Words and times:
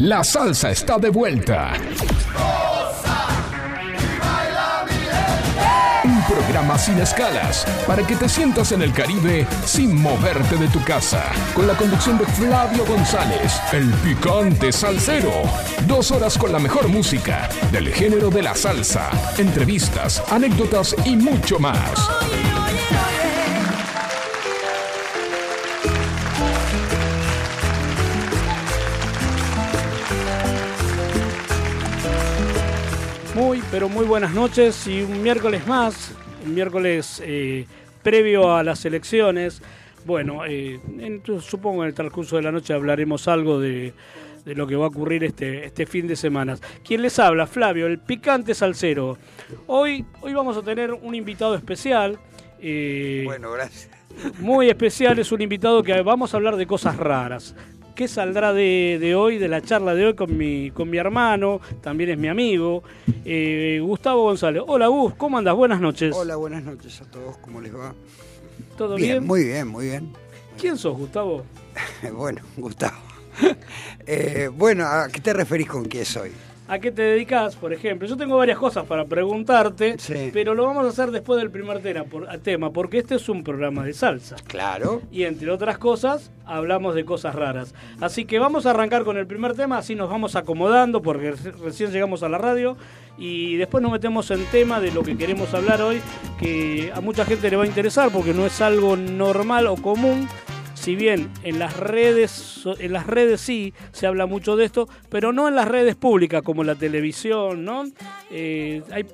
La 0.00 0.24
salsa 0.24 0.70
está 0.70 0.96
de 0.96 1.10
vuelta. 1.10 1.74
Un 6.02 6.22
programa 6.22 6.78
sin 6.78 6.98
escalas 6.98 7.66
para 7.86 8.06
que 8.06 8.16
te 8.16 8.26
sientas 8.26 8.72
en 8.72 8.80
el 8.80 8.94
Caribe 8.94 9.46
sin 9.66 10.00
moverte 10.00 10.56
de 10.56 10.68
tu 10.68 10.82
casa. 10.84 11.22
Con 11.52 11.66
la 11.66 11.74
conducción 11.74 12.16
de 12.16 12.24
Flavio 12.24 12.86
González, 12.86 13.60
el 13.74 13.92
picante 13.96 14.72
salsero. 14.72 15.42
Dos 15.86 16.10
horas 16.12 16.38
con 16.38 16.50
la 16.50 16.58
mejor 16.58 16.88
música 16.88 17.50
del 17.70 17.92
género 17.92 18.30
de 18.30 18.40
la 18.40 18.54
salsa, 18.54 19.10
entrevistas, 19.36 20.22
anécdotas 20.30 20.96
y 21.04 21.14
mucho 21.14 21.58
más. 21.58 22.08
Muy, 33.50 33.64
pero 33.72 33.88
muy 33.88 34.04
buenas 34.04 34.32
noches 34.32 34.86
y 34.86 35.02
un 35.02 35.24
miércoles 35.24 35.66
más, 35.66 36.12
un 36.46 36.54
miércoles 36.54 37.20
eh, 37.26 37.66
previo 38.00 38.54
a 38.54 38.62
las 38.62 38.84
elecciones. 38.84 39.60
Bueno, 40.04 40.44
eh, 40.46 40.78
en- 41.00 41.20
supongo 41.40 41.82
en 41.82 41.88
el 41.88 41.94
transcurso 41.94 42.36
de 42.36 42.42
la 42.42 42.52
noche 42.52 42.72
hablaremos 42.74 43.26
algo 43.26 43.58
de, 43.58 43.92
de 44.44 44.54
lo 44.54 44.68
que 44.68 44.76
va 44.76 44.84
a 44.84 44.88
ocurrir 44.88 45.24
este, 45.24 45.64
este 45.64 45.84
fin 45.84 46.06
de 46.06 46.14
semana. 46.14 46.58
¿Quién 46.84 47.02
les 47.02 47.18
habla? 47.18 47.44
Flavio, 47.48 47.88
el 47.88 47.98
picante 47.98 48.54
salsero. 48.54 49.18
Hoy, 49.66 50.04
hoy 50.20 50.32
vamos 50.32 50.56
a 50.56 50.62
tener 50.62 50.92
un 50.92 51.16
invitado 51.16 51.56
especial. 51.56 52.20
eh, 52.60 53.22
Bueno, 53.24 53.50
gracias. 53.50 53.90
muy 54.38 54.68
especial, 54.70 55.18
es 55.18 55.32
un 55.32 55.42
invitado 55.42 55.82
que 55.82 56.00
vamos 56.02 56.32
a 56.34 56.36
hablar 56.36 56.54
de 56.54 56.68
cosas 56.68 56.96
raras. 56.98 57.56
¿Qué 57.94 58.08
saldrá 58.08 58.52
de, 58.52 58.98
de 59.00 59.14
hoy, 59.14 59.38
de 59.38 59.48
la 59.48 59.60
charla 59.60 59.94
de 59.94 60.06
hoy 60.06 60.14
con 60.14 60.36
mi, 60.36 60.70
con 60.70 60.88
mi 60.88 60.96
hermano? 60.98 61.60
También 61.82 62.10
es 62.10 62.18
mi 62.18 62.28
amigo, 62.28 62.82
eh, 63.24 63.78
Gustavo 63.82 64.22
González. 64.22 64.62
Hola 64.66 64.86
Gus, 64.86 65.14
¿cómo 65.14 65.38
andas? 65.38 65.54
Buenas 65.54 65.80
noches. 65.80 66.14
Hola, 66.16 66.36
buenas 66.36 66.62
noches 66.62 67.00
a 67.02 67.04
todos. 67.04 67.36
¿Cómo 67.38 67.60
les 67.60 67.74
va? 67.74 67.94
¿Todo 68.78 68.96
bien? 68.96 69.26
Muy 69.26 69.44
bien, 69.44 69.68
muy 69.68 69.86
bien. 69.86 70.12
¿Quién 70.58 70.76
sos, 70.78 70.96
Gustavo? 70.96 71.44
Bueno, 72.12 72.40
Gustavo. 72.56 72.96
Eh, 74.06 74.50
bueno, 74.52 74.86
¿a 74.86 75.08
qué 75.08 75.20
te 75.20 75.32
referís 75.32 75.68
con 75.68 75.84
qué 75.84 76.04
soy? 76.04 76.32
¿A 76.72 76.78
qué 76.78 76.92
te 76.92 77.02
dedicas, 77.02 77.56
por 77.56 77.72
ejemplo? 77.72 78.06
Yo 78.06 78.16
tengo 78.16 78.36
varias 78.36 78.56
cosas 78.56 78.86
para 78.86 79.04
preguntarte, 79.04 79.96
Sí. 79.98 80.30
pero 80.32 80.54
lo 80.54 80.64
vamos 80.64 80.84
a 80.86 80.88
hacer 80.90 81.10
después 81.10 81.40
del 81.40 81.50
primer 81.50 81.80
tema, 81.80 82.04
por- 82.04 82.28
tema, 82.38 82.70
porque 82.72 82.98
este 82.98 83.16
es 83.16 83.28
un 83.28 83.42
programa 83.42 83.82
de 83.84 83.92
salsa. 83.92 84.36
Claro. 84.46 85.02
y 85.10 85.24
entre 85.24 85.50
otras 85.50 85.78
cosas 85.78 86.30
hablamos 86.46 86.94
de 86.94 87.04
cosas 87.04 87.34
raras. 87.34 87.74
Así 88.00 88.24
que 88.24 88.38
vamos 88.38 88.66
a 88.66 88.70
arrancar 88.70 89.02
con 89.02 89.16
el 89.16 89.26
primer 89.26 89.54
tema, 89.54 89.78
así 89.78 89.96
nos 89.96 90.08
vamos 90.08 90.36
acomodando 90.36 91.02
porque 91.02 91.32
re- 91.32 91.52
recién 91.62 91.90
llegamos 91.90 92.22
a 92.22 92.28
la 92.28 92.38
radio 92.38 92.76
y 93.18 93.56
después 93.56 93.82
nos 93.82 93.90
metemos 93.92 94.30
en 94.30 94.44
tema 94.46 94.78
de 94.80 94.92
lo 94.92 95.02
que 95.02 95.16
queremos 95.16 95.52
hablar 95.54 95.82
hoy, 95.82 96.00
que 96.38 96.92
a 96.94 97.00
mucha 97.00 97.24
gente 97.24 97.50
le 97.50 97.56
va 97.56 97.64
a 97.64 97.66
interesar 97.66 98.10
porque 98.12 98.32
no 98.32 98.46
es 98.46 98.60
algo 98.60 98.96
normal 98.96 99.66
o 99.66 99.74
común. 99.76 100.28
Si 100.80 100.96
bien 100.96 101.30
en 101.42 101.58
las 101.58 101.76
redes, 101.76 102.62
en 102.78 102.92
las 102.94 103.06
redes 103.06 103.42
sí 103.42 103.74
se 103.92 104.06
habla 104.06 104.24
mucho 104.24 104.56
de 104.56 104.64
esto, 104.64 104.88
pero 105.10 105.30
no 105.30 105.46
en 105.46 105.54
las 105.54 105.68
redes 105.68 105.94
públicas 105.94 106.40
como 106.40 106.64
la 106.64 106.74
televisión, 106.74 107.66
¿no? 107.66 107.84
Eh, 108.30 108.82
hay 108.90 109.04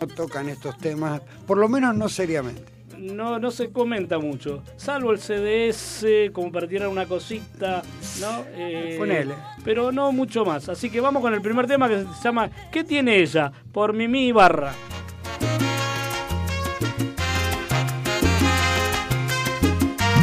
No 0.00 0.06
tocan 0.08 0.50
estos 0.50 0.76
temas, 0.76 1.22
por 1.46 1.56
lo 1.56 1.70
menos 1.70 1.96
no 1.96 2.10
seriamente. 2.10 2.62
no, 2.98 3.38
no 3.38 3.50
se 3.50 3.70
comenta 3.70 4.18
mucho, 4.18 4.62
salvo 4.76 5.12
el 5.12 5.18
CDS, 5.18 6.30
como 6.32 6.52
para 6.52 6.66
tirar 6.68 6.88
una 6.88 7.06
cosita, 7.06 7.82
¿no? 8.20 8.44
Eh, 8.54 8.96
Ponele. 8.98 9.34
Pero 9.64 9.90
no 9.92 10.12
mucho 10.12 10.44
más. 10.44 10.68
Así 10.68 10.90
que 10.90 11.00
vamos 11.00 11.22
con 11.22 11.32
el 11.32 11.40
primer 11.40 11.66
tema 11.66 11.88
que 11.88 12.00
se 12.00 12.22
llama 12.22 12.50
¿Qué 12.70 12.84
tiene 12.84 13.16
ella? 13.22 13.50
Por 13.72 13.94
Mimi 13.94 14.26
Ibarra. 14.28 14.74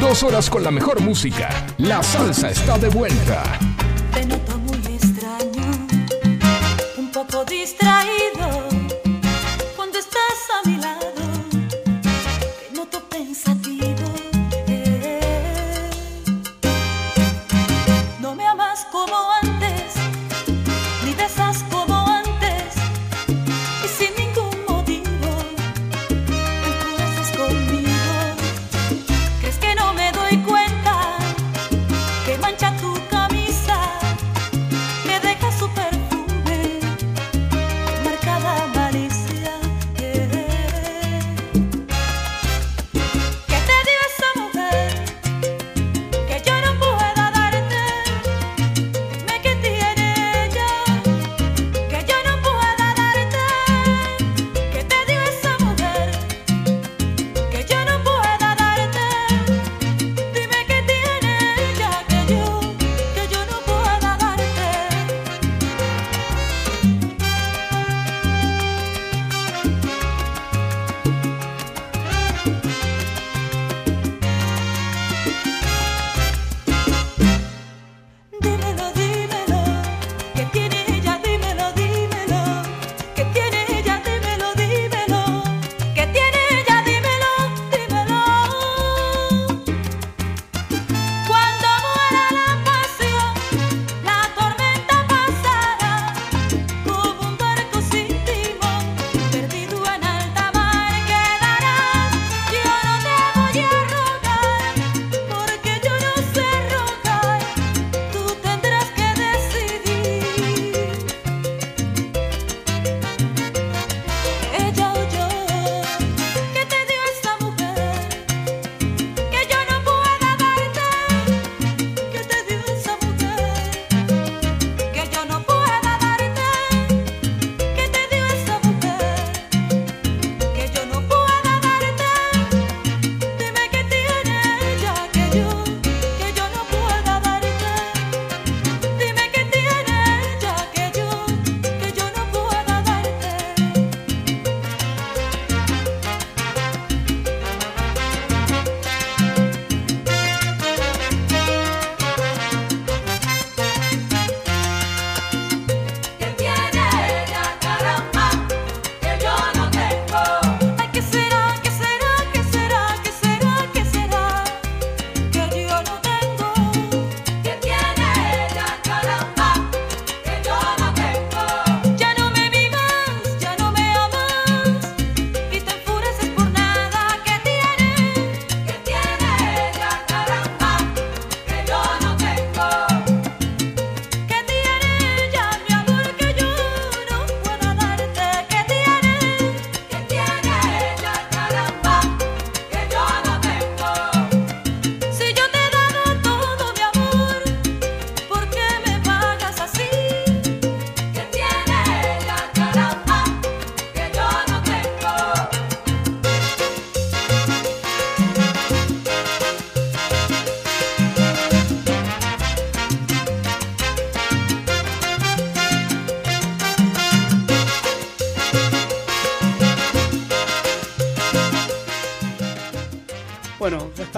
Dos 0.03 0.21
horas 0.21 0.49
con 0.49 0.61
la 0.61 0.69
mejor 0.69 0.99
música. 0.99 1.49
La 1.77 2.03
salsa 2.03 2.49
está 2.49 2.77
de 2.77 2.89
vuelta. 2.89 3.41
Muy 4.67 4.95
extraño, 4.95 5.87
un 6.97 7.09
poco 7.09 7.45
distraído 7.45 8.52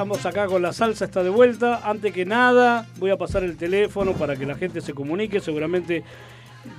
estamos 0.05 0.25
acá 0.27 0.45
con 0.45 0.61
la 0.61 0.71
salsa, 0.71 1.05
está 1.05 1.23
de 1.23 1.31
vuelta. 1.31 1.81
Antes 1.83 2.13
que 2.13 2.25
nada, 2.25 2.87
voy 2.99 3.09
a 3.09 3.17
pasar 3.17 3.43
el 3.43 3.57
teléfono 3.57 4.13
para 4.13 4.35
que 4.35 4.45
la 4.45 4.53
gente 4.53 4.79
se 4.79 4.93
comunique. 4.93 5.39
Seguramente 5.39 6.03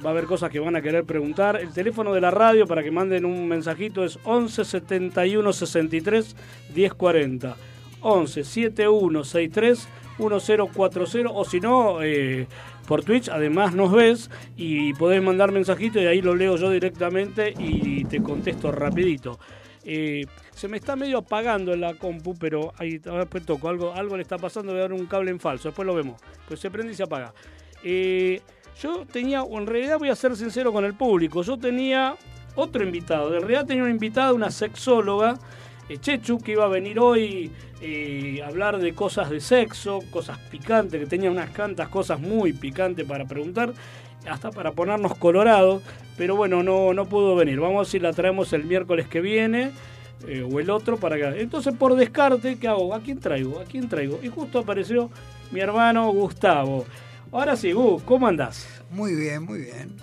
va 0.05 0.11
a 0.11 0.13
haber 0.13 0.27
cosas 0.27 0.49
que 0.49 0.61
van 0.61 0.77
a 0.77 0.81
querer 0.81 1.03
preguntar. 1.03 1.57
El 1.57 1.73
teléfono 1.73 2.15
de 2.15 2.21
la 2.21 2.31
radio 2.31 2.69
para 2.69 2.85
que 2.85 2.93
manden 2.93 3.25
un 3.25 3.49
mensajito 3.49 4.05
es 4.05 4.17
11 4.23 4.65
71 4.65 5.53
63 5.53 6.37
1040. 6.73 7.57
11 8.01 8.45
71 8.45 9.25
63 9.25 9.89
1040 10.19 11.31
o 11.33 11.45
si 11.45 11.59
no, 11.59 12.03
eh, 12.05 12.47
por 12.87 13.03
Twitch 13.03 13.29
además 13.29 13.75
nos 13.75 13.91
ves 13.91 14.31
y 14.57 14.95
podés 14.95 15.21
mandar 15.21 15.51
mensajito 15.51 16.01
y 16.01 16.07
ahí 16.07 16.23
lo 16.23 16.37
leo 16.37 16.57
yo 16.57 16.71
directamente 16.71 17.53
y 17.59 18.05
te 18.05 18.23
contesto 18.23 18.71
rapidito. 18.71 19.41
Eh, 19.89 20.27
se 20.53 20.67
me 20.67 20.79
está 20.79 20.97
medio 20.97 21.19
apagando 21.19 21.73
en 21.73 21.81
la 21.81 21.95
compu, 21.95 22.35
pero 22.37 22.73
ahí 22.77 22.99
después 22.99 23.47
toco, 23.47 23.69
algo, 23.69 23.93
algo 23.93 24.17
le 24.17 24.23
está 24.23 24.37
pasando, 24.37 24.73
voy 24.73 24.81
a 24.81 24.83
dar 24.83 24.93
un 24.93 25.07
cable 25.07 25.31
en 25.31 25.39
falso, 25.39 25.69
después 25.69 25.87
lo 25.87 25.95
vemos. 25.95 26.21
Pues 26.49 26.59
se 26.59 26.73
prende 26.73 26.93
y 26.93 26.97
se 26.97 27.05
apaga. 27.05 27.33
Eh, 27.85 28.43
yo 28.83 29.07
tenía, 29.07 29.45
en 29.49 29.65
realidad 29.65 29.99
voy 30.01 30.09
a 30.09 30.17
ser 30.17 30.37
sincero 30.37 30.73
con 30.73 30.85
el 30.85 30.95
público, 30.95 31.43
yo 31.43 31.57
tenía 31.57 32.17
otro 32.57 32.83
invitado, 32.83 33.33
en 33.33 33.43
realidad 33.43 33.65
tenía 33.65 33.85
una 33.85 33.93
invitada, 33.93 34.33
una 34.33 34.51
sexóloga, 34.51 35.39
eh, 35.89 35.99
Chechu, 35.99 36.39
que 36.39 36.53
iba 36.53 36.65
a 36.65 36.69
venir 36.69 36.99
hoy 36.99 37.53
a 38.43 38.49
hablar 38.49 38.79
de 38.79 38.93
cosas 38.93 39.31
de 39.31 39.39
sexo, 39.39 40.01
cosas 40.11 40.39
picantes, 40.51 40.99
que 40.99 41.07
tenía 41.07 41.31
unas 41.31 41.51
cantas 41.51 41.89
cosas 41.89 42.19
muy 42.19 42.53
picantes 42.53 43.07
para 43.07 43.25
preguntar, 43.25 43.73
hasta 44.29 44.51
para 44.51 44.73
ponernos 44.73 45.17
colorados, 45.17 45.83
pero 46.17 46.37
bueno, 46.37 46.63
no, 46.63 46.93
no 46.95 47.07
pudo 47.07 47.37
venir. 47.37 47.61
Vamos 47.61 47.77
a 47.77 47.79
ver 47.81 47.87
si 47.87 47.99
la 47.99 48.13
traemos 48.13 48.53
el 48.53 48.65
miércoles 48.65 49.09
que 49.09 49.21
viene. 49.21 49.73
eh, 50.27 50.43
o 50.51 50.61
el 50.61 50.71
otro 50.71 50.97
para 50.97 51.17
acá. 51.17 51.35
Entonces, 51.37 51.75
por 51.79 51.95
descarte, 51.95 52.59
¿qué 52.59 52.69
hago? 52.69 52.95
¿A 52.95 53.01
quién 53.01 53.21
traigo? 53.21 53.61
¿A 53.61 53.65
quién 53.65 53.89
traigo? 53.89 54.19
Y 54.23 54.29
justo 54.29 54.59
apareció 54.61 55.11
mi 55.51 55.61
hermano 55.61 56.11
Gustavo. 56.11 56.87
Ahora 57.31 57.55
sí, 57.57 57.73
¿cómo 58.05 58.27
andás? 58.27 58.67
Muy 58.91 59.15
bien, 59.15 59.43
muy 59.45 59.61
bien. 59.61 59.95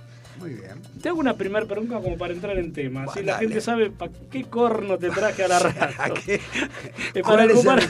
Muy 0.43 0.55
bien. 0.55 0.81
Te 1.01 1.07
hago 1.09 1.19
una 1.19 1.35
primera 1.37 1.65
pregunta 1.65 1.99
como 2.01 2.17
para 2.17 2.33
entrar 2.33 2.57
en 2.57 2.73
tema. 2.73 3.05
Bueno, 3.05 3.21
la 3.21 3.33
dale. 3.33 3.47
gente 3.47 3.61
sabe 3.61 3.89
para 3.91 4.11
qué 4.29 4.43
corno 4.43 4.97
te 4.97 5.09
traje 5.09 5.43
a 5.43 5.47
la 5.47 5.57
¿A 5.57 5.59
radio. 5.59 5.93
para 7.13 7.21
¿Cuál 7.23 7.49
es 7.51 7.57
ocupar- 7.57 7.89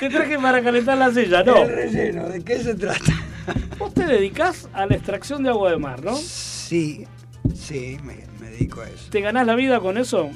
te 0.00 0.08
traje 0.10 0.38
para 0.38 0.62
calentar 0.62 0.98
la 0.98 1.12
silla, 1.12 1.42
¿no? 1.44 1.56
El 1.58 1.68
relleno, 1.70 2.28
¿de 2.28 2.42
qué 2.42 2.58
se 2.58 2.74
trata? 2.74 3.12
Vos 3.78 3.94
te 3.94 4.04
dedicás 4.04 4.68
a 4.72 4.86
la 4.86 4.96
extracción 4.96 5.42
de 5.42 5.50
agua 5.50 5.70
de 5.70 5.78
mar, 5.78 6.02
¿no? 6.04 6.16
Sí, 6.16 7.06
sí, 7.54 7.96
me, 8.02 8.16
me 8.40 8.50
dedico 8.50 8.80
a 8.80 8.88
eso. 8.88 9.10
¿Te 9.10 9.20
ganás 9.20 9.46
la 9.46 9.54
vida 9.54 9.80
con 9.80 9.96
eso? 9.96 10.30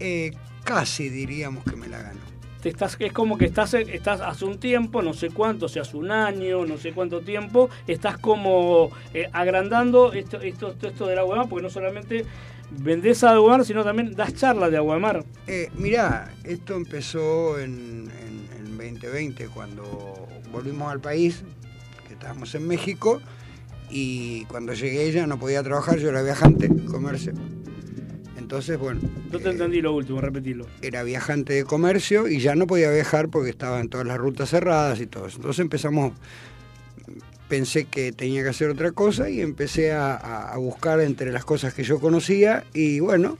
Eh, 0.00 0.32
casi 0.64 1.08
diríamos 1.10 1.62
que 1.64 1.76
me 1.76 1.88
la 1.88 2.02
gano. 2.02 2.20
Te 2.62 2.68
estás, 2.68 2.96
es 2.98 3.12
como 3.12 3.38
que 3.38 3.44
estás, 3.44 3.74
estás 3.74 4.20
hace 4.20 4.44
un 4.44 4.58
tiempo, 4.58 5.00
no 5.00 5.12
sé 5.12 5.30
cuánto, 5.30 5.68
si 5.68 5.78
hace 5.78 5.96
un 5.96 6.10
año, 6.10 6.66
no 6.66 6.76
sé 6.76 6.92
cuánto 6.92 7.20
tiempo, 7.20 7.70
estás 7.86 8.18
como 8.18 8.90
eh, 9.14 9.28
agrandando 9.32 10.12
esto, 10.12 10.40
esto, 10.40 10.74
esto 10.82 11.06
del 11.06 11.18
agua 11.18 11.34
de 11.34 11.40
mar, 11.40 11.48
porque 11.48 11.62
no 11.62 11.70
solamente 11.70 12.24
vendés 12.70 13.22
agua 13.22 13.52
de 13.52 13.58
mar, 13.58 13.66
sino 13.66 13.84
también 13.84 14.14
das 14.14 14.34
charlas 14.34 14.70
de 14.70 14.76
agua 14.76 14.96
de 14.96 15.00
mar. 15.00 15.24
Eh, 15.46 15.70
mirá, 15.76 16.34
esto 16.42 16.74
empezó 16.74 17.60
en, 17.60 18.10
en, 18.10 18.48
en 18.58 18.76
2020, 18.76 19.48
cuando 19.48 20.28
volvimos 20.50 20.90
al 20.90 21.00
país, 21.00 21.44
que 22.08 22.14
estábamos 22.14 22.54
en 22.56 22.66
México, 22.66 23.20
y 23.90 24.44
cuando 24.46 24.74
llegué 24.74 25.04
ella 25.04 25.26
no 25.26 25.38
podía 25.38 25.62
trabajar, 25.62 25.98
yo 25.98 26.08
era 26.08 26.22
viajante, 26.22 26.68
comercio. 26.90 27.32
Entonces, 28.48 28.78
bueno, 28.78 29.02
No 29.30 29.38
te 29.40 29.48
eh, 29.48 29.52
entendí 29.52 29.82
lo 29.82 29.92
último, 29.92 30.22
repetilo. 30.22 30.66
era 30.80 31.02
viajante 31.02 31.52
de 31.52 31.64
comercio 31.64 32.28
y 32.28 32.40
ya 32.40 32.54
no 32.54 32.66
podía 32.66 32.90
viajar 32.90 33.28
porque 33.28 33.50
estaban 33.50 33.90
todas 33.90 34.06
las 34.06 34.16
rutas 34.16 34.48
cerradas 34.48 35.02
y 35.02 35.06
todo 35.06 35.26
eso. 35.26 35.36
Entonces 35.36 35.60
empezamos, 35.60 36.14
pensé 37.46 37.84
que 37.84 38.10
tenía 38.10 38.42
que 38.42 38.48
hacer 38.48 38.70
otra 38.70 38.92
cosa 38.92 39.28
y 39.28 39.42
empecé 39.42 39.92
a, 39.92 40.54
buscar 40.56 40.98
entre 41.00 41.30
las 41.30 41.44
cosas 41.44 41.74
que 41.74 41.82
yo 41.82 42.00
conocía 42.00 42.64
y 42.72 43.00
bueno, 43.00 43.36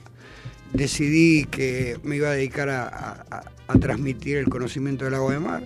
decidí 0.73 1.45
que 1.45 1.97
me 2.03 2.17
iba 2.17 2.29
a 2.29 2.33
dedicar 2.33 2.69
a, 2.69 3.25
a- 3.67 3.79
transmitir 3.79 4.37
el 4.37 4.47
conocimiento 4.47 5.05
del 5.05 5.15
agua 5.15 5.33
de 5.33 5.39
mar, 5.39 5.63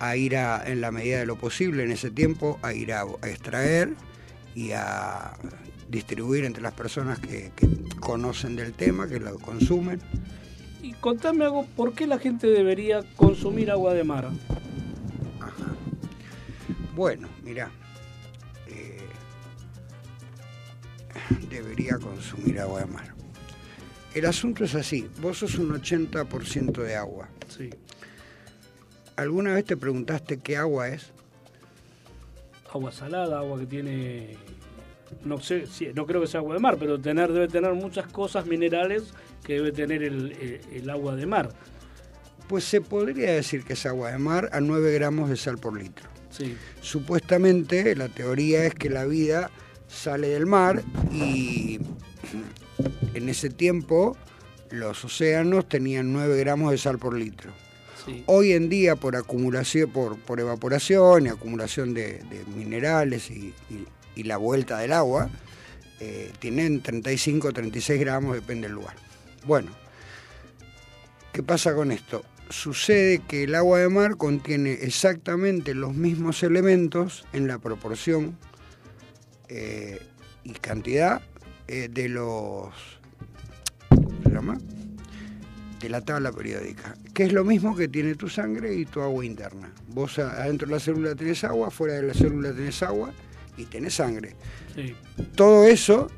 a 0.00 0.16
ir 0.16 0.36
a, 0.36 0.60
en 0.66 0.80
la 0.80 0.90
medida 0.90 1.20
de 1.20 1.26
lo 1.26 1.36
posible 1.36 1.84
en 1.84 1.92
ese 1.92 2.10
tiempo, 2.10 2.58
a 2.62 2.72
ir 2.74 2.92
a 2.92 3.04
extraer 3.22 3.90
y 4.56 4.72
a 4.72 5.34
distribuir 5.90 6.44
entre 6.44 6.62
las 6.62 6.72
personas 6.72 7.18
que, 7.18 7.52
que 7.56 7.68
conocen 8.00 8.56
del 8.56 8.72
tema, 8.72 9.08
que 9.08 9.20
lo 9.20 9.38
consumen. 9.38 10.00
Y 10.82 10.92
contame 10.94 11.44
algo, 11.44 11.66
¿por 11.76 11.92
qué 11.92 12.06
la 12.06 12.18
gente 12.18 12.46
debería 12.46 13.02
consumir 13.16 13.70
agua 13.70 13.92
de 13.92 14.04
mar? 14.04 14.30
Ajá. 15.40 15.74
Bueno, 16.94 17.28
mira, 17.42 17.70
debería 21.50 21.98
consumir 21.98 22.60
agua 22.60 22.80
de 22.80 22.86
mar. 22.86 23.14
El 24.14 24.26
asunto 24.26 24.64
es 24.64 24.74
así, 24.74 25.08
vos 25.20 25.38
sos 25.38 25.56
un 25.56 25.70
80% 25.70 26.82
de 26.82 26.96
agua. 26.96 27.28
Sí. 27.48 27.70
¿Alguna 29.16 29.54
vez 29.54 29.64
te 29.64 29.76
preguntaste 29.76 30.38
qué 30.38 30.56
agua 30.56 30.88
es? 30.88 31.10
Agua 32.72 32.92
salada, 32.92 33.38
agua 33.38 33.58
que 33.60 33.66
tiene... 33.66 34.36
No 35.24 35.40
sé, 35.40 35.66
si- 35.66 35.92
no 35.94 36.06
creo 36.06 36.20
que 36.20 36.26
sea 36.26 36.40
agua 36.40 36.54
de 36.54 36.60
mar, 36.60 36.76
pero 36.78 36.98
tener, 37.00 37.32
debe 37.32 37.48
tener 37.48 37.72
muchas 37.74 38.06
cosas 38.06 38.46
minerales 38.46 39.12
que 39.44 39.54
debe 39.54 39.72
tener 39.72 40.02
el, 40.02 40.32
el- 40.32 40.60
el 40.72 40.90
agua 40.90 41.16
de 41.16 41.26
mar. 41.26 41.50
Pues 42.48 42.64
se 42.64 42.80
podría 42.80 43.32
decir 43.32 43.64
que 43.64 43.74
es 43.74 43.86
agua 43.86 44.10
de 44.10 44.18
mar 44.18 44.48
a 44.52 44.60
9 44.60 44.92
gramos 44.92 45.28
de 45.30 45.36
sal 45.36 45.58
por 45.58 45.78
litro. 45.80 46.08
Sí. 46.30 46.56
Supuestamente 46.80 47.94
la 47.96 48.08
teoría 48.08 48.64
es 48.64 48.74
que 48.74 48.88
la 48.90 49.04
vida 49.04 49.50
sale 49.88 50.28
del 50.28 50.46
mar 50.46 50.82
y 51.12 51.80
en 53.14 53.28
ese 53.28 53.50
tiempo 53.50 54.16
los 54.70 55.04
océanos 55.04 55.68
tenían 55.68 56.12
9 56.12 56.38
gramos 56.38 56.70
de 56.70 56.78
sal 56.78 56.98
por 56.98 57.14
litro. 57.16 57.50
Sí. 58.06 58.22
Hoy 58.26 58.52
en 58.52 58.68
día 58.68 58.96
por 58.96 59.16
acumulación, 59.16 59.90
por, 59.90 60.18
por 60.20 60.40
evaporación 60.40 61.26
y 61.26 61.28
acumulación 61.28 61.92
de, 61.94 62.14
de 62.30 62.44
minerales 62.56 63.30
y, 63.30 63.52
y- 63.68 63.86
y 64.14 64.24
la 64.24 64.36
vuelta 64.36 64.78
del 64.78 64.92
agua, 64.92 65.30
eh, 66.00 66.32
tienen 66.38 66.80
35 66.80 67.52
36 67.52 68.00
gramos, 68.00 68.34
depende 68.34 68.68
del 68.68 68.76
lugar. 68.76 68.96
Bueno, 69.46 69.70
¿qué 71.32 71.42
pasa 71.42 71.74
con 71.74 71.92
esto? 71.92 72.24
Sucede 72.48 73.20
que 73.20 73.44
el 73.44 73.54
agua 73.54 73.78
de 73.78 73.88
mar 73.88 74.16
contiene 74.16 74.72
exactamente 74.72 75.74
los 75.74 75.94
mismos 75.94 76.42
elementos 76.42 77.26
en 77.32 77.46
la 77.46 77.58
proporción 77.58 78.36
eh, 79.48 80.00
y 80.42 80.52
cantidad 80.54 81.22
eh, 81.68 81.88
de 81.90 82.08
los... 82.08 82.72
¿cómo 83.88 84.22
se 84.24 84.30
llama? 84.30 84.58
de 85.80 85.88
la 85.88 86.02
tabla 86.02 86.30
periódica, 86.30 86.94
que 87.14 87.24
es 87.24 87.32
lo 87.32 87.42
mismo 87.42 87.74
que 87.74 87.88
tiene 87.88 88.14
tu 88.14 88.28
sangre 88.28 88.74
y 88.74 88.84
tu 88.84 89.00
agua 89.00 89.24
interna. 89.24 89.72
Vos 89.88 90.18
adentro 90.18 90.68
de 90.68 90.74
la 90.74 90.80
célula 90.80 91.14
tenés 91.14 91.42
agua, 91.42 91.70
fuera 91.70 91.94
de 91.94 92.02
la 92.02 92.12
célula 92.12 92.52
tenés 92.52 92.82
agua 92.82 93.14
y 93.60 93.64
tenés 93.66 93.94
sangre. 93.94 94.34
sí. 94.74 94.94
Todo 95.34 95.64
eso 95.66 96.10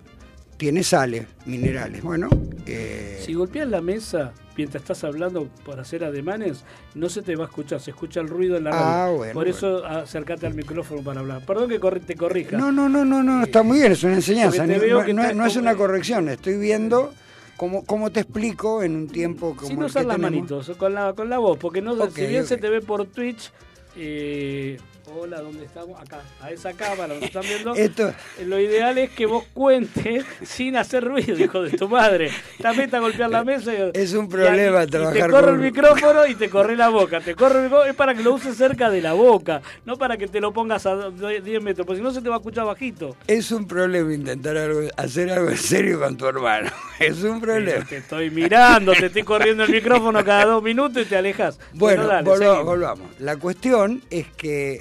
tiene 0.56 0.82
sales, 0.84 1.26
minerales. 1.44 2.02
Bueno, 2.02 2.28
eh, 2.66 3.20
Si 3.24 3.34
golpeas 3.34 3.68
la 3.68 3.80
mesa 3.80 4.32
mientras 4.56 4.82
estás 4.82 5.02
hablando 5.02 5.48
por 5.64 5.80
hacer 5.80 6.04
ademanes, 6.04 6.62
no 6.94 7.08
se 7.08 7.22
te 7.22 7.34
va 7.34 7.44
a 7.44 7.46
escuchar, 7.48 7.80
se 7.80 7.90
escucha 7.90 8.20
el 8.20 8.28
ruido 8.28 8.56
en 8.58 8.64
la 8.64 8.70
Ah, 8.72 9.04
radio. 9.06 9.16
bueno, 9.16 9.32
por 9.34 9.48
eso 9.48 9.84
acércate 9.84 10.46
al 10.46 10.54
micrófono 10.54 11.02
para 11.02 11.20
hablar. 11.20 11.44
Perdón 11.44 11.68
que 11.68 11.78
te 12.00 12.14
corrija. 12.14 12.56
no, 12.58 12.70
no, 12.70 12.88
no, 12.88 13.04
no, 13.04 13.22
no, 13.22 13.42
está 13.42 13.62
muy 13.64 13.78
bien, 13.78 13.92
es 13.92 14.04
una 14.04 14.14
enseñanza. 14.14 14.66
No, 14.66 14.76
no- 14.76 15.12
no- 15.12 15.32
no 15.34 15.46
es 15.46 15.56
una 15.56 15.74
corrección, 15.74 16.28
estoy 16.28 16.58
viendo 16.58 17.12
cómo, 17.56 17.84
cómo 17.84 18.12
te 18.12 18.20
explico 18.20 18.82
en 18.84 18.94
un 18.94 19.08
tiempo 19.08 19.56
como 19.56 19.86
usar 19.86 20.02
que 20.02 20.08
las 20.08 20.18
manitos, 20.18 20.70
con 20.76 20.94
la, 20.94 21.12
con 21.14 21.28
la 21.28 21.38
voz, 21.38 21.58
porque 21.58 21.80
no, 21.82 22.08
si 22.10 22.26
bien 22.26 22.46
se 22.46 22.56
te 22.58 22.68
ve 22.70 22.80
por 22.82 23.06
Twitch, 23.06 23.50
eh, 23.96 24.78
hola, 25.06 25.40
¿dónde 25.40 25.64
estamos? 25.64 26.00
Acá, 26.00 26.20
a 26.40 26.50
esa 26.50 26.72
cámara, 26.72 27.14
¿me 27.18 27.26
están 27.26 27.42
viendo? 27.42 27.74
Esto, 27.74 28.08
Eh, 28.38 28.44
Lo 28.46 28.58
ideal 28.58 28.96
es 28.98 29.10
que 29.10 29.26
vos 29.26 29.44
cuentes 29.52 30.24
sin 30.42 30.76
hacer 30.76 31.04
ruido, 31.04 31.36
hijo 31.38 31.62
de 31.62 31.70
tu 31.76 31.88
madre. 31.88 32.30
También 32.60 32.84
está 32.86 32.98
a 32.98 33.00
golpear 33.00 33.30
la 33.30 33.44
mesa. 33.44 33.72
y- 33.74 33.90
Es 33.94 34.12
un 34.14 34.26
y- 34.26 34.28
problema 34.28 34.84
y, 34.84 34.86
trabajar 34.86 35.22
te 35.26 35.30
corre 35.30 35.50
el 35.52 35.58
micrófono 35.58 36.26
y 36.26 36.34
te 36.34 36.48
corre 36.48 36.76
la 36.76 36.88
boca. 36.88 37.20
Te 37.20 37.34
corre 37.34 37.58
el 37.58 37.64
micrófono, 37.64 37.90
es 37.90 37.96
para 37.96 38.14
que 38.14 38.22
lo 38.22 38.34
uses 38.34 38.56
cerca 38.56 38.90
de 38.90 39.00
la 39.00 39.12
boca, 39.12 39.60
no 39.84 39.96
para 39.96 40.16
que 40.16 40.28
te 40.28 40.40
lo 40.40 40.52
pongas 40.52 40.86
a 40.86 40.94
do- 40.94 41.10
10 41.28 41.62
metros, 41.62 41.86
porque 41.86 41.98
si 41.98 42.04
no 42.04 42.10
se 42.12 42.20
te 42.22 42.28
va 42.28 42.36
a 42.36 42.38
escuchar 42.38 42.64
bajito. 42.66 43.16
es 43.26 43.50
un 43.50 43.66
problema 43.66 44.12
intentar 44.14 44.56
algo, 44.56 44.80
hacer 44.96 45.30
algo 45.30 45.50
en 45.50 45.56
serio 45.58 46.00
con 46.00 46.16
tu 46.16 46.26
hermano. 46.26 46.70
Es 47.00 47.22
un 47.24 47.40
problema. 47.40 47.84
Te 47.84 47.96
estoy 47.96 48.30
mirando, 48.30 48.92
te 48.92 49.06
estoy 49.06 49.24
corriendo 49.24 49.64
el 49.64 49.70
micrófono 49.72 50.24
cada 50.24 50.44
dos 50.44 50.62
minutos 50.62 51.02
y 51.02 51.06
te 51.06 51.16
alejas. 51.16 51.58
Bueno, 51.72 52.06
dale, 52.06 52.22
volva- 52.28 52.38
seguimos. 52.38 52.64
volvamos. 52.64 53.10
La 53.18 53.36
cuestión 53.36 54.02
es 54.08 54.26
que 54.36 54.80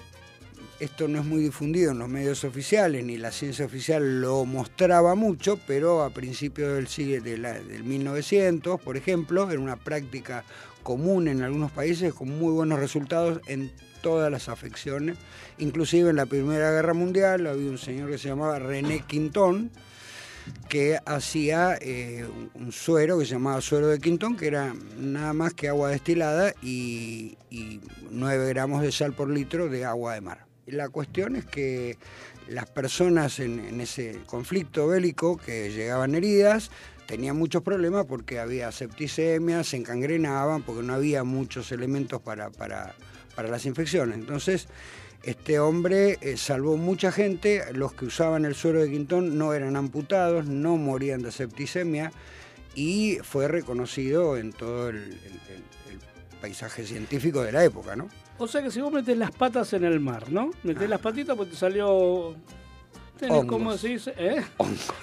esto 0.82 1.08
no 1.08 1.20
es 1.20 1.26
muy 1.26 1.42
difundido 1.42 1.92
en 1.92 2.00
los 2.00 2.10
medios 2.10 2.44
oficiales, 2.44 3.04
ni 3.06 3.18
la 3.18 3.32
ciencia 3.32 3.66
oficial 3.66 4.20
lo 4.22 4.44
mostraba 4.46 5.16
mucho, 5.16 5.60
pero 5.68 6.04
a 6.04 6.10
principios 6.10 6.74
del 6.76 6.88
siglo 6.88 7.22
del 7.24 7.84
1900, 7.84 8.82
por 8.82 8.98
ejemplo, 8.98 9.50
era 9.50 9.60
una 9.60 9.76
práctica 9.78 10.44
común 10.84 11.28
en 11.28 11.44
algunos 11.44 11.72
países 11.72 12.14
con 12.14 12.30
muy 12.38 12.52
buenos 12.52 12.80
resultados 12.80 13.40
en 13.48 13.72
todas 14.02 14.32
las 14.32 14.50
afecciones. 14.50 15.18
Inclusive 15.60 16.10
en 16.10 16.16
la 16.16 16.26
Primera 16.26 16.72
Guerra 16.72 16.94
Mundial 16.96 17.46
había 17.46 17.70
un 17.70 17.78
señor 17.78 18.10
que 18.10 18.18
se 18.18 18.30
llamaba 18.30 18.58
René 18.58 19.04
Quintón, 19.08 19.70
que 20.68 20.98
hacía 21.06 21.78
eh, 21.80 22.26
un- 22.28 22.64
un 22.64 22.72
suero 22.72 23.20
que 23.20 23.26
se 23.26 23.34
llamaba 23.34 23.62
suero 23.62 23.88
de 23.90 24.00
Quintón, 24.00 24.36
que 24.36 24.48
era 24.48 24.74
nada 24.98 25.34
más 25.34 25.54
que 25.54 25.68
agua 25.70 25.90
destilada 25.90 26.54
y, 26.64 27.38
y 27.52 27.80
9 28.10 28.48
gramos 28.50 28.82
de 28.82 28.92
sal 28.92 29.14
por 29.14 29.30
litro 29.30 29.70
de 29.70 29.86
agua 29.86 30.16
de 30.16 30.22
mar. 30.22 30.51
La 30.72 30.88
cuestión 30.90 31.36
es 31.36 31.46
que 31.46 31.98
las 32.48 32.66
personas 32.70 33.40
en, 33.40 33.82
ese 33.82 34.22
conflicto 34.26 34.88
bélico 34.88 35.36
que 35.38 35.70
llegaban 35.72 36.16
heridas 36.16 36.72
tenían 37.08 37.36
muchos 37.36 37.62
problemas 37.62 38.06
porque 38.06 38.40
había 38.40 38.72
septicemia, 38.72 39.66
se 39.66 39.76
encangrenaban, 39.78 40.64
porque 40.64 40.82
no 40.84 40.94
había 40.94 41.26
muchos 41.26 41.74
elementos 41.74 42.22
para, 42.22 42.50
para, 42.52 42.96
para 43.36 43.50
las 43.50 43.66
infecciones. 43.66 44.18
Entonces, 44.18 44.68
este 45.24 45.60
hombre 45.60 46.18
eh, 46.22 46.38
salvó 46.38 46.78
mucha 46.78 47.12
gente, 47.12 47.64
los 47.74 47.94
que 47.94 48.06
usaban 48.06 48.46
el 48.46 48.56
suero 48.56 48.80
de 48.82 48.90
Quintón 48.90 49.38
no 49.38 49.54
eran 49.54 49.76
amputados, 49.76 50.46
no 50.46 50.78
morían 50.78 51.22
de 51.22 51.34
septicemia 51.34 52.14
y 52.76 53.18
fue 53.24 53.50
reconocido 53.50 54.38
en 54.38 54.54
todo 54.54 54.88
el- 54.90 54.98
el 55.92 56.00
paisaje 56.40 56.86
científico 56.86 57.42
de 57.42 57.52
la 57.52 57.64
época, 57.66 57.96
¿no? 57.98 58.08
O 58.42 58.48
sea 58.48 58.64
que 58.64 58.72
si 58.72 58.82
vos 58.82 58.92
metés 58.92 59.16
las 59.18 59.30
patas 59.30 59.72
en 59.74 59.84
el 59.84 60.00
mar, 60.00 60.32
¿no? 60.32 60.50
Metés 60.64 60.90
las 60.90 61.00
patitas 61.00 61.38
pues 61.38 61.52
te 61.52 61.56
salió... 61.56 62.34
Tenés, 63.20 63.38
Hongos. 63.38 63.46
¿cómo 63.52 63.78
se 63.78 63.88
dice? 63.90 64.14
¿Eh? 64.18 64.42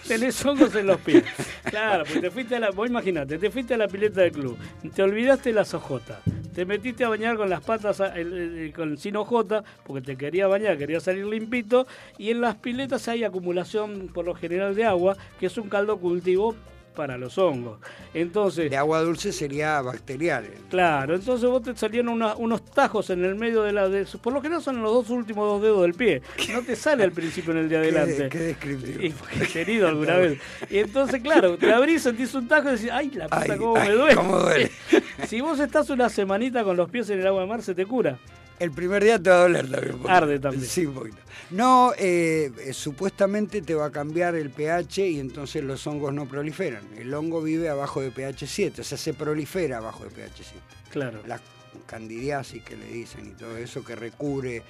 Tenés 0.09 0.45
hongos 0.45 0.75
en 0.75 0.88
los 0.88 1.00
pies. 1.00 1.23
Claro, 1.62 2.02
pues 2.04 2.21
te 2.21 2.30
fuiste 2.33 2.57
a 2.57 2.59
la... 2.61 2.71
Vos 2.71 2.88
imaginate, 2.88 3.38
te 3.38 3.49
fuiste 3.49 3.75
a 3.75 3.76
la 3.76 3.87
pileta 3.87 4.23
del 4.23 4.33
club, 4.33 4.59
te 4.92 5.02
olvidaste 5.04 5.52
las 5.52 5.73
ojotas, 5.75 6.18
te 6.52 6.64
metiste 6.64 7.04
a 7.04 7.11
bañar 7.11 7.37
con 7.37 7.49
las 7.49 7.61
patas 7.62 8.00
a- 8.00 8.18
el- 8.18 8.33
el- 8.59 8.73
con, 8.73 8.99
sin 8.99 9.14
ojota, 9.14 9.62
porque 9.87 10.04
te 10.04 10.16
quería 10.16 10.49
bañar, 10.49 10.76
quería 10.78 10.99
salir 10.99 11.26
limpito, 11.26 11.87
y 12.16 12.30
en 12.30 12.40
las 12.40 12.57
piletas 12.57 13.07
hay 13.07 13.23
acumulación 13.23 14.09
por 14.12 14.25
lo 14.25 14.35
general 14.35 14.75
de 14.75 14.85
agua, 14.85 15.16
que 15.38 15.47
es 15.47 15.57
un 15.57 15.68
caldo 15.68 15.99
cultivo 15.99 16.57
para 16.95 17.16
los 17.18 17.38
hongos. 17.38 17.78
Entonces... 18.14 18.71
De 18.71 18.76
agua 18.76 19.00
dulce 19.02 19.33
sería 19.33 19.80
bacterial. 19.83 20.47
Claro, 20.71 21.14
entonces 21.14 21.49
vos 21.49 21.62
te 21.62 21.76
salían 21.76 22.09
una- 22.09 22.35
unos 22.37 22.64
tajos 22.64 23.11
en 23.11 23.25
el 23.25 23.35
medio 23.35 23.62
de 23.62 23.73
la... 23.73 23.88
De, 23.88 24.04
por 24.23 24.33
lo 24.33 24.40
general 24.40 24.62
son 24.62 24.83
los 24.83 24.92
dos 24.92 25.11
últimos 25.11 25.49
dos 25.49 25.62
dedos 25.62 25.83
del 25.83 25.95
pie. 25.95 26.23
No 26.52 26.62
te 26.62 26.75
sale 26.76 27.04
al 27.04 27.12
principio 27.12 27.52
en 27.52 27.59
el 27.59 27.68
de 27.68 27.76
adelante. 27.76 28.28
Qué, 28.28 28.28
qué 28.28 28.38
descriptivo. 28.68 29.16
Y 29.54 29.59
herido 29.59 29.88
alguna 29.88 30.16
vez. 30.16 30.38
Y 30.71 30.78
entonces, 30.78 31.21
claro, 31.23 31.57
te 31.57 31.73
abrís, 31.73 32.02
sentís 32.02 32.35
un 32.35 32.49
tajo 32.49 32.68
y 32.68 32.73
decís, 32.73 32.90
ay, 32.92 33.11
la 33.12 33.25
puta, 33.28 33.42
Ay, 33.52 33.59
cómo 33.59 33.76
ay, 33.76 33.88
me 33.88 33.95
duele. 33.95 34.14
cómo 34.16 34.38
duele. 34.38 34.71
si 35.26 35.40
vos 35.40 35.61
estás 35.61 35.90
una 35.90 36.09
semanita 36.09 36.64
con 36.64 36.76
los 36.76 36.90
pies 36.90 37.09
en 37.11 37.21
el 37.21 37.26
agua 37.26 37.42
de 37.42 37.47
mar, 37.49 37.62
se 37.62 37.75
te 37.75 37.87
cura. 37.87 38.18
El 38.59 38.73
primer 38.73 39.05
día 39.05 39.23
te 39.23 39.31
va 39.31 39.37
a 39.37 39.43
doler 39.43 39.71
también. 39.71 39.97
Arde 40.09 40.38
también. 40.38 40.65
Sí, 40.65 40.87
un 40.87 40.95
poquito. 40.95 41.17
No, 41.50 41.93
eh, 41.97 42.50
eh, 42.59 42.73
supuestamente 42.73 43.62
te 43.62 43.75
va 43.75 43.87
a 43.87 43.91
cambiar 43.93 44.35
el 44.35 44.50
pH 44.50 45.09
y 45.09 45.21
entonces 45.21 45.62
los 45.65 45.87
hongos 45.87 46.12
no 46.12 46.29
proliferan. 46.29 46.83
El 46.97 47.12
hongo 47.15 47.41
vive 47.43 47.69
abajo 47.69 48.00
de 48.00 48.11
pH 48.11 48.47
7, 48.47 48.81
o 48.81 48.85
sea, 48.85 48.99
se 48.99 49.15
prolifera 49.15 49.79
abajo 49.79 50.05
de 50.05 50.11
pH 50.11 50.33
7. 50.37 50.53
Claro. 50.91 51.23
La 51.27 51.41
candidiasis 51.87 52.62
que 52.62 52.77
le 52.77 52.87
dicen 52.87 53.27
y 53.29 53.31
todo 53.31 53.57
eso 53.57 53.85
que 53.85 53.95
recubre 53.95 54.62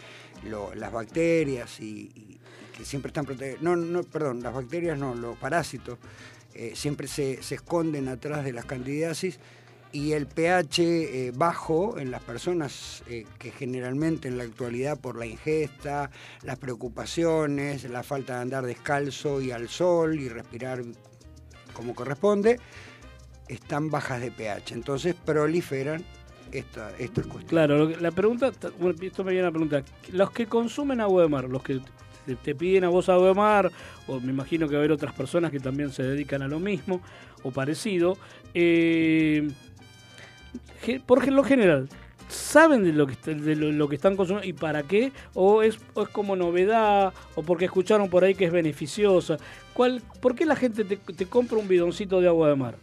lo- 0.49 0.75
las 0.75 0.92
bacterias 0.92 1.80
y, 1.80 2.11
y 2.14 2.38
que 2.76 2.85
siempre 2.85 3.09
están 3.09 3.25
protegidas. 3.25 3.62
No, 3.62 3.75
no, 3.76 4.02
perdón, 4.04 4.42
las 4.42 4.54
bacterias 4.54 4.99
no, 4.99 5.14
los 5.14 5.37
parásitos 5.38 5.99
eh, 6.54 6.73
siempre 6.75 7.09
se, 7.09 7.42
se 7.42 7.57
esconden 7.57 8.09
atrás 8.09 8.45
de 8.45 8.52
las 8.52 8.64
candidiasis 8.66 9.38
y 9.92 10.12
el 10.12 10.26
pH 10.26 10.78
eh, 10.78 11.33
bajo 11.35 11.99
en 11.99 12.11
las 12.11 12.23
personas 12.23 13.02
eh, 13.09 13.25
que 13.38 13.50
generalmente 13.50 14.28
en 14.28 14.38
la 14.38 14.45
actualidad 14.45 15.00
por 15.00 15.18
la 15.18 15.26
ingesta, 15.26 16.11
las 16.42 16.59
preocupaciones, 16.59 17.85
la 17.85 18.02
falta 18.02 18.37
de 18.37 18.42
andar 18.42 18.66
descalzo 18.66 19.40
y 19.40 19.50
al 19.50 19.68
sol 19.68 20.21
y 20.21 20.28
respirar 20.28 20.83
como 21.73 21.95
corresponde, 21.95 22.59
están 23.49 23.90
bajas 23.90 24.21
de 24.21 24.30
pH. 24.30 24.75
Entonces 24.75 25.14
proliferan 25.14 26.04
esta, 26.52 26.90
estas 26.99 27.26
cuestiones. 27.26 27.49
Claro, 27.49 27.88
la 27.88 28.11
pregunta, 28.11 28.52
bueno, 28.78 28.99
esto 29.00 29.25
me 29.25 29.33
viene 29.33 29.49
a 29.49 29.50
preguntar, 29.50 29.85
los 30.12 30.30
que 30.33 30.47
consumen 30.47 31.00
agua 31.00 31.23
de 31.23 31.28
mar, 31.28 31.45
los 31.45 31.62
que 31.62 31.80
te, 32.26 32.37
te 32.37 32.54
piden 32.54 32.85
a 32.85 32.88
vos 32.88 33.09
agua 33.09 33.28
de 33.28 33.35
mar, 33.35 33.73
o 34.07 34.21
me 34.21 34.33
imagino 34.33 34.66
que 34.68 34.75
va 34.75 34.80
a 34.80 34.83
haber 34.83 34.92
otras 34.92 35.14
personas 35.14 35.50
que 35.50 35.61
también 35.61 35.92
se 35.92 36.02
dedican 36.02 36.42
a 36.42 36.49
lo 36.49 36.61
mismo 36.61 37.00
o 37.42 37.50
parecido, 37.50 38.18
eh, 38.54 39.49
por 41.06 41.26
lo 41.28 41.44
general, 41.44 41.88
¿saben 42.28 42.84
de 42.84 42.92
lo 42.92 43.06
que, 43.06 43.12
está- 43.14 43.32
de 43.32 43.56
lo, 43.56 43.70
lo 43.72 43.88
que 43.88 43.96
están 43.96 44.16
consumiendo 44.16 44.48
y 44.48 44.52
para 44.52 44.82
qué? 44.82 45.12
¿O 45.34 45.62
es, 45.62 45.78
o 45.94 46.02
es 46.02 46.08
como 46.08 46.36
novedad? 46.36 47.12
¿O 47.34 47.42
porque 47.42 47.64
escucharon 47.66 48.08
por 48.10 48.24
ahí 48.24 48.34
que 48.34 48.44
es 48.46 48.52
beneficiosa? 48.52 49.36
¿Cuál, 49.74 50.02
¿Por 50.20 50.34
qué 50.34 50.44
la 50.46 50.56
gente 50.56 50.84
te, 50.84 50.96
te 50.96 51.26
compra 51.26 51.58
un 51.58 51.68
bidoncito 51.68 52.20
de 52.20 52.28
agua 52.28 52.48
de 52.48 52.56
mar? 52.56 52.76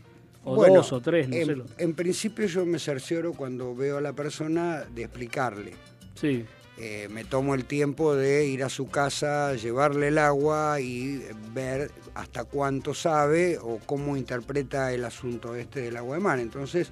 O 0.43 0.55
Bueno, 0.55 0.75
dos 0.75 0.93
o 0.93 1.01
tres, 1.01 1.27
no 1.27 1.35
en, 1.35 1.45
sé. 1.45 1.55
lo- 1.55 1.65
en 1.77 1.93
principio 1.95 2.45
yo 2.45 2.65
me 2.65 2.77
cercioro 2.79 3.33
cuando 3.33 3.75
veo 3.75 3.97
a 3.97 4.01
la 4.01 4.13
persona 4.13 4.83
de 4.93 5.03
explicarle. 5.03 5.73
Sí. 6.13 6.45
Eh, 6.77 7.07
me 7.09 7.23
tomo 7.23 7.55
el 7.55 7.63
tiempo 7.65 8.15
de 8.15 8.45
ir 8.47 8.61
a 8.63 8.67
su 8.69 8.87
casa, 8.89 9.53
llevarle 9.55 10.09
el 10.09 10.17
agua 10.17 10.81
y 10.81 11.21
ver 11.53 11.89
hasta 12.15 12.43
cuánto 12.43 12.93
sabe 12.93 13.57
o 13.61 13.79
cómo 13.85 14.17
interpreta 14.17 14.91
el 14.91 15.05
asunto 15.05 15.55
este 15.55 15.79
del 15.81 15.95
agua 15.95 16.17
de 16.17 16.21
mar. 16.21 16.37
Entonces 16.39 16.91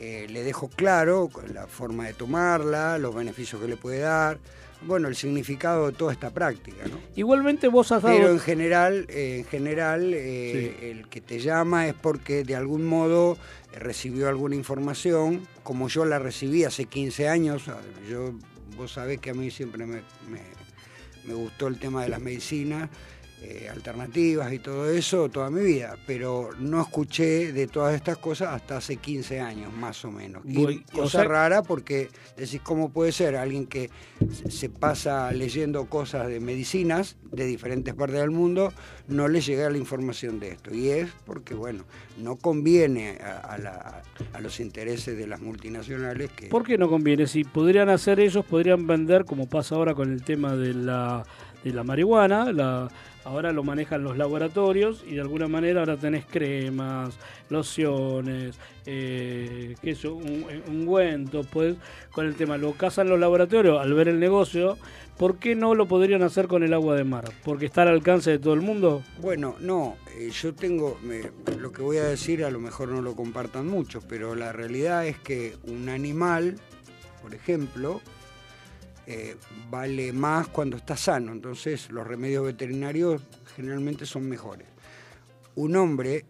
eh, 0.00 0.26
le 0.28 0.42
dejo 0.42 0.68
claro 0.68 1.28
la 1.52 1.66
forma 1.66 2.06
de 2.06 2.14
tomarla, 2.14 2.98
los 2.98 3.14
beneficios 3.14 3.60
que 3.60 3.68
le 3.68 3.76
puede 3.76 3.98
dar, 4.00 4.38
bueno, 4.82 5.08
el 5.08 5.14
significado 5.14 5.88
de 5.88 5.92
toda 5.92 6.12
esta 6.12 6.30
práctica. 6.30 6.84
¿no? 6.88 6.98
Igualmente 7.14 7.68
vos 7.68 7.92
has 7.92 8.02
dado... 8.02 8.16
Pero 8.16 8.30
en 8.30 8.38
general, 8.40 9.04
eh, 9.10 9.40
en 9.40 9.44
general 9.44 10.12
eh, 10.14 10.90
el 10.90 11.06
que 11.08 11.20
te 11.20 11.38
llama 11.38 11.86
es 11.86 11.94
porque 11.94 12.44
de 12.44 12.56
algún 12.56 12.86
modo 12.86 13.36
recibió 13.78 14.28
alguna 14.28 14.54
información, 14.56 15.46
como 15.62 15.88
yo 15.88 16.06
la 16.06 16.18
recibí 16.18 16.64
hace 16.64 16.86
15 16.86 17.28
años. 17.28 17.68
ah, 17.68 17.76
Yo, 18.08 18.32
vos 18.76 18.92
sabés 18.94 19.20
que 19.20 19.30
a 19.30 19.34
mí 19.34 19.50
siempre 19.50 19.84
me, 19.84 19.96
me- 20.28 20.60
me 21.26 21.34
gustó 21.34 21.66
el 21.68 21.78
tema 21.78 22.02
de 22.02 22.08
las 22.08 22.20
medicinas 22.22 22.88
eh, 23.42 23.68
alternativas 23.70 24.52
y 24.52 24.58
todo 24.58 24.90
eso 24.90 25.28
toda 25.30 25.50
mi 25.50 25.62
vida, 25.62 25.96
pero 26.06 26.50
no 26.58 26.80
escuché 26.82 27.52
de 27.52 27.66
todas 27.66 27.94
estas 27.94 28.18
cosas 28.18 28.48
hasta 28.54 28.76
hace 28.76 28.96
15 28.96 29.40
años 29.40 29.72
más 29.72 30.04
o 30.04 30.10
menos. 30.10 30.42
Y 30.44 30.54
Voy- 30.62 30.84
o 30.92 30.98
cosa 31.02 31.20
sea- 31.20 31.24
rara 31.28 31.62
porque 31.62 32.08
decís, 32.36 32.60
¿cómo 32.62 32.90
puede 32.90 33.12
ser 33.12 33.36
alguien 33.36 33.66
que 33.66 33.90
se- 34.32 34.50
se 34.50 34.68
pasa 34.68 35.30
leyendo 35.32 35.86
cosas 35.86 36.28
de 36.28 36.38
medicinas 36.40 37.16
de 37.32 37.46
diferentes 37.46 37.94
partes 37.94 38.18
del 38.20 38.30
mundo, 38.30 38.72
no 39.08 39.26
le 39.28 39.40
llega 39.40 39.70
la 39.70 39.78
información 39.78 40.38
de 40.38 40.48
esto? 40.50 40.74
Y 40.74 40.88
es 40.90 41.08
porque, 41.24 41.54
bueno, 41.54 41.84
no 42.18 42.36
conviene 42.36 43.18
a, 43.22 43.38
a 43.54 43.58
la- 43.58 44.02
a 44.34 44.40
los 44.40 44.60
intereses 44.60 45.16
de 45.16 45.26
las 45.26 45.40
multinacionales 45.40 46.30
que... 46.32 46.48
¿Por 46.48 46.64
qué 46.64 46.76
no 46.76 46.88
conviene? 46.90 47.26
Si 47.26 47.44
podrían 47.44 47.88
hacer 47.88 48.20
ellos, 48.20 48.44
podrían 48.44 48.86
vender, 48.86 49.24
como 49.24 49.48
pasa 49.48 49.76
ahora 49.76 49.94
con 49.94 50.12
el 50.12 50.22
tema 50.22 50.54
de 50.56 50.74
la, 50.74 51.24
de 51.64 51.72
la 51.72 51.84
marihuana, 51.84 52.52
la, 52.52 52.88
ahora 53.24 53.52
lo 53.52 53.62
manejan 53.62 54.02
los 54.02 54.16
laboratorios 54.16 55.04
y 55.06 55.14
de 55.14 55.20
alguna 55.20 55.46
manera 55.48 55.80
ahora 55.80 55.96
tenés 55.96 56.24
cremas, 56.24 57.14
lociones, 57.50 58.58
eh, 58.86 59.74
yo, 59.82 60.14
un, 60.14 60.44
ungüentos, 60.68 61.46
pues 61.52 61.76
con 62.12 62.26
el 62.26 62.34
tema, 62.34 62.56
lo 62.56 62.72
cazan 62.72 63.08
los 63.08 63.18
laboratorios 63.20 63.80
al 63.80 63.92
ver 63.94 64.08
el 64.08 64.18
negocio, 64.20 64.78
¿por 65.18 65.36
qué 65.38 65.54
no 65.54 65.74
lo 65.74 65.86
podrían 65.86 66.22
hacer 66.22 66.48
con 66.48 66.62
el 66.62 66.72
agua 66.74 66.96
de 66.96 67.04
mar? 67.04 67.24
¿Porque 67.44 67.66
está 67.66 67.82
al 67.82 67.88
alcance 67.88 68.30
de 68.30 68.38
todo 68.38 68.54
el 68.54 68.60
mundo? 68.62 69.02
Bueno, 69.20 69.56
no, 69.60 69.96
eh, 70.16 70.30
yo 70.30 70.54
tengo, 70.54 70.98
me- 71.02 71.30
lo 71.58 71.72
que 71.72 71.82
voy 71.82 71.98
a 71.98 72.04
decir 72.04 72.44
a 72.44 72.50
lo 72.50 72.58
mejor 72.60 72.88
no 72.88 73.02
lo 73.02 73.14
compartan 73.14 73.66
muchos, 73.66 74.04
pero 74.08 74.34
la 74.34 74.52
realidad 74.52 75.06
es 75.06 75.18
que 75.18 75.56
un 75.64 75.88
animal, 75.88 76.56
por 77.22 77.34
ejemplo, 77.34 78.00
eh, 79.12 79.36
vale 79.68 80.12
más 80.12 80.46
cuando 80.48 80.76
está 80.76 80.96
sano, 80.96 81.32
entonces 81.32 81.90
los 81.90 82.06
remedios 82.06 82.44
veterinarios 82.44 83.20
generalmente 83.56 84.06
son 84.06 84.28
mejores. 84.28 84.68
Un 85.56 85.74
hombre 85.76 86.24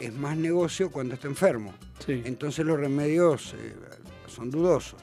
es 0.00 0.12
más 0.14 0.36
negocio 0.36 0.90
cuando 0.90 1.14
está 1.14 1.28
enfermo, 1.28 1.72
Sí. 2.04 2.22
entonces 2.24 2.66
los 2.66 2.78
remedios 2.78 3.54
eh, 3.56 3.74
son 4.26 4.50
dudosos. 4.50 5.00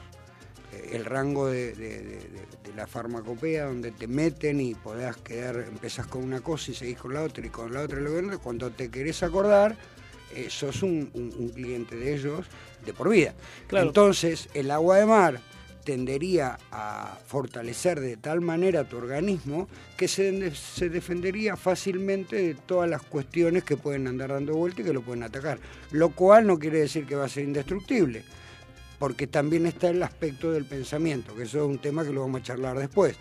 Eh, 0.72 0.90
el 0.92 1.04
rango 1.06 1.46
de, 1.46 1.72
de- 1.74 1.98
de- 2.02 2.16
de- 2.18 2.46
de 2.64 2.74
la 2.76 2.86
farmacopea 2.86 3.64
donde 3.66 3.92
te 3.92 4.06
meten 4.06 4.60
y 4.60 4.74
podés 4.74 5.16
quedar, 5.18 5.56
empezás 5.68 6.06
con 6.06 6.22
una 6.22 6.40
cosa 6.42 6.70
y 6.70 6.74
seguís 6.74 6.98
con 6.98 7.14
la 7.14 7.22
otra 7.22 7.46
y 7.46 7.48
con 7.50 7.72
la 7.72 7.80
otra 7.82 7.98
y 7.98 8.04
la 8.04 8.10
otra, 8.10 8.38
cuando 8.38 8.70
te 8.70 8.90
querés 8.90 9.22
acordar, 9.22 9.74
eh, 10.34 10.48
sos 10.50 10.82
un, 10.82 11.08
un- 11.14 11.32
un 11.38 11.48
cliente 11.48 11.96
de 11.96 12.14
ellos 12.14 12.46
de 12.84 12.92
por 12.92 13.08
vida. 13.08 13.34
Claro. 13.68 13.86
Entonces, 13.86 14.48
el 14.54 14.70
agua 14.70 14.96
de 14.98 15.06
mar 15.06 15.40
tendería 15.86 16.58
a 16.72 17.16
fortalecer 17.26 18.00
de 18.00 18.16
tal 18.16 18.40
manera 18.40 18.84
tu 18.84 18.96
organismo 18.96 19.68
que 19.96 20.08
se, 20.08 20.50
se, 20.54 20.90
defendería 20.90 21.56
fácilmente 21.56 22.36
de 22.36 22.54
todas 22.54 22.90
las 22.90 23.02
cuestiones 23.02 23.62
que 23.62 23.76
pueden 23.76 24.08
andar 24.08 24.30
dando 24.30 24.54
vuelta 24.54 24.82
y 24.82 24.84
que 24.84 24.92
lo 24.92 25.02
pueden 25.02 25.22
atacar. 25.22 25.58
Lo 25.92 26.10
cual 26.10 26.48
no 26.48 26.58
quiere 26.58 26.80
decir 26.80 27.06
que 27.06 27.14
va 27.14 27.26
a 27.26 27.28
ser 27.28 27.44
indestructible, 27.44 28.24
porque 28.98 29.28
también 29.28 29.64
está 29.64 29.88
el 29.88 30.02
aspecto 30.02 30.50
del 30.50 30.64
pensamiento, 30.64 31.36
que 31.36 31.44
eso 31.44 31.58
es 31.58 31.64
un 31.64 31.78
tema 31.78 32.04
que 32.04 32.12
lo 32.12 32.22
vamos 32.22 32.40
a 32.40 32.44
charlar 32.44 32.76
después. 32.76 33.16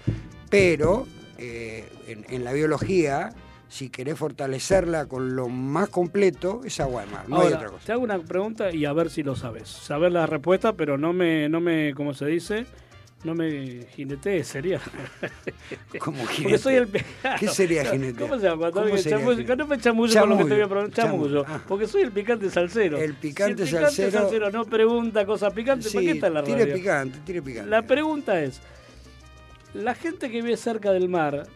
Pero 0.49 1.05
eh, 1.37 1.87
en, 2.07 2.25
en 2.29 2.43
la 2.43 2.51
biología 2.51 3.29
si 3.67 3.89
querés 3.89 4.17
fortalecerla 4.17 5.07
con 5.07 5.35
lo 5.35 5.49
más 5.49 5.89
completo, 5.89 6.61
es 6.63 6.79
agua 6.79 7.03
de 7.05 7.11
mar, 7.11 7.27
no 7.27 7.41
hay 7.41 7.53
otra 7.53 7.67
cosa. 7.69 7.85
Te 7.85 7.91
hago 7.91 8.03
una 8.03 8.19
pregunta 8.19 8.71
y 8.73 8.85
a 8.85 8.93
ver 8.93 9.09
si 9.09 9.23
lo 9.23 9.35
sabes. 9.35 9.67
Saber 9.69 10.11
la 10.11 10.25
respuesta, 10.25 10.73
pero 10.73 10.97
no 10.97 11.13
me, 11.13 11.49
no 11.49 11.59
me, 11.59 11.93
¿cómo 11.95 12.13
se 12.13 12.25
dice? 12.27 12.65
No 13.23 13.33
me 13.33 13.87
jinete, 13.95 14.43
sería. 14.43 14.79
¿Cómo 15.99 16.25
jinete? 16.27 16.43
Porque 16.43 16.57
soy 16.59 16.75
el 16.75 16.87
¿Qué 17.39 17.47
sería 17.51 17.85
jinete? 17.85 18.21
¿Cómo 18.21 18.37
se 18.37 18.47
llama? 18.47 18.69
No 18.69 18.83
me 19.65 19.79
chamullo 19.79 20.19
con 20.19 20.29
lo 20.29 20.37
que 20.37 20.43
te 20.43 20.53
voy 20.53 20.61
a 20.61 20.67
preguntar, 20.67 21.05
Chamullo, 21.05 21.43
ah. 21.47 21.59
Porque 21.67 21.87
soy 21.87 22.03
el 22.03 22.11
picante 22.11 22.51
salsero. 22.51 22.97
El 22.99 23.15
picante 23.15 23.65
si 23.65 23.75
el 23.75 23.81
picante 23.87 24.11
salsero- 24.11 24.51
no 24.51 24.65
pregunta 24.65 25.25
cosas 25.25 25.51
picantes, 25.53 25.91
¿para 25.91 26.05
qué 26.05 26.11
está 26.11 26.27
en 26.27 26.33
la 26.35 26.43
tire 26.43 26.59
radio? 26.59 26.75
picante, 26.75 27.19
tire 27.25 27.41
picante. 27.41 27.69
La 27.69 27.81
pregunta 27.81 28.39
es, 28.41 28.61
la 29.73 29.95
gente 29.95 30.29
que 30.29 30.41
vive 30.43 30.55
cerca 30.55 30.91
del 30.91 31.09
mar, 31.09 31.47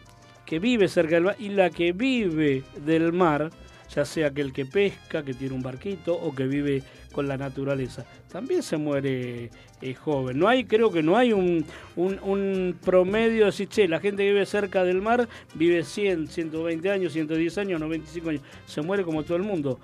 que 0.50 0.58
vive 0.58 0.88
cerca 0.88 1.14
del 1.14 1.22
mar, 1.22 1.36
y 1.38 1.50
la 1.50 1.70
que 1.70 1.92
vive 1.92 2.64
del 2.84 3.12
mar, 3.12 3.50
ya 3.94 4.04
sea 4.04 4.26
aquel 4.26 4.52
que 4.52 4.66
pesca, 4.66 5.22
que 5.22 5.32
tiene 5.32 5.54
un 5.54 5.62
barquito, 5.62 6.12
o 6.12 6.34
que 6.34 6.48
vive 6.48 6.82
con 7.12 7.28
la 7.28 7.36
naturaleza, 7.36 8.04
también 8.32 8.64
se 8.64 8.76
muere 8.76 9.50
eh, 9.80 9.94
joven. 9.94 10.36
No 10.40 10.48
hay, 10.48 10.64
creo 10.64 10.90
que 10.90 11.04
no 11.04 11.16
hay 11.16 11.32
un, 11.32 11.64
un, 11.94 12.76
promedio 12.84 13.40
de 13.40 13.44
decir, 13.46 13.68
che, 13.68 13.86
la 13.86 14.00
gente 14.00 14.24
que 14.24 14.32
vive 14.32 14.44
cerca 14.44 14.82
del 14.82 15.00
mar 15.00 15.28
vive 15.54 15.84
100, 15.84 16.26
120 16.26 16.90
años, 16.90 17.12
110 17.12 17.58
años, 17.58 17.80
95 17.80 18.30
años, 18.30 18.42
se 18.66 18.82
muere 18.82 19.04
como 19.04 19.22
todo 19.22 19.36
el 19.36 19.44
mundo. 19.44 19.78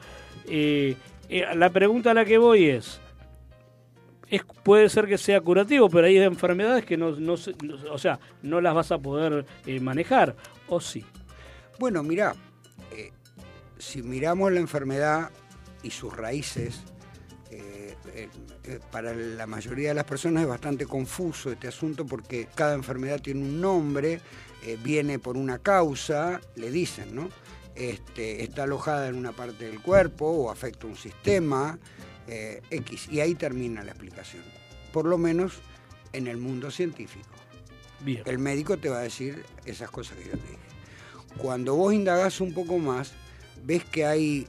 Eh, 0.49 0.97
eh, 1.29 1.45
la 1.55 1.71
pregunta 1.71 2.11
a 2.11 2.15
la 2.15 2.25
que 2.25 2.39
voy 2.39 2.65
es, 2.71 3.01
es, 4.29 4.43
puede 4.65 4.89
ser 4.89 5.07
que 5.07 5.17
sea 5.17 5.41
curativo, 5.41 5.89
pero 5.89 6.09
hay 6.09 6.19
enfermedades 6.19 6.85
que 6.85 6.97
no, 6.97 7.13
no, 7.13 7.37
no- 7.63 7.93
o 7.93 7.99
sea, 7.99 8.19
no 8.43 8.61
las 8.61 8.75
vas 8.75 8.91
a 8.91 8.99
poder 8.99 9.45
manejar, 9.81 10.35
o 10.69 10.81
sí. 10.81 11.05
Bueno, 11.79 12.03
mirá, 12.03 12.35
eh, 12.93 13.13
si 13.79 14.03
miramos 14.03 14.53
la 14.53 14.61
enfermedad 14.61 15.31
y 15.83 15.91
sus 15.91 16.17
raíces, 16.17 16.83
eh, 17.51 17.95
eh, 18.15 18.29
eh, 18.65 18.81
para 18.91 19.15
la 19.15 19.47
mayoría 19.47 19.91
de 19.91 19.95
las 19.95 20.05
personas 20.05 20.43
es 20.43 20.49
bastante 20.49 20.85
confuso 20.85 21.53
este 21.53 21.69
asunto 21.69 22.05
porque 22.05 22.49
cada 22.55 22.75
enfermedad 22.75 23.21
tiene 23.21 23.41
un 23.41 23.61
nombre, 23.61 24.21
viene 24.83 25.21
por 25.21 25.37
una 25.37 25.61
causa, 25.61 26.41
le 26.57 26.73
dicen, 26.73 27.15
¿no? 27.15 27.29
Este, 27.77 28.43
está 28.43 28.65
alojada 28.65 29.07
en 29.07 29.15
una 29.15 29.31
parte 29.31 29.67
del 29.67 29.81
cuerpo 29.81 30.27
o 30.27 30.51
afecta 30.51 30.89
un 30.89 30.97
sistema, 30.97 31.79
X, 32.27 33.09
y 33.09 33.21
ahí 33.21 33.37
termina 33.37 33.85
la 33.85 33.93
explicación, 33.93 34.43
por 34.93 35.05
lo 35.05 35.19
menos 35.19 35.61
en 36.13 36.27
el 36.27 36.39
mundo 36.39 36.73
científico. 36.73 37.36
El 38.05 38.39
médico 38.39 38.77
te 38.77 38.89
va 38.89 38.99
a 38.99 39.03
decir 39.03 39.45
esas 39.65 39.91
cosas 39.91 40.17
que 40.19 40.25
yo 40.25 40.33
te 40.33 40.49
dije. 40.49 40.59
Cuando 41.39 41.75
vos 41.75 41.93
indagás 41.93 42.41
un 42.41 42.55
poco 42.55 42.79
más, 42.79 43.13
ves 43.65 43.85
que 43.85 44.05
hay 44.07 44.47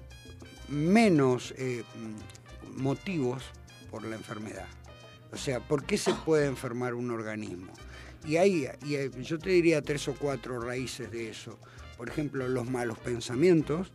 menos 0.68 1.54
eh, 1.58 1.84
motivos 2.76 3.44
por 3.90 4.04
la 4.04 4.16
enfermedad. 4.16 4.68
O 5.32 5.38
sea, 5.38 5.60
¿por 5.60 5.84
qué 5.84 5.98
se 5.98 6.14
puede 6.14 6.46
enfermar 6.46 6.94
un 6.94 7.12
organismo? 7.12 7.74
Y 8.26 8.38
hay, 8.38 8.68
y 8.86 9.22
yo 9.22 9.40
te 9.40 9.50
diría 9.50 9.82
tres 9.82 10.08
o 10.08 10.16
cuatro 10.16 10.60
raíces 10.60 11.12
de 11.12 11.30
eso. 11.30 11.60
Por 11.98 12.10
ejemplo, 12.10 12.48
los 12.48 12.70
malos 12.70 12.98
pensamientos 13.00 13.92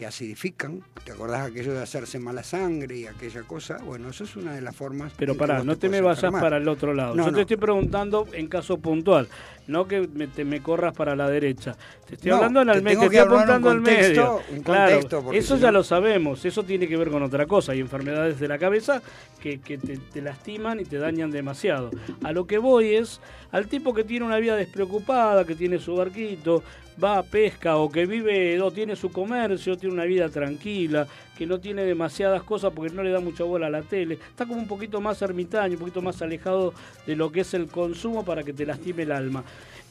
que 0.00 0.06
acidifican. 0.06 0.82
¿Te 1.04 1.12
acordás 1.12 1.50
aquello 1.50 1.74
de 1.74 1.82
hacerse 1.82 2.18
mala 2.18 2.42
sangre 2.42 2.96
y 2.96 3.06
aquella 3.06 3.42
cosa? 3.42 3.76
Bueno, 3.84 4.08
eso 4.08 4.24
es 4.24 4.34
una 4.34 4.54
de 4.54 4.62
las 4.62 4.74
formas. 4.74 5.12
Pero 5.18 5.36
pará, 5.36 5.62
no 5.62 5.74
te 5.76 5.88
podés 5.88 5.90
me 5.90 6.00
vayas 6.00 6.32
para 6.32 6.56
el 6.56 6.66
otro 6.68 6.94
lado. 6.94 7.14
No, 7.14 7.26
Yo 7.26 7.30
no. 7.30 7.36
te 7.36 7.42
estoy 7.42 7.58
preguntando 7.58 8.26
en 8.32 8.48
caso 8.48 8.78
puntual, 8.78 9.28
no 9.70 9.86
que 9.88 10.06
me, 10.12 10.26
te 10.26 10.44
me 10.44 10.60
corras 10.60 10.94
para 10.94 11.14
la 11.16 11.28
derecha. 11.30 11.76
Te 12.06 12.16
estoy 12.16 12.30
No, 12.30 12.36
hablando 12.38 12.60
el 12.60 12.82
medio, 12.82 12.98
te 13.00 13.04
estoy 13.06 13.18
apuntando 13.20 13.70
al 13.70 13.80
medio. 13.80 14.40
un 14.50 14.62
claro, 14.62 15.00
eso 15.32 15.56
ya 15.56 15.66
no- 15.66 15.78
lo 15.78 15.84
sabemos, 15.84 16.44
eso 16.44 16.62
tiene 16.64 16.88
que 16.88 16.96
ver 16.96 17.08
con 17.10 17.22
otra 17.22 17.46
cosa. 17.46 17.72
Hay 17.72 17.80
enfermedades 17.80 18.38
de 18.40 18.48
la 18.48 18.58
cabeza 18.58 19.00
que, 19.40 19.60
que 19.60 19.78
te, 19.78 19.96
te 19.96 20.20
lastiman 20.20 20.80
y 20.80 20.84
te 20.84 20.98
dañan 20.98 21.30
demasiado. 21.30 21.90
A 22.24 22.32
lo 22.32 22.46
que 22.46 22.58
voy 22.58 22.94
es 22.96 23.20
al 23.52 23.68
tipo 23.68 23.94
que 23.94 24.04
tiene 24.04 24.26
una 24.26 24.38
vida 24.38 24.56
despreocupada, 24.56 25.44
que 25.44 25.54
tiene 25.54 25.78
su 25.78 25.94
barquito, 25.96 26.62
va 27.02 27.18
a 27.18 27.22
pesca 27.22 27.76
o 27.76 27.90
que 27.90 28.04
vive 28.06 28.60
o 28.60 28.70
tiene 28.70 28.96
su 28.96 29.10
comercio, 29.10 29.76
tiene 29.76 29.94
una 29.94 30.04
vida 30.04 30.28
tranquila, 30.28 31.06
que 31.40 31.46
no 31.46 31.58
tiene 31.58 31.84
demasiadas 31.84 32.42
cosas 32.42 32.70
porque 32.76 32.92
no 32.94 33.02
le 33.02 33.10
da 33.10 33.18
mucha 33.18 33.44
bola 33.44 33.68
a 33.68 33.70
la 33.70 33.80
tele, 33.80 34.18
está 34.28 34.44
como 34.44 34.60
un 34.60 34.68
poquito 34.68 35.00
más 35.00 35.22
ermitaño, 35.22 35.72
un 35.72 35.78
poquito 35.78 36.02
más 36.02 36.20
alejado 36.20 36.74
de 37.06 37.16
lo 37.16 37.32
que 37.32 37.40
es 37.40 37.54
el 37.54 37.66
consumo 37.66 38.26
para 38.26 38.42
que 38.42 38.52
te 38.52 38.66
lastime 38.66 39.04
el 39.04 39.12
alma. 39.12 39.42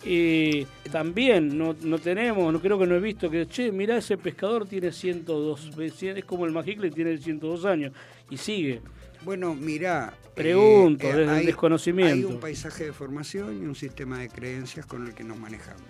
Eh, 0.06 0.68
también 0.92 1.58
no, 1.58 1.76
no 1.82 1.98
tenemos, 1.98 2.54
no 2.54 2.62
creo 2.62 2.78
que 2.78 2.86
no 2.86 2.94
he 2.94 3.00
visto 3.00 3.32
que, 3.32 3.48
che, 3.48 3.72
mirá 3.72 3.98
ese 3.98 4.16
pescador 4.20 4.68
tiene 4.68 4.92
102, 4.92 5.72
es 5.80 6.24
como 6.26 6.46
el 6.46 6.52
Magicle 6.52 6.92
tiene 6.92 7.18
102 7.18 7.66
años 7.66 7.94
y 8.30 8.38
sigue. 8.38 8.82
Bueno, 9.26 9.56
mirá. 9.56 10.14
eh, 10.14 10.30
Pregunto, 10.36 11.08
desde 11.08 11.40
el 11.40 11.46
desconocimiento. 11.48 12.28
Hay 12.28 12.34
un 12.36 12.40
paisaje 12.40 12.86
de 12.86 12.94
formación 12.94 13.60
y 13.64 13.66
un 13.66 13.74
sistema 13.74 14.20
de 14.20 14.30
creencias 14.30 14.86
con 14.86 15.08
el 15.08 15.16
que 15.16 15.24
nos 15.24 15.40
manejamos. 15.40 15.82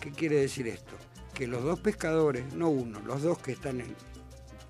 ¿Qué 0.00 0.12
quiere 0.12 0.36
decir 0.36 0.68
esto? 0.68 0.92
Que 1.34 1.48
los 1.48 1.64
dos 1.64 1.80
pescadores, 1.80 2.54
no 2.54 2.68
uno, 2.70 3.00
los 3.04 3.22
dos 3.22 3.38
que 3.38 3.50
están 3.50 3.80
en- 3.80 3.94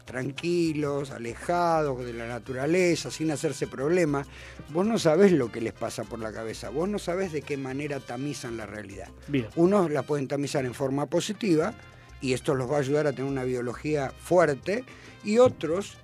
tranquilos, 0.08 1.10
alejados 1.10 2.02
de 2.02 2.14
la 2.14 2.26
naturaleza, 2.26 3.10
sin 3.10 3.30
hacerse 3.30 3.66
problemas, 3.66 4.26
vos 4.70 4.86
no 4.86 4.98
sabés 4.98 5.32
lo 5.32 5.52
que 5.52 5.60
les 5.60 5.74
pasa 5.74 6.02
por 6.02 6.18
la 6.18 6.32
cabeza, 6.32 6.70
vos 6.70 6.88
no 6.88 6.98
sabés 6.98 7.30
de 7.30 7.42
qué 7.42 7.58
manera 7.58 8.00
tamizan 8.00 8.56
la 8.56 8.64
realidad. 8.64 9.08
Bien. 9.26 9.48
Unos 9.54 9.90
la 9.90 10.02
pueden 10.02 10.26
tamizar 10.26 10.64
en 10.64 10.72
forma 10.72 11.06
positiva 11.06 11.74
y 12.22 12.32
esto 12.32 12.54
los 12.54 12.70
va 12.70 12.76
a 12.76 12.80
ayudar 12.80 13.06
a 13.06 13.12
tener 13.12 13.30
una 13.30 13.44
biología 13.44 14.10
fuerte 14.18 14.82
y 15.24 15.36
otros 15.38 15.98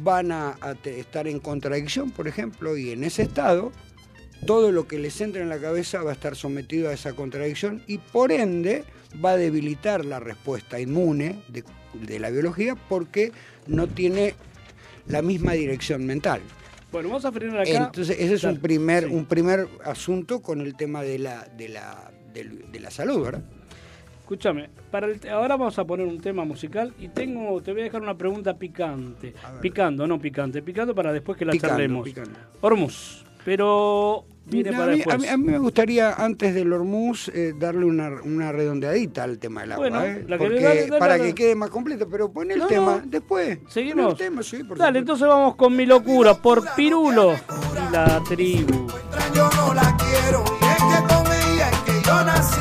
van 0.00 0.30
a, 0.30 0.56
a 0.60 0.76
estar 0.84 1.26
en 1.26 1.40
contradicción, 1.40 2.12
por 2.12 2.28
ejemplo, 2.28 2.76
y 2.76 2.92
en 2.92 3.02
ese 3.02 3.22
estado 3.22 3.72
todo 4.46 4.70
lo 4.70 4.86
que 4.86 4.98
les 4.98 5.20
entre 5.20 5.42
en 5.42 5.48
la 5.48 5.58
cabeza 5.58 6.02
va 6.02 6.10
a 6.10 6.14
estar 6.14 6.36
sometido 6.36 6.88
a 6.88 6.92
esa 6.92 7.14
contradicción 7.14 7.82
y 7.88 7.98
por 7.98 8.30
ende 8.30 8.84
va 9.24 9.32
a 9.32 9.36
debilitar 9.36 10.04
la 10.04 10.20
respuesta 10.20 10.78
inmune 10.78 11.42
de, 11.48 11.64
de 12.00 12.18
la 12.18 12.30
biología 12.30 12.74
porque 12.88 13.32
no 13.66 13.86
tiene 13.86 14.34
la 15.06 15.22
misma 15.22 15.52
dirección 15.52 16.06
mental. 16.06 16.40
Bueno, 16.92 17.08
vamos 17.08 17.24
a 17.24 17.32
frenar 17.32 17.60
acá. 17.62 17.70
Entonces, 17.86 18.16
ese 18.20 18.34
es 18.34 18.44
un 18.44 18.58
primer, 18.58 19.08
sí. 19.08 19.14
un 19.14 19.24
primer 19.26 19.66
asunto 19.84 20.40
con 20.40 20.60
el 20.60 20.76
tema 20.76 21.02
de 21.02 21.18
la, 21.18 21.44
de 21.56 21.68
la, 21.68 22.10
de 22.32 22.80
la 22.80 22.90
salud, 22.90 23.22
¿verdad? 23.24 23.42
Escúchame, 24.20 24.70
para 24.90 25.06
el- 25.08 25.28
ahora 25.28 25.56
vamos 25.56 25.78
a 25.78 25.84
poner 25.84 26.06
un 26.06 26.18
tema 26.20 26.44
musical 26.44 26.94
y 26.98 27.08
tengo, 27.08 27.60
te 27.62 27.72
voy 27.72 27.82
a 27.82 27.84
dejar 27.84 28.00
una 28.00 28.16
pregunta 28.16 28.56
picante. 28.56 29.34
Picando, 29.60 30.06
no 30.06 30.18
picante, 30.18 30.62
picando 30.62 30.94
para 30.94 31.12
después 31.12 31.36
que 31.36 31.44
la 31.44 31.52
Picando, 31.52 31.74
charlemos. 31.76 32.04
picando. 32.04 32.38
Hormuz, 32.62 33.24
pero 33.44 34.24
viene 34.46 34.70
No, 34.70 34.78
para 34.78 34.84
a, 34.84 34.90
mí, 34.92 34.96
después. 34.98 35.14
a 35.14 35.18
mí- 35.18 35.28
a 35.28 35.36
mí 35.36 35.44
me 35.52 35.58
gustaría, 35.58 36.12
antes 36.14 36.54
del 36.54 36.72
Hormuz, 36.72 37.28
eh, 37.34 37.54
darle 37.58 37.84
una, 37.86 38.10
una 38.22 38.52
redondeadita 38.52 39.24
al 39.24 39.38
tema 39.38 39.62
del 39.62 39.72
agua, 39.72 39.88
Bueno, 39.88 40.04
¿eh? 40.04 40.24
la 40.28 40.38
que- 40.38 40.44
Porque- 40.44 40.60
dale, 40.60 40.86
dale, 40.86 40.98
para 40.98 41.18
dale. 41.18 41.24
que 41.30 41.34
quede 41.34 41.54
más 41.54 41.70
completo, 41.70 42.08
pero 42.10 42.30
pon 42.30 42.50
el 42.50 42.58
No, 42.58 42.66
tema 42.66 42.96
no. 42.96 43.02
después. 43.06 43.58
¿Seguimos? 43.68 44.04
Pon 44.04 44.12
el 44.12 44.18
tema, 44.18 44.42
sí, 44.42 44.58
por 44.64 44.78
Dale, 44.78 44.98
supuesto. 44.98 44.98
entonces 44.98 45.28
vamos 45.28 45.56
con 45.56 45.74
mi 45.76 45.86
locura 45.86 46.34
por 46.34 46.62
Pirulo 46.74 47.32
y 47.34 47.92
la 47.92 48.22
tribu. 48.28 48.86
yo 49.34 49.48
no 49.56 49.74
la 49.74 49.96
quiero 49.96 50.44
y 50.60 50.64
es 50.64 50.76
que 50.76 51.14
con 51.14 51.26
ella 51.32 51.70
es 51.70 51.78
que 51.80 52.06
yo 52.06 52.24
nací, 52.24 52.60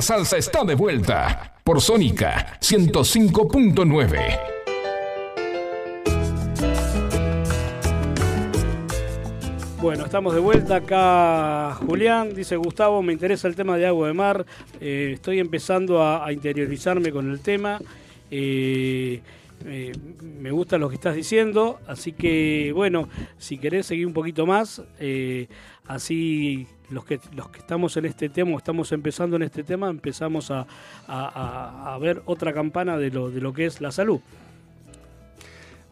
la 0.00 0.02
salsa 0.02 0.38
está 0.38 0.64
de 0.64 0.74
vuelta 0.74 1.60
por 1.62 1.82
Sónica 1.82 2.58
105.9. 2.62 4.40
Bueno, 9.82 10.06
estamos 10.06 10.32
de 10.32 10.40
vuelta 10.40 10.76
acá. 10.76 11.74
Julián 11.84 12.34
dice: 12.34 12.56
Gustavo, 12.56 13.02
me 13.02 13.12
interesa 13.12 13.46
el 13.46 13.54
tema 13.54 13.76
de 13.76 13.86
agua 13.86 14.06
de 14.06 14.14
mar. 14.14 14.46
Eh, 14.80 15.10
estoy 15.16 15.38
empezando 15.38 16.02
a, 16.02 16.32
interiorizarme 16.32 17.12
con 17.12 17.30
el 17.30 17.40
tema. 17.40 17.78
Eh, 18.30 19.20
eh, 19.66 19.92
me 20.22 20.50
gusta 20.50 20.78
lo 20.78 20.88
que 20.88 20.94
estás 20.94 21.14
diciendo. 21.14 21.78
Así 21.86 22.12
que, 22.12 22.72
bueno, 22.74 23.10
si 23.36 23.58
querés 23.58 23.84
seguir 23.84 24.06
un 24.06 24.14
poquito 24.14 24.46
más, 24.46 24.80
así 25.86 26.66
los 26.90 27.04
que, 27.04 27.20
los 27.34 27.48
que 27.50 27.58
estamos 27.60 27.96
en 27.96 28.04
este 28.06 28.28
tema, 28.28 28.54
o 28.54 28.58
estamos 28.58 28.90
empezando 28.92 29.36
en 29.36 29.42
este 29.42 29.62
tema, 29.64 29.88
empezamos 29.90 30.50
a, 30.50 30.66
a- 31.08 31.98
ver 32.00 32.22
otra 32.26 32.52
campana 32.52 32.96
de 32.98 33.10
lo, 33.10 33.30
de 33.30 33.40
lo 33.40 33.52
que 33.52 33.66
es 33.66 33.80
la 33.80 33.92
salud. 33.92 34.20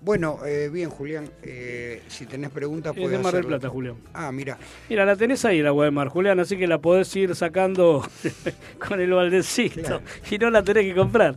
Bueno, 0.00 0.38
eh, 0.46 0.70
bien, 0.72 0.90
Julián, 0.90 1.28
eh, 1.42 2.02
si 2.06 2.24
tenés 2.26 2.50
preguntas, 2.50 2.92
Es 2.96 3.02
puedes 3.02 3.18
de 3.18 3.22
Mar 3.22 3.34
del. 3.34 3.46
Plata, 3.46 3.68
Julián. 3.68 3.96
Ah, 4.14 4.30
mira. 4.30 4.56
Mira, 4.88 5.04
la 5.04 5.16
tenés 5.16 5.44
ahí, 5.44 5.60
la 5.60 5.70
agua 5.70 5.86
de 5.86 5.90
mar, 5.90 6.06
Julián, 6.08 6.38
así 6.38 6.56
que 6.56 6.68
la 6.68 6.78
podés 6.78 7.14
ir 7.16 7.34
sacando 7.34 8.06
con 8.88 9.00
el 9.00 9.10
baldecito 9.10 9.80
Claro. 9.80 10.00
y 10.30 10.38
no 10.38 10.50
la 10.50 10.62
tenés 10.62 10.84
que 10.84 10.94
comprar. 10.94 11.36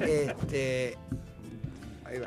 Este, 0.00 0.96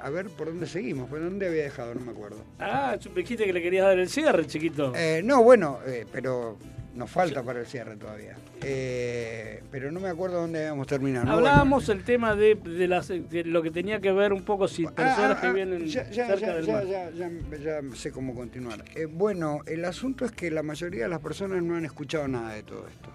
a 0.01 0.09
ver, 0.09 0.27
¿por 0.29 0.47
dónde 0.47 0.67
seguimos? 0.67 1.09
¿Por 1.09 1.19
dónde 1.21 1.47
había 1.47 1.63
dejado? 1.63 1.93
No 1.95 2.01
me 2.01 2.11
acuerdo. 2.11 2.43
Ah, 2.59 2.97
tú 3.01 3.09
me 3.09 3.17
dijiste 3.17 3.45
que 3.45 3.53
le 3.53 3.61
querías 3.61 3.85
dar 3.85 3.99
el 3.99 4.09
cierre, 4.09 4.45
chiquito. 4.47 4.93
Eh, 4.95 5.21
no, 5.23 5.43
bueno, 5.43 5.79
eh, 5.85 6.05
pero 6.11 6.57
nos 6.95 7.09
falta 7.09 7.41
para 7.41 7.59
el 7.61 7.65
cierre 7.65 7.95
todavía. 7.95 8.35
Eh, 8.63 9.63
pero 9.71 9.91
no 9.91 9.99
me 9.99 10.09
acuerdo 10.09 10.41
dónde 10.41 10.59
habíamos 10.59 10.87
terminado. 10.87 11.25
¿no? 11.25 11.31
Hablábamos 11.33 11.87
el 11.89 12.03
tema 12.03 12.35
de, 12.35 12.55
de, 12.55 12.87
las- 12.87 13.07
de 13.07 13.43
lo 13.45 13.61
que 13.61 13.71
tenía 13.71 13.99
que 13.99 14.11
ver 14.11 14.33
un 14.33 14.43
poco 14.43 14.67
si 14.67 14.83
Bueno, 14.83 14.95
personas 14.95 15.37
ah, 15.37 15.41
que 15.41 15.47
ah, 15.47 15.53
vienen 15.53 15.85
ya, 15.87 16.09
ya, 16.09 16.27
cerca 16.27 16.45
ya, 16.47 16.53
del 16.55 16.67
mar. 16.67 17.59
ya 17.63 17.81
sé 17.95 18.11
cómo 18.11 18.35
continuar. 18.35 18.83
Eh, 18.95 19.05
bueno, 19.05 19.61
el 19.65 19.85
asunto 19.85 20.25
es 20.25 20.31
que 20.31 20.51
la 20.51 20.63
mayoría 20.63 21.03
de 21.03 21.09
las 21.09 21.19
personas 21.21 21.63
no 21.63 21.75
han 21.75 21.85
escuchado 21.85 22.27
nada 22.27 22.53
de 22.53 22.63
todo 22.63 22.87
esto. 22.87 23.09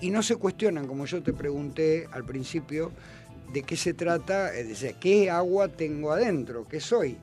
Y 0.00 0.10
no 0.10 0.22
se 0.22 0.36
cuestionan, 0.36 0.86
como 0.86 1.04
yo 1.06 1.22
te 1.22 1.32
pregunté 1.32 2.08
al 2.10 2.24
principio, 2.24 2.90
de 3.52 3.62
qué 3.62 3.76
se 3.76 3.94
trata, 3.94 4.54
es 4.54 4.68
decir, 4.68 4.94
qué 5.00 5.30
agua 5.30 5.68
tengo 5.68 6.12
adentro, 6.12 6.66
qué 6.68 6.80
soy. 6.80 7.16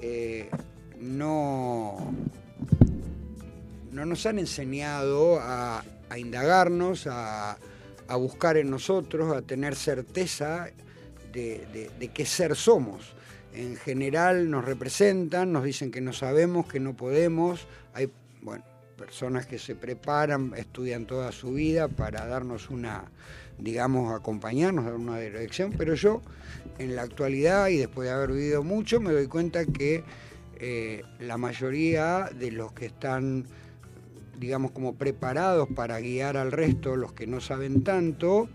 Eh, 0.00 0.48
no, 1.00 2.12
no 3.92 4.04
nos 4.06 4.26
han 4.26 4.38
enseñado 4.38 5.38
a, 5.40 5.82
indagarnos, 6.16 7.06
a, 7.10 7.56
buscar 8.16 8.56
en 8.56 8.70
nosotros, 8.70 9.36
a 9.36 9.42
tener 9.42 9.74
certeza 9.74 10.68
de, 11.32 11.66
de- 11.72 11.90
de 11.98 12.08
qué 12.08 12.24
ser 12.24 12.54
somos. 12.54 13.14
En 13.54 13.76
general 13.76 14.50
nos 14.50 14.64
representan, 14.64 15.50
nos 15.52 15.64
dicen 15.64 15.90
que 15.90 16.00
no 16.00 16.12
sabemos, 16.12 16.66
que 16.66 16.78
no 16.78 16.94
podemos. 16.94 17.66
Hay, 17.94 18.10
bueno, 18.42 18.64
personas 18.98 19.46
que 19.46 19.58
se 19.58 19.74
preparan, 19.74 20.52
estudian 20.56 21.06
toda 21.06 21.32
su 21.32 21.52
vida 21.52 21.88
para 21.88 22.26
darnos 22.26 22.70
una, 22.70 23.04
digamos, 23.58 24.14
acompañarnos, 24.14 24.84
dar 24.84 24.94
una 24.94 25.18
dirección, 25.18 25.72
pero 25.76 25.94
yo 25.94 26.22
en 26.78 26.94
la 26.96 27.02
actualidad 27.02 27.68
y 27.68 27.76
después 27.76 28.08
de 28.08 28.14
haber 28.14 28.32
vivido 28.32 28.62
mucho 28.62 29.00
me 29.00 29.12
doy 29.12 29.26
cuenta 29.26 29.64
que 29.64 30.04
eh, 30.58 31.02
la 31.20 31.36
mayoría 31.36 32.28
de 32.38 32.50
los 32.50 32.72
que 32.72 32.86
están 32.86 33.46
digamos, 34.38 34.70
como 34.72 34.94
preparados 34.94 35.68
para 35.74 35.98
guiar 36.00 36.36
al 36.36 36.52
resto, 36.52 36.96
los 36.96 37.12
que 37.12 37.26
no 37.26 37.40
saben 37.40 37.82
tanto, 37.82 38.48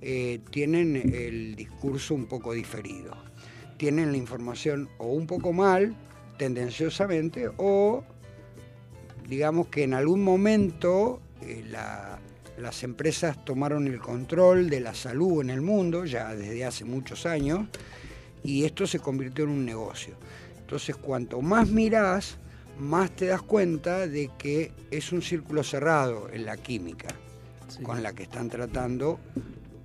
eh, 0.00 0.40
tienen 0.50 0.96
el 1.12 1.56
discurso 1.56 2.14
un 2.14 2.26
poco 2.26 2.52
diferido. 2.52 3.16
Tienen 3.76 4.12
la 4.12 4.18
información 4.18 4.88
o 4.98 5.08
un 5.08 5.26
poco 5.26 5.52
mal, 5.52 5.96
tendenciosamente, 6.38 7.50
o 7.56 8.04
digamos 9.28 9.68
que 9.68 9.82
en 9.82 9.94
algún 9.94 10.22
momento 10.22 11.20
eh, 11.42 11.64
la- 11.68 12.18
las 12.58 12.82
empresas 12.82 13.44
tomaron 13.44 13.86
el 13.86 13.98
control 14.00 14.70
de 14.70 14.80
la 14.80 14.94
salud 14.94 15.40
en 15.42 15.50
el 15.50 15.60
mundo, 15.60 16.04
ya 16.04 16.34
desde 16.34 16.64
hace 16.64 16.84
muchos 16.84 17.26
años, 17.26 17.66
y 18.42 18.64
esto 18.64 18.86
se 18.86 18.98
convirtió 19.00 19.44
en 19.44 19.50
un 19.50 19.64
negocio. 19.64 20.14
Entonces, 20.60 20.96
cuanto 20.96 21.40
más 21.40 21.68
mirás, 21.68 22.36
más 22.78 23.10
te 23.10 23.26
das 23.26 23.42
cuenta 23.42 24.06
de 24.06 24.30
que 24.38 24.72
es 24.90 25.12
un 25.12 25.22
círculo 25.22 25.62
cerrado 25.62 26.28
en 26.32 26.44
la 26.44 26.56
química 26.56 27.08
Sí. 27.68 27.82
con 27.82 28.02
la 28.02 28.12
que 28.12 28.24
están 28.24 28.50
tratando 28.50 29.18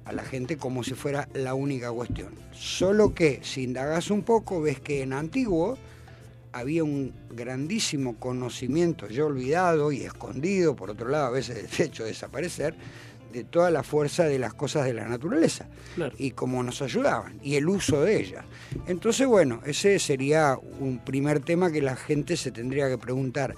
a 0.05 0.12
la 0.12 0.23
gente 0.23 0.58
como 0.58 0.84
si 0.84 0.93
fuera 0.95 1.29
la 1.34 1.53
única 1.53 1.91
cuestión. 1.91 2.34
Solo 2.51 3.13
que 3.13 3.39
si 3.43 3.63
indagas 3.63 4.12
un 4.12 4.23
poco, 4.23 4.62
ves 4.62 4.79
que 4.79 5.01
en 5.01 5.13
antiguo 5.13 5.77
había 6.51 6.83
un 6.83 7.13
grandísimo 7.29 8.17
conocimiento 8.19 9.07
ya 9.07 9.25
olvidado 9.25 9.91
y 9.91 10.01
escondido, 10.03 10.75
por 10.75 10.89
otro 10.89 11.09
lado 11.09 11.27
a 11.27 11.31
veces 11.31 11.79
hecho 11.79 12.03
desaparecer, 12.05 12.75
de 13.33 13.43
toda 13.43 13.69
la 13.69 13.83
fuerza 13.83 14.23
de 14.23 14.39
las 14.39 14.55
cosas 14.55 14.85
de 14.85 14.93
la 14.93 15.07
naturaleza 15.07 15.67
Claro. 15.93 16.15
y 16.17 16.31
cómo 16.31 16.63
nos 16.63 16.81
ayudaban 16.81 17.39
y 17.43 17.55
el 17.55 17.69
uso 17.69 18.01
de 18.01 18.19
ellas. 18.19 18.43
Entonces, 18.88 19.27
bueno, 19.27 19.62
ese 19.65 19.99
sería 19.99 20.57
un 20.79 20.97
primer 20.97 21.39
tema 21.39 21.71
que 21.71 21.81
la 21.83 21.95
gente 21.95 22.35
se 22.38 22.51
tendría 22.51 22.89
que 22.89 22.97
preguntar. 22.97 23.53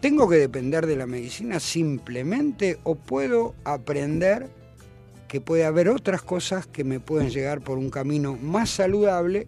¿Tengo 0.00 0.28
que 0.28 0.36
depender 0.36 0.86
de 0.86 0.96
la 0.96 1.06
medicina 1.06 1.60
simplemente 1.60 2.78
o 2.82 2.96
puedo 2.96 3.54
aprender 3.64 4.48
que 5.28 5.40
puede 5.40 5.64
haber 5.64 5.88
otras 5.88 6.22
cosas 6.22 6.66
que 6.66 6.82
me 6.82 6.98
pueden 6.98 7.30
llegar 7.30 7.60
por 7.60 7.78
un 7.78 7.90
camino 7.90 8.36
más 8.42 8.70
saludable 8.70 9.46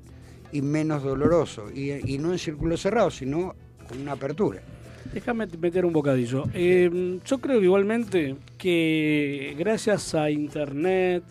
y 0.52 0.62
menos 0.62 1.02
doloroso? 1.02 1.70
Y, 1.70 2.18
no 2.18 2.32
en 2.32 2.38
círculo 2.38 2.76
cerrado, 2.76 3.10
sino 3.10 3.54
con 3.88 4.00
una 4.00 4.12
apertura. 4.12 4.60
Déjame 5.12 5.46
meter 5.46 5.84
un 5.84 5.92
bocadillo. 5.92 6.44
Eh, 6.54 7.18
yo 7.24 7.38
creo 7.38 7.60
igualmente 7.60 8.36
que 8.56 9.54
gracias 9.58 10.14
a 10.14 10.30
Internet, 10.30 11.24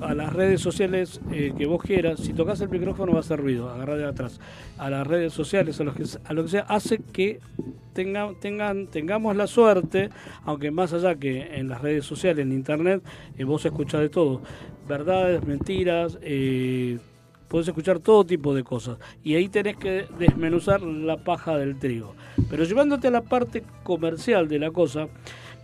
A 0.00 0.14
las 0.14 0.32
redes 0.32 0.60
sociales 0.62 1.20
eh, 1.30 1.52
que 1.56 1.66
vos 1.66 1.82
quieras, 1.82 2.20
si 2.20 2.32
tocas 2.32 2.60
el 2.62 2.70
micrófono 2.70 3.12
va 3.12 3.18
a 3.18 3.20
hacer 3.20 3.38
ruido, 3.38 3.68
agarrar 3.68 3.98
de 3.98 4.06
atrás. 4.06 4.40
A 4.78 4.88
las 4.88 5.06
redes 5.06 5.34
sociales, 5.34 5.78
a, 5.80 5.84
los 5.84 5.94
que, 5.94 6.04
a 6.24 6.32
lo 6.32 6.44
que 6.44 6.48
sea, 6.48 6.62
hace 6.62 6.98
que 6.98 7.40
tenga- 7.94 8.34
tengan, 8.40 8.86
tengamos 8.86 9.36
la 9.36 9.46
suerte, 9.46 10.08
aunque 10.44 10.70
más 10.70 10.94
allá 10.94 11.14
que 11.16 11.56
en 11.58 11.68
las 11.68 11.82
redes 11.82 12.06
sociales, 12.06 12.42
en 12.46 12.52
Internet, 12.52 13.02
eh, 13.36 13.44
vos 13.44 13.64
escuchás 13.66 14.00
de 14.00 14.08
todo. 14.08 14.40
Verdades, 14.88 15.44
mentiras, 15.44 16.18
eh, 16.22 16.98
podés 17.48 17.68
escuchar 17.68 17.98
todo 17.98 18.24
tipo 18.24 18.54
de 18.54 18.64
cosas. 18.64 18.96
Y 19.22 19.34
ahí 19.34 19.48
tenés 19.48 19.76
que 19.76 20.06
desmenuzar 20.18 20.80
la 20.80 21.18
paja 21.22 21.58
del 21.58 21.78
trigo. 21.78 22.14
Pero 22.48 22.64
llevándote 22.64 23.08
a 23.08 23.10
la 23.10 23.20
parte 23.20 23.62
comercial 23.82 24.48
de 24.48 24.58
la 24.58 24.70
cosa, 24.70 25.08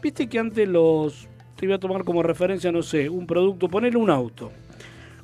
viste 0.02 0.26
que 0.28 0.38
antes 0.38 0.68
los... 0.68 1.29
Te 1.60 1.66
voy 1.66 1.74
a 1.74 1.78
tomar 1.78 2.04
como 2.04 2.22
referencia, 2.22 2.72
no 2.72 2.82
sé, 2.82 3.10
un 3.10 3.26
producto, 3.26 3.68
ponele 3.68 3.98
un 3.98 4.08
auto. 4.08 4.50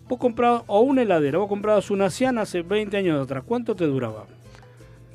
Vos 0.07 0.19
comprabas, 0.19 0.65
o 0.67 0.81
una 0.81 1.01
heladera, 1.01 1.39
vos 1.39 1.49
comprabas 1.49 1.91
una 1.91 2.11
Cian 2.11 2.37
hace 2.37 2.61
20 2.61 2.95
años 2.95 3.25
atrás. 3.25 3.43
¿Cuánto 3.47 3.75
te 3.75 3.87
duraba? 3.87 4.27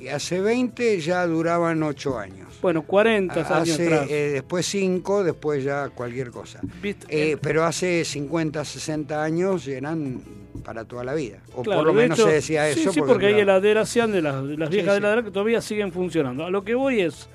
Y 0.00 0.08
hace 0.08 0.40
20 0.40 0.98
ya 0.98 1.24
duraban 1.28 1.80
8 1.80 2.18
años. 2.18 2.58
Bueno, 2.60 2.82
40 2.82 3.34
años 3.34 3.50
Hace, 3.70 3.86
atrás. 3.86 4.10
eh, 4.10 4.30
después 4.32 4.66
5, 4.66 5.22
después 5.22 5.62
ya 5.62 5.90
cualquier 5.90 6.32
cosa. 6.32 6.58
¿Viste? 6.82 7.06
Eh, 7.08 7.36
pero 7.40 7.64
hace 7.64 8.04
50, 8.04 8.64
60 8.64 9.22
años 9.22 9.68
eran 9.68 10.20
para 10.64 10.84
toda 10.84 11.04
la 11.04 11.14
vida. 11.14 11.38
O 11.54 11.62
Claro, 11.62 11.82
por 11.82 11.86
lo 11.86 11.94
menos 11.94 12.18
hecho, 12.18 12.26
se 12.26 12.34
decía 12.34 12.72
sí, 12.74 12.80
eso. 12.80 12.92
Sí, 12.92 13.00
porque 13.00 13.26
hay 13.26 13.34
heladeras 13.40 13.88
Cian 13.88 14.10
de 14.10 14.22
las, 14.22 14.44
de 14.44 14.56
las 14.56 14.70
Sí, 14.70 14.74
viejas 14.74 14.94
sí. 14.94 14.98
heladeras 14.98 15.24
que 15.24 15.30
todavía 15.30 15.60
siguen 15.60 15.92
funcionando. 15.92 16.44
A 16.44 16.50
lo 16.50 16.64
que 16.64 16.74
voy 16.74 17.00
es, 17.00 17.28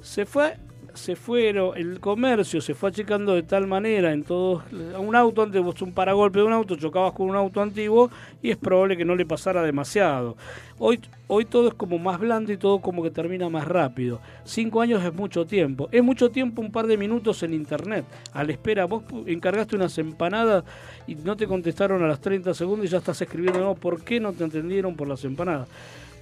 se 0.00 0.24
fue, 0.24 0.56
se 0.94 1.16
fueron, 1.16 1.76
el 1.76 2.00
comercio 2.00 2.60
se 2.60 2.74
fue 2.74 2.90
achicando 2.90 3.34
de 3.34 3.42
tal 3.42 3.66
manera 3.66 4.12
en 4.12 4.22
todos, 4.22 4.62
un 4.98 5.16
auto 5.16 5.42
antes 5.42 5.62
vos 5.62 5.80
un 5.82 5.92
paragolpe 5.92 6.38
de 6.38 6.44
un 6.44 6.52
auto, 6.52 6.76
chocabas 6.76 7.12
con 7.12 7.28
un 7.28 7.36
auto 7.36 7.60
antiguo 7.60 8.10
y 8.42 8.50
es 8.50 8.56
probable 8.56 8.96
que 8.96 9.04
no 9.04 9.14
le 9.14 9.26
pasara 9.26 9.62
demasiado. 9.62 10.36
Hoy, 10.78 10.98
hoy 11.26 11.44
todo 11.44 11.68
es 11.68 11.74
como 11.74 11.98
más 11.98 12.18
blando 12.18 12.52
y 12.52 12.56
todo 12.56 12.80
como 12.80 13.02
que 13.02 13.10
termina 13.10 13.48
más 13.50 13.68
rápido. 13.68 14.20
Cinco 14.44 14.80
años 14.80 15.04
es 15.04 15.12
mucho 15.12 15.44
tiempo. 15.44 15.88
Es 15.92 16.02
mucho 16.02 16.30
tiempo 16.30 16.62
un 16.62 16.72
par 16.72 16.86
de 16.86 16.96
minutos 16.96 17.42
en 17.42 17.52
internet. 17.52 18.06
A 18.32 18.44
la 18.44 18.52
espera, 18.52 18.86
vos 18.86 19.04
encargaste 19.26 19.76
unas 19.76 19.96
empanadas 19.98 20.64
y 21.06 21.16
no 21.16 21.36
te 21.36 21.46
contestaron 21.46 22.02
a 22.02 22.08
las 22.08 22.20
30 22.20 22.54
segundos 22.54 22.86
y 22.86 22.88
ya 22.88 22.98
estás 22.98 23.20
escribiendo, 23.20 23.60
no, 23.60 23.74
¿por 23.74 24.02
qué 24.02 24.20
no 24.20 24.32
te 24.32 24.44
entendieron 24.44 24.96
por 24.96 25.06
las 25.06 25.22
empanadas? 25.24 25.68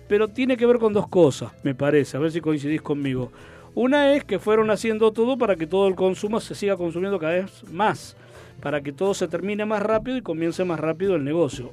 Pero 0.08 0.26
tiene 0.26 0.56
que 0.56 0.66
ver 0.66 0.78
con 0.78 0.92
dos 0.92 1.06
cosas, 1.06 1.52
me 1.62 1.74
parece, 1.74 2.16
a 2.16 2.20
ver 2.20 2.32
si 2.32 2.40
coincidís 2.40 2.82
conmigo. 2.82 3.30
Una 3.80 4.12
es 4.12 4.24
que 4.24 4.40
fueron 4.40 4.72
haciendo 4.72 5.12
todo 5.12 5.38
para 5.38 5.54
que 5.54 5.68
todo 5.68 5.86
el 5.86 5.94
consumo 5.94 6.40
se 6.40 6.56
siga 6.56 6.76
consumiendo 6.76 7.20
cada 7.20 7.34
vez 7.34 7.62
más, 7.70 8.16
para 8.60 8.80
que 8.80 8.92
todo 8.92 9.14
se 9.14 9.28
termine 9.28 9.66
más 9.66 9.80
rápido 9.80 10.16
y 10.16 10.20
comience 10.20 10.64
más 10.64 10.80
rápido 10.80 11.14
el 11.14 11.22
negocio. 11.22 11.70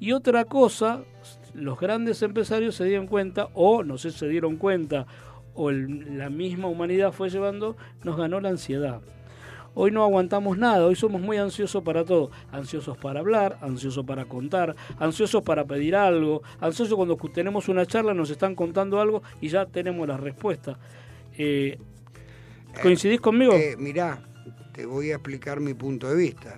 Y 0.00 0.12
otra 0.12 0.46
cosa, 0.46 1.02
los 1.52 1.78
grandes 1.78 2.22
empresarios 2.22 2.74
se 2.74 2.84
dieron 2.86 3.06
cuenta, 3.06 3.48
o 3.52 3.82
no 3.82 3.98
sé 3.98 4.12
se 4.12 4.26
dieron 4.28 4.56
cuenta, 4.56 5.06
o 5.52 5.70
la 5.70 6.30
misma 6.30 6.68
humanidad 6.68 7.12
fue 7.12 7.28
llevando, 7.28 7.76
nos 8.02 8.16
ganó 8.16 8.40
la 8.40 8.48
ansiedad. 8.48 9.02
Hoy 9.74 9.90
no 9.90 10.04
aguantamos 10.04 10.56
nada, 10.56 10.86
hoy 10.86 10.96
somos 10.96 11.20
muy 11.20 11.36
ansiosos 11.36 11.82
para 11.82 12.02
todo. 12.02 12.30
Ansiosos 12.50 12.96
para 12.96 13.20
hablar, 13.20 13.58
ansiosos 13.60 14.06
para 14.06 14.24
contar, 14.24 14.74
ansiosos 14.98 15.42
para 15.42 15.66
pedir 15.66 15.96
algo, 15.96 16.40
ansiosos 16.60 16.96
cuando 16.96 17.18
cu- 17.18 17.28
tenemos 17.28 17.68
una 17.68 17.84
charla, 17.84 18.14
nos 18.14 18.30
están 18.30 18.54
contando 18.54 18.98
algo 19.02 19.22
y 19.42 19.48
ya 19.50 19.66
tenemos 19.66 20.08
la 20.08 20.16
respuesta. 20.16 20.78
Eh, 21.38 21.78
¿Coincidís 22.82 23.20
conmigo? 23.20 23.54
Eh, 23.54 23.76
mirá, 23.78 24.22
te 24.72 24.86
voy 24.86 25.10
a 25.10 25.14
explicar 25.14 25.60
mi 25.60 25.74
punto 25.74 26.08
de 26.08 26.16
vista. 26.16 26.56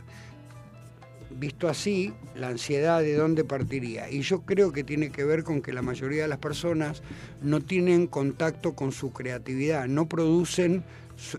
Visto 1.31 1.69
así, 1.69 2.13
la 2.35 2.49
ansiedad 2.49 3.01
de 3.01 3.15
dónde 3.15 3.45
partiría. 3.45 4.11
Y 4.11 4.23
yo 4.23 4.41
creo 4.43 4.73
que 4.73 4.83
tiene 4.83 5.11
que 5.11 5.25
ver 5.25 5.45
con 5.45 5.61
que 5.63 5.73
la 5.73 5.83
mayoría 5.83 6.23
de 6.23 6.29
las 6.29 6.39
personas 6.39 7.03
no 7.43 7.61
tienen 7.61 8.07
contacto 8.07 8.75
con 8.75 8.93
su 8.93 9.13
creatividad, 9.13 9.87
no 9.87 10.09
producen 10.09 10.83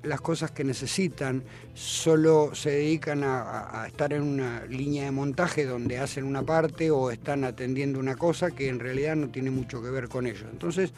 las 0.03 0.21
cosas 0.21 0.51
que 0.51 0.63
necesitan, 0.63 1.41
solo 1.73 2.51
se 2.53 2.69
dedican 2.69 3.23
a- 3.23 3.81
a 3.83 3.87
estar 3.87 4.13
en 4.13 4.21
una 4.23 4.65
línea 4.65 5.05
de 5.05 5.11
montaje 5.11 5.65
donde 5.65 5.97
hacen 5.97 6.25
una 6.25 6.43
parte 6.43 6.91
o 6.91 7.11
están 7.11 7.43
atendiendo 7.43 7.97
una 7.99 8.15
cosa 8.15 8.51
que 8.51 8.67
en 8.69 8.79
realidad 8.79 9.15
no 9.15 9.29
tiene 9.29 9.51
mucho 9.51 9.81
que 9.81 9.89
ver 9.89 10.07
con 10.07 10.27
ellos. 10.27 10.45
Entonces, 10.51 10.93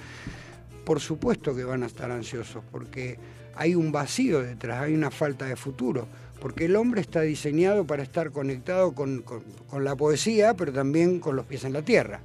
por 0.86 1.00
supuesto 1.00 1.56
que 1.56 1.64
van 1.64 1.84
a 1.84 1.88
estar 1.88 2.12
ansiosos, 2.12 2.64
porque 2.72 3.18
hay 3.56 3.76
un 3.76 3.92
vacío 3.92 4.42
detrás, 4.42 4.82
hay 4.82 4.94
una 4.94 5.12
falta 5.12 5.46
de 5.46 5.56
futuro, 5.56 6.08
porque 6.40 6.66
el 6.66 6.76
hombre 6.76 7.02
está 7.02 7.22
diseñado 7.22 7.86
para 7.86 8.02
estar 8.04 8.32
conectado 8.32 8.94
con, 8.94 9.22
con- 9.22 9.84
la 9.84 9.96
poesía, 9.96 10.56
pero 10.56 10.74
también 10.74 11.20
con 11.20 11.36
los 11.36 11.46
pies 11.46 11.64
en 11.66 11.74
la 11.74 11.82
tierra, 11.84 12.22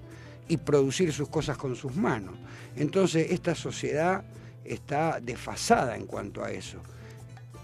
y 0.48 0.56
producir 0.56 1.12
sus 1.12 1.28
cosas 1.28 1.58
con 1.58 1.76
sus 1.76 1.94
manos. 1.96 2.34
Entonces, 2.76 3.30
esta 3.30 3.54
sociedad 3.54 4.24
está 4.64 5.20
desfasada 5.20 5.96
en 5.96 6.06
cuanto 6.06 6.42
a 6.42 6.50
eso. 6.50 6.78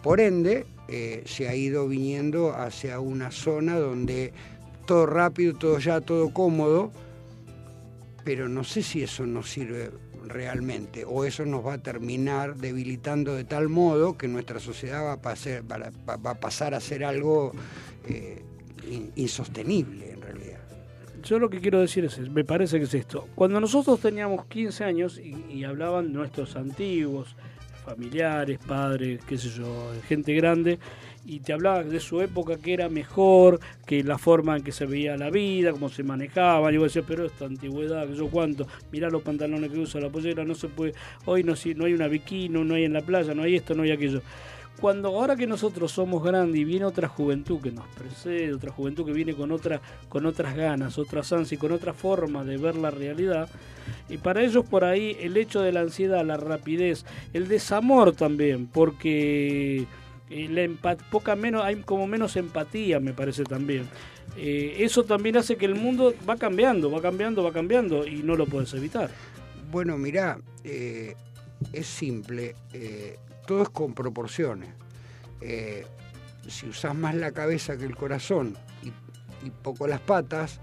Por 0.03 0.21
ende, 0.21 0.67
eh, 0.89 1.23
se 1.27 1.49
ha 1.49 1.55
ido 1.55 1.89
viniendo 1.89 2.55
hacia 2.55 3.01
una 3.01 3.31
zona 3.31 3.79
donde 3.79 4.33
todo 4.87 5.07
rápido, 5.07 5.55
todo 5.55 5.79
ya, 5.79 6.01
todo 6.01 6.33
cómodo, 6.35 6.91
pero 8.25 8.49
no 8.49 8.63
sé 8.65 8.83
si 8.83 9.03
eso 9.03 9.25
nos 9.27 9.51
sirve 9.51 9.91
realmente 10.33 11.05
o 11.07 11.25
eso 11.25 11.45
nos 11.45 11.64
va 11.66 11.75
a 11.75 11.79
terminar 11.83 12.57
debilitando 12.57 13.35
de 13.35 13.45
tal 13.45 13.68
modo 13.68 14.16
que 14.16 14.29
nuestra 14.29 14.59
sociedad 14.61 15.05
va 15.05 15.12
a 15.14 15.21
pasar, 15.23 15.62
va 15.71 16.31
a- 16.31 16.35
pasar 16.40 16.75
a 16.75 16.81
ser 16.81 17.05
algo 17.05 17.53
eh, 18.09 18.42
in- 18.90 19.12
insostenible 19.16 20.11
en 20.12 20.23
realidad. 20.23 20.59
Yo 21.23 21.38
lo 21.38 21.49
que 21.49 21.61
quiero 21.61 21.81
decir 21.81 22.05
es, 22.05 22.18
me 22.31 22.45
parece 22.45 22.79
que 22.79 22.85
es 22.85 22.95
esto. 22.95 23.29
Cuando 23.37 23.61
nosotros 23.61 24.01
teníamos 24.01 24.45
15 24.47 24.83
años 24.85 25.18
y, 25.18 25.37
y 25.53 25.62
hablaban 25.64 26.12
nuestros 26.12 26.57
antiguos, 26.57 27.37
familiares, 27.85 28.59
padres, 28.66 29.21
qué 29.27 29.37
sé 29.37 29.49
yo, 29.51 29.92
gente 30.09 30.35
grande, 30.35 30.79
y 31.25 31.40
te 31.40 31.53
hablaban 31.53 31.88
de 31.90 32.01
su 32.01 32.21
época 32.21 32.57
que 32.57 32.73
era 32.75 32.88
mejor, 32.88 33.61
que 33.87 34.03
la 34.03 34.18
forma 34.18 34.57
en 34.57 34.62
que 34.62 34.73
se 34.73 34.87
veía 34.87 35.16
la 35.16 35.31
vida, 35.31 35.73
cómo 35.73 35.88
se 35.88 36.03
manejaba, 36.03 36.73
y 36.73 36.77
vos 36.77 36.88
decías, 36.88 37.05
pero 37.07 37.25
esta 37.27 37.45
antigüedad, 37.47 38.07
que 38.07 38.14
yo 38.14 38.29
cuánto, 38.29 38.66
mirá 38.90 39.09
los 39.11 39.23
pantalones 39.23 39.71
que 39.71 39.79
usa 39.79 40.01
la 40.01 40.09
pollera, 40.11 40.45
no 40.45 40.55
se 40.55 40.68
puede, 40.68 40.95
hoy 41.27 41.45
no, 41.45 41.55
si- 41.57 41.75
no 41.75 41.85
hay 41.85 41.95
una 41.95 42.09
bikini, 42.09 42.49
no 42.64 42.75
hay 42.75 42.85
en 42.85 42.92
la 42.92 43.03
playa, 43.03 43.35
no 43.35 43.42
hay 43.42 43.57
esto, 43.57 43.75
no 43.75 43.83
hay 43.83 43.92
aquello 43.92 44.23
cuando 44.81 45.09
ahora 45.09 45.37
que 45.37 45.47
nosotros 45.47 45.93
somos 45.93 46.25
grandes 46.25 46.61
y 46.61 46.65
viene 46.65 46.85
otra 46.85 47.07
juventud 47.09 47.61
que 47.61 47.71
nos 47.71 47.87
precede, 47.89 48.53
otra 48.53 48.73
juventud 48.73 49.07
que 49.07 49.13
viene 49.13 49.35
con 49.35 49.53
otra, 49.53 49.81
con 50.09 50.27
otras 50.27 50.57
ganas, 50.57 50.99
otras 50.99 51.33
ansias, 51.33 51.61
con 51.61 51.71
otra 51.71 51.93
forma 51.93 52.43
de 52.45 52.57
ver 52.57 52.75
la 52.75 52.91
realidad, 52.91 53.49
y 54.09 54.19
para 54.19 54.43
ellos 54.43 54.65
por 54.65 54.85
ahí 54.85 55.17
el 55.21 55.37
hecho 55.37 55.61
de 55.61 55.73
la 55.73 55.81
ansiedad, 55.81 56.25
la 56.25 56.37
rapidez, 56.37 57.05
el 57.33 57.47
desamor 57.47 58.13
también, 58.13 58.67
porque 58.67 59.87
eh, 60.31 60.49
la 60.51 60.65
empa- 60.65 60.97
poca 61.11 61.37
menos, 61.37 61.65
hay 61.65 61.77
como 61.77 62.07
menos 62.09 62.37
empatía, 62.37 62.99
me 62.99 63.13
parece 63.13 63.45
también. 63.45 63.89
Eh, 64.37 64.77
eso 64.79 65.05
también 65.05 65.37
hace 65.37 65.57
que 65.57 65.67
el 65.67 65.75
mundo 65.75 66.15
va 66.29 66.37
cambiando, 66.37 66.91
va 66.91 67.03
cambiando, 67.03 67.45
va 67.45 67.53
cambiando 67.53 68.07
y 68.07 68.23
no 68.23 68.35
lo 68.35 68.47
puedes 68.47 68.73
evitar. 68.75 69.11
Bueno, 69.71 69.99
mirá, 69.99 70.39
eh, 70.65 71.15
es 71.73 71.87
simple, 71.87 72.55
todo 73.47 73.63
es 73.63 73.69
con 73.69 73.95
proporciones. 73.95 74.71
Eh, 75.41 75.87
si 76.49 76.69
usás 76.69 76.95
más 76.95 77.15
la 77.15 77.33
cabeza 77.33 77.77
que 77.77 77.85
el 77.85 77.97
corazón 77.97 78.57
y, 78.83 78.89
y 79.47 79.51
poco 79.51 79.87
las 79.87 80.01
patas, 80.01 80.61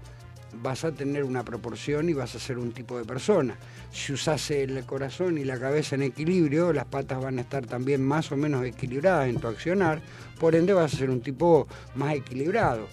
vas 0.54 0.84
a 0.84 0.92
tener 0.92 1.24
una 1.24 1.44
proporción 1.44 2.08
y 2.08 2.12
vas 2.12 2.34
a 2.34 2.38
ser 2.38 2.58
un 2.58 2.72
tipo 2.72 2.98
de 2.98 3.04
persona. 3.04 3.56
Si 3.92 4.12
usás 4.12 4.50
el 4.50 4.84
corazón 4.84 5.38
y 5.38 5.44
la 5.44 5.58
cabeza 5.58 5.94
en 5.94 6.02
equilibrio, 6.02 6.72
las 6.72 6.86
patas 6.86 7.22
van 7.22 7.38
a 7.38 7.42
estar 7.42 7.66
también 7.66 8.04
más 8.04 8.30
o 8.32 8.36
menos 8.36 8.64
equilibradas 8.64 9.28
en 9.28 9.40
tu 9.40 9.48
accionar, 9.48 10.00
por 10.38 10.54
ende 10.54 10.72
vas 10.72 10.94
a 10.94 10.96
ser 10.96 11.10
un 11.10 11.20
tipo 11.20 11.66
más 11.94 12.14
equilibrado. 12.14 12.86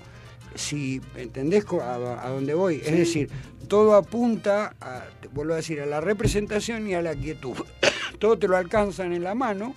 Si 0.55 1.01
entendés 1.15 1.65
a 1.81 2.29
dónde 2.29 2.53
voy, 2.53 2.81
es 2.83 2.97
decir, 2.97 3.29
todo 3.67 3.95
apunta, 3.95 4.75
a, 4.81 5.03
te 5.21 5.27
vuelvo 5.27 5.53
a 5.53 5.57
decir, 5.57 5.81
a 5.81 5.85
la 5.85 6.01
representación 6.01 6.87
y 6.87 6.93
a 6.93 7.01
la 7.01 7.15
quietud. 7.15 7.55
todo 8.19 8.37
te 8.37 8.47
lo 8.47 8.57
alcanzan 8.57 9.13
en 9.13 9.23
la 9.23 9.35
mano, 9.35 9.75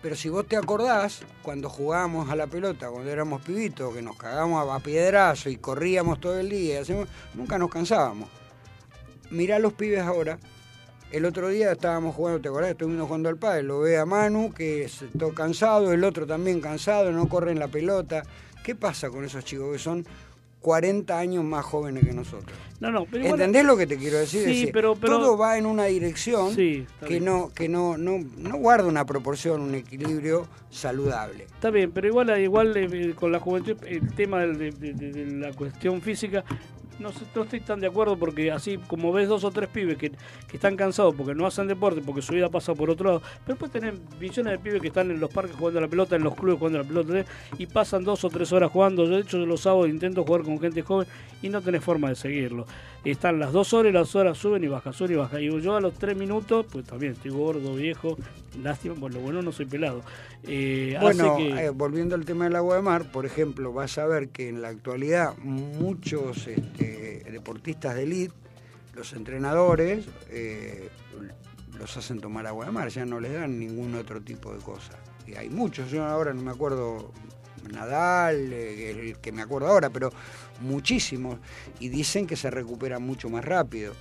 pero 0.00 0.14
si 0.14 0.28
vos 0.28 0.46
te 0.46 0.56
acordás, 0.56 1.22
cuando 1.42 1.68
jugábamos 1.68 2.30
a 2.30 2.36
la 2.36 2.46
pelota, 2.46 2.88
cuando 2.88 3.10
éramos 3.10 3.42
pibitos, 3.42 3.92
que 3.94 4.02
nos 4.02 4.16
cagamos 4.16 4.68
a, 4.68 4.74
a 4.74 4.80
piedrazo 4.80 5.50
y 5.50 5.56
corríamos 5.56 6.20
todo 6.20 6.38
el 6.38 6.48
día, 6.48 6.82
nunca 7.34 7.58
nos 7.58 7.70
cansábamos. 7.70 8.28
Mirá 9.30 9.58
los 9.58 9.72
pibes 9.72 10.02
ahora. 10.02 10.38
El 11.10 11.24
otro 11.24 11.48
día 11.48 11.72
estábamos 11.72 12.14
jugando, 12.14 12.40
¿te 12.40 12.48
acordás? 12.48 12.70
Estuvimos 12.70 13.06
jugando 13.06 13.28
al 13.30 13.38
padre, 13.38 13.62
lo 13.62 13.80
ve 13.80 13.98
a 13.98 14.04
Manu, 14.04 14.52
que 14.52 14.84
es 14.84 15.04
todo 15.18 15.34
cansado, 15.34 15.92
el 15.92 16.04
otro 16.04 16.26
también 16.26 16.60
cansado, 16.60 17.10
no 17.12 17.28
corre 17.28 17.50
en 17.50 17.58
la 17.58 17.68
pelota. 17.68 18.22
¿Qué 18.62 18.74
pasa 18.74 19.08
con 19.08 19.24
esos 19.24 19.44
chicos 19.44 19.72
que 19.72 19.78
son 19.78 20.06
40 20.60 21.18
años 21.18 21.44
más 21.44 21.64
jóvenes 21.64 22.04
que 22.04 22.12
nosotros? 22.12 22.56
No, 22.80 22.90
no, 22.92 23.04
pero 23.06 23.24
igual- 23.24 23.40
¿Entendés 23.40 23.64
lo 23.64 23.76
que 23.76 23.86
te 23.86 23.96
quiero 23.96 24.18
decir? 24.18 24.42
Sí, 24.42 24.48
decir, 24.50 24.70
pero- 24.72 24.94
pero- 24.94 25.18
todo 25.18 25.36
va 25.38 25.58
en 25.58 25.66
una 25.66 25.84
dirección 25.86 26.54
Sí, 26.54 26.86
que, 27.00 27.06
bien. 27.14 27.24
no, 27.24 27.50
que 27.54 27.68
no, 27.68 27.96
no, 27.98 28.18
no 28.36 28.56
guarda 28.58 28.86
una 28.86 29.04
proporción, 29.04 29.60
un 29.60 29.74
equilibrio 29.74 30.46
saludable. 30.70 31.44
Está 31.44 31.70
bien, 31.70 31.90
pero 31.92 32.06
igual, 32.08 32.40
igual 32.40 32.76
eh, 32.76 33.14
con 33.14 33.32
la 33.32 33.40
juventud, 33.40 33.76
el 33.86 34.14
tema 34.14 34.40
del- 34.40 34.58
de, 34.58 34.70
de- 34.70 34.92
de- 34.92 35.12
de 35.12 35.26
la 35.38 35.52
cuestión 35.54 36.00
física, 36.00 36.44
no, 36.98 37.10
no 37.34 37.42
estoy 37.42 37.60
tan 37.60 37.80
de 37.80 37.86
acuerdo 37.86 38.16
porque 38.18 38.50
así 38.50 38.78
como 38.88 39.12
ves 39.12 39.28
dos 39.28 39.44
o 39.44 39.50
tres 39.50 39.68
pibes 39.68 39.96
que, 39.96 40.10
que 40.10 40.56
están 40.56 40.76
cansados 40.76 41.14
porque 41.14 41.34
no 41.34 41.46
hacen 41.46 41.66
deporte, 41.68 42.00
porque 42.04 42.22
su 42.22 42.32
vida 42.34 42.48
pasa 42.48 42.74
por 42.74 42.90
otro 42.90 43.06
lado, 43.08 43.22
pero 43.44 43.54
después 43.54 43.70
tener 43.70 43.94
millones 44.20 44.52
de 44.52 44.58
pibes 44.58 44.80
que 44.82 44.88
están 44.88 45.10
en 45.10 45.20
los 45.20 45.30
parques 45.30 45.54
jugando 45.56 45.78
a 45.78 45.82
la 45.82 45.88
pelota, 45.88 46.16
en 46.16 46.24
los 46.24 46.34
clubes 46.34 46.58
jugando 46.58 46.80
a 46.80 46.82
la 46.82 46.88
pelota, 46.88 47.18
¿eh? 47.20 47.24
y 47.58 47.66
pasan 47.66 48.04
dos 48.04 48.24
o 48.24 48.28
tres 48.30 48.52
horas 48.52 48.70
jugando. 48.70 49.04
Yo, 49.04 49.16
de 49.16 49.20
hecho, 49.22 49.38
los 49.38 49.60
sábados 49.60 49.88
intento 49.88 50.24
jugar 50.24 50.42
con 50.42 50.58
gente 50.60 50.82
joven 50.82 51.06
y 51.42 51.48
no 51.48 51.60
tenés 51.62 51.82
forma 51.84 52.08
de 52.08 52.14
seguirlo. 52.16 52.66
Están 53.04 53.38
las 53.38 53.52
dos 53.52 53.72
horas 53.72 53.90
y 53.90 53.94
las 53.94 54.14
horas 54.16 54.36
suben 54.36 54.64
y 54.64 54.66
bajan, 54.66 54.92
suben 54.92 55.12
y 55.12 55.14
bajan. 55.14 55.40
Y 55.40 55.60
yo 55.62 55.76
a 55.76 55.80
los 55.80 55.94
tres 55.94 56.16
minutos, 56.16 56.66
pues 56.70 56.84
también 56.84 57.12
estoy 57.12 57.30
gordo, 57.30 57.74
viejo, 57.76 58.18
lástima, 58.62 58.94
bueno, 58.98 59.16
lo 59.16 59.22
bueno 59.22 59.40
no 59.42 59.52
soy 59.52 59.66
pelado. 59.66 60.02
Eh, 60.42 60.96
Bueno, 61.00 61.34
hace 61.36 61.44
que- 61.44 61.64
eh, 61.66 61.70
volviendo 61.70 62.16
al 62.16 62.24
tema 62.24 62.44
del 62.44 62.56
agua 62.56 62.76
de 62.76 62.82
mar, 62.82 63.10
por 63.12 63.24
ejemplo, 63.24 63.72
vas 63.72 63.98
a 63.98 64.06
ver 64.06 64.28
que 64.30 64.48
en 64.48 64.62
la 64.62 64.68
actualidad 64.68 65.34
muchos 65.38 66.46
este, 66.48 66.87
deportistas 67.30 67.94
de 67.94 68.02
elite, 68.02 68.34
los 68.94 69.12
entrenadores, 69.12 70.06
eh, 70.30 70.88
los 71.78 71.96
hacen 71.96 72.20
tomar 72.20 72.46
agua 72.46 72.66
de 72.66 72.72
mar, 72.72 72.88
ya 72.88 73.06
no 73.06 73.20
les 73.20 73.32
dan 73.32 73.58
ningún 73.58 73.94
otro 73.94 74.20
tipo 74.20 74.52
de 74.52 74.58
cosa. 74.58 74.98
Y 75.26 75.34
hay 75.34 75.48
muchos, 75.48 75.90
yo 75.90 76.04
ahora 76.04 76.32
no 76.34 76.42
me 76.42 76.50
acuerdo 76.50 77.12
Nadal, 77.72 78.52
eh, 78.52 78.90
el 78.90 79.18
que 79.18 79.32
me 79.32 79.42
acuerdo 79.42 79.68
ahora, 79.68 79.90
pero 79.90 80.10
muchísimos, 80.60 81.38
y 81.80 81.88
dicen 81.88 82.26
que 82.26 82.36
se 82.36 82.50
recuperan 82.50 83.02
mucho 83.02 83.28
más 83.28 83.44
rápido. 83.44 83.94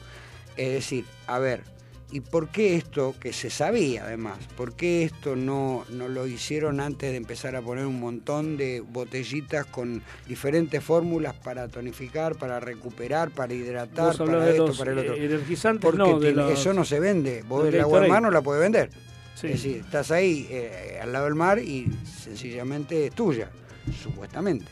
Es 0.56 0.74
decir, 0.74 1.06
a 1.28 1.38
ver, 1.40 1.64
¿y 2.12 2.22
por 2.22 2.48
qué 2.50 2.76
esto, 2.76 3.14
que 3.20 3.34
se 3.34 3.50
sabía 3.50 4.06
además, 4.06 4.38
por 4.56 4.76
qué 4.76 5.04
esto 5.04 5.36
no, 5.36 5.84
no 5.90 6.08
lo 6.08 6.26
hicieron 6.26 6.80
antes 6.80 7.12
de 7.12 7.18
empezar 7.18 7.56
a 7.56 7.62
poner 7.62 7.86
un 7.86 8.00
montón 8.00 8.56
de 8.58 8.80
botellitas 8.82 9.66
con 9.66 10.02
diferentes 10.28 10.82
fórmulas 10.84 11.34
para 11.36 11.68
tonificar, 11.68 12.36
para 12.38 12.60
recuperar, 12.62 13.32
para 13.32 13.54
hidratar, 13.54 14.16
para 14.18 14.50
esto, 14.50 14.68
los 14.68 14.78
para 14.78 14.92
el 14.94 15.00
otro? 15.00 15.16
eh, 15.16 15.26
energizantes, 15.26 15.82
Porque 15.82 15.98
no, 15.98 16.20
de 16.20 16.28
tiene- 16.34 16.50
los- 16.50 16.60
eso 16.60 16.74
no 16.74 16.86
se 16.86 17.00
vende. 17.00 17.44
Vos 17.48 17.68
el 17.68 17.80
agua 17.82 18.00
de 18.00 18.08
Gatorade. 18.08 18.10
mar 18.10 18.22
no 18.22 18.32
la 18.32 18.42
puedes 18.42 18.62
vender. 18.62 18.90
Sí. 19.36 19.48
Es 19.48 19.54
decir, 19.64 19.78
estás 19.86 20.10
ahí 20.10 20.48
eh, 20.50 21.00
al 21.02 21.12
lado 21.14 21.26
del 21.26 21.36
mar 21.36 21.60
y 21.60 21.88
sencillamente 22.24 23.08
es 23.08 23.14
tuya, 23.14 23.50
supuestamente. 24.02 24.72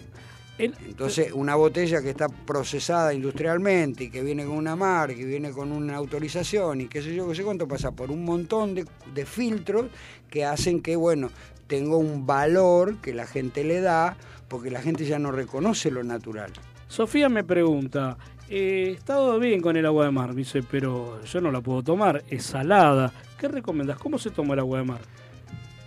Entonces, 0.57 1.33
una 1.33 1.55
botella 1.55 2.01
que 2.01 2.11
está 2.11 2.27
procesada 2.29 3.13
industrialmente 3.13 4.05
y 4.05 4.09
que 4.09 4.23
viene 4.23 4.45
con 4.45 4.55
una 4.55 4.75
marca, 4.75 5.13
que 5.13 5.25
viene 5.25 5.51
con 5.51 5.71
una 5.71 5.95
autorización 5.95 6.81
y 6.81 6.87
qué 6.87 7.01
sé 7.01 7.13
yo, 7.13 7.27
qué 7.27 7.35
sé 7.35 7.43
cuánto, 7.43 7.67
pasa 7.67 7.91
por 7.91 8.09
un 8.09 8.23
montón 8.23 8.73
de, 8.73 8.85
de 9.13 9.25
filtros 9.25 9.87
que 10.29 10.45
hacen 10.45 10.81
que, 10.81 10.95
bueno, 10.95 11.29
tenga 11.67 11.97
un 11.97 12.25
valor 12.25 12.97
que 13.01 13.13
la 13.13 13.27
gente 13.27 13.63
le 13.63 13.81
da, 13.81 14.15
porque 14.47 14.71
la 14.71 14.81
gente 14.81 15.05
ya 15.05 15.19
no 15.19 15.31
reconoce 15.31 15.91
lo 15.91 16.03
natural. 16.03 16.51
Sofía 16.87 17.27
me 17.29 17.43
pregunta, 17.43 18.17
Eh, 18.47 18.89
he 18.89 18.91
estado 18.91 19.39
bien 19.39 19.59
con 19.59 19.75
el 19.75 19.87
agua 19.87 20.05
de 20.05 20.11
mar, 20.11 20.35
dice, 20.35 20.61
pero 20.61 21.19
yo 21.23 21.41
no 21.41 21.51
la 21.51 21.61
puedo 21.61 21.81
tomar, 21.81 22.23
es 22.29 22.43
salada. 22.45 23.11
¿Qué 23.39 23.47
recomendás? 23.47 23.97
¿Cómo 23.97 24.19
se 24.19 24.29
toma 24.29 24.53
el 24.53 24.59
agua 24.59 24.77
de 24.77 24.85
mar? 24.85 25.01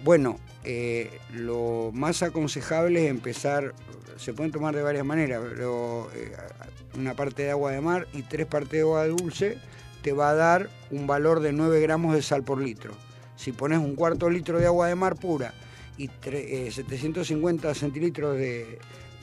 Bueno, 0.05 0.39
eh, 0.65 1.11
lo 1.33 1.91
más 1.93 2.23
aconsejable 2.23 3.05
es 3.05 3.11
empezar, 3.11 3.75
se 4.17 4.33
pueden 4.33 4.53
tomar 4.53 4.75
de 4.75 4.83
varias 4.83 5.05
maneras, 5.05 5.43
pero 5.49 6.09
eh, 6.15 6.33
una 6.97 7.15
parte 7.15 7.43
de 7.43 7.51
agua 7.51 7.73
de 7.73 7.81
mar 7.81 8.07
y 8.13 8.23
tres 8.23 8.47
partes 8.47 8.73
de 8.73 8.81
agua 8.81 9.07
dulce 9.07 9.59
te 10.03 10.13
va 10.13 10.31
a 10.31 10.35
dar 10.35 10.71
un 10.91 11.07
valor 11.07 11.41
de 11.41 11.53
9 11.53 11.81
gramos 11.81 12.15
de 12.15 12.23
sal 12.23 12.45
por 12.45 12.61
litro. 12.61 12.93
Si 13.37 13.53
pones 13.53 13.79
un 13.79 13.97
cuarto 13.97 14.31
litro 14.31 14.59
de 14.59 14.67
agua 14.67 14.89
de 14.89 14.95
mar 14.95 15.17
pura 15.17 15.53
y 15.97 16.09
eh, 16.27 16.71
750 16.73 17.75
centilitros 17.75 18.37
de, 18.37 18.79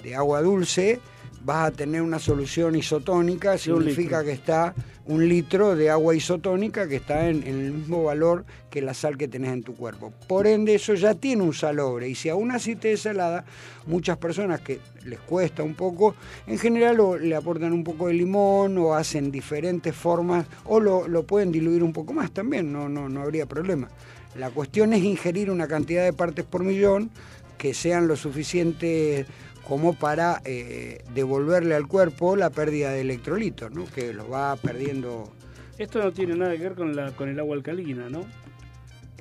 de 0.05 0.15
agua 0.15 0.43
dulce, 0.43 0.99
vas 1.43 1.67
a 1.67 1.71
tener 1.71 2.03
una 2.03 2.19
solución 2.19 2.75
isotónica, 2.75 3.57
significa 3.57 4.23
que 4.23 4.31
está 4.33 4.75
un 5.07 5.27
litro 5.27 5.75
de 5.75 5.89
agua 5.89 6.15
isotónica 6.15 6.87
que 6.87 6.97
está 6.97 7.27
en, 7.27 7.41
en 7.41 7.59
el 7.59 7.71
mismo 7.71 8.03
valor 8.03 8.45
que 8.69 8.83
la 8.83 8.93
sal 8.93 9.17
que 9.17 9.27
tenés 9.27 9.51
en 9.51 9.63
tu 9.63 9.75
cuerpo. 9.75 10.13
Por 10.27 10.45
ende, 10.45 10.75
eso 10.75 10.93
ya 10.93 11.15
tiene 11.15 11.41
un 11.41 11.53
salobre. 11.53 12.07
Y 12.07 12.13
si 12.13 12.29
aún 12.29 12.51
así 12.51 12.75
te 12.75 12.93
es 12.93 13.01
salada, 13.01 13.45
muchas 13.87 14.17
personas 14.17 14.61
que 14.61 14.79
les 15.05 15.19
cuesta 15.19 15.63
un 15.63 15.73
poco, 15.73 16.15
en 16.45 16.59
general 16.59 16.99
o 16.99 17.17
le 17.17 17.35
aportan 17.35 17.73
un 17.73 17.83
poco 17.83 18.07
de 18.07 18.13
limón 18.13 18.77
o 18.77 18.93
hacen 18.93 19.31
diferentes 19.31 19.95
formas 19.95 20.45
o 20.65 20.79
lo, 20.79 21.07
lo 21.07 21.23
pueden 21.23 21.51
diluir 21.51 21.83
un 21.83 21.93
poco 21.93 22.13
más 22.13 22.31
también, 22.31 22.71
no, 22.71 22.89
no, 22.89 23.09
no 23.09 23.21
habría 23.21 23.47
problema. 23.47 23.89
La 24.35 24.51
cuestión 24.51 24.93
es 24.93 25.03
ingerir 25.03 25.49
una 25.49 25.67
cantidad 25.67 26.03
de 26.03 26.13
partes 26.13 26.45
por 26.45 26.63
millón 26.63 27.09
que 27.57 27.73
sean 27.73 28.07
lo 28.07 28.15
suficiente 28.15 29.25
como 29.67 29.93
para 29.93 30.41
eh, 30.45 31.03
devolverle 31.13 31.75
al 31.75 31.87
cuerpo 31.87 32.35
la 32.35 32.49
pérdida 32.49 32.91
de 32.91 33.01
electrolitos, 33.01 33.71
¿no? 33.71 33.85
que 33.85 34.13
lo 34.13 34.29
va 34.29 34.55
perdiendo. 34.55 35.31
Esto 35.77 36.01
no 36.03 36.11
tiene 36.13 36.35
nada 36.35 36.51
que 36.55 36.63
ver 36.63 36.75
con, 36.75 36.95
la, 36.95 37.11
con 37.11 37.29
el 37.29 37.39
agua 37.39 37.55
alcalina, 37.55 38.09
¿no? 38.09 38.25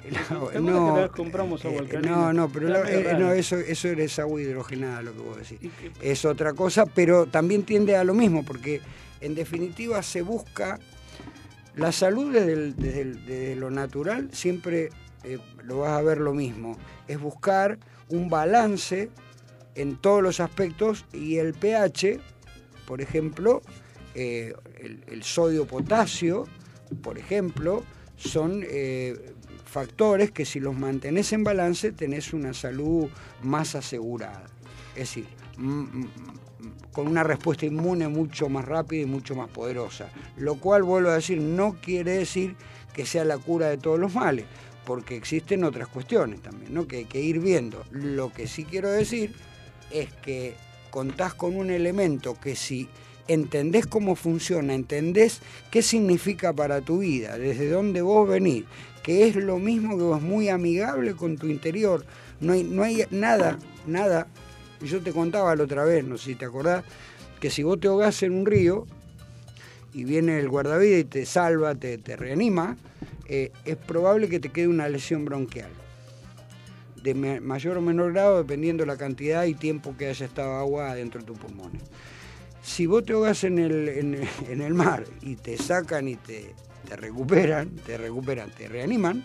que 0.52 0.58
una 0.58 0.92
vez 0.92 1.10
compramos 1.10 1.64
agua 1.64 1.78
eh, 1.78 1.80
alcalina? 1.80 2.10
No, 2.16 2.32
no, 2.34 2.48
pero 2.50 2.68
la- 2.68 2.90
eh, 2.90 3.16
no, 3.18 3.32
eso, 3.32 3.56
eso 3.56 3.88
es 3.88 4.18
agua 4.18 4.40
hidrogenada 4.42 5.00
lo 5.02 5.12
que 5.14 5.18
vos 5.20 5.36
decís. 5.38 5.70
Es 6.02 6.24
otra 6.26 6.52
cosa, 6.52 6.84
pero 6.84 7.24
también 7.26 7.62
tiende 7.62 7.96
a 7.96 8.04
lo 8.04 8.12
mismo, 8.12 8.44
porque 8.44 8.82
en 9.22 9.34
definitiva 9.34 10.02
se 10.02 10.20
busca 10.20 10.78
la 11.74 11.90
salud 11.90 12.32
desde, 12.34 12.52
el- 12.52 12.76
desde 12.76 13.00
el- 13.00 13.24
desde 13.26 13.56
lo 13.56 13.70
natural, 13.70 14.28
siempre 14.32 14.90
eh, 15.24 15.38
lo 15.64 15.78
vas 15.80 15.92
a 15.98 16.02
ver 16.02 16.18
lo 16.20 16.34
mismo. 16.34 16.76
Es 17.08 17.18
buscar 17.18 17.78
un 18.10 18.28
balance 18.28 19.08
en 19.74 19.96
todos 19.96 20.22
los 20.22 20.40
aspectos 20.40 21.04
y 21.12 21.36
el 21.36 21.54
pH, 21.54 22.20
por 22.86 23.00
ejemplo, 23.00 23.62
eh, 24.14 24.54
el, 24.80 25.04
el 25.08 25.22
sodio-potasio, 25.22 26.46
por 27.02 27.18
ejemplo, 27.18 27.84
son 28.16 28.62
eh, 28.64 29.34
factores 29.64 30.30
que 30.30 30.44
si 30.44 30.60
los 30.60 30.76
mantenés 30.76 31.32
en 31.32 31.44
balance 31.44 31.92
tenés 31.92 32.32
una 32.32 32.54
salud 32.54 33.08
más 33.42 33.74
asegurada. 33.74 34.46
Es 34.94 35.14
decir, 35.14 35.26
con 36.92 37.08
una 37.08 37.24
respuesta 37.24 37.66
inmune 37.66 38.08
mucho 38.08 38.48
más 38.48 38.64
rápida 38.64 39.02
y 39.02 39.06
mucho 39.06 39.34
más 39.34 39.48
poderosa. 39.48 40.08
Lo 40.36 40.56
cual, 40.56 40.84
vuelvo 40.84 41.10
a 41.10 41.14
decir, 41.14 41.40
no 41.40 41.76
quiere 41.82 42.12
decir 42.12 42.54
que 42.92 43.04
sea 43.04 43.24
la 43.24 43.38
cura 43.38 43.68
de 43.68 43.78
todos 43.78 43.98
los 43.98 44.14
males, 44.14 44.46
porque 44.84 45.16
existen 45.16 45.64
otras 45.64 45.88
cuestiones 45.88 46.40
también, 46.40 46.72
¿no? 46.72 46.86
que 46.86 46.98
hay 46.98 47.04
que 47.06 47.20
ir 47.20 47.40
viendo. 47.40 47.84
Lo 47.90 48.32
que 48.32 48.46
sí 48.46 48.64
quiero 48.64 48.90
decir 48.90 49.34
es 49.90 50.12
que 50.12 50.54
contás 50.90 51.34
con 51.34 51.56
un 51.56 51.70
elemento 51.70 52.38
que 52.40 52.56
si 52.56 52.88
entendés 53.26 53.86
cómo 53.86 54.14
funciona, 54.16 54.74
entendés 54.74 55.40
qué 55.70 55.82
significa 55.82 56.52
para 56.52 56.80
tu 56.80 56.98
vida, 56.98 57.38
desde 57.38 57.68
dónde 57.68 58.02
vos 58.02 58.28
venís, 58.28 58.64
que 59.02 59.26
es 59.26 59.36
lo 59.36 59.58
mismo 59.58 59.96
que 59.96 60.04
vos, 60.04 60.22
muy 60.22 60.48
amigable 60.48 61.14
con 61.14 61.36
tu 61.36 61.46
interior, 61.46 62.04
no 62.40 62.52
hay, 62.52 62.64
no 62.64 62.82
hay 62.82 63.04
nada, 63.10 63.58
nada. 63.86 64.26
Yo 64.80 65.00
te 65.00 65.12
contaba 65.12 65.56
la 65.56 65.64
otra 65.64 65.84
vez, 65.84 66.04
no 66.04 66.18
sé 66.18 66.32
si 66.32 66.34
te 66.34 66.44
acordás, 66.44 66.84
que 67.40 67.50
si 67.50 67.62
vos 67.62 67.80
te 67.80 67.88
ahogás 67.88 68.22
en 68.22 68.32
un 68.32 68.46
río 68.46 68.86
y 69.92 70.04
viene 70.04 70.38
el 70.38 70.48
guardavidas 70.48 71.00
y 71.00 71.04
te 71.04 71.26
salva, 71.26 71.74
te, 71.74 71.98
te 71.98 72.16
reanima, 72.16 72.76
eh, 73.26 73.52
es 73.64 73.76
probable 73.76 74.28
que 74.28 74.40
te 74.40 74.50
quede 74.50 74.68
una 74.68 74.88
lesión 74.88 75.24
bronquial 75.24 75.70
de 77.04 77.40
mayor 77.40 77.76
o 77.76 77.82
menor 77.82 78.12
grado 78.14 78.38
dependiendo 78.38 78.86
la 78.86 78.96
cantidad 78.96 79.44
y 79.44 79.54
tiempo 79.54 79.94
que 79.96 80.08
haya 80.08 80.24
estado 80.24 80.56
agua 80.56 80.94
dentro 80.94 81.20
de 81.20 81.26
tus 81.26 81.38
pulmones. 81.38 81.82
Si 82.62 82.86
vos 82.86 83.04
te 83.04 83.12
ahogas 83.12 83.44
en 83.44 83.58
el, 83.58 83.88
en, 84.48 84.60
el 84.62 84.74
mar 84.74 85.04
y 85.20 85.36
te 85.36 85.58
sacan 85.58 86.08
y 86.08 86.16
te, 86.16 86.54
te 86.88 86.96
recuperan, 86.96 87.76
te 87.86 87.98
recuperan, 87.98 88.50
te 88.50 88.68
reaniman, 88.68 89.22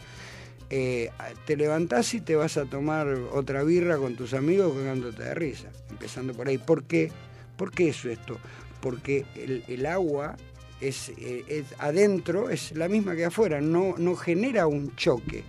eh, 0.70 1.10
te 1.46 1.56
levantás 1.56 2.14
y 2.14 2.20
te 2.20 2.36
vas 2.36 2.58
a 2.58 2.66
tomar 2.66 3.08
otra 3.08 3.64
birra 3.64 3.98
con 3.98 4.18
tus 4.18 4.34
amigos 4.34 4.74
cagándote 4.76 5.24
de 5.24 5.34
risa, 5.34 5.70
empezando 5.90 6.34
por 6.34 6.50
ahí. 6.50 6.58
¿Por 6.58 6.84
qué? 6.84 7.12
¿Por 7.56 7.72
qué 7.72 7.90
eso 7.90 8.10
esto? 8.10 8.38
Porque 8.82 9.26
el, 9.36 9.64
el 9.70 9.86
agua 9.86 10.36
es, 10.82 11.10
eh, 11.18 11.46
es 11.48 11.66
adentro, 11.78 12.50
es 12.50 12.74
la 12.74 12.90
misma 12.90 13.16
que 13.16 13.24
afuera, 13.24 13.62
no, 13.62 13.96
no 13.98 14.18
genera 14.18 14.68
un 14.68 14.94
choque. 14.98 15.46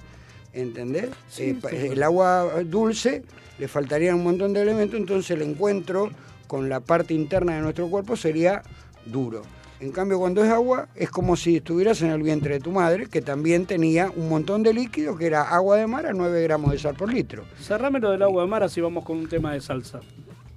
¿Entendés? 0.53 1.11
Sí, 1.29 1.59
Eh, 1.63 1.69
sí. 1.71 1.77
el 1.93 2.03
agua 2.03 2.63
dulce 2.65 3.23
le 3.59 3.69
faltarían 3.69 4.17
un 4.17 4.25
montón 4.25 4.53
de 4.53 4.63
elementos, 4.63 4.99
entonces 4.99 5.31
el 5.31 5.43
encuentro 5.43 6.11
con 6.47 6.69
la 6.69 6.81
parte 6.81 7.15
interna 7.15 7.55
de 7.57 7.61
nuestro 7.63 7.89
cuerpo 7.89 8.17
sería 8.17 8.63
duro. 9.07 9.43
En 9.81 9.93
cambio, 9.93 10.19
cuando 10.19 10.45
es 10.45 10.51
agua, 10.51 10.89
es 10.95 11.09
como 11.09 11.37
si 11.37 11.57
estuvieras 11.57 12.03
en 12.03 12.11
el 12.11 12.23
vientre 12.23 12.55
de 12.55 12.61
tu 12.61 12.71
madre, 12.71 13.07
que 13.07 13.23
también 13.23 13.65
tenía 13.65 14.11
un 14.15 14.29
montón 14.29 14.63
de 14.63 14.75
líquido, 14.75 15.17
que 15.17 15.27
era 15.27 15.43
agua 15.43 15.77
de 15.79 15.87
mar 15.87 16.05
a 16.07 16.13
9 16.13 16.43
gramos 16.43 16.73
de 16.73 16.79
sal 16.79 16.95
por 16.97 17.11
litro. 17.13 17.45
Cerrame 17.63 17.99
lo 18.01 18.11
del 18.11 18.23
agua 18.23 18.43
de 18.43 18.49
mar, 18.51 18.63
así 18.63 18.81
vamos 18.83 19.05
con 19.05 19.17
un 19.19 19.29
tema 19.29 19.55
de 19.55 19.61
salsa. 19.63 20.01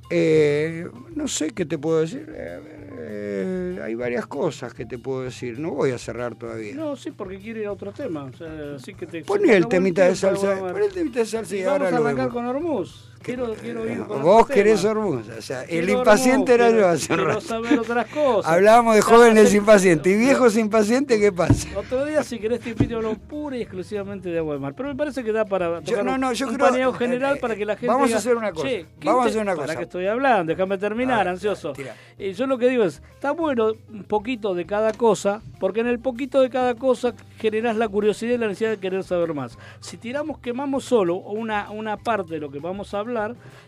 Eh, 0.09 0.87
no 1.15 1.27
sé 1.29 1.51
qué 1.51 1.65
te 1.65 1.77
puedo 1.77 2.01
decir. 2.01 2.29
Eh, 2.35 2.82
eh, 3.05 3.79
hay 3.83 3.95
varias 3.95 4.25
cosas 4.27 4.73
que 4.73 4.85
te 4.85 4.97
puedo 4.97 5.23
decir. 5.23 5.59
No 5.59 5.71
voy 5.71 5.91
a 5.91 5.97
cerrar 5.97 6.35
todavía. 6.35 6.75
No, 6.75 6.95
sí, 6.95 7.11
porque 7.11 7.37
quiero 7.39 7.59
ir 7.59 7.67
a 7.67 7.71
otro 7.71 7.91
tema. 7.91 8.23
O 8.25 8.33
sea, 8.33 8.75
así 8.75 8.93
que 8.93 9.05
te. 9.05 9.23
Poné 9.23 9.55
el 9.55 9.67
temita 9.67 10.05
de 10.05 10.15
salsa. 10.15 10.59
Poné 10.59 10.85
el 10.85 10.93
temita 10.93 11.19
de 11.19 11.25
salsa 11.25 11.55
y, 11.55 11.59
Y 11.59 11.63
ahora 11.63 11.85
vamos 11.85 11.99
a 11.99 12.09
arrancar 12.09 12.29
con 12.29 12.45
Hormuz. 12.45 13.12
Quiero, 13.23 13.53
quiero 13.53 13.89
ir 13.89 14.03
con 14.03 14.21
Vos 14.21 14.43
otro 14.43 14.53
querés. 14.53 14.83
Hormuz. 14.83 15.29
O 15.29 15.41
sea, 15.41 15.63
el 15.63 15.89
impaciente 15.89 16.53
era 16.53 16.69
yo 16.69 16.87
hace 16.89 17.07
quiero 17.07 17.25
rato. 17.25 17.41
saber 17.41 17.79
otras 17.79 18.05
cosas. 18.07 18.51
Hablábamos 18.51 18.95
de 18.95 19.01
jóvenes 19.01 19.53
impacientes 19.53 20.13
y 20.13 20.17
viejos 20.17 20.57
impacientes, 20.57 21.19
¿qué 21.19 21.31
pasa? 21.31 21.69
Otro 21.77 22.03
día, 22.05 22.21
si 22.23 22.37
querés, 22.37 22.59
te 22.59 22.71
invito 22.71 22.95
a 22.95 22.97
hablar 22.97 23.17
pura 23.17 23.55
y 23.57 23.61
exclusivamente 23.61 24.29
de 24.29 24.39
agua 24.39 24.55
de 24.55 24.59
mar. 24.59 24.73
Pero 24.75 24.89
me 24.89 24.95
parece 24.95 25.23
que 25.23 25.31
da 25.31 25.45
para 25.45 25.79
Yo- 25.79 25.91
tocar 25.91 26.03
no, 26.05 26.17
no, 26.17 26.33
yo 26.33 26.47
un 26.49 26.55
creo- 26.55 26.67
paneo 26.69 26.89
eh, 26.89 26.97
general 26.97 27.37
eh, 27.37 27.39
para 27.39 27.55
que 27.55 27.65
la 27.65 27.75
gente 27.75 27.87
vamos 27.87 28.11
a 28.13 28.17
hacer 28.17 28.35
una 28.35 28.51
cosa, 28.51 28.67
"Che, 28.67 28.85
¿qué 28.99 29.07
vamos 29.07 29.25
a 29.25 29.29
hacer 29.29 29.41
una 29.41 29.53
Para 29.55 29.67
cosa. 29.67 29.77
que 29.77 29.83
estoy 29.85 30.07
hablando, 30.07 30.51
déjame 30.53 30.77
terminar, 30.77 31.19
ver, 31.19 31.27
ansioso. 31.29 31.73
yo 32.19 32.47
lo 32.47 32.57
que 32.57 32.67
digo 32.67 32.83
es, 32.83 33.01
está 33.13 33.31
bueno 33.31 33.71
un 33.89 34.03
poquito 34.03 34.53
de 34.53 34.65
cada 34.65 34.91
cosa, 34.91 35.41
porque 35.61 35.79
en 35.79 35.87
el 35.87 35.99
poquito 35.99 36.41
de 36.41 36.49
cada 36.49 36.75
cosa 36.75 37.13
generás 37.39 37.77
la 37.77 37.87
curiosidad 37.87 38.33
y 38.33 38.37
la 38.37 38.47
necesidad 38.47 38.71
de 38.71 38.77
querer 38.79 39.03
saber 39.03 39.33
más. 39.33 39.57
Si 39.79 39.95
tiramos, 39.97 40.39
quemamos 40.39 40.83
solo 40.83 41.15
una, 41.15 41.71
una 41.71 41.95
parte 41.97 42.33
de 42.33 42.39
lo 42.39 42.51
que 42.51 42.59
vamos 42.59 42.93
a 42.93 42.99
hablar, 42.99 43.12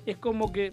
es 0.06 0.18
como 0.18 0.52
que... 0.52 0.72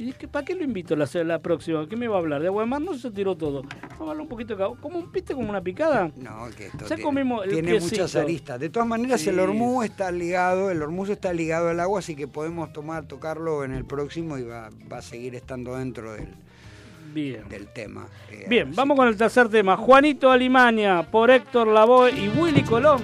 ¿Y 0.00 0.10
es 0.10 0.14
que 0.14 0.28
para 0.28 0.44
qué 0.44 0.54
lo 0.54 0.62
invito 0.62 0.94
la, 0.94 1.08
la 1.24 1.40
próxima? 1.40 1.84
¿Qué 1.88 1.96
me 1.96 2.06
va 2.06 2.14
a 2.14 2.18
hablar? 2.20 2.40
De 2.40 2.46
agua 2.46 2.62
de 2.62 2.68
mar 2.68 2.80
no 2.80 2.94
se 2.94 3.10
tiró 3.10 3.36
todo. 3.36 3.62
Vamos 3.62 3.98
a 4.00 4.02
hablar 4.04 4.20
un 4.20 4.28
poquito 4.28 4.54
de. 4.54 4.64
¿Cómo 4.80 4.96
un 4.96 5.10
piste 5.10 5.34
como 5.34 5.50
una 5.50 5.60
picada? 5.60 6.12
No, 6.14 6.46
que 6.56 6.66
esto 6.66 6.78
Ya 6.82 6.86
tiene, 6.86 7.02
comimos 7.02 7.44
el 7.44 7.50
tiene 7.50 7.70
piecito. 7.72 7.94
muchas 8.02 8.14
aristas. 8.14 8.60
De 8.60 8.70
todas 8.70 8.88
maneras, 8.88 9.20
Sí. 9.20 9.30
el 9.30 9.40
hormuz 9.40 9.86
está 9.86 10.12
ligado, 10.12 10.70
el 10.70 10.80
hormuz 10.82 11.08
está 11.08 11.32
ligado 11.32 11.68
al 11.70 11.80
agua, 11.80 11.98
así 11.98 12.14
que 12.14 12.28
podemos 12.28 12.72
tomar, 12.72 13.06
tocarlo 13.08 13.64
en 13.64 13.72
el 13.72 13.84
próximo 13.84 14.38
y 14.38 14.44
va, 14.44 14.70
va 14.92 14.98
a 14.98 15.02
seguir 15.02 15.34
estando 15.34 15.74
dentro 15.76 16.12
del, 16.12 16.28
Bien. 17.12 17.48
del 17.48 17.66
tema. 17.66 18.06
Eh, 18.30 18.46
Bien, 18.48 18.72
vamos 18.76 18.96
con 18.96 19.08
el 19.08 19.16
tercer 19.16 19.48
tema. 19.48 19.76
Juanito 19.76 20.30
Alimaña, 20.30 21.10
por 21.10 21.28
Héctor 21.28 21.66
Lavoe 21.66 22.12
y 22.12 22.28
Willy 22.28 22.62
Colón. 22.62 23.02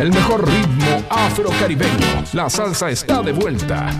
El 0.00 0.10
mejor 0.12 0.48
ritmo 0.48 1.02
afrocaribeño. 1.10 2.24
La 2.32 2.48
salsa 2.48 2.88
está 2.88 3.20
de 3.20 3.32
vuelta. 3.32 3.90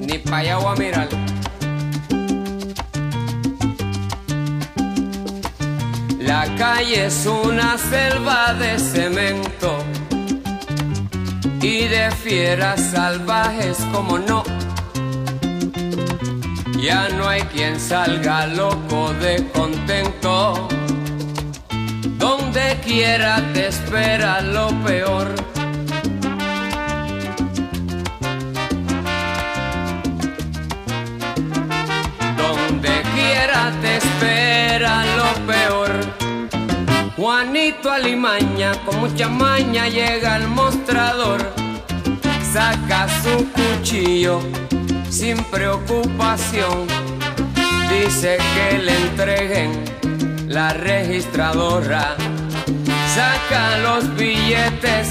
Ni 0.00 0.18
pa' 0.18 0.38
allá. 0.38 0.58
La 6.18 6.56
calle 6.56 7.06
es 7.06 7.24
una 7.26 7.78
selva 7.78 8.52
de 8.54 8.80
cemento 8.80 9.78
y 11.62 11.84
de 11.86 12.10
fieras 12.10 12.80
salvajes 12.90 13.78
como 13.92 14.18
no. 14.18 14.42
Ya 16.80 17.08
no 17.10 17.28
hay 17.28 17.42
quien 17.42 17.78
salga 17.78 18.48
loco 18.48 19.12
de 19.20 19.46
contento. 19.54 20.68
Donde 22.56 22.80
quiera 22.80 23.42
te 23.52 23.66
espera 23.66 24.40
lo 24.40 24.68
peor. 24.82 25.28
Donde 32.38 33.02
quiera 33.14 33.70
te 33.82 33.98
espera 33.98 35.04
lo 35.18 35.46
peor. 35.46 35.90
Juanito 37.18 37.92
Alimaña 37.92 38.72
con 38.86 39.00
mucha 39.00 39.28
maña 39.28 39.88
llega 39.88 40.36
al 40.36 40.48
mostrador. 40.48 41.52
Saca 42.54 43.06
su 43.22 43.46
cuchillo 43.52 44.40
sin 45.10 45.44
preocupación. 45.44 46.86
Dice 47.90 48.38
que 48.54 48.78
le 48.78 48.96
entreguen 48.96 49.84
la 50.48 50.72
registradora. 50.72 52.16
Saca 53.16 53.78
los 53.78 54.14
billetes, 54.14 55.08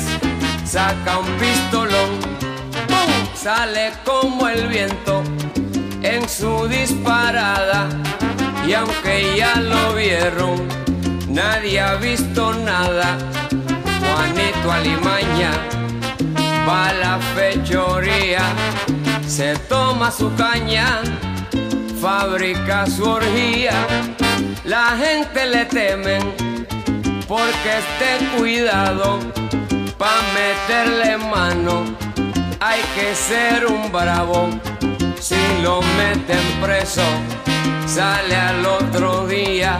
saca 0.64 1.18
un 1.18 1.26
pistolón. 1.40 2.20
¡Pum! 2.88 3.12
Sale 3.34 3.94
como 4.04 4.48
el 4.48 4.68
viento 4.68 5.24
en 6.04 6.30
su 6.30 6.68
disparada. 6.68 7.90
Y 8.68 8.74
aunque 8.74 9.36
ya 9.36 9.56
lo 9.56 9.96
vieron, 9.96 10.68
nadie 11.30 11.80
ha 11.80 11.96
visto 11.96 12.54
nada. 12.54 13.18
Juanito 14.00 14.72
Alimaña 14.72 15.50
va 16.70 16.90
a 16.90 16.94
la 16.94 17.20
fechoría, 17.34 18.44
se 19.26 19.56
toma 19.68 20.12
su 20.12 20.32
caña, 20.36 21.02
fabrica 22.00 22.86
su 22.86 23.04
orgía. 23.04 23.74
La 24.64 24.96
gente 24.96 25.48
le 25.48 25.66
temen 25.66 26.55
porque 27.28 27.80
esté 27.80 28.38
cuidado 28.38 29.20
pa' 29.98 30.22
meterle 30.34 31.18
mano. 31.18 31.84
Hay 32.60 32.82
que 32.96 33.16
ser 33.16 33.66
un 33.66 33.92
bravo 33.92 34.50
si 35.20 35.36
lo 35.62 35.82
meten 35.98 36.62
preso. 36.62 37.04
Sale 37.88 38.36
al 38.36 38.66
otro 38.66 39.28
día 39.28 39.80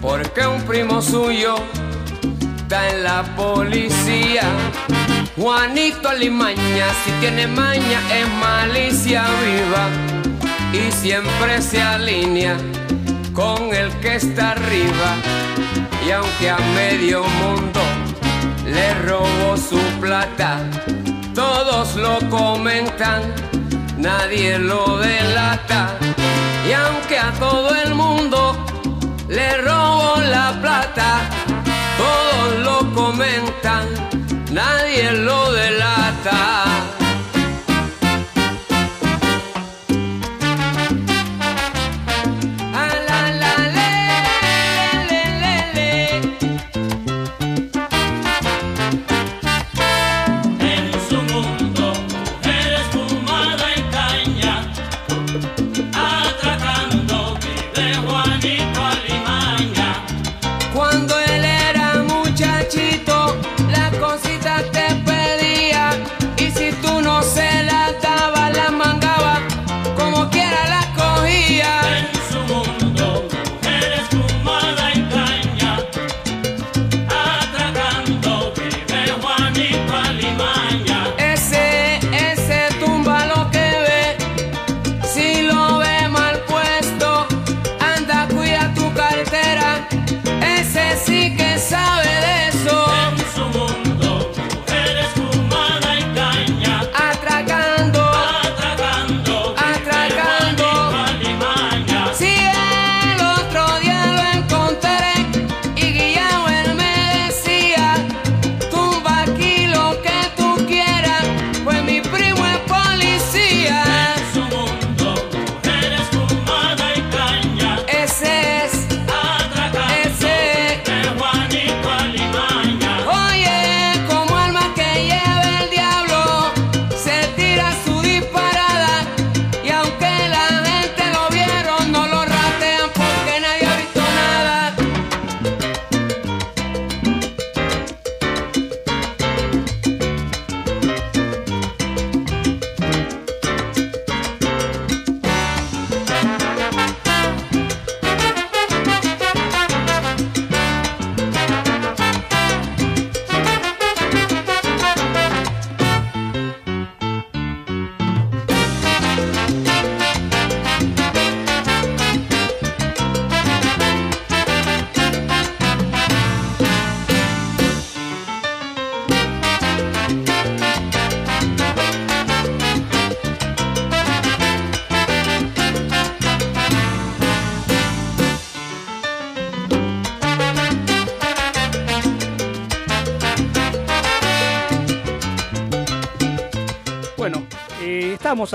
porque 0.00 0.46
un 0.46 0.62
primo 0.62 1.00
suyo 1.02 1.56
está 2.56 2.88
en 2.90 3.04
la 3.04 3.22
policía. 3.36 4.44
Juanito 5.36 6.08
Alimaña, 6.08 6.86
si 7.04 7.10
tiene 7.20 7.46
maña, 7.46 8.00
es 8.14 8.28
malicia 8.34 9.24
viva 9.44 9.88
y 10.72 10.90
siempre 10.92 11.60
se 11.60 11.82
alinea 11.82 12.56
con 13.32 13.74
el 13.74 13.90
que 14.00 14.16
está 14.16 14.52
arriba. 14.52 15.16
Y 16.06 16.10
aunque 16.10 16.50
a 16.50 16.58
medio 16.74 17.22
mundo 17.22 17.80
le 18.66 18.94
robó 19.06 19.56
su 19.56 19.78
plata, 20.00 20.58
todos 21.34 21.94
lo 21.96 22.18
comentan, 22.28 23.22
nadie 23.98 24.58
lo 24.58 24.98
delata. 24.98 25.96
Y 26.68 26.72
aunque 26.72 27.18
a 27.18 27.32
todo 27.32 27.74
el 27.74 27.94
mundo 27.94 28.56
le 29.28 29.56
robó 29.58 30.16
la 30.20 30.58
plata, 30.60 31.20
todos 31.96 32.58
lo 32.64 32.94
comentan, 32.94 33.86
nadie 34.50 35.12
lo 35.12 35.52
delata. 35.52 36.81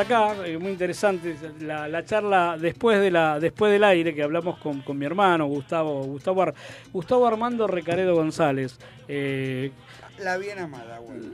Estamos 0.02 0.32
acá, 0.34 0.48
eh, 0.48 0.58
muy 0.58 0.72
interesante 0.72 1.36
la, 1.62 1.88
la 1.88 2.04
charla 2.06 2.58
después 2.60 3.00
de 3.00 3.12
la 3.12 3.40
después 3.40 3.72
del 3.72 3.84
aire 3.84 4.14
que 4.14 4.24
hablamos 4.24 4.58
con, 4.60 4.82
con 4.82 4.98
mi 4.98 5.06
hermano 5.06 5.46
Gustavo 5.48 6.04
Gustavo, 6.04 6.42
Ar- 6.44 6.54
Gustavo 6.94 7.28
Armando 7.28 7.68
Recaredo 7.68 8.16
González. 8.16 8.78
Eh, 9.08 9.72
La 10.20 10.38
bien 10.38 10.60
amada, 10.60 11.00
bueno. 11.00 11.28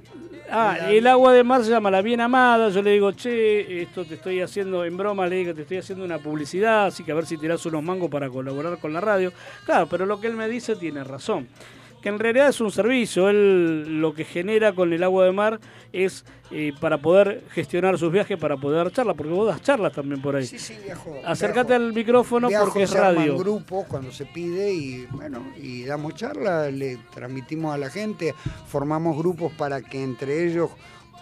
ah, 0.50 0.76
La- 0.80 0.92
el 0.92 1.08
agua 1.08 1.34
de 1.34 1.44
mar 1.44 1.64
se 1.64 1.70
llama 1.72 1.90
La 1.92 2.02
Bien 2.02 2.22
Amada. 2.22 2.70
Yo 2.70 2.82
le 2.82 2.92
digo, 2.92 3.12
che, 3.14 3.82
esto 3.82 4.06
te 4.06 4.16
estoy 4.16 4.42
haciendo 4.42 4.84
en 4.86 4.96
broma, 4.98 5.26
le 5.28 5.38
digo, 5.38 5.54
te 5.54 5.62
estoy 5.62 5.78
haciendo 5.78 6.04
una 6.06 6.18
publicidad, 6.20 6.88
así 6.88 7.04
que 7.04 7.12
a 7.12 7.16
ver 7.16 7.26
si 7.26 7.38
tirás 7.38 7.66
unos 7.66 7.82
mangos 7.84 8.10
para 8.10 8.30
colaborar 8.30 8.78
con 8.80 8.94
la 8.94 9.00
radio. 9.02 9.32
Claro, 9.66 9.88
pero 9.88 10.06
lo 10.06 10.20
que 10.20 10.28
él 10.28 10.36
me 10.36 10.48
dice 10.50 10.76
tiene 10.76 11.04
razón. 11.04 11.48
Que 12.04 12.10
en 12.10 12.20
realidad 12.20 12.50
es 12.50 12.60
un 12.60 12.70
servicio. 12.70 13.30
Él 13.30 14.02
lo 14.02 14.14
que 14.14 14.26
genera 14.26 14.74
con 14.74 14.92
el 14.92 15.02
agua 15.04 15.24
de 15.24 15.32
mar 15.32 15.60
es 15.94 16.26
eh, 16.52 16.74
para 16.82 16.98
poder 16.98 17.46
gestionar 17.52 17.98
sus 17.98 18.12
viajes, 18.12 18.38
para 18.38 18.58
poder 18.58 18.84
dar 18.84 18.92
charlas, 18.92 19.16
porque 19.16 19.32
vos 19.32 19.48
das 19.48 19.62
charlas 19.62 19.94
también 19.94 20.22
por 20.22 20.36
ahí. 20.36 20.46
Sí, 20.46 20.60
sí, 20.60 20.76
viajo. 20.84 21.16
Acércate 21.26 21.70
viajo. 21.70 21.86
al 21.86 21.94
micrófono 21.94 22.50
Viajo, 22.50 22.66
porque 22.66 22.84
es 22.84 22.90
se 22.90 23.00
radio. 23.00 23.38
grupos 23.38 23.86
cuando 23.88 24.12
se 24.12 24.26
pide 24.26 24.74
y 24.74 25.06
bueno, 25.12 25.42
y 25.56 25.86
damos 25.86 26.16
charlas, 26.16 26.74
le 26.74 26.98
transmitimos 27.14 27.74
a 27.74 27.78
la 27.78 27.90
gente, 27.90 28.36
formamos 28.68 29.18
grupos 29.18 29.54
para 29.54 29.82
que 29.82 30.04
entre 30.04 30.46
ellos 30.46 30.72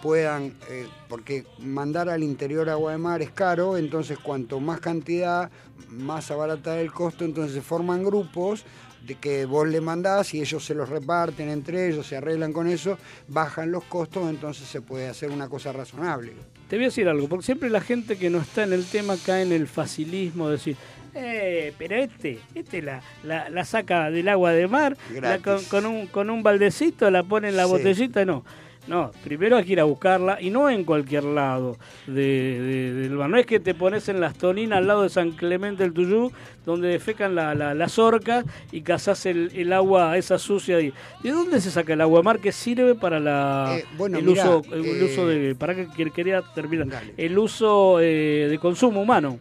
puedan, 0.02 0.56
eh, 0.68 0.88
porque 1.08 1.46
mandar 1.60 2.08
al 2.08 2.24
interior 2.24 2.68
agua 2.68 2.90
de 2.90 2.98
mar 2.98 3.22
es 3.22 3.30
caro, 3.30 3.76
entonces 3.76 4.18
cuanto 4.18 4.58
más 4.58 4.80
cantidad, 4.80 5.48
más 5.88 6.32
abarata 6.32 6.80
el 6.80 6.90
costo, 6.90 7.24
entonces 7.24 7.54
se 7.54 7.62
forman 7.62 8.02
grupos 8.02 8.64
de 9.06 9.16
que 9.16 9.44
vos 9.46 9.66
le 9.66 9.80
mandás 9.80 10.32
y 10.34 10.40
ellos 10.40 10.64
se 10.64 10.74
los 10.74 10.88
reparten 10.88 11.48
entre 11.48 11.88
ellos, 11.88 12.06
se 12.06 12.16
arreglan 12.16 12.52
con 12.52 12.68
eso, 12.68 12.98
bajan 13.28 13.72
los 13.72 13.84
costos, 13.84 14.28
entonces 14.30 14.68
se 14.68 14.80
puede 14.80 15.08
hacer 15.08 15.30
una 15.30 15.48
cosa 15.48 15.72
razonable. 15.72 16.32
Te 16.68 16.76
voy 16.76 16.84
a 16.84 16.88
decir 16.88 17.08
algo, 17.08 17.28
porque 17.28 17.44
siempre 17.44 17.68
la 17.68 17.80
gente 17.80 18.16
que 18.16 18.30
no 18.30 18.38
está 18.40 18.62
en 18.62 18.72
el 18.72 18.84
tema 18.84 19.16
cae 19.26 19.42
en 19.42 19.52
el 19.52 19.66
facilismo 19.66 20.46
de 20.46 20.52
decir, 20.52 20.76
eh, 21.14 21.74
pero 21.76 21.96
este, 21.96 22.38
este 22.54 22.80
la, 22.80 23.02
la, 23.24 23.50
la 23.50 23.64
saca 23.64 24.10
del 24.10 24.28
agua 24.28 24.52
de 24.52 24.66
mar, 24.68 24.96
la 25.20 25.38
con, 25.40 25.84
un, 25.84 26.06
con 26.06 26.30
un 26.30 26.42
baldecito 26.42 27.10
la 27.10 27.22
pone 27.24 27.48
en 27.50 27.56
la 27.56 27.64
Sí. 27.66 27.70
botellita, 27.70 28.24
no. 28.24 28.44
No, 28.88 29.12
primero 29.22 29.56
hay 29.56 29.64
que 29.64 29.74
ir 29.74 29.80
a 29.80 29.84
buscarla 29.84 30.40
y 30.40 30.50
no 30.50 30.68
en 30.68 30.82
cualquier 30.84 31.22
lado 31.22 31.76
de, 32.08 32.12
de- 32.14 32.92
del 32.94 33.12
mar. 33.12 33.30
No 33.30 33.36
es 33.36 33.46
que 33.46 33.60
te 33.60 33.74
pones 33.74 34.08
en 34.08 34.20
las 34.20 34.34
toninas 34.36 34.78
al 34.78 34.88
lado 34.88 35.02
de 35.04 35.08
San 35.08 35.30
Clemente 35.30 35.84
del 35.84 35.92
Tuyú, 35.92 36.32
donde 36.66 36.88
defecan 36.88 37.36
la, 37.36 37.54
la- 37.54 37.74
las 37.74 37.98
orcas 38.00 38.44
y 38.72 38.80
cazás 38.82 39.24
el, 39.26 39.52
el 39.54 39.72
agua 39.72 40.16
esa 40.18 40.36
sucia. 40.36 40.78
ahí. 40.78 40.92
¿De 41.22 41.30
dónde 41.30 41.60
se 41.60 41.70
saca 41.70 41.92
el 41.92 42.00
agua 42.00 42.22
mar 42.24 42.40
que 42.40 42.50
sirve 42.50 42.96
para 42.96 43.20
la, 43.20 43.76
Eh, 43.78 43.84
bueno, 43.96 44.18
el, 44.18 44.24
mirá, 44.24 44.50
uso, 44.50 44.74
el 44.74 44.84
eh, 44.84 45.04
uso 45.04 45.26
de... 45.28 45.54
¿Para 45.54 45.76
que 45.76 45.86
que- 45.86 46.10
quería 46.10 46.42
terminar? 46.54 46.88
Dale. 46.88 47.14
El 47.16 47.38
uso 47.38 48.00
eh, 48.00 48.48
de 48.50 48.58
consumo 48.58 49.00
humano. 49.00 49.38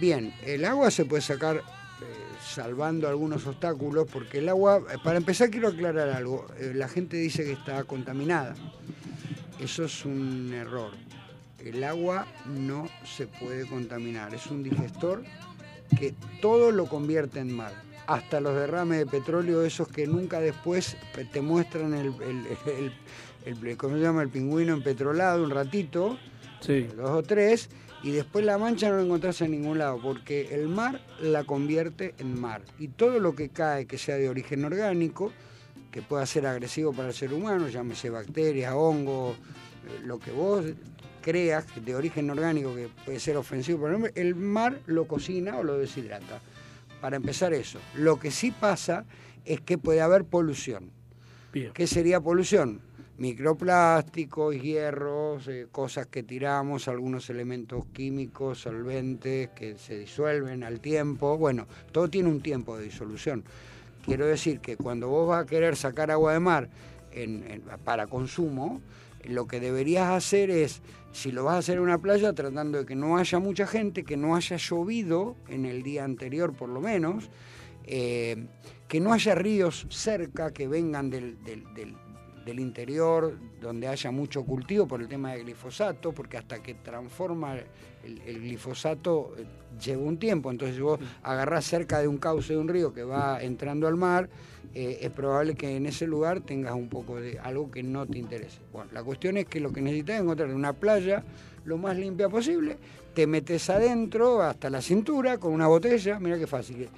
Bien, 0.00 0.32
el 0.44 0.64
agua 0.64 0.90
se 0.90 1.04
puede 1.04 1.20
sacar 1.22 1.60
salvando 2.54 3.08
algunos 3.08 3.46
obstáculos, 3.46 4.06
porque 4.10 4.38
el 4.38 4.48
agua, 4.48 4.82
eh, 4.92 4.96
para 5.02 5.16
empezar 5.18 5.50
quiero 5.50 5.68
aclarar 5.68 6.08
algo, 6.10 6.46
eh, 6.58 6.72
la 6.74 6.88
gente 6.88 7.16
dice 7.16 7.44
que 7.44 7.52
está 7.52 7.82
contaminada, 7.84 8.54
eso 9.60 9.84
es 9.84 10.04
un 10.04 10.52
error, 10.54 10.92
el 11.58 11.82
agua 11.82 12.26
no 12.46 12.88
se 13.04 13.26
puede 13.26 13.66
contaminar, 13.66 14.32
es 14.34 14.46
un 14.46 14.62
digestor 14.62 15.24
que 15.98 16.14
todo 16.40 16.70
lo 16.70 16.86
convierte 16.86 17.40
en 17.40 17.52
mal, 17.54 17.72
hasta 18.06 18.40
los 18.40 18.54
derrames 18.54 18.98
de 18.98 19.06
petróleo, 19.06 19.64
esos 19.64 19.88
que 19.88 20.06
nunca 20.06 20.38
después 20.40 20.96
te 21.32 21.40
muestran 21.40 21.94
el, 21.94 22.06
el, 22.22 22.46
el- 22.66 22.92
el- 23.68 23.76
¿cómo 23.76 23.96
se 23.96 24.02
llama? 24.02 24.22
el 24.22 24.28
pingüino 24.28 24.72
empetrolado 24.74 25.42
un 25.42 25.50
ratito, 25.50 26.18
Sí. 26.60 26.88
dos 26.96 27.10
o 27.10 27.22
tres, 27.22 27.68
y 28.04 28.10
después 28.10 28.44
la 28.44 28.58
mancha 28.58 28.90
no 28.90 28.96
la 28.96 29.02
encontrás 29.02 29.40
en 29.40 29.52
ningún 29.52 29.78
lado, 29.78 29.98
porque 29.98 30.54
el 30.54 30.68
mar 30.68 31.00
la 31.22 31.44
convierte 31.44 32.14
en 32.18 32.38
mar. 32.38 32.60
Y 32.78 32.88
todo 32.88 33.18
lo 33.18 33.34
que 33.34 33.48
cae 33.48 33.86
que 33.86 33.96
sea 33.96 34.16
de 34.16 34.28
origen 34.28 34.62
orgánico, 34.62 35.32
que 35.90 36.02
pueda 36.02 36.26
ser 36.26 36.46
agresivo 36.46 36.92
para 36.92 37.08
el 37.08 37.14
ser 37.14 37.32
humano, 37.32 37.66
llámese 37.68 38.10
bacterias, 38.10 38.74
hongos, 38.74 39.36
eh, 39.36 40.02
lo 40.04 40.18
que 40.18 40.32
vos 40.32 40.66
creas 41.22 41.64
de 41.82 41.94
origen 41.96 42.28
orgánico 42.28 42.74
que 42.74 42.90
puede 43.06 43.18
ser 43.18 43.38
ofensivo 43.38 43.80
para 43.80 43.92
el 43.92 43.96
hombre, 43.96 44.12
el 44.16 44.34
mar 44.34 44.80
lo 44.84 45.08
cocina 45.08 45.56
o 45.56 45.62
lo 45.62 45.78
deshidrata. 45.78 46.42
Para 47.00 47.16
empezar 47.16 47.54
eso. 47.54 47.78
Lo 47.94 48.20
que 48.20 48.30
sí 48.30 48.50
pasa 48.50 49.06
es 49.46 49.62
que 49.62 49.78
puede 49.78 50.02
haber 50.02 50.24
polución. 50.24 50.90
Bien. 51.54 51.72
¿Qué 51.72 51.86
sería 51.86 52.20
polución? 52.20 52.82
Microplásticos, 53.16 54.60
hierros, 54.60 55.46
eh, 55.46 55.68
cosas 55.70 56.08
que 56.08 56.24
tiramos, 56.24 56.88
algunos 56.88 57.30
elementos 57.30 57.86
químicos, 57.92 58.58
solventes 58.58 59.50
que 59.50 59.78
se 59.78 59.98
disuelven 59.98 60.64
al 60.64 60.80
tiempo. 60.80 61.38
Bueno, 61.38 61.68
todo 61.92 62.10
tiene 62.10 62.28
un 62.28 62.40
tiempo 62.40 62.76
de 62.76 62.84
disolución. 62.84 63.44
Quiero 64.04 64.26
decir 64.26 64.58
que 64.58 64.76
cuando 64.76 65.08
vos 65.08 65.28
vas 65.28 65.44
a 65.44 65.46
querer 65.46 65.76
sacar 65.76 66.10
agua 66.10 66.32
de 66.32 66.40
mar 66.40 66.68
para 67.84 68.08
consumo, 68.08 68.82
lo 69.24 69.46
que 69.46 69.60
deberías 69.60 70.10
hacer 70.10 70.50
es, 70.50 70.82
si 71.12 71.30
lo 71.30 71.44
vas 71.44 71.54
a 71.54 71.58
hacer 71.58 71.76
en 71.76 71.84
una 71.84 71.98
playa, 71.98 72.32
tratando 72.32 72.78
de 72.78 72.84
que 72.84 72.96
no 72.96 73.16
haya 73.16 73.38
mucha 73.38 73.66
gente, 73.66 74.02
que 74.02 74.16
no 74.16 74.34
haya 74.34 74.56
llovido 74.56 75.36
en 75.48 75.64
el 75.64 75.84
día 75.84 76.04
anterior 76.04 76.52
por 76.52 76.68
lo 76.68 76.80
menos, 76.80 77.30
eh, 77.86 78.46
que 78.88 78.98
no 78.98 79.12
haya 79.12 79.34
ríos 79.34 79.86
cerca 79.88 80.52
que 80.52 80.66
vengan 80.66 81.10
del- 81.10 81.38
del 82.44 82.60
interior, 82.60 83.36
donde 83.60 83.88
haya 83.88 84.10
mucho 84.10 84.44
cultivo 84.44 84.86
por 84.86 85.00
el 85.00 85.08
tema 85.08 85.32
de 85.32 85.42
glifosato, 85.42 86.12
porque 86.12 86.36
hasta 86.36 86.62
que 86.62 86.74
transforma 86.74 87.56
el, 88.04 88.20
el 88.26 88.40
glifosato 88.40 89.34
eh, 89.38 89.44
lleva 89.82 90.02
un 90.02 90.18
tiempo, 90.18 90.50
entonces 90.50 90.78
vos 90.80 90.98
agarrás 91.22 91.64
cerca 91.64 92.00
de 92.00 92.08
un 92.08 92.18
cauce 92.18 92.52
de 92.52 92.58
un 92.58 92.68
río 92.68 92.92
que 92.92 93.02
va 93.02 93.42
entrando 93.42 93.86
al 93.88 93.96
mar, 93.96 94.28
eh, 94.74 94.98
es 95.02 95.10
probable 95.10 95.54
que 95.54 95.76
en 95.76 95.86
ese 95.86 96.06
lugar 96.06 96.40
tengas 96.40 96.74
un 96.74 96.88
poco 96.88 97.20
de 97.20 97.38
algo 97.38 97.70
que 97.70 97.82
no 97.82 98.06
te 98.06 98.18
interese. 98.18 98.58
Bueno, 98.72 98.90
la 98.92 99.02
cuestión 99.02 99.36
es 99.36 99.46
que 99.46 99.60
lo 99.60 99.72
que 99.72 99.80
necesitas 99.80 100.16
es 100.16 100.22
encontrar 100.22 100.50
una 100.52 100.72
playa 100.72 101.22
lo 101.64 101.78
más 101.78 101.96
limpia 101.96 102.28
posible, 102.28 102.76
te 103.14 103.26
metes 103.26 103.70
adentro 103.70 104.42
hasta 104.42 104.68
la 104.68 104.82
cintura 104.82 105.38
con 105.38 105.52
una 105.52 105.66
botella, 105.68 106.18
mira 106.18 106.36
qué 106.38 106.46
fácil, 106.46 106.88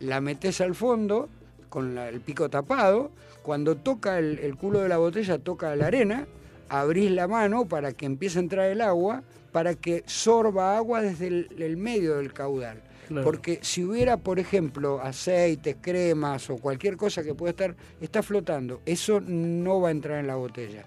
la 0.00 0.20
metes 0.20 0.60
al 0.62 0.74
fondo 0.74 1.28
con 1.68 1.94
la- 1.94 2.08
el 2.08 2.20
pico 2.20 2.48
tapado, 2.48 3.10
cuando 3.44 3.76
toca 3.76 4.18
el, 4.18 4.40
el 4.40 4.56
culo 4.56 4.80
de 4.80 4.88
la 4.88 4.96
botella, 4.96 5.38
toca 5.38 5.76
la 5.76 5.86
arena, 5.86 6.26
abrís 6.68 7.10
la 7.12 7.28
mano 7.28 7.66
para 7.68 7.92
que 7.92 8.06
empiece 8.06 8.38
a 8.38 8.42
entrar 8.42 8.68
el 8.70 8.80
agua, 8.80 9.22
para 9.52 9.74
que 9.74 10.02
sorba 10.06 10.76
agua 10.76 11.00
desde 11.02 11.28
el, 11.28 11.48
el 11.58 11.76
medio 11.76 12.16
del 12.16 12.32
caudal. 12.32 12.82
Claro. 13.06 13.22
Porque 13.24 13.58
si 13.62 13.84
hubiera, 13.84 14.16
por 14.16 14.38
ejemplo, 14.38 14.98
aceites, 15.00 15.76
cremas 15.80 16.48
o 16.48 16.56
cualquier 16.56 16.96
cosa 16.96 17.22
que 17.22 17.34
pueda 17.34 17.50
estar, 17.50 17.76
está 18.00 18.22
flotando, 18.22 18.80
eso 18.86 19.20
no 19.20 19.80
va 19.80 19.88
a 19.88 19.92
entrar 19.92 20.18
en 20.18 20.26
la 20.26 20.36
botella. 20.36 20.84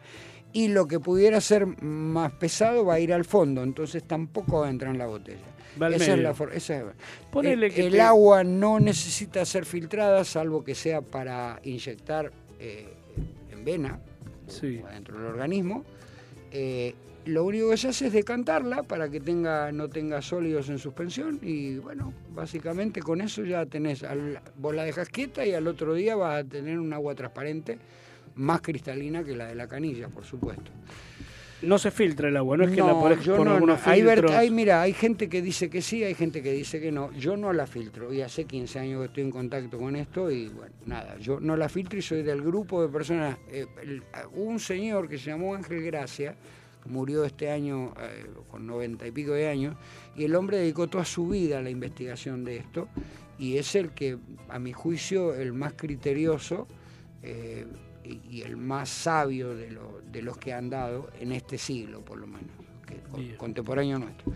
Y 0.51 0.69
lo 0.69 0.87
que 0.87 0.99
pudiera 0.99 1.39
ser 1.39 1.67
más 1.83 2.31
pesado 2.33 2.83
va 2.85 2.95
a 2.95 2.99
ir 2.99 3.13
al 3.13 3.23
fondo, 3.23 3.61
entonces 3.61 4.03
tampoco 4.03 4.61
va 4.61 4.67
a 4.67 4.69
entrar 4.71 4.91
en 4.91 4.97
la 4.97 5.05
botella. 5.05 5.37
Esa 5.75 6.13
es 6.15 6.19
la 6.19 6.33
for- 6.33 6.53
esa 6.55 6.77
es- 6.77 6.83
Ponele 7.31 7.67
el, 7.67 7.73
que 7.73 7.85
el 7.85 7.91
te- 7.93 8.01
agua 8.01 8.43
no 8.43 8.79
necesita 8.79 9.45
ser 9.45 9.63
filtrada, 9.65 10.23
salvo 10.23 10.63
que 10.63 10.73
sea 10.73 11.01
para 11.01 11.59
inyectar 11.63 12.31
eh, 12.59 12.87
en 13.51 13.65
vena 13.65 13.99
Sí. 14.47 14.79
o 14.83 14.87
adentro 14.87 15.17
del 15.17 15.27
organismo. 15.27 15.83
Eh, 16.51 16.95
lo 17.25 17.43
único 17.43 17.69
que 17.71 17.77
se 17.77 17.89
hace 17.89 18.07
es 18.07 18.13
decantarla 18.13 18.83
para 18.83 19.09
que 19.09 19.19
tenga, 19.19 19.71
no 19.73 19.89
tenga 19.89 20.21
sólidos 20.21 20.69
en 20.69 20.79
suspensión 20.79 21.39
y 21.41 21.75
bueno, 21.77 22.13
básicamente 22.33 23.01
con 23.01 23.19
eso 23.19 23.43
ya 23.43 23.65
tenés, 23.65 24.03
al- 24.03 24.39
vos 24.57 24.73
la 24.73 24.83
dejas 24.85 25.09
quieta 25.09 25.45
y 25.45 25.53
al 25.53 25.67
otro 25.67 25.93
día 25.93 26.15
vas 26.15 26.45
a 26.45 26.47
tener 26.47 26.79
un 26.79 26.93
agua 26.93 27.15
transparente 27.15 27.77
más 28.35 28.61
cristalina 28.61 29.25
que 29.25 29.35
la 29.35 29.47
de 29.47 29.55
la 29.55 29.67
canilla, 29.67 30.07
por 30.07 30.23
supuesto. 30.23 30.71
No 31.61 31.79
se 31.79 31.89
filtra 31.89 32.29
el 32.29 32.37
agua, 32.37 32.55
no 32.57 32.65
es 32.65 32.69
que 32.69 32.77
la 32.77 32.87
No, 32.93 32.99
por 32.99 33.17
no, 33.45 33.51
algunos 33.53 33.79
no. 33.85 33.91
Hay, 33.91 34.03
filtros. 34.03 34.31
hay, 34.31 34.51
mira, 34.51 34.81
hay 34.81 34.93
gente 34.93 35.27
que 35.27 35.41
dice 35.41 35.69
que 35.71 35.81
sí, 35.81 36.03
hay 36.03 36.13
gente 36.13 36.43
que 36.43 36.51
dice 36.51 36.79
que 36.79 36.91
no. 36.91 37.11
Yo 37.13 37.35
no 37.35 37.51
la 37.51 37.65
filtro 37.65 38.13
y 38.13 38.21
hace 38.21 38.45
15 38.45 38.77
años 38.79 38.99
que 39.01 39.05
estoy 39.07 39.23
en 39.23 39.31
contacto 39.31 39.77
con 39.79 39.95
esto 39.95 40.29
y 40.29 40.49
bueno, 40.49 40.73
nada, 40.85 41.17
yo 41.17 41.39
no 41.39 41.57
la 41.57 41.67
filtro 41.67 41.97
y 41.97 42.01
soy 42.03 42.21
del 42.21 42.41
grupo 42.43 42.81
de 42.83 42.89
personas. 42.89 43.37
eh, 43.49 43.65
el- 43.81 44.03
un 44.33 44.59
señor 44.59 45.09
que 45.09 45.17
se 45.17 45.31
llamó 45.31 45.55
Ángel 45.55 45.81
Gracia, 45.81 46.35
murió 46.85 47.25
este 47.25 47.49
año 47.49 47.91
eh, 47.99 48.25
con 48.51 48.65
90 48.67 49.07
y 49.07 49.11
pico 49.11 49.31
de 49.33 49.47
años, 49.49 49.75
y 50.15 50.23
el 50.25 50.35
hombre 50.35 50.57
dedicó 50.57 50.87
toda 50.87 51.05
su 51.05 51.27
vida 51.27 51.57
a 51.57 51.61
la 51.61 51.69
investigación 51.71 52.45
de 52.45 52.57
esto 52.57 52.87
y 53.39 53.57
es 53.57 53.75
el 53.75 53.89
que, 53.91 54.17
a 54.47 54.59
mi 54.59 54.73
juicio, 54.73 55.33
el 55.35 55.53
más 55.53 55.73
criterioso. 55.73 56.67
eh, 57.23 57.65
y, 58.07 58.41
el 58.41 58.57
más 58.57 58.89
sabio 58.89 59.55
de, 59.55 59.71
lo- 59.71 60.01
de 60.11 60.21
los 60.21 60.37
que 60.37 60.53
han 60.53 60.69
dado 60.69 61.09
en 61.19 61.31
este 61.31 61.57
siglo, 61.57 62.01
por 62.01 62.17
lo 62.17 62.27
menos, 62.27 62.51
que- 62.85 62.99
con- 63.11 63.21
Bien. 63.21 63.35
contemporáneo 63.37 63.99
nuestro. 63.99 64.31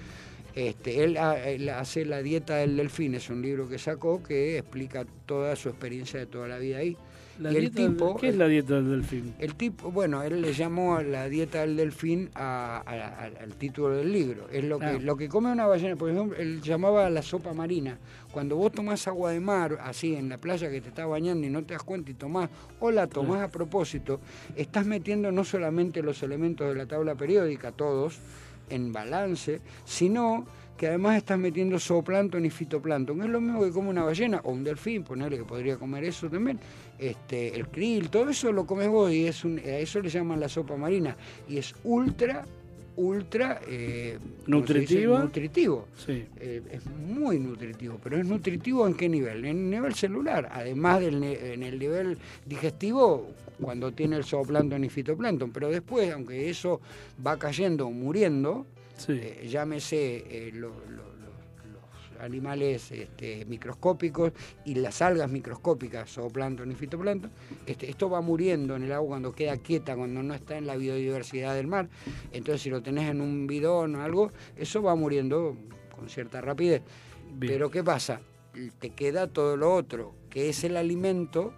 Este, 0.54 1.04
él, 1.04 1.18
ha- 1.18 1.48
él 1.48 1.70
hace 1.70 2.04
La 2.06 2.22
dieta 2.22 2.58
del 2.58 2.76
delfín, 2.76 3.16
es 3.16 3.30
un 3.30 3.42
libro 3.42 3.70
que 3.70 3.78
sacó 3.80 4.22
que 4.22 4.58
explica 4.58 5.06
toda 5.26 5.56
su 5.56 5.70
experiencia 5.70 6.20
de 6.20 6.26
toda 6.26 6.48
la 6.48 6.58
vida 6.58 6.78
ahí. 6.80 6.98
La 7.42 7.52
y 7.52 7.56
el 7.56 7.62
dieta 7.62 7.82
del- 7.82 7.92
tipo, 7.94 8.16
¿Qué 8.18 8.30
es 8.30 8.36
la 8.38 8.48
dieta 8.48 8.76
del 8.76 8.90
delfín? 8.92 9.34
el 9.40 9.56
tipo, 9.56 9.92
bueno, 9.92 10.22
él 10.22 10.42
le 10.42 10.54
llamó 10.54 11.02
la 11.02 11.28
dieta 11.28 11.62
del 11.62 11.76
delfín 11.76 12.30
a- 12.36 12.84
a- 12.86 12.92
a- 12.92 13.44
al 13.44 13.56
título 13.56 13.90
del 13.96 14.12
libro. 14.12 14.48
Es 14.52 14.64
lo 14.64 14.78
que, 14.80 14.86
Ah. 14.86 15.00
lo 15.02 15.18
que 15.18 15.28
come 15.28 15.52
una 15.52 15.66
ballena, 15.66 15.96
por 15.96 16.10
ejemplo, 16.12 16.38
él 16.38 16.62
llamaba 16.62 17.10
la 17.10 17.22
sopa 17.24 17.54
marina. 17.54 17.98
Cuando 18.32 18.56
vos 18.56 18.72
tomás 18.72 19.08
agua 19.08 19.32
de 19.32 19.40
mar, 19.40 19.80
así 19.84 20.14
en 20.16 20.30
la 20.30 20.38
playa 20.38 20.70
que 20.70 20.82
te 20.82 20.90
estás 20.90 21.08
bañando 21.08 21.46
y 21.46 21.50
no 21.50 21.64
te 21.64 21.74
das 21.74 21.84
cuenta 21.84 22.12
y 22.12 22.14
tomás, 22.14 22.50
o 22.80 22.92
la 22.92 23.08
tomás 23.08 23.42
a 23.42 23.50
propósito, 23.50 24.22
estás 24.56 24.86
metiendo 24.86 25.32
no 25.32 25.44
solamente 25.44 26.04
los 26.04 26.22
elementos 26.24 26.70
de 26.70 26.76
la 26.76 26.86
tabla 26.86 27.16
periódica, 27.16 27.72
todos, 27.72 28.20
en 28.70 28.94
balance, 28.94 29.60
sino 29.84 30.46
que 30.78 30.88
además 30.88 31.18
estás 31.18 31.38
metiendo 31.38 31.78
zooplancton 31.78 32.44
y 32.46 32.50
fitoplancton, 32.50 33.22
es 33.22 33.30
lo 33.30 33.40
mismo 33.40 33.62
que 33.64 33.70
come 33.70 33.90
una 33.90 34.04
ballena 34.04 34.40
o 34.44 34.52
un 34.52 34.64
delfín, 34.64 35.04
ponerle 35.04 35.38
que 35.38 35.44
podría 35.44 35.76
comer 35.78 36.06
eso 36.06 36.28
también, 36.30 36.58
este, 37.02 37.56
el 37.56 37.68
krill, 37.68 38.10
todo 38.10 38.30
eso 38.30 38.52
lo 38.54 38.66
comes 38.66 38.88
vos 38.88 39.12
y 39.12 39.26
es 39.28 39.44
un, 39.44 39.60
a 39.60 39.64
eso 39.80 40.00
le 40.00 40.10
llaman 40.10 40.40
la 40.40 40.48
sopa 40.48 40.78
marina 40.78 41.18
y 41.50 41.58
es 41.58 41.74
ultra, 41.84 42.46
ultra 42.96 43.60
eh, 43.68 44.20
nutritivo. 44.48 45.88
Sí. 45.98 46.26
Eh, 46.40 46.62
es 46.72 46.86
muy 46.86 47.40
nutritivo, 47.40 48.00
pero 48.04 48.18
es 48.18 48.26
nutritivo 48.26 48.86
en 48.88 48.94
qué 48.94 49.10
nivel? 49.10 49.46
En 49.46 49.58
el 49.58 49.70
nivel 49.70 49.94
celular, 49.96 50.48
además 50.52 51.02
del 51.02 51.24
en 51.24 51.64
el 51.64 51.80
nivel 51.80 52.18
digestivo 52.46 53.30
cuando 53.62 53.92
tiene 53.92 54.16
el 54.18 54.24
zooplancton 54.24 54.84
y 54.84 54.90
fitoplancton, 54.90 55.52
pero 55.52 55.70
después, 55.70 56.12
aunque 56.12 56.50
eso 56.50 56.82
va 57.26 57.38
cayendo 57.38 57.88
o 57.88 57.92
muriendo, 57.92 58.66
Sí. 58.98 59.14
eh, 59.14 59.48
llámese 59.50 60.24
eh, 60.30 60.52
lo- 60.54 61.01
animales 62.22 62.92
este, 62.92 63.46
microscópicos 63.46 64.32
y 64.66 64.76
las 64.76 65.02
algas 65.02 65.30
microscópicas, 65.30 66.10
zooplancton 66.12 66.72
y 66.72 66.76
fitoplancton, 66.76 67.32
este, 67.66 67.90
esto 67.90 68.10
va 68.10 68.22
muriendo 68.22 68.76
en 68.76 68.84
el 68.84 68.92
agua 68.92 69.10
cuando 69.10 69.34
queda 69.34 69.58
quieta, 69.58 69.96
cuando 69.96 70.22
no 70.24 70.34
está 70.34 70.58
en 70.58 70.68
la 70.68 70.76
biodiversidad 70.76 71.56
del 71.56 71.68
mar. 71.68 71.90
Entonces, 72.32 72.62
si 72.62 72.70
lo 72.70 72.82
tenés 72.82 73.10
en 73.10 73.22
un 73.22 73.48
bidón 73.48 73.96
o 73.96 74.02
algo, 74.02 74.32
eso 74.56 74.82
va 74.82 74.96
muriendo 74.96 75.58
con 75.96 76.10
cierta 76.10 76.42
rapidez. 76.42 76.82
Bien. 77.34 77.54
Pero 77.54 77.72
¿qué 77.72 77.84
pasa? 77.84 78.22
Te 78.80 78.90
queda 78.92 79.28
todo 79.28 79.56
lo 79.58 79.74
otro, 79.74 80.14
que 80.30 80.50
es 80.50 80.64
el 80.64 80.78
alimento 80.78 81.54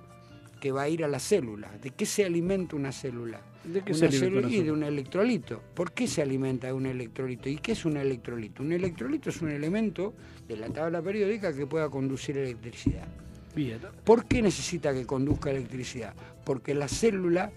que 0.63 0.71
va 0.71 0.83
a 0.83 0.87
ir 0.87 1.03
a 1.03 1.09
la 1.09 1.19
célula. 1.19 1.69
¿De 1.81 1.89
qué 1.89 2.05
se 2.05 2.23
alimenta 2.23 2.77
una 2.77 2.93
célula? 2.93 3.41
¿De 3.65 3.81
qué 3.81 3.91
Una 3.91 3.99
se 3.99 4.05
alimenta 4.05 4.25
célula- 4.25 4.47
una 4.47 4.55
y 4.55 4.63
de 4.63 4.71
un 4.71 4.83
electrolito. 4.83 5.61
¿Por 5.73 5.91
qué 5.91 6.07
se 6.07 6.21
alimenta 6.21 6.67
de 6.67 6.73
un 6.73 6.85
electrolito? 6.85 7.49
¿Y 7.49 7.57
qué 7.57 7.73
es 7.73 7.83
un 7.83 7.97
electrolito? 7.97 8.63
Un 8.63 8.71
electrolito 8.71 9.29
es 9.29 9.41
un 9.41 9.49
elemento 9.49 10.13
de 10.47 10.55
la 10.55 10.69
tabla 10.69 11.01
periódica 11.01 11.53
que 11.53 11.65
pueda 11.67 11.89
conducir 11.89 12.37
electricidad. 12.37 13.05
Bien. 13.53 13.77
¿Por 14.05 14.25
qué 14.25 14.41
necesita 14.41 14.93
que 14.93 15.05
conduzca 15.05 15.51
electricidad? 15.51 16.13
Porque 16.45 16.73
la 16.73 16.87
célula 16.87 17.51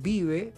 vive 0.00 0.52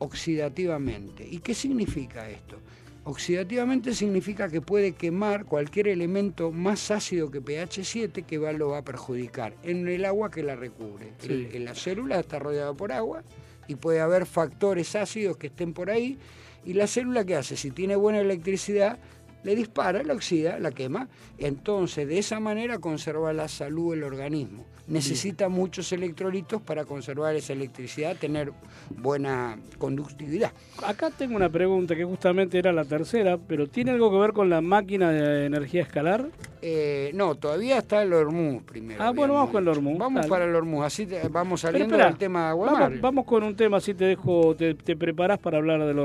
oxidativamente. 0.00 1.24
¿Y 1.30 1.38
qué 1.38 1.54
significa 1.54 2.28
esto? 2.28 2.58
Oxidativamente 3.04 3.94
significa 3.94 4.48
que 4.48 4.62
puede 4.62 4.92
quemar 4.92 5.44
cualquier 5.44 5.88
elemento 5.88 6.50
más 6.50 6.90
ácido 6.90 7.30
que 7.30 7.42
pH 7.42 7.84
7 7.84 8.22
que 8.22 8.38
va, 8.38 8.52
lo 8.52 8.70
va 8.70 8.78
a 8.78 8.84
perjudicar 8.84 9.54
en 9.62 9.86
el 9.88 10.06
agua 10.06 10.30
que 10.30 10.42
la 10.42 10.56
recubre. 10.56 11.12
El- 11.22 11.50
Sí. 11.52 11.58
la 11.58 11.74
célula 11.74 12.18
está 12.20 12.38
rodeada 12.38 12.72
por 12.72 12.92
agua 12.92 13.22
y 13.68 13.74
puede 13.74 14.00
haber 14.00 14.24
factores 14.24 14.94
ácidos 14.96 15.36
que 15.36 15.48
estén 15.48 15.74
por 15.74 15.90
ahí. 15.90 16.18
¿Y 16.64 16.72
la 16.72 16.86
célula 16.86 17.26
qué 17.26 17.36
hace? 17.36 17.56
Si 17.58 17.70
tiene 17.72 17.94
buena 17.94 18.20
electricidad, 18.20 18.98
le 19.42 19.54
dispara, 19.54 20.02
la 20.02 20.14
oxida, 20.14 20.58
la 20.58 20.70
quema. 20.70 21.10
Entonces, 21.36 22.08
de 22.08 22.18
esa 22.18 22.40
manera 22.40 22.78
conserva 22.78 23.34
la 23.34 23.48
salud 23.48 23.92
del 23.92 24.04
organismo. 24.04 24.64
Necesita 24.86 25.48
muchos 25.48 25.90
electrolitos 25.92 26.60
para 26.60 26.84
conservar 26.84 27.34
esa 27.34 27.54
electricidad, 27.54 28.16
tener 28.16 28.52
buena 28.90 29.56
conductividad. 29.78 30.52
Acá 30.86 31.10
tengo 31.10 31.36
una 31.36 31.48
pregunta 31.48 31.96
que 31.96 32.04
justamente 32.04 32.58
era 32.58 32.70
la 32.70 32.84
tercera, 32.84 33.38
pero 33.38 33.66
¿tiene 33.66 33.92
algo 33.92 34.10
que 34.10 34.18
ver 34.18 34.32
con 34.32 34.50
la 34.50 34.60
máquina 34.60 35.10
de 35.10 35.46
energía 35.46 35.80
escalar? 35.82 36.28
Eh, 36.60 37.10
no, 37.14 37.34
todavía 37.34 37.78
está 37.78 38.02
el 38.02 38.12
Hormuz 38.12 38.62
primero. 38.64 39.02
Ah, 39.02 39.10
bueno, 39.12 39.32
vamos 39.34 39.50
con 39.50 39.62
el 39.62 39.68
Hormuz, 39.68 39.98
Vamos 39.98 40.16
dale. 40.20 40.28
para 40.28 40.44
el 40.44 40.54
Hormuz, 40.54 40.84
así 40.84 41.06
te- 41.06 41.28
vamos 41.28 41.62
Pero 41.62 41.72
saliendo 41.72 41.94
espera, 41.94 42.08
del 42.10 42.18
tema 42.18 42.42
de 42.42 42.48
Aguamar. 42.48 42.80
vamos, 42.82 43.00
vamos 43.00 43.24
con 43.24 43.42
un 43.42 43.56
tema, 43.56 43.78
así 43.78 43.94
te 43.94 44.04
dejo, 44.04 44.54
te, 44.54 44.74
te 44.74 44.96
preparás 44.96 45.38
para 45.38 45.56
hablar 45.58 45.80
del. 45.84 45.98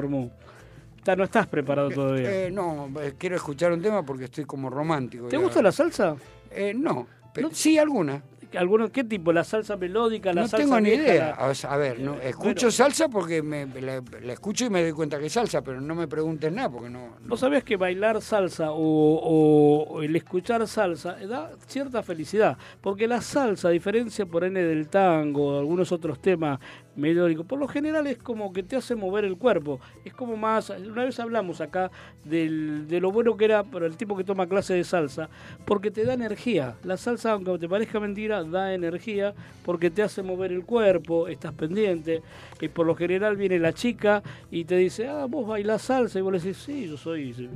Está- 0.98 1.16
no 1.18 1.24
estás 1.26 1.48
preparado 1.48 1.90
todavía. 1.90 2.46
Eh, 2.48 2.52
no, 2.52 2.90
eh, 3.02 3.14
quiero 3.18 3.36
escuchar 3.36 3.72
un 3.74 3.82
tema 3.82 4.04
porque 4.04 4.26
estoy 4.26 4.46
como 4.46 4.70
romántico. 4.70 5.28
¿Te 5.28 5.36
ya. 5.38 5.42
gusta 5.44 5.62
la 5.62 5.72
salsa? 5.74 6.16
Eh, 6.52 6.74
no, 6.74 7.08
pe- 7.34 7.42
¿No? 7.42 7.50
sí, 7.52 7.78
alguna. 7.78 8.22
¿Alguno, 8.58 8.90
¿Qué 8.90 9.04
tipo? 9.04 9.32
¿La 9.32 9.44
salsa 9.44 9.78
melódica? 9.78 10.34
¿La 10.34 10.42
no 10.42 10.48
salsa 10.48 10.58
tengo 10.66 10.80
ni 10.80 10.90
vieja, 10.90 11.04
idea. 11.04 11.36
la- 11.40 11.48
O 11.50 11.54
sea, 11.54 11.74
a 11.74 11.78
ver, 11.78 12.00
no, 12.00 12.16
Eh, 12.16 12.30
escucho 12.30 12.54
bueno. 12.68 12.72
salsa 12.72 13.08
porque 13.08 13.44
me, 13.44 13.68
la, 13.80 14.02
la 14.24 14.34
escucho 14.34 14.66
y 14.66 14.70
me 14.72 14.82
doy 14.82 14.92
cuenta 14.92 15.20
que 15.20 15.28
es 15.28 15.34
salsa, 15.34 15.62
pero 15.62 15.80
no 15.80 15.94
me 15.94 16.08
preguntes 16.08 16.52
nada 16.52 16.70
porque 16.70 16.90
no. 16.90 17.00
no- 17.22 17.28
¿Vos 17.28 17.40
sabés 17.40 17.64
que 17.64 17.78
bailar 17.78 18.22
salsa 18.22 18.72
o, 18.72 18.78
o- 18.80 19.84
o 19.90 20.02
el 20.02 20.16
escuchar 20.16 20.68
salsa 20.68 21.16
da 21.28 21.52
cierta 21.68 22.02
felicidad? 22.02 22.58
Porque 22.82 23.08
la 23.08 23.22
salsa, 23.22 23.68
a 23.68 23.72
diferencia 23.72 24.26
por 24.26 24.44
N 24.44 24.60
del 24.62 24.88
tango 24.88 25.56
o 25.56 25.60
algunos 25.60 25.92
otros 25.92 26.20
temas 26.20 26.60
melódicos, 26.96 27.46
por 27.46 27.60
lo 27.60 27.68
general 27.68 28.08
es 28.08 28.18
como 28.18 28.52
que 28.52 28.64
te 28.64 28.76
hace 28.76 28.96
mover 28.96 29.24
el 29.24 29.38
cuerpo. 29.38 29.80
Es 30.04 30.14
como 30.14 30.36
más. 30.36 30.70
Una 30.70 31.06
vez 31.06 31.20
hablamos 31.20 31.62
acá 31.62 31.92
del- 32.26 32.88
de 32.88 33.00
lo 33.00 33.12
bueno 33.12 33.38
que 33.38 33.46
era 33.46 33.64
para 33.64 33.86
el 33.86 33.96
tipo 33.96 34.18
que 34.18 34.24
toma 34.24 34.48
clase 34.48 34.74
de 34.74 34.84
salsa, 34.84 35.30
porque 35.66 35.92
te 35.92 36.04
da 36.04 36.14
energía. 36.14 36.76
La 36.84 36.98
salsa, 36.98 37.32
aunque 37.32 37.58
te 37.58 37.70
parezca 37.70 38.00
mentira, 38.00 38.44
da 38.44 38.74
energía 38.74 39.34
porque 39.64 39.90
te 39.90 40.04
hace 40.04 40.24
mover 40.24 40.52
el 40.52 40.66
cuerpo, 40.66 41.28
estás 41.28 41.54
pendiente. 41.54 42.22
Y 42.60 42.68
por 42.68 42.86
lo 42.86 42.96
general 42.96 43.38
viene 43.38 43.60
la 43.60 43.72
chica 43.74 44.22
y 44.52 44.66
te 44.66 44.76
dice, 44.76 45.08
ah, 45.08 45.26
vos 45.26 45.48
bailás 45.48 45.84
salsa. 45.84 46.20
Y 46.20 46.22
vos 46.22 46.34
le 46.34 46.40
decís, 46.40 46.58
sí, 46.58 46.88
yo 46.88 46.98
soy. 46.98 47.50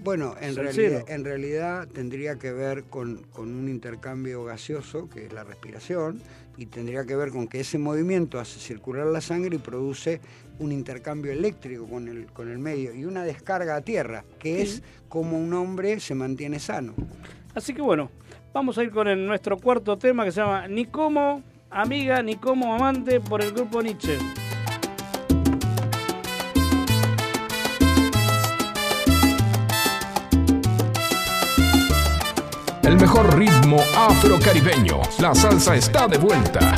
Bueno, 0.00 0.34
en 0.40 0.54
realidad, 0.54 1.04
en 1.08 1.24
realidad 1.24 1.88
tendría 1.88 2.36
que 2.38 2.52
ver 2.52 2.84
con, 2.84 3.24
con 3.32 3.52
un 3.52 3.68
intercambio 3.68 4.44
gaseoso, 4.44 5.08
que 5.08 5.26
es 5.26 5.32
la 5.32 5.42
respiración, 5.42 6.20
y 6.58 6.66
tendría 6.66 7.04
que 7.06 7.14
ver 7.16 7.30
con 7.30 7.46
que 7.46 7.60
ese 7.60 7.78
movimiento 7.78 8.38
hace 8.40 8.58
circular 8.58 9.06
la 9.06 9.20
sangre 9.20 9.56
y 9.56 9.58
produce 9.60 10.20
un 10.58 10.72
intercambio 10.72 11.30
eléctrico 11.30 11.86
con 11.86 12.08
el, 12.08 12.26
con 12.26 12.50
el 12.50 12.58
medio 12.58 12.92
y 12.92 13.04
una 13.04 13.22
descarga 13.22 13.76
a 13.76 13.80
tierra, 13.80 14.24
que 14.40 14.60
es 14.60 14.82
como 15.08 15.38
un 15.38 15.54
hombre 15.54 16.00
se 16.00 16.14
mantiene 16.16 16.58
sano. 16.58 16.94
Así 17.54 17.72
que 17.72 17.80
bueno, 17.80 18.10
vamos 18.52 18.76
a 18.76 18.82
ir 18.82 18.90
con 18.90 19.06
el- 19.06 19.24
nuestro 19.24 19.56
cuarto 19.56 19.96
tema 19.96 20.24
que 20.24 20.32
se 20.32 20.40
llama 20.40 20.66
Ni 20.66 20.84
como 20.86 21.42
amiga 21.70 22.22
ni 22.22 22.34
como 22.36 22.74
amante 22.74 23.20
por 23.20 23.40
el 23.40 23.52
grupo 23.52 23.80
Nietzsche. 23.80 24.18
El 32.88 32.96
mejor 32.96 33.38
ritmo 33.38 33.76
afrocaribeño. 33.94 35.02
La 35.18 35.34
salsa 35.34 35.76
está 35.76 36.08
de 36.08 36.16
vuelta. 36.16 36.74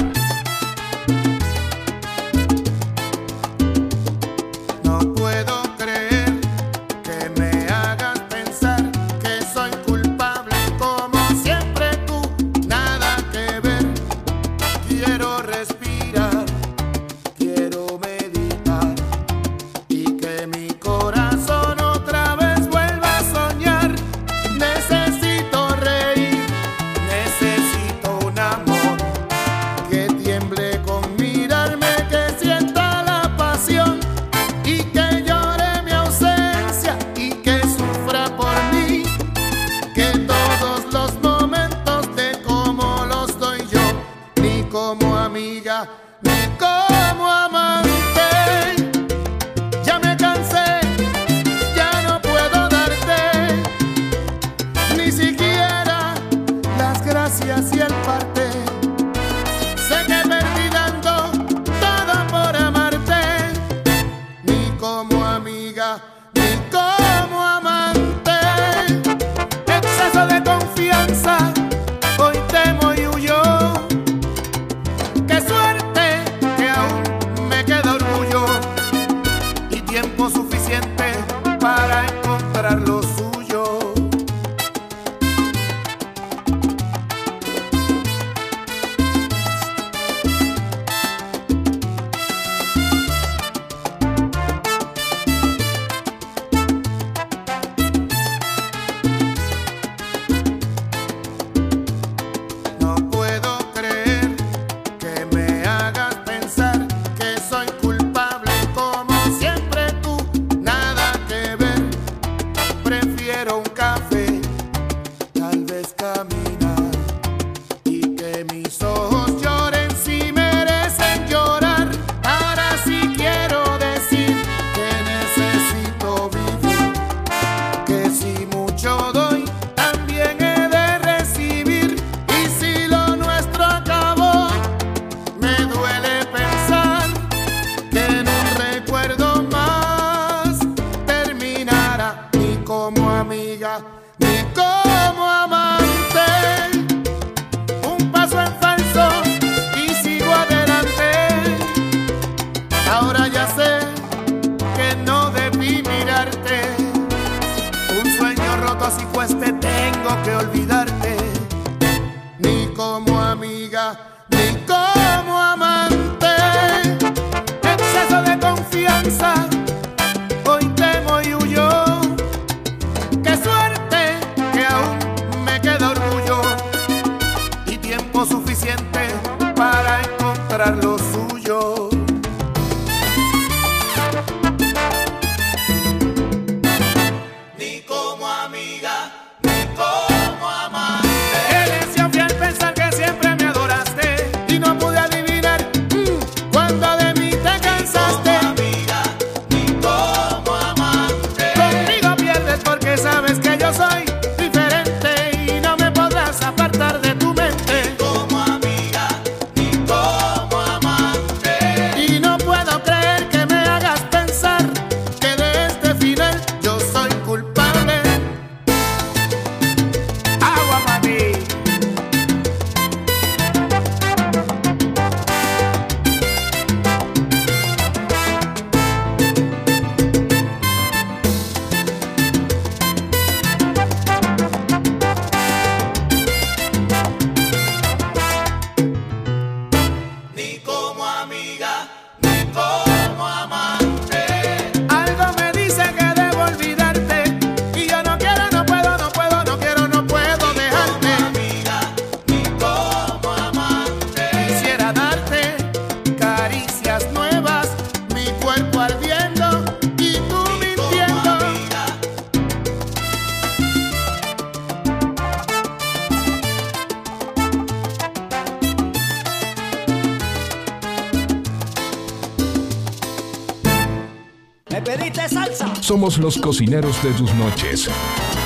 Somos 275.80 276.18
los 276.18 276.38
cocineros 276.38 277.02
de 277.02 277.12
tus 277.12 277.32
noches. 277.34 277.88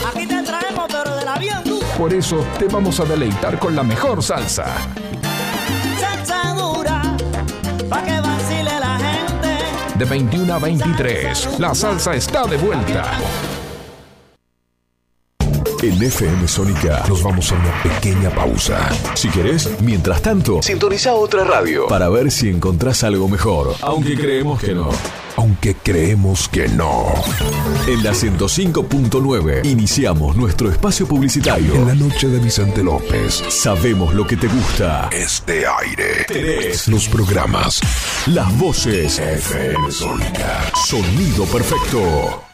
aquí 0.07 0.27
te 0.27 0.43
traemos, 0.43 0.85
pero 0.89 1.17
de 1.17 1.25
la 1.25 1.39
bien 1.39 1.63
dura. 1.65 1.87
Por 1.97 2.13
eso 2.13 2.45
te 2.59 2.67
vamos 2.67 3.01
a 3.01 3.05
deleitar 3.05 3.59
con 3.59 3.75
la 3.75 3.83
mejor 3.83 4.23
salsa. 4.23 4.67
Salsa 5.99 6.55
dura, 6.55 7.17
pa' 7.89 8.03
que 8.03 8.21
vacile 8.21 8.79
la 8.81 8.99
gente. 8.99 9.99
De 9.99 10.05
21 10.05 10.55
a 10.55 10.59
23, 10.59 11.59
la 11.59 11.75
salsa 11.75 12.15
está 12.15 12.47
de 12.47 12.57
vuelta. 12.57 13.13
En 15.83 16.03
FM 16.03 16.49
Sónica 16.49 17.05
nos 17.09 17.23
vamos 17.23 17.53
a 17.53 17.57
una 17.57 17.83
pequeña 17.83 18.31
pausa. 18.31 18.89
Si 19.15 19.29
querés, 19.29 19.69
mientras 19.83 20.23
tanto, 20.23 20.63
sintoniza 20.63 21.13
otra 21.13 21.45
radio 21.45 21.87
para 21.89 22.09
ver 22.09 22.31
si 22.31 22.49
encontrás 22.49 23.05
algo 23.05 23.29
mejor. 23.29 23.75
Aunque 23.83 24.17
creemos 24.17 24.61
que 24.61 24.73
no. 24.75 24.89
Aunque 25.37 25.75
creemos 25.75 26.49
que 26.49 26.69
no. 26.69 27.13
En 27.89 28.05
la 28.05 28.13
105.9 28.13 29.65
iniciamos 29.67 30.37
nuestro 30.37 30.71
espacio 30.71 31.07
publicitario. 31.07 31.75
En 31.75 31.89
la 31.89 31.95
noche 31.95 32.29
de 32.29 32.39
Vicente 32.39 32.83
López. 32.85 33.43
Sabemos 33.49 34.15
lo 34.15 34.27
que 34.27 34.37
te 34.37 34.47
gusta. 34.47 35.09
Este 35.13 35.65
aire. 35.67 36.25
Tenés 36.29 36.87
Los 36.89 37.09
programas. 37.09 37.81
las 38.27 38.57
voces. 38.59 39.19
FM 39.19 39.91
Sónica. 39.91 40.71
Sonido 40.87 41.45
perfecto. 41.47 42.54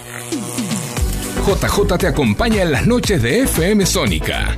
JJ 1.45 1.97
te 1.97 2.07
acompaña 2.07 2.61
en 2.61 2.71
las 2.71 2.85
noches 2.85 3.21
de 3.21 3.41
FM 3.41 3.85
Sónica. 3.87 4.55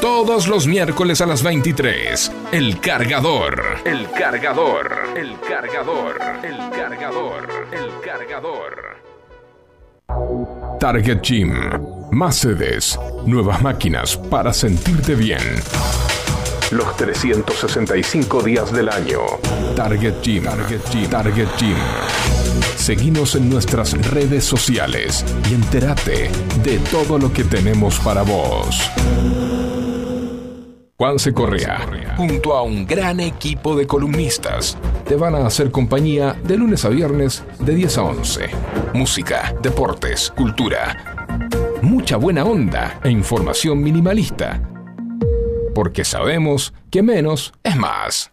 Todos 0.00 0.48
los 0.48 0.66
miércoles 0.66 1.20
a 1.20 1.26
las 1.26 1.42
23. 1.42 2.32
El 2.52 2.80
cargador. 2.80 3.62
El 3.84 4.10
cargador. 4.10 4.90
El 5.14 5.38
cargador. 5.40 6.18
El 6.42 6.56
cargador. 6.70 7.48
El 7.70 8.00
cargador. 8.00 8.96
Target 10.80 11.20
Gym. 11.20 11.52
Más 12.10 12.36
sedes. 12.36 12.98
Nuevas 13.26 13.60
máquinas 13.60 14.16
para 14.16 14.54
sentirte 14.54 15.14
bien. 15.14 15.42
Los 16.70 16.96
365 16.96 18.42
días 18.42 18.72
del 18.72 18.88
año. 18.88 19.20
Target 19.76 20.14
Gym. 20.22 20.44
Target 20.44 20.80
Gym. 20.90 21.10
Target 21.10 21.48
Gym. 21.58 21.76
Seguinos 22.90 23.36
en 23.36 23.48
nuestras 23.48 23.92
redes 24.10 24.42
sociales 24.42 25.24
y 25.48 25.54
entérate 25.54 26.28
de 26.64 26.78
todo 26.90 27.18
lo 27.18 27.32
que 27.32 27.44
tenemos 27.44 28.00
para 28.00 28.22
vos. 28.22 28.80
Juanse 30.98 31.32
Correa, 31.32 31.86
junto 32.16 32.52
a 32.56 32.62
un 32.62 32.88
gran 32.88 33.20
equipo 33.20 33.76
de 33.76 33.86
columnistas, 33.86 34.76
te 35.06 35.14
van 35.14 35.36
a 35.36 35.46
hacer 35.46 35.70
compañía 35.70 36.36
de 36.42 36.56
lunes 36.56 36.84
a 36.84 36.88
viernes 36.88 37.44
de 37.60 37.76
10 37.76 37.98
a 37.98 38.02
11. 38.02 38.50
Música, 38.92 39.54
deportes, 39.62 40.32
cultura, 40.36 41.28
mucha 41.82 42.16
buena 42.16 42.42
onda 42.42 42.98
e 43.04 43.10
información 43.10 43.80
minimalista. 43.84 44.68
Porque 45.76 46.04
sabemos 46.04 46.74
que 46.90 47.04
menos 47.04 47.52
es 47.62 47.76
más. 47.76 48.32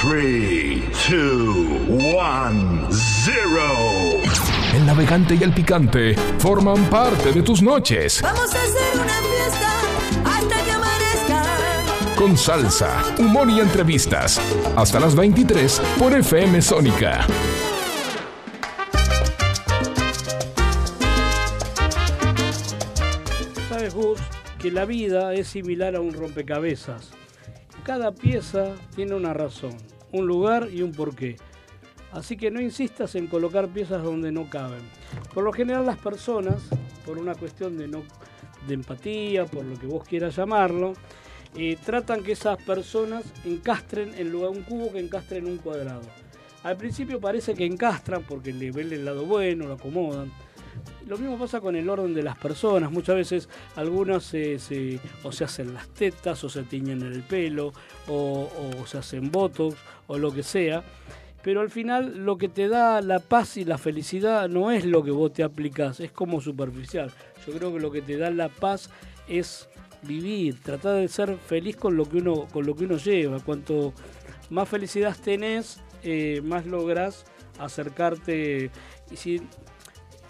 3, 0.00 0.82
2, 1.10 1.18
1, 1.88 2.88
0. 2.90 3.42
El 4.74 4.86
navegante 4.86 5.34
y 5.34 5.42
el 5.42 5.52
picante 5.52 6.14
forman 6.38 6.84
parte 6.86 7.32
de 7.32 7.42
tus 7.42 7.62
noches. 7.62 8.20
Vamos 8.22 8.54
a 8.54 8.62
hacer 8.62 9.00
una 9.00 9.20
fiesta 9.22 9.70
hasta 10.24 10.64
que 10.64 10.70
amanezca. 10.72 11.42
Con 12.16 12.36
salsa, 12.36 13.02
humor 13.18 13.50
y 13.50 13.60
entrevistas. 13.60 14.40
Hasta 14.76 14.98
las 14.98 15.14
23 15.14 15.80
por 15.98 16.12
FM 16.14 16.62
Sónica. 16.62 17.26
Sabes 23.68 23.94
vos 23.94 24.18
que 24.58 24.70
la 24.70 24.84
vida 24.84 25.34
es 25.34 25.48
similar 25.48 25.94
a 25.96 26.00
un 26.00 26.14
rompecabezas. 26.14 27.21
Cada 27.84 28.12
pieza 28.12 28.76
tiene 28.94 29.16
una 29.16 29.34
razón, 29.34 29.76
un 30.12 30.26
lugar 30.26 30.68
y 30.72 30.82
un 30.82 30.92
porqué. 30.92 31.36
Así 32.12 32.36
que 32.36 32.50
no 32.52 32.60
insistas 32.60 33.16
en 33.16 33.26
colocar 33.26 33.68
piezas 33.68 34.04
donde 34.04 34.30
no 34.30 34.48
caben. 34.48 34.82
Por 35.34 35.42
lo 35.42 35.52
general 35.52 35.86
las 35.86 35.98
personas, 35.98 36.62
por 37.04 37.18
una 37.18 37.34
cuestión 37.34 37.76
de, 37.76 37.88
no, 37.88 38.04
de 38.68 38.74
empatía, 38.74 39.46
por 39.46 39.64
lo 39.64 39.76
que 39.80 39.86
vos 39.86 40.04
quieras 40.04 40.36
llamarlo, 40.36 40.92
eh, 41.56 41.76
tratan 41.84 42.22
que 42.22 42.32
esas 42.32 42.62
personas 42.62 43.24
encastren 43.44 44.14
en 44.16 44.30
lugar 44.30 44.50
un 44.50 44.62
cubo 44.62 44.92
que 44.92 45.00
encastre 45.00 45.38
en 45.38 45.46
un 45.46 45.56
cuadrado. 45.56 46.02
Al 46.62 46.76
principio 46.76 47.20
parece 47.20 47.54
que 47.54 47.66
encastran 47.66 48.22
porque 48.22 48.52
le 48.52 48.70
ven 48.70 48.92
el 48.92 49.04
lado 49.04 49.24
bueno, 49.26 49.66
lo 49.66 49.74
acomodan. 49.74 50.30
Lo 51.06 51.18
mismo 51.18 51.38
pasa 51.38 51.60
con 51.60 51.76
el 51.76 51.88
orden 51.88 52.14
de 52.14 52.22
las 52.22 52.36
personas. 52.36 52.90
Muchas 52.90 53.16
veces 53.16 53.48
algunas 53.76 54.24
se, 54.24 55.00
o 55.22 55.32
se 55.32 55.44
hacen 55.44 55.74
las 55.74 55.88
tetas, 55.88 56.42
o 56.44 56.48
se 56.48 56.62
tiñen 56.62 57.02
el 57.02 57.22
pelo, 57.22 57.72
o, 58.08 58.48
o 58.80 58.86
se 58.86 58.98
hacen 58.98 59.30
botox, 59.30 59.76
o 60.06 60.18
lo 60.18 60.32
que 60.32 60.42
sea. 60.42 60.84
Pero 61.42 61.60
al 61.60 61.70
final 61.70 62.24
lo 62.24 62.38
que 62.38 62.48
te 62.48 62.68
da 62.68 63.00
la 63.00 63.18
paz 63.18 63.56
y 63.56 63.64
la 63.64 63.76
felicidad 63.76 64.48
no 64.48 64.70
es 64.70 64.84
lo 64.84 65.02
que 65.02 65.10
vos 65.10 65.32
te 65.32 65.42
aplicás, 65.42 65.98
es 65.98 66.12
como 66.12 66.40
superficial. 66.40 67.10
Yo 67.46 67.52
creo 67.52 67.72
que 67.72 67.80
lo 67.80 67.90
que 67.90 68.00
te 68.00 68.16
da 68.16 68.30
la 68.30 68.48
paz 68.48 68.90
es 69.26 69.68
vivir, 70.02 70.60
tratar 70.60 70.96
de 70.96 71.08
ser 71.08 71.36
feliz 71.36 71.76
con 71.76 71.96
lo 71.96 72.08
que 72.08 72.18
uno, 72.18 72.46
con 72.52 72.64
lo 72.64 72.76
que 72.76 72.84
uno 72.84 72.96
lleva. 72.96 73.40
Cuanto 73.40 73.92
más 74.50 74.68
felicidad 74.68 75.16
tenés, 75.22 75.80
eh, 76.04 76.40
más 76.44 76.66
lográs 76.66 77.24
acercarte. 77.58 78.70
Y 79.10 79.16
si 79.16 79.42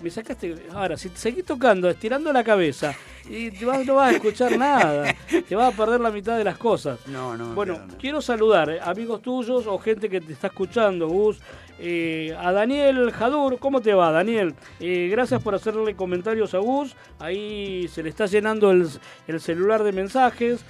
me 0.03 0.11
sacaste. 0.11 0.55
Ahora, 0.75 0.97
si 0.97 1.09
te 1.09 1.19
seguís 1.19 1.45
tocando, 1.45 1.89
estirando 1.89 2.33
la 2.33 2.43
cabeza, 2.45 2.95
y 3.29 3.51
te 3.51 3.65
vas- 3.65 3.87
no 3.87 3.95
vas 3.95 4.13
a 4.13 4.17
escuchar 4.17 4.57
nada, 4.59 5.15
te 5.49 5.55
vas 5.55 5.73
a 5.73 5.77
perder 5.77 6.01
la 6.01 6.11
mitad 6.11 6.37
de 6.37 6.45
las 6.45 6.59
cosas. 6.59 6.99
No, 7.07 7.37
no. 7.37 7.55
Bueno, 7.55 7.79
quiero 7.99 8.21
saludar 8.21 8.69
eh, 8.71 8.81
amigos 8.83 9.23
tuyos 9.23 9.67
o 9.67 9.79
gente 9.79 10.09
que 10.09 10.21
te 10.21 10.33
está 10.33 10.49
escuchando, 10.49 11.09
Gus. 11.09 11.39
eh, 11.79 12.37
a 12.41 12.53
Daniel 12.53 13.11
Jadur, 13.13 13.59
¿cómo 13.59 13.81
te 13.81 13.93
va, 13.95 14.11
Daniel? 14.13 14.55
Eh, 14.79 15.09
gracias 15.11 15.43
por 15.43 15.55
hacerle 15.55 15.95
comentarios 15.97 16.55
a 16.55 16.59
Gus. 16.59 16.95
Ahí 17.19 17.89
se 17.89 18.03
le 18.03 18.09
está 18.11 18.27
llenando 18.27 18.71
el, 18.71 18.89
el 19.27 19.41
celular 19.41 19.83
de 19.83 19.93
mensajes. 19.93 20.65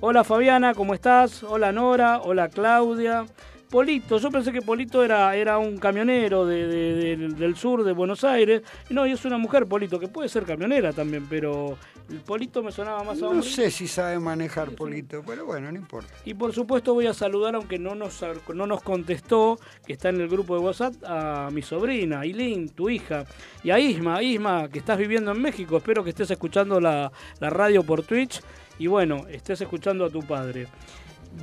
Hola 0.00 0.24
Fabiana, 0.24 0.74
¿cómo 0.74 0.94
estás? 0.94 1.42
Hola 1.42 1.72
Nora, 1.72 2.20
hola 2.22 2.48
Claudia. 2.48 3.24
Polito, 3.70 4.16
yo 4.18 4.30
pensé 4.30 4.50
que 4.50 4.62
Polito 4.62 5.04
era, 5.04 5.36
era 5.36 5.58
un 5.58 5.76
camionero 5.76 6.46
de- 6.46 6.66
de- 6.66 6.94
del- 7.16 7.36
del 7.36 7.56
sur 7.56 7.84
de 7.84 7.92
Buenos 7.92 8.24
Aires. 8.24 8.62
No, 8.88 9.06
y 9.06 9.12
es 9.12 9.24
una 9.26 9.36
mujer, 9.36 9.66
Polito, 9.66 10.00
que 10.00 10.08
puede 10.08 10.28
ser 10.30 10.44
camionera 10.44 10.92
también, 10.94 11.26
pero 11.28 11.76
el 12.08 12.20
Polito 12.20 12.62
me 12.62 12.72
sonaba 12.72 13.04
más 13.04 13.18
a 13.22 13.26
No 13.26 13.42
sé 13.42 13.70
si 13.70 13.86
sabe 13.86 14.18
manejar 14.18 14.70
Polito, 14.70 15.22
pero 15.26 15.44
bueno, 15.44 15.70
no 15.70 15.76
importa. 15.78 16.12
Y 16.24 16.32
por 16.32 16.54
supuesto 16.54 16.94
voy 16.94 17.06
a 17.08 17.14
saludar, 17.14 17.54
aunque 17.56 17.78
no 17.78 17.94
nos, 17.94 18.24
no 18.54 18.66
nos 18.66 18.82
contestó, 18.82 19.58
que 19.86 19.92
está 19.92 20.08
en 20.08 20.20
el 20.22 20.28
grupo 20.28 20.54
de 20.56 20.60
WhatsApp, 20.64 20.94
a 21.06 21.50
mi 21.52 21.60
sobrina, 21.60 22.20
Aileen, 22.20 22.70
tu 22.70 22.88
hija, 22.88 23.26
y 23.62 23.70
a 23.70 23.78
Isma, 23.78 24.22
Isma, 24.22 24.68
que 24.70 24.78
estás 24.78 24.96
viviendo 24.96 25.30
en 25.32 25.42
México. 25.42 25.76
Espero 25.76 26.02
que 26.02 26.10
estés 26.10 26.30
escuchando 26.30 26.80
la, 26.80 27.12
la 27.38 27.50
radio 27.50 27.82
por 27.82 28.02
Twitch 28.02 28.40
y 28.78 28.86
bueno, 28.86 29.26
estés 29.28 29.60
escuchando 29.60 30.06
a 30.06 30.10
tu 30.10 30.20
padre. 30.22 30.68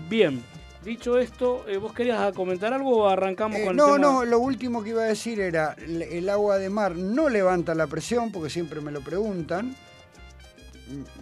Bien, 0.10 0.42
dicho 0.86 1.18
esto, 1.18 1.66
eh, 1.68 1.78
¿vos 1.78 1.92
querías 1.94 2.32
comentar 2.34 2.72
algo 2.72 3.04
o 3.04 3.10
arrancamos 3.10 3.58
Eh, 3.58 3.64
con 3.64 3.72
el 3.72 3.76
no, 3.78 3.86
tema? 3.94 3.98
no, 3.98 4.24
lo 4.26 4.40
último 4.40 4.84
que 4.84 4.92
iba 4.92 5.02
a 5.02 5.08
decir 5.08 5.40
era, 5.42 5.74
el 5.74 6.30
agua 6.30 6.58
de 6.58 6.70
mar 6.70 6.96
no 6.96 7.28
levanta 7.28 7.76
la 7.76 7.88
presión, 7.88 8.32
porque 8.32 8.50
siempre 8.50 8.80
me 8.80 8.92
lo 8.92 9.02
preguntan. 9.02 9.76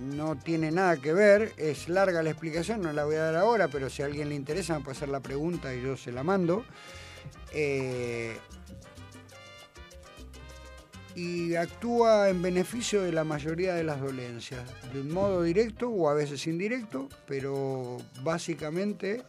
No 0.02 0.36
tiene 0.36 0.72
nada 0.72 0.98
que 0.98 1.14
ver, 1.14 1.54
es 1.56 1.88
larga 1.88 2.22
la 2.22 2.30
explicación, 2.32 2.82
no 2.82 2.92
la 2.92 3.06
voy 3.06 3.16
a 3.16 3.24
dar 3.24 3.36
ahora, 3.38 3.70
pero 3.70 3.90
si 3.90 4.02
a 4.02 4.06
alguien 4.06 4.28
le 4.30 4.36
interesa 4.36 4.78
me 4.78 4.84
puede 4.84 4.98
hacer 4.98 5.08
la 5.10 5.22
pregunta 5.22 5.74
y 5.74 5.82
yo 5.82 5.96
se 5.96 6.12
la 6.12 6.22
mando. 6.22 6.66
Eh, 7.54 8.38
y 11.16 11.56
actúa 11.56 12.28
en 12.30 12.42
beneficio 12.42 13.04
de 13.04 13.12
la 13.14 13.24
mayoría 13.24 13.74
de 13.76 13.84
las 13.84 14.02
dolencias, 14.02 14.64
de 14.92 15.00
un 15.00 15.14
modo 15.14 15.44
directo 15.44 15.88
o 15.88 16.10
a 16.10 16.14
veces 16.14 16.46
indirecto, 16.48 17.08
pero 17.28 17.98
básicamente 18.24 19.22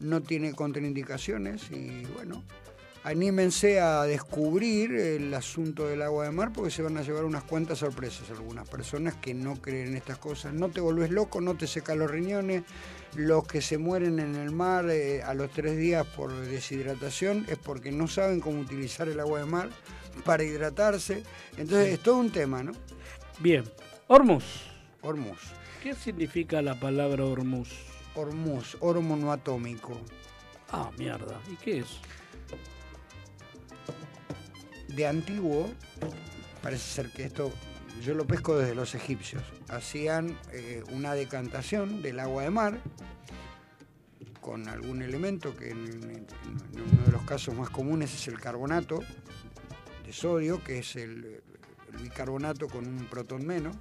no 0.00 0.20
tiene 0.20 0.52
contraindicaciones 0.52 1.70
y 1.70 2.04
bueno, 2.14 2.44
anímense 3.04 3.80
a 3.80 4.02
descubrir 4.02 4.94
el 4.94 5.32
asunto 5.32 5.86
del 5.86 6.02
agua 6.02 6.24
de 6.24 6.30
mar 6.30 6.52
porque 6.52 6.70
se 6.70 6.82
van 6.82 6.96
a 6.98 7.02
llevar 7.02 7.24
unas 7.24 7.44
cuantas 7.44 7.78
sorpresas 7.78 8.30
algunas 8.30 8.68
personas 8.68 9.14
que 9.14 9.34
no 9.34 9.54
creen 9.56 9.88
en 9.88 9.96
estas 9.96 10.18
cosas. 10.18 10.52
No 10.52 10.68
te 10.68 10.80
volvés 10.80 11.10
loco, 11.10 11.40
no 11.40 11.56
te 11.56 11.66
seca 11.66 11.94
los 11.94 12.10
riñones. 12.10 12.64
Los 13.14 13.46
que 13.46 13.62
se 13.62 13.78
mueren 13.78 14.18
en 14.18 14.36
el 14.36 14.50
mar 14.50 14.90
eh, 14.90 15.22
a 15.22 15.32
los 15.34 15.50
tres 15.50 15.76
días 15.78 16.06
por 16.06 16.30
deshidratación 16.32 17.46
es 17.48 17.56
porque 17.56 17.90
no 17.90 18.06
saben 18.06 18.40
cómo 18.40 18.60
utilizar 18.60 19.08
el 19.08 19.20
agua 19.20 19.40
de 19.40 19.46
mar 19.46 19.70
para 20.24 20.44
hidratarse. 20.44 21.22
Entonces 21.56 21.94
es 21.94 22.00
todo 22.00 22.18
un 22.18 22.30
tema, 22.30 22.62
¿no? 22.62 22.72
Bien, 23.40 23.64
Hormuz. 24.08 24.44
Hormuz. 25.00 25.38
¿Qué 25.82 25.94
significa 25.94 26.60
la 26.60 26.78
palabra 26.78 27.24
Hormuz? 27.24 27.87
Hormuz, 28.22 28.76
hormono 28.80 29.30
atómico. 29.30 29.96
Ah, 30.72 30.90
mierda. 30.98 31.40
¿Y 31.50 31.56
qué 31.56 31.78
es? 31.78 31.86
de 34.88 35.06
antiguo, 35.06 35.70
parece 36.60 36.82
ser 36.82 37.12
que 37.12 37.22
esto 37.22 37.52
yo 38.02 38.14
lo 38.14 38.26
pesco 38.26 38.56
desde 38.58 38.74
los 38.74 38.96
egipcios, 38.96 39.44
hacían 39.68 40.36
eh, 40.52 40.82
una 40.90 41.14
decantación 41.14 42.02
del 42.02 42.18
agua 42.18 42.42
de 42.42 42.50
mar 42.50 42.80
con 44.40 44.66
algún 44.68 45.02
elemento 45.02 45.54
que 45.54 45.70
en, 45.70 45.86
en- 45.86 46.26
en 46.74 46.80
uno 46.92 47.04
de 47.06 47.12
los 47.12 47.22
casos 47.22 47.54
más 47.54 47.70
comunes 47.70 48.12
es 48.12 48.26
el 48.26 48.40
carbonato 48.40 48.98
de 50.04 50.12
sodio, 50.12 50.64
que 50.64 50.78
es 50.80 50.96
el, 50.96 51.40
el 51.92 51.98
bicarbonato 52.02 52.66
con 52.66 52.84
un 52.88 53.04
protón 53.06 53.46
menos. 53.46 53.76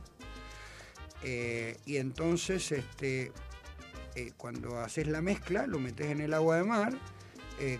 Eh, 1.23 1.77
y 1.87 1.97
entonces 1.97 2.71
este, 2.71 3.31
eh, 4.17 4.33
cuando 4.35 4.79
haces 4.79 5.05
la 5.05 5.21
mezcla, 5.21 5.67
lo 5.67 5.77
metes 5.77 6.07
en 6.07 6.21
el 6.21 6.33
agua 6.33 6.57
de 6.57 6.63
mar, 6.63 6.91
eh, 7.59 7.77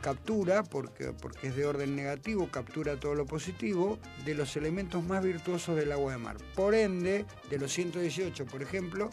captura, 0.00 0.62
porque, 0.62 1.12
porque 1.12 1.48
es 1.48 1.56
de 1.56 1.66
orden 1.66 1.94
negativo, 1.94 2.48
captura 2.50 2.98
todo 2.98 3.14
lo 3.14 3.26
positivo, 3.26 3.98
de 4.24 4.32
los 4.32 4.56
elementos 4.56 5.04
más 5.04 5.22
virtuosos 5.22 5.76
del 5.76 5.92
agua 5.92 6.12
de 6.12 6.18
mar. 6.18 6.38
Por 6.54 6.74
ende, 6.74 7.26
de 7.50 7.58
los 7.58 7.70
118, 7.74 8.46
por 8.46 8.62
ejemplo, 8.62 9.10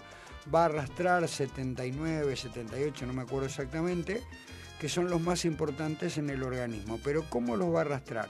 va 0.53 0.61
a 0.61 0.65
arrastrar 0.67 1.27
79, 1.27 2.37
78, 2.37 3.05
no 3.05 3.11
me 3.11 3.23
acuerdo 3.23 3.47
exactamente, 3.47 4.21
que 4.79 4.87
son 4.87 5.09
los 5.09 5.19
más 5.19 5.43
importantes 5.43 6.17
en 6.17 6.29
el 6.29 6.41
organismo. 6.41 7.01
Pero 7.03 7.25
¿cómo 7.29 7.57
los 7.57 7.75
va 7.75 7.79
a 7.79 7.81
arrastrar? 7.81 8.29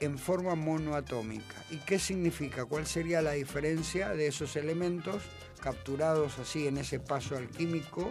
En 0.00 0.16
forma 0.16 0.54
monoatómica. 0.54 1.62
¿Y 1.70 1.76
qué 1.76 1.98
significa? 1.98 2.64
¿Cuál 2.64 2.86
sería 2.86 3.20
la 3.20 3.32
diferencia 3.32 4.14
de 4.14 4.28
esos 4.28 4.56
elementos 4.56 5.22
capturados 5.60 6.38
así 6.38 6.66
en 6.66 6.78
ese 6.78 6.98
paso 7.00 7.36
alquímico 7.36 8.10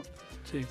Sí. 0.49 0.65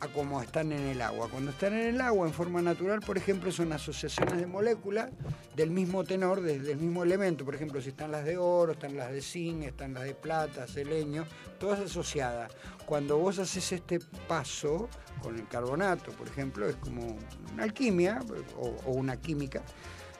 a 0.00 0.08
como 0.08 0.42
están 0.42 0.72
en 0.72 0.82
el 0.88 1.00
agua. 1.00 1.28
Cuando 1.30 1.50
están 1.52 1.72
en 1.72 1.94
el 1.94 2.00
agua 2.02 2.26
en 2.26 2.34
forma 2.34 2.60
natural, 2.60 3.00
por 3.00 3.16
ejemplo, 3.16 3.50
son 3.50 3.72
asociaciones 3.72 4.36
de 4.38 4.46
moléculas 4.46 5.08
del 5.54 5.70
mismo 5.70 6.04
tenor, 6.04 6.42
de- 6.42 6.58
del 6.58 6.76
mismo 6.76 7.02
elemento. 7.02 7.46
Por 7.46 7.54
ejemplo, 7.54 7.80
si 7.80 7.88
están 7.88 8.12
las 8.12 8.26
de 8.26 8.36
oro, 8.36 8.72
están 8.72 8.94
las 8.94 9.10
de 9.10 9.22
zinc, 9.22 9.62
están 9.64 9.94
las 9.94 10.04
de 10.04 10.14
plata, 10.14 10.66
selenio, 10.68 11.24
todas 11.58 11.80
asociadas. 11.80 12.52
Cuando 12.84 13.16
vos 13.16 13.38
haces 13.38 13.72
este 13.72 13.98
paso 14.28 14.90
con 15.22 15.36
el 15.36 15.48
carbonato, 15.48 16.12
por 16.12 16.28
ejemplo, 16.28 16.68
es 16.68 16.76
como 16.76 17.16
una 17.54 17.62
alquimia 17.62 18.20
o, 18.58 18.76
o 18.84 18.92
una 18.92 19.16
química, 19.16 19.62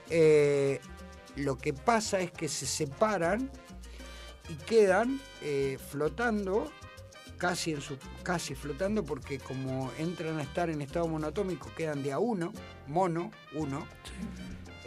eh, 0.09 0.81
lo 1.37 1.59
que 1.59 1.75
pasa 1.75 2.19
es 2.21 2.31
que 2.31 2.49
se 2.49 2.65
separan 2.65 3.51
y 4.49 4.55
quedan 4.55 5.21
eh, 5.43 5.79
flotando 5.91 6.71
casi 7.39 7.73
en 7.73 7.83
su 7.83 7.99
casi 8.23 8.55
flotando 8.55 9.05
porque 9.05 9.39
como 9.39 9.91
entran 9.99 10.39
a 10.39 10.43
estar 10.43 10.71
en 10.71 10.81
estado 10.81 11.07
monoatómico 11.07 11.71
quedan 11.77 12.03
de 12.03 12.13
a 12.13 12.19
uno 12.19 12.53
mono 12.87 13.31
uno. 13.55 13.87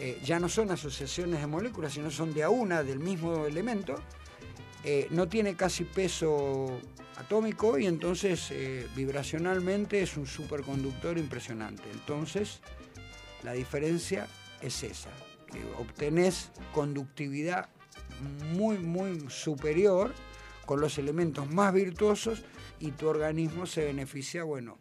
Eh, 0.02 0.20
ya 0.24 0.40
no 0.40 0.48
son 0.48 0.72
asociaciones 0.72 1.42
de 1.42 1.48
moléculas 1.48 1.94
sino 1.94 2.10
son 2.10 2.34
de 2.34 2.44
a 2.44 2.50
una 2.50 2.84
del 2.84 3.00
mismo 3.00 3.46
elemento. 3.46 3.96
Eh, 4.84 5.08
no 5.12 5.28
tiene 5.28 5.56
casi 5.56 5.84
peso 5.84 6.80
atómico 7.18 7.78
y 7.78 7.86
entonces 7.86 8.54
vibracionalmente 8.96 10.02
es 10.02 10.16
un 10.16 10.26
superconductor 10.26 11.18
impresionante. 11.18 11.84
Entonces 11.92 12.62
la 13.44 13.54
diferencia 13.54 14.28
es 14.62 14.84
esa 14.84 15.10
que 15.52 15.62
obtenés 15.78 16.52
conductividad 16.74 17.70
muy 18.54 18.78
muy 18.78 19.30
superior 19.30 20.14
con 20.66 20.82
los 20.82 20.98
elementos 20.98 21.52
más 21.52 21.74
virtuosos 21.74 22.44
y 22.80 22.92
tu 22.92 23.08
organismo 23.08 23.66
se 23.66 23.86
beneficia, 23.86 24.44
bueno, 24.44 24.78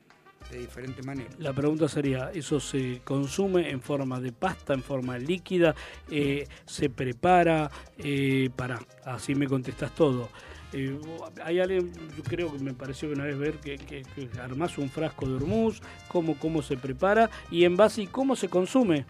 de 0.51 0.59
diferente 0.59 1.03
manera. 1.03 1.30
La 1.39 1.53
pregunta 1.53 1.89
sería, 1.89 2.30
¿eso 2.32 2.61
se 2.61 3.01
consume 3.05 3.70
en 3.70 3.80
forma 3.80 4.20
de 4.20 4.32
pasta, 4.32 4.74
en 4.74 4.82
forma 4.82 5.18
líquida? 5.18 5.74
Eh, 6.11 6.47
¿Se 6.66 6.91
prepara? 6.91 7.70
Eh, 7.99 8.51
para, 8.55 8.80
así 9.05 9.34
me 9.34 9.47
contestas 9.47 9.95
todo. 9.95 10.28
Eh, 10.72 10.99
hay 11.43 11.61
alguien, 11.61 11.91
yo 12.16 12.22
creo 12.22 12.53
que 12.53 12.59
me 12.59 12.74
pareció 12.74 13.11
una 13.11 13.24
vez 13.24 13.39
ver 13.39 13.55
que, 13.55 13.78
que, 13.78 14.03
que 14.03 14.28
armás 14.41 14.76
un 14.76 14.91
frasco 14.91 15.26
de 15.26 15.36
hormuz, 15.36 15.80
cómo, 16.09 16.39
cómo 16.39 16.62
se 16.62 16.76
prepara 16.76 17.30
y 17.51 17.64
en 17.64 17.76
base 17.76 18.03
y 18.03 18.07
cómo 18.07 18.36
se 18.36 18.49
consume. 18.49 19.07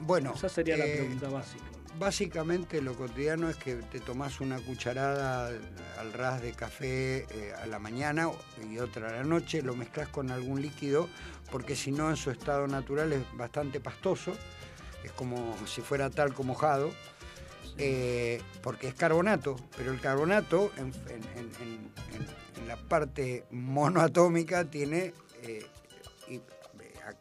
Bueno, 0.00 0.32
Esa 0.34 0.48
sería 0.48 0.76
la 0.76 0.84
pregunta 0.84 1.28
básica. 1.28 1.73
Básicamente 1.98 2.82
lo 2.82 2.94
cotidiano 2.96 3.48
es 3.48 3.56
que 3.56 3.76
te 3.76 4.00
tomás 4.00 4.40
una 4.40 4.58
cucharada 4.58 5.46
al 5.98 6.12
ras 6.12 6.42
de 6.42 6.52
café 6.52 7.18
eh, 7.30 7.52
a 7.62 7.66
la 7.66 7.78
mañana 7.78 8.28
y 8.68 8.78
otra 8.78 9.08
a 9.08 9.12
la 9.12 9.22
noche, 9.22 9.62
lo 9.62 9.76
mezclas 9.76 10.08
con 10.08 10.32
algún 10.32 10.60
líquido, 10.60 11.08
porque 11.52 11.76
si 11.76 11.92
no 11.92 12.10
en 12.10 12.16
su 12.16 12.32
estado 12.32 12.66
natural 12.66 13.12
es 13.12 13.22
bastante 13.36 13.78
pastoso, 13.78 14.32
es 15.04 15.12
como 15.12 15.54
si 15.68 15.82
fuera 15.82 16.10
talco 16.10 16.42
mojado, 16.42 16.90
eh, 17.78 18.42
porque 18.60 18.88
es 18.88 18.94
carbonato, 18.94 19.54
pero 19.76 19.92
el 19.92 20.00
carbonato 20.00 20.72
en, 20.76 20.86
en- 21.08 21.24
en- 21.38 21.52
en- 21.62 21.92
en- 22.14 22.60
en 22.60 22.68
la 22.68 22.76
parte 22.76 23.44
monoatómica 23.52 24.64
tiene 24.64 25.14
eh, 25.42 25.64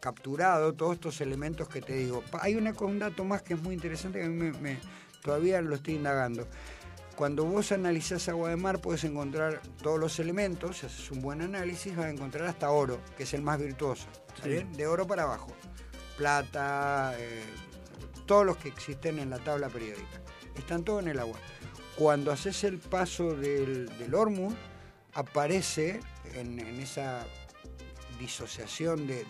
capturado 0.03 0.73
todos 0.73 0.95
estos 0.95 1.21
elementos 1.21 1.69
que 1.69 1.79
te 1.81 1.93
digo. 1.93 2.23
Hay 2.41 2.55
una, 2.55 2.73
un 2.81 2.99
dato 2.99 3.23
más 3.23 3.41
que 3.41 3.53
es 3.53 3.61
muy 3.61 3.73
interesante 3.73 4.19
que 4.19 4.25
a 4.25 4.27
mí 4.29 4.35
me, 4.35 4.51
me- 4.59 4.79
todavía 5.21 5.61
lo 5.61 5.75
estoy 5.75 5.93
indagando. 5.95 6.45
Cuando 7.15 7.45
vos 7.45 7.71
analizás 7.71 8.27
agua 8.27 8.49
de 8.49 8.57
mar 8.57 8.81
puedes 8.81 9.05
encontrar 9.05 9.61
todos 9.81 9.97
los 9.97 10.19
elementos, 10.19 10.79
si 10.79 10.87
haces 10.87 11.09
un 11.11 11.21
buen 11.21 11.41
análisis 11.41 11.95
vas 11.95 12.07
a 12.07 12.09
encontrar 12.09 12.49
hasta 12.49 12.69
oro, 12.69 12.99
que 13.15 13.23
es 13.23 13.33
el 13.33 13.43
más 13.43 13.59
virtuoso, 13.59 14.07
¿está 14.27 14.43
Sí. 14.43 14.49
bien? 14.49 14.73
De 14.73 14.87
oro 14.87 15.07
para 15.07 15.23
abajo. 15.23 15.47
Plata, 16.17 17.13
eh, 17.17 17.41
todos 18.25 18.45
los 18.45 18.57
que 18.57 18.67
existen 18.67 19.19
en 19.19 19.29
la 19.29 19.39
tabla 19.39 19.69
periódica. 19.69 20.19
Están 20.57 20.83
todos 20.83 21.01
en 21.01 21.07
el 21.07 21.19
agua. 21.19 21.37
Cuando 21.95 22.29
haces 22.33 22.65
el 22.65 22.77
paso 22.79 23.35
del, 23.35 23.87
del 23.99 24.13
Hormuz, 24.13 24.53
aparece 25.13 26.01
en, 26.33 26.59
en 26.59 26.79
esa 26.81 27.25
disociación 28.23 29.05
de, 29.05 29.25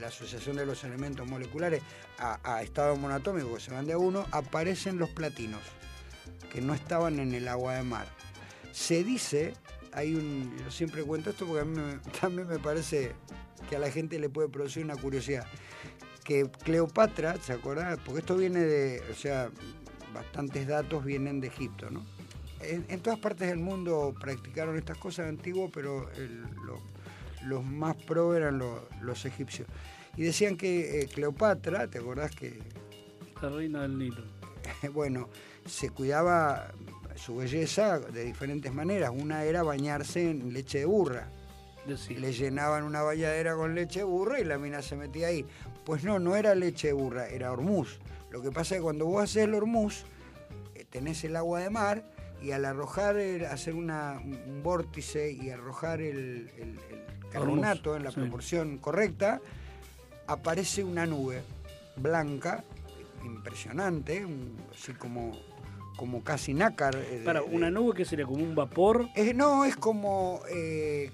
la 0.00 0.08
asociación 0.08 0.56
de 0.56 0.66
los 0.66 0.84
elementos 0.84 1.26
moleculares 1.26 1.82
a, 2.18 2.62
estado 2.62 2.94
monoatómico, 2.96 3.54
que 3.54 3.60
se 3.60 3.72
van 3.72 3.86
de 3.86 3.94
a 3.94 3.98
uno, 3.98 4.26
aparecen 4.32 4.98
los 4.98 5.08
platinos, 5.10 5.62
que 6.52 6.60
no 6.60 6.74
estaban 6.74 7.18
en 7.20 7.34
el 7.34 7.48
agua 7.48 7.76
de 7.76 7.82
mar. 7.82 8.06
Se 8.72 9.02
dice, 9.02 9.54
hay 9.92 10.14
un, 10.14 10.54
yo 10.62 10.70
siempre 10.70 11.02
cuento 11.04 11.30
esto 11.30 11.46
porque 11.46 11.62
a 11.62 11.64
mí 11.64 11.98
también 12.20 12.48
me 12.48 12.58
parece 12.58 13.12
que 13.70 13.76
a 13.76 13.78
la 13.78 13.90
gente 13.90 14.18
le 14.18 14.28
puede 14.28 14.48
producir 14.48 14.84
una 14.84 14.96
curiosidad, 14.96 15.46
que 16.22 16.50
Cleopatra, 16.64 17.36
¿se 17.40 17.54
acuerdan? 17.54 17.98
Porque 18.04 18.20
esto 18.20 18.36
viene 18.36 18.60
de, 18.60 19.02
o 19.10 19.14
sea, 19.14 19.50
bastantes 20.12 20.66
datos 20.66 21.02
vienen 21.02 21.40
de 21.40 21.48
Egipto, 21.48 21.90
¿no? 21.90 22.04
En, 22.60 23.00
todas 23.00 23.18
partes 23.18 23.48
del 23.48 23.58
mundo 23.58 24.14
practicaron 24.18 24.78
estas 24.78 24.96
cosas 24.96 25.28
antiguas, 25.28 25.70
pero 25.72 26.10
lo- 26.64 26.93
los 27.44 27.64
más 27.64 27.96
pro 27.96 28.34
eran 28.36 28.58
lo- 28.58 28.88
los 29.00 29.24
egipcios. 29.24 29.68
Y 30.16 30.22
decían 30.22 30.56
que 30.56 31.00
eh, 31.02 31.06
Cleopatra, 31.06 31.88
¿te 31.88 31.98
acordás 31.98 32.30
que 32.34 32.58
La 33.42 33.48
reina 33.50 33.82
del 33.82 33.98
Nilo. 33.98 34.22
bueno, 34.92 35.28
se 35.66 35.90
cuidaba 35.90 36.72
su 37.16 37.36
belleza 37.36 37.98
de 37.98 38.24
diferentes 38.24 38.72
maneras. 38.72 39.10
Una 39.14 39.44
era 39.44 39.62
bañarse 39.62 40.30
en 40.30 40.52
leche 40.52 40.78
de 40.78 40.84
burra. 40.86 41.28
Decir. 41.86 42.18
Le 42.18 42.32
llenaban 42.32 42.84
una 42.84 43.02
bañadera 43.02 43.54
con 43.56 43.74
leche 43.74 44.00
de 44.00 44.04
burra 44.04 44.40
y 44.40 44.44
la 44.44 44.56
mina 44.56 44.80
se 44.80 44.96
metía 44.96 45.26
ahí. 45.26 45.44
Pues 45.84 46.02
no, 46.02 46.18
no 46.18 46.34
era 46.34 46.54
leche 46.54 46.88
de 46.88 46.92
burra, 46.94 47.28
era 47.28 47.52
hormuz. 47.52 47.98
Lo 48.30 48.40
que 48.40 48.50
pasa 48.50 48.74
es 48.74 48.78
que 48.80 48.82
cuando 48.84 49.04
vos 49.04 49.22
haces 49.24 49.44
el 49.44 49.54
hormuz, 49.54 50.04
eh, 50.74 50.86
tenés 50.88 51.22
el 51.24 51.36
agua 51.36 51.60
de 51.60 51.68
mar 51.70 52.02
y 52.40 52.52
al 52.52 52.64
arrojar, 52.64 53.16
el- 53.16 53.44
hacer 53.44 53.74
una- 53.74 54.18
un 54.24 54.34
un 54.46 54.62
vórtice 54.62 55.30
y 55.30 55.50
arrojar 55.50 56.00
el, 56.00 56.50
el- 56.56 56.78
el 56.90 57.03
carbonato 57.38 57.96
en 57.96 58.04
la 58.04 58.10
sí. 58.10 58.20
proporción 58.20 58.78
correcta, 58.78 59.40
aparece 60.26 60.84
una 60.84 61.06
nube 61.06 61.42
blanca, 61.96 62.64
impresionante, 63.24 64.24
un- 64.24 64.56
así 64.72 64.92
como, 64.94 65.32
como 65.96 66.22
casi 66.22 66.54
nácar. 66.54 66.94
eh, 66.96 67.22
Para, 67.24 67.40
de- 67.40 67.46
una 67.46 67.70
nube 67.70 67.94
que 67.94 68.04
sería 68.04 68.26
como 68.26 68.42
un 68.42 68.54
vapor, 68.54 69.08
eh, 69.14 69.34
no, 69.34 69.64
es 69.64 69.76
como. 69.76 70.40
eh, 70.50 71.10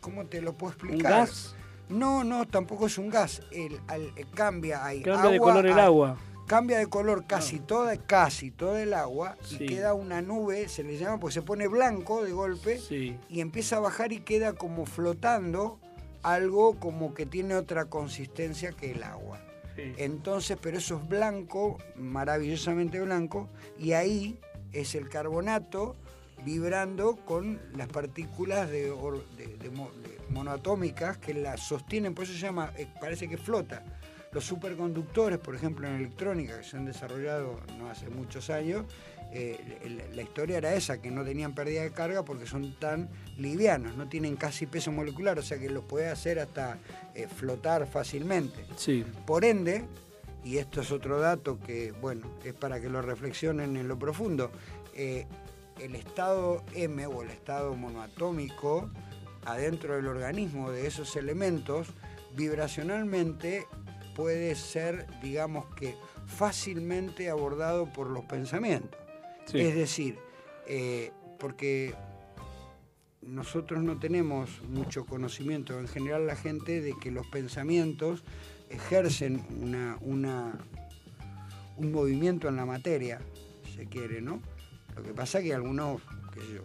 ¿Cómo 0.00 0.26
te 0.26 0.40
lo 0.42 0.54
puedo 0.54 0.74
un 0.82 0.88
explicar? 0.88 1.12
gas, 1.26 1.54
No, 1.88 2.24
no, 2.24 2.46
tampoco 2.46 2.86
es 2.86 2.96
un 2.98 3.08
gas. 3.10 3.42
El, 3.52 3.78
al- 3.86 4.12
cambia, 4.34 4.84
hay 4.84 5.02
cambia 5.02 5.30
de 5.30 5.38
color 5.38 5.66
el 5.66 5.78
a- 5.78 5.84
agua. 5.84 6.16
Cambia 6.52 6.76
de 6.76 6.86
color 6.86 7.24
casi 7.26 7.60
toda, 7.60 7.96
casi 7.96 8.50
toda 8.50 8.82
el 8.82 8.92
agua 8.92 9.38
Sí. 9.42 9.56
y 9.64 9.66
queda 9.68 9.94
una 9.94 10.20
nube, 10.20 10.68
se 10.68 10.84
le 10.84 10.98
llama, 10.98 11.18
porque 11.18 11.32
se 11.32 11.40
pone 11.40 11.66
blanco 11.66 12.22
de 12.22 12.32
golpe 12.32 12.78
Sí. 12.78 13.16
y 13.30 13.40
empieza 13.40 13.78
a 13.78 13.80
bajar 13.80 14.12
y 14.12 14.20
queda 14.20 14.52
como 14.52 14.84
flotando 14.84 15.78
algo 16.22 16.78
como 16.78 17.14
que 17.14 17.24
tiene 17.24 17.54
otra 17.54 17.86
consistencia 17.86 18.72
que 18.72 18.90
el 18.90 19.02
agua. 19.02 19.40
sí. 19.76 19.94
Entonces, 19.96 20.58
pero 20.60 20.76
eso 20.76 20.98
es 20.98 21.08
blanco, 21.08 21.78
maravillosamente 21.96 23.00
blanco, 23.00 23.48
y 23.78 23.92
ahí 23.92 24.38
es 24.74 24.94
el 24.94 25.08
carbonato 25.08 25.96
vibrando 26.44 27.16
con 27.16 27.62
las 27.74 27.88
partículas 27.88 28.68
de, 28.68 28.90
or- 28.90 29.26
de- 29.38 29.56
de 29.56 29.70
mo- 29.70 29.90
de 30.02 30.18
monoatómicas 30.28 31.16
que 31.16 31.32
la 31.32 31.56
sostienen, 31.56 32.14
por 32.14 32.24
eso 32.24 32.34
se 32.34 32.40
llama, 32.40 32.74
eh, 32.76 32.88
parece 33.00 33.26
que 33.26 33.38
flota. 33.38 33.82
Los 34.32 34.44
superconductores, 34.44 35.38
por 35.38 35.54
ejemplo, 35.54 35.86
en 35.86 35.96
electrónica, 35.96 36.58
que 36.58 36.64
se 36.64 36.76
han 36.76 36.86
desarrollado 36.86 37.60
no 37.78 37.90
hace 37.90 38.08
muchos 38.08 38.48
años, 38.48 38.84
eh, 39.34 40.08
la 40.14 40.22
historia 40.22 40.58
era 40.58 40.74
esa, 40.74 41.00
que 41.00 41.10
no 41.10 41.24
tenían 41.24 41.54
pérdida 41.54 41.82
de 41.82 41.90
carga 41.90 42.22
porque 42.22 42.46
son 42.46 42.74
tan 42.78 43.08
livianos, 43.38 43.96
no 43.96 44.08
tienen 44.08 44.36
casi 44.36 44.66
peso 44.66 44.92
molecular, 44.92 45.38
o 45.38 45.42
sea 45.42 45.58
que 45.58 45.70
los 45.70 45.84
puede 45.84 46.08
hacer 46.08 46.38
hasta 46.38 46.78
eh, 47.14 47.28
flotar 47.28 47.86
fácilmente. 47.86 48.66
Sí. 48.76 49.04
Por 49.26 49.44
ende, 49.44 49.84
y 50.44 50.58
esto 50.58 50.80
es 50.82 50.90
otro 50.90 51.18
dato 51.18 51.58
que, 51.58 51.92
bueno, 51.92 52.30
es 52.44 52.52
para 52.52 52.80
que 52.80 52.90
lo 52.90 53.00
reflexionen 53.00 53.76
en 53.76 53.88
lo 53.88 53.98
profundo, 53.98 54.50
eh, 54.94 55.26
el 55.78 55.94
estado 55.94 56.62
M 56.74 57.06
o 57.06 57.22
el 57.22 57.30
estado 57.30 57.74
monoatómico 57.74 58.90
adentro 59.46 59.96
del 59.96 60.06
organismo 60.06 60.70
de 60.70 60.86
esos 60.86 61.16
elementos 61.16 61.88
vibracionalmente 62.34 63.66
puede 64.14 64.54
ser, 64.54 65.06
digamos 65.22 65.66
que, 65.74 65.94
fácilmente 66.26 67.28
abordado 67.30 67.86
por 67.92 68.08
los 68.08 68.24
pensamientos. 68.24 68.98
Sí. 69.46 69.58
Es 69.60 69.74
decir, 69.74 70.18
eh, 70.66 71.10
porque 71.38 71.94
nosotros 73.22 73.82
no 73.82 73.98
tenemos 73.98 74.62
mucho 74.68 75.04
conocimiento, 75.06 75.78
en 75.78 75.88
general 75.88 76.26
la 76.26 76.36
gente, 76.36 76.80
de 76.80 76.94
que 77.00 77.10
los 77.10 77.26
pensamientos 77.28 78.24
ejercen 78.68 79.44
una, 79.60 79.96
una- 80.00 80.58
un 81.76 81.92
movimiento 81.92 82.48
en 82.48 82.56
la 82.56 82.66
materia, 82.66 83.20
si 83.64 83.74
se 83.74 83.86
quiere, 83.86 84.20
¿no? 84.20 84.40
Lo 84.96 85.02
que 85.02 85.12
pasa 85.14 85.38
es 85.38 85.44
que 85.44 85.54
algunos, 85.54 86.02
qué 86.34 86.40
sé 86.40 86.54
yo, 86.54 86.62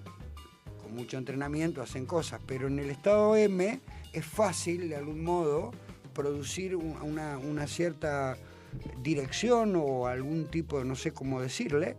con 0.81 0.95
mucho 0.95 1.17
entrenamiento 1.17 1.81
hacen 1.81 2.05
cosas, 2.05 2.41
pero 2.45 2.67
en 2.67 2.79
el 2.79 2.89
estado 2.89 3.35
M 3.35 3.79
es 4.13 4.25
fácil, 4.25 4.89
de 4.89 4.95
algún 4.95 5.23
modo, 5.23 5.71
producir 6.17 6.75
un- 6.75 6.97
una, 7.01 7.37
una 7.37 7.67
cierta 7.67 8.35
dirección 9.01 9.75
o 9.77 10.07
algún 10.07 10.47
tipo, 10.47 10.83
no 10.83 10.95
sé 10.95 11.11
cómo 11.13 11.39
decirle, 11.41 11.95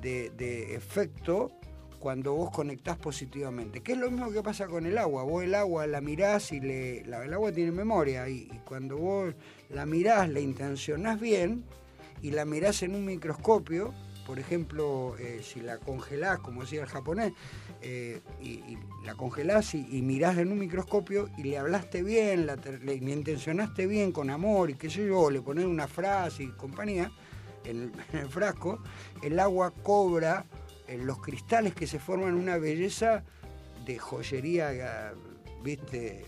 de, 0.00 0.30
de 0.36 0.74
efecto 0.76 1.50
cuando 1.98 2.34
vos 2.34 2.50
conectás 2.50 2.98
positivamente. 2.98 3.80
Que 3.80 3.92
es 3.92 3.98
lo 3.98 4.10
mismo 4.10 4.30
que 4.30 4.42
pasa 4.42 4.66
con 4.66 4.84
el 4.86 4.98
agua. 4.98 5.22
Vos 5.24 5.42
el 5.42 5.54
agua 5.54 5.86
la 5.86 6.00
mirás 6.02 6.52
y 6.52 6.60
le, 6.60 7.04
la- 7.06 7.24
el 7.24 7.32
agua 7.32 7.50
tiene 7.52 7.72
memoria 7.72 8.28
y, 8.28 8.48
y 8.52 8.60
cuando 8.66 8.98
vos 8.98 9.34
la 9.70 9.86
mirás, 9.86 10.28
la 10.28 10.40
intencionás 10.40 11.18
bien 11.18 11.64
y 12.22 12.30
la 12.32 12.44
mirás 12.44 12.82
en 12.82 12.94
un 12.94 13.04
microscopio, 13.06 13.94
por 14.26 14.38
ejemplo, 14.38 15.16
eh, 15.18 15.40
si 15.42 15.60
la 15.60 15.78
congelás, 15.78 16.38
como 16.40 16.62
decía 16.62 16.82
el 16.82 16.88
japonés, 16.88 17.32
eh, 17.82 18.20
y, 18.40 18.50
y 18.50 18.78
la 19.04 19.14
congelás 19.14 19.74
y, 19.74 19.86
y 19.90 20.02
mirás 20.02 20.38
en 20.38 20.50
un 20.50 20.58
microscopio 20.58 21.28
y 21.36 21.44
le 21.44 21.58
hablaste 21.58 22.02
bien, 22.02 22.46
la, 22.46 22.56
le, 22.56 23.00
le 23.00 23.12
intencionaste 23.12 23.86
bien 23.86 24.12
con 24.12 24.30
amor 24.30 24.70
y 24.70 24.74
qué 24.74 24.88
sé 24.88 25.06
yo, 25.06 25.30
le 25.30 25.42
pones 25.42 25.66
una 25.66 25.86
frase 25.86 26.44
y 26.44 26.48
compañía 26.48 27.12
en 27.64 27.82
el, 27.82 27.92
en 28.12 28.18
el 28.20 28.28
frasco, 28.28 28.82
el 29.22 29.38
agua 29.38 29.72
cobra 29.82 30.46
eh, 30.88 30.98
los 30.98 31.20
cristales 31.20 31.74
que 31.74 31.86
se 31.86 31.98
forman 31.98 32.34
una 32.34 32.56
belleza 32.58 33.24
de 33.84 33.98
joyería, 33.98 35.12
viste, 35.62 36.24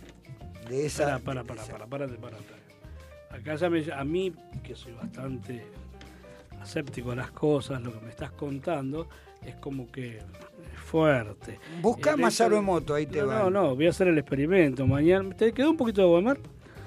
de 0.68 0.86
esa... 0.86 1.18
Para, 1.20 1.44
para, 1.44 1.44
para, 1.44 1.64
para, 1.64 1.86
para, 1.86 2.06
para, 2.08 2.36
para. 2.38 2.56
Acá 3.30 3.54
ya 3.56 3.68
me, 3.68 3.84
a 3.92 4.04
mí, 4.04 4.32
que 4.62 4.74
soy 4.74 4.92
bastante 4.92 5.64
escéptico 6.66 7.12
a 7.12 7.16
las 7.16 7.30
cosas, 7.30 7.80
lo 7.82 7.92
que 7.92 8.00
me 8.04 8.10
estás 8.10 8.32
contando 8.32 9.08
es 9.44 9.54
como 9.56 9.90
que 9.90 10.18
fuerte. 10.84 11.58
Busca 11.80 12.12
El 12.12 12.20
Masaru 12.20 12.56
Emoto, 12.56 12.94
ahí 12.94 13.06
te 13.06 13.20
no, 13.20 13.28
va. 13.28 13.38
No, 13.44 13.50
no, 13.50 13.74
voy 13.76 13.86
a 13.86 13.90
hacer 13.90 14.08
el 14.08 14.18
experimento. 14.18 14.86
Mañana, 14.86 15.34
¿te 15.34 15.52
quedó 15.52 15.70
un 15.70 15.76
poquito 15.76 16.00
de 16.00 16.06
agua 16.06 16.18
de 16.18 16.24
mar? 16.24 16.38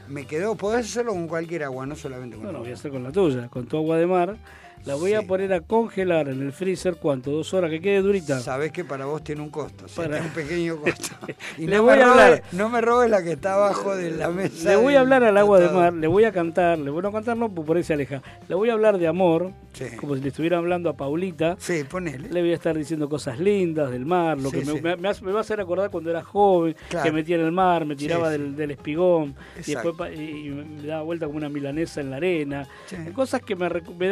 Me 0.08 0.26
quedó, 0.26 0.56
podés 0.56 0.86
hacerlo 0.86 1.14
con 1.14 1.28
cualquier 1.28 1.64
agua, 1.64 1.86
no 1.86 1.96
solamente 1.96 2.36
con 2.36 2.46
No, 2.46 2.52
no, 2.52 2.60
voy 2.60 2.72
a 2.72 2.74
hacer 2.74 2.92
con 2.92 3.04
la 3.04 3.12
tuya, 3.12 3.48
con 3.48 3.68
tu 3.68 3.78
agua 3.78 3.98
de 3.98 4.08
mar. 4.08 4.38
La 4.86 4.96
voy 4.96 5.14
a 5.14 5.22
poner 5.22 5.54
a 5.54 5.62
congelar 5.62 6.30
en 6.30 6.42
el 6.42 6.52
freezer, 6.52 6.96
¿cuánto? 6.96 7.32
¿Dos 7.32 7.54
horas? 7.54 7.70
Que 7.70 7.80
quede 7.82 8.02
durita. 8.02 8.40
Sabés 8.40 8.72
que 8.72 8.84
para 8.84 9.06
vos 9.06 9.24
tiene 9.24 9.42
un 9.42 9.50
costo, 9.50 9.88
sí, 9.88 9.94
Para- 9.98 10.14
tiene 10.14 10.26
un 10.28 10.34
pequeño 10.34 10.78
costo. 10.82 11.16
Y 11.58 11.68
Le 11.68 11.76
no, 11.78 11.84
voy 11.84 11.98
me 11.98 12.04
a 12.04 12.08
robes, 12.14 12.42
no 12.54 12.70
me 12.70 12.82
robes 12.82 13.10
la 13.12 13.22
que 13.22 13.34
está 13.34 13.54
abajo 13.56 13.96
de 13.96 14.12
la 14.12 14.30
mesa. 14.30 14.70
Le 14.70 14.76
voy 14.78 14.96
a 14.96 15.02
hablar 15.02 15.24
al 15.24 15.38
agua 15.38 15.60
de 15.60 15.70
mar, 15.70 15.94
le 15.94 16.08
voy 16.08 16.24
a 16.24 16.32
cantar, 16.32 16.80
le 16.80 16.90
voy 16.90 17.06
a 17.06 17.12
cantar 17.12 17.38
no, 17.38 17.50
por 17.54 17.78
ahí 17.78 17.84
se 17.84 17.94
aleja. 17.94 18.22
Le 18.48 18.56
voy 18.56 18.70
a 18.70 18.74
hablar 18.74 18.98
de 18.98 19.08
amor, 19.08 19.52
Sí. 19.74 19.86
como 19.98 20.16
si 20.16 20.22
le 20.22 20.30
estuviera 20.30 20.58
hablando 20.58 20.90
a 20.90 20.94
Paulita. 20.94 21.56
Sí, 21.60 21.84
ponele. 21.84 22.30
Le 22.30 22.42
voy 22.42 22.52
a 22.52 22.56
estar 22.56 22.76
diciendo 22.76 23.08
cosas 23.08 23.40
lindas 23.40 23.92
del 23.92 24.06
mar, 24.06 24.40
lo 24.40 24.50
Sí, 24.50 24.60
que 24.62 24.66
me, 24.66 24.82
me- 24.82 24.96
me 24.98 25.10
hace- 25.10 25.24
me 25.24 25.32
va 25.32 25.40
a 25.40 25.42
hacer 25.42 25.60
acordar 25.62 25.92
cuando 25.92 26.10
era 26.10 26.24
joven, 26.24 26.76
Claro. 26.90 27.06
que 27.06 27.12
metía 27.12 27.36
en 27.36 27.44
el 27.46 27.52
mar, 27.52 27.86
me 27.86 27.96
tiraba 27.96 28.30
del, 28.30 28.56
del 28.56 28.72
espigón 28.72 29.36
y 29.56 29.60
Exacto. 29.60 29.90
después 29.90 30.10
pa- 30.10 30.16
y, 30.16 30.48
y 30.48 30.50
me 30.50 30.88
daba 30.88 31.04
vuelta 31.04 31.28
como 31.28 31.38
una 31.38 31.50
milanesa 31.50 32.02
en 32.02 32.10
la 32.10 32.18
arena. 32.18 32.68
Sí. 32.88 32.96
Cosas 33.14 33.42
que 33.42 33.56
me, 33.56 33.70
recu- 33.70 33.96
me 33.96 34.08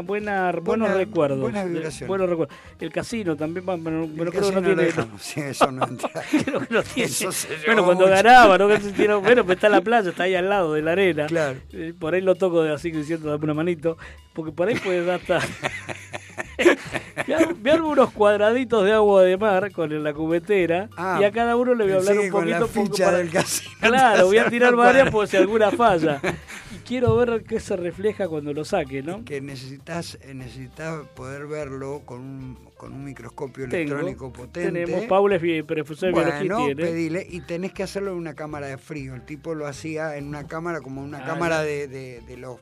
buena, 0.00 0.50
buena, 0.52 0.60
buenos 0.62 0.90
recuerdos. 0.94 1.40
buenas 1.40 1.64
de- 1.66 1.70
vibraciones. 1.72 2.08
buenos 2.08 2.28
recuerdos. 2.30 2.56
El 2.80 2.92
casino 2.92 3.36
también, 3.36 3.66
va- 3.68 3.76
pero, 3.82 4.08
pero 4.16 4.24
El 4.24 4.30
creo 4.30 4.48
que 4.48 4.54
no 4.54 4.62
tiene. 4.62 4.82
dejamos, 4.84 5.22
sí, 5.22 5.40
eso 5.40 5.70
no 5.72 5.84
entra. 5.88 6.10
creo 6.30 6.60
que 6.60 6.74
no 6.74 6.82
tiene. 6.94 7.10
Eso 7.10 7.32
se 7.32 7.48
bueno, 7.66 7.84
cuando 7.84 8.04
mucho. 8.06 8.16
ganaba, 8.16 8.58
¿no? 8.58 8.68
Que 8.68 8.80
se 8.80 8.92
tira- 8.92 9.16
bueno, 9.16 9.44
pues 9.44 9.56
está 9.56 9.68
la 9.68 9.80
playa, 9.80 10.10
está 10.10 10.24
ahí 10.24 10.34
al 10.34 10.48
lado 10.48 10.74
de 10.74 10.82
la 10.82 10.92
arena. 10.92 11.26
Claro. 11.26 11.58
Eh, 11.72 11.94
Por 11.98 12.14
ahí 12.14 12.20
lo 12.20 12.34
toco 12.34 12.62
de 12.62 12.72
así 12.72 12.90
diciendo, 12.90 13.30
dame 13.30 13.44
una 13.44 13.54
manito, 13.54 13.96
porque 14.34 14.52
por 14.52 14.68
ahí 14.68 14.74
puede 14.76 15.04
dar 15.04 15.20
hasta... 15.20 15.40
me 17.26 17.34
ar- 17.34 17.54
me 17.56 17.70
armo 17.70 17.88
unos 17.88 18.10
cuadraditos 18.12 18.84
de 18.84 18.92
agua 18.92 19.22
de 19.22 19.36
mar 19.36 19.70
con 19.72 20.02
la 20.02 20.12
cubetera 20.12 20.88
Ah, 20.96 21.18
y 21.20 21.24
a 21.24 21.30
cada 21.32 21.56
uno 21.56 21.74
le 21.74 21.84
voy 21.84 21.92
a 21.94 21.96
hablar 21.96 22.18
un 22.18 22.28
con 22.30 22.50
la 22.50 22.58
poquito 22.60 22.74
poco 22.80 22.86
ficha 22.94 23.04
para- 23.06 23.18
del 23.18 23.30
casino 23.30 23.70
Claro, 23.80 24.26
voy 24.26 24.38
a 24.38 24.48
tirar 24.48 24.74
varias 24.76 25.10
por 25.10 25.26
si 25.26 25.36
alguna 25.36 25.70
falla. 25.70 26.20
Quiero 26.86 27.16
ver 27.16 27.42
qué 27.44 27.58
se 27.60 27.76
refleja 27.76 28.28
cuando 28.28 28.52
lo 28.52 28.64
saque, 28.64 29.02
¿no? 29.02 29.24
Que 29.24 29.40
necesitas, 29.40 30.18
eh, 30.22 30.34
necesitas 30.34 31.04
poder 31.16 31.46
verlo 31.46 32.02
con 32.04 32.20
un, 32.20 32.58
con 32.76 32.92
un 32.92 33.04
microscopio 33.04 33.68
Tengo, 33.68 33.94
electrónico 33.94 34.32
potente. 34.32 34.70
Tenemos, 34.84 35.04
Paula 35.06 35.36
es 35.36 35.64
profesor 35.64 36.14
de 36.14 36.20
biología 36.20 36.56
tiene. 36.66 36.82
pedile, 36.82 37.26
y 37.28 37.40
tenés 37.40 37.72
que 37.72 37.82
hacerlo 37.82 38.12
en 38.12 38.18
una 38.18 38.34
cámara 38.34 38.66
de 38.68 38.78
frío. 38.78 39.14
El 39.14 39.22
tipo 39.24 39.54
lo 39.54 39.66
hacía 39.66 40.16
en 40.16 40.28
una 40.28 40.46
cámara 40.46 40.80
como 40.80 41.02
una 41.02 41.18
Ah, 41.18 41.26
cámara 41.26 41.62
de, 41.62 41.88
de, 41.88 42.20
de 42.20 42.36
los 42.36 42.58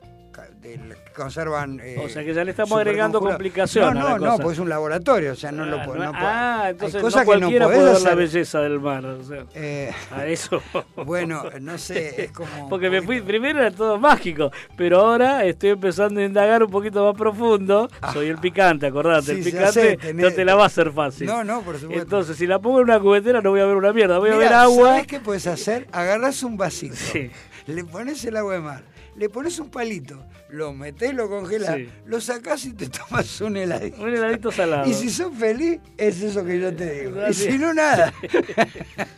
que 0.61 0.79
conservan. 1.15 1.79
eh, 1.81 2.01
O 2.03 2.09
sea 2.09 2.23
que 2.23 2.33
ya 2.33 2.43
le 2.43 2.51
estamos 2.51 2.77
agregando 2.77 3.19
superconjurados. 3.19 3.35
complicación 3.37 3.83
No, 3.85 3.89
a 3.89 3.93
no, 3.93 4.09
la 4.09 4.13
no, 4.17 4.31
cosa. 4.31 4.43
porque 4.43 4.53
es 4.53 4.59
un 4.59 4.69
laboratorio, 4.69 5.31
o 5.31 5.35
sea, 5.35 5.51
no 5.51 5.65
lo 5.65 5.77
Ah, 5.79 5.85
no- 5.85 5.95
no 5.95 6.11
ah, 6.15 6.67
entonces 6.69 7.01
no 7.01 7.09
no 7.09 7.25
cualquiera 7.25 7.65
puede 7.65 7.83
ver 7.93 8.01
la 8.01 8.15
belleza 8.15 8.59
del 8.61 8.79
mar. 8.79 9.05
o 9.05 9.23
sea, 9.23 9.45
Eh, 9.55 9.91
a 10.11 10.25
eso. 10.25 10.61
bueno, 11.05 11.43
no 11.61 11.77
sé, 11.77 12.23
es 12.25 12.31
como. 12.31 12.69
Porque 12.69 12.89
me 12.89 13.01
fui, 13.01 13.21
primero 13.21 13.59
era 13.59 13.71
todo 13.71 13.97
mágico, 13.99 14.51
pero 14.75 14.99
ahora 15.01 15.45
estoy 15.45 15.71
empezando 15.71 16.19
a 16.19 16.23
indagar 16.23 16.63
un 16.63 16.69
poquito 16.71 17.05
más 17.05 17.15
profundo. 17.17 17.89
Soy 18.13 18.27
el 18.27 18.37
picante, 18.37 18.87
acordate, 18.87 19.25
Sí, 19.25 19.31
el 19.39 19.43
picante 19.43 19.97
sé, 20.01 20.13
no 20.13 20.31
te 20.31 20.43
la 20.45 20.55
va 20.55 20.63
a 20.63 20.67
hacer 20.67 20.91
fácil. 20.91 21.27
No, 21.27 21.43
no, 21.43 21.61
por 21.61 21.77
supuesto. 21.79 22.01
Entonces, 22.03 22.37
si 22.37 22.47
la 22.47 22.59
pongo 22.59 22.79
en 22.79 22.85
una 22.85 22.99
cubetera 22.99 23.41
no 23.41 23.51
voy 23.51 23.61
a 23.61 23.65
ver 23.65 23.75
una 23.75 23.93
mierda, 23.93 24.17
voy 24.19 24.31
a 24.31 24.35
ver 24.37 24.53
agua. 24.53 24.89
¿Sabés 24.91 25.07
qué 25.07 25.19
puedes 25.19 25.47
hacer? 25.47 25.87
Agarrás 25.91 26.43
un 26.43 26.57
vasito, 26.57 26.95
Sí. 26.95 27.31
le 27.67 27.83
pones 27.83 28.23
el 28.25 28.35
agua 28.37 28.53
de 28.53 28.59
mar, 28.59 28.83
le 29.15 29.29
pones 29.29 29.57
un 29.59 29.69
palito, 29.69 30.25
lo 30.49 30.73
metés, 30.73 31.13
lo 31.13 31.29
congelás, 31.29 31.75
Sí. 31.77 31.89
lo 32.05 32.19
sacás 32.21 32.65
y 32.65 32.73
te 32.73 32.87
tomas 33.09 33.39
un 33.41 33.57
heladito. 33.57 34.01
Un 34.01 34.09
heladito 34.13 34.51
salado. 34.51 34.89
Y 34.89 34.93
si 34.93 35.09
sos 35.09 35.33
feliz, 35.33 35.79
es 35.97 36.21
eso 36.21 36.43
que 36.45 36.59
yo 36.59 36.75
te 36.75 37.01
digo. 37.03 37.19
Ah, 37.25 37.29
Y 37.29 37.33
si 37.33 37.57
no, 37.57 37.73
nada. 37.73 38.13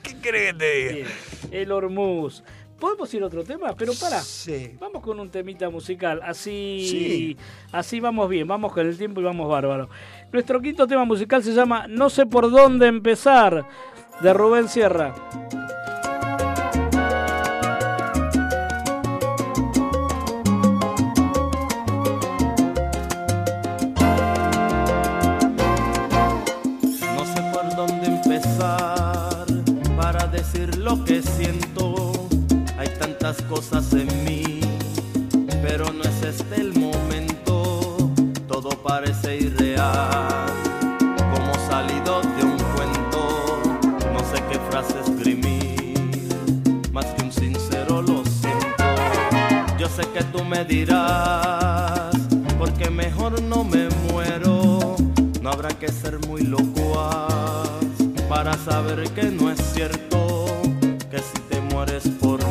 ¿Qué 0.04 0.16
crees 0.22 0.54
que 0.54 0.60
te 0.60 0.76
diga? 0.76 0.94
Bien. 0.94 1.08
El 1.52 1.72
Hormuz. 1.72 2.44
¿Podemos 2.80 3.12
ir 3.16 3.24
a 3.24 3.26
otro 3.26 3.44
tema? 3.44 3.76
Pero 3.76 3.92
para. 4.00 4.22
Sí. 4.22 4.78
Vamos 4.80 5.02
con 5.02 5.20
un 5.20 5.32
temita 5.32 5.68
musical, 5.72 6.22
así, 6.24 6.86
Sí. 6.88 7.38
así 7.72 8.00
vamos 8.00 8.30
bien, 8.30 8.48
vamos 8.48 8.72
con 8.72 8.86
el 8.86 8.96
tiempo 8.96 9.20
y 9.20 9.24
vamos 9.24 9.50
bárbaro. 9.50 9.90
Nuestro 10.32 10.62
quinto 10.62 10.86
tema 10.86 11.04
musical 11.04 11.44
se 11.44 11.54
llama 11.54 11.88
No 11.88 12.12
sé 12.12 12.28
por 12.28 12.52
dónde 12.52 12.86
empezar, 12.86 13.66
de 14.22 14.32
Rubén 14.34 14.70
Sierra. 14.70 15.16
Cosas 33.28 33.92
en 33.92 34.08
mí, 34.24 34.62
pero 35.62 35.92
no 35.92 36.02
es 36.02 36.24
este 36.24 36.62
el 36.62 36.74
momento. 36.80 38.10
Todo 38.48 38.70
parece 38.70 39.36
irreal, 39.36 40.48
como 41.18 41.54
salido 41.68 42.22
de 42.22 42.44
un 42.46 42.58
cuento. 42.74 43.80
No 44.14 44.20
sé 44.20 44.42
qué 44.50 44.58
frase 44.72 44.98
esgrimir, 45.06 46.80
más 46.94 47.06
que 47.08 47.24
un 47.24 47.34
sincero 47.34 48.02
lo 48.02 48.24
siento. 48.24 48.86
Yo 49.78 49.90
sé 49.90 50.04
que 50.14 50.24
tú 50.24 50.46
me 50.46 50.64
dirás, 50.64 52.16
porque 52.58 52.90
mejor 52.90 53.42
no 53.42 53.66
me 53.66 53.90
muero. 54.10 54.96
No 55.42 55.50
habrá 55.50 55.70
que 55.70 55.90
ser 55.90 56.18
muy 56.28 56.44
locuaz 56.44 57.68
para 58.30 58.54
saber 58.54 59.04
que 59.12 59.24
no 59.24 59.52
es 59.52 59.60
cierto 59.74 60.46
que 61.12 61.20
si 61.20 61.42
te 61.50 61.60
mueres 61.60 62.08
por 62.22 62.47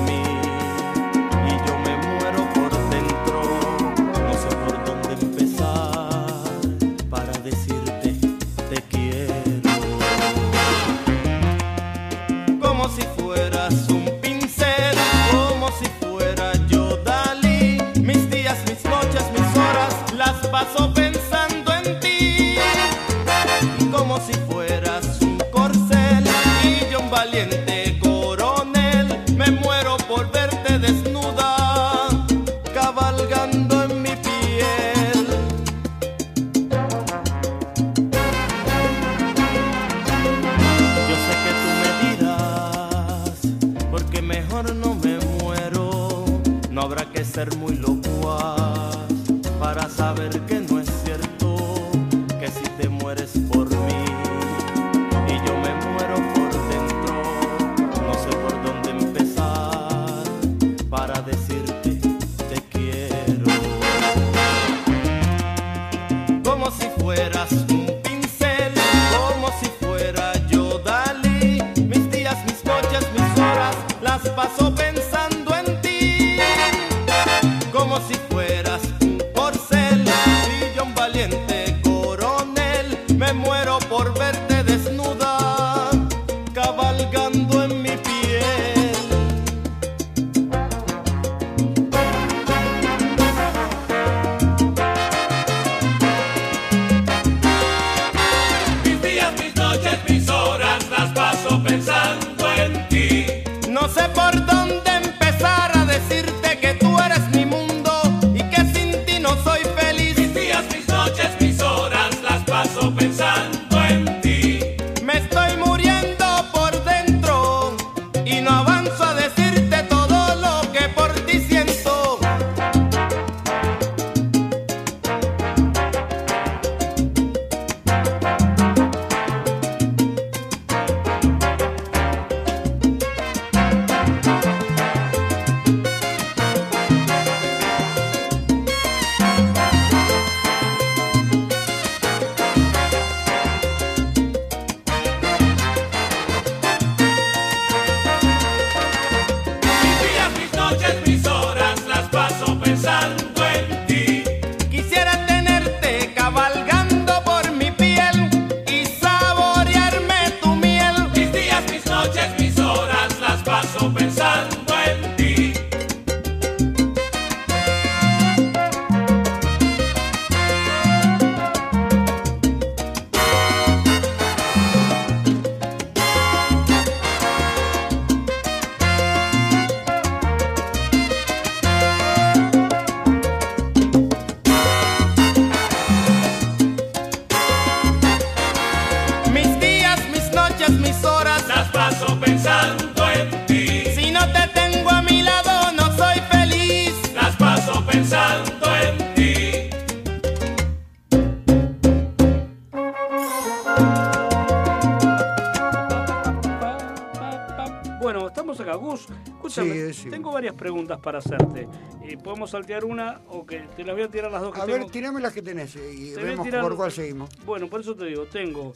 para 211.07 211.19
hacerte. 211.21 211.69
Eh, 212.03 212.17
¿Podemos 212.19 212.51
saltear 212.51 212.85
una 212.85 213.21
o 213.29 213.47
que 213.47 213.61
te 213.77 213.85
las 213.85 213.95
voy 213.95 214.03
a 214.05 214.09
tirar 214.09 214.29
las 214.33 214.43
dos 214.43 214.53
que 214.53 214.61
A 214.61 214.65
tengo? 214.67 214.79
ver, 214.81 214.91
tirame 214.91 215.21
las 215.21 215.33
que 215.33 215.41
tenés 215.41 215.77
eh, 215.77 215.95
y 215.95 216.13
Te 216.15 216.21
vemos 216.25 216.45
tirar- 216.45 216.63
por 216.63 216.75
cuál 216.75 216.91
seguimos. 216.91 217.31
Bueno, 217.45 217.69
por 217.69 217.81
eso 217.81 217.95
te 217.95 218.07
digo, 218.07 218.25
tengo 218.25 218.73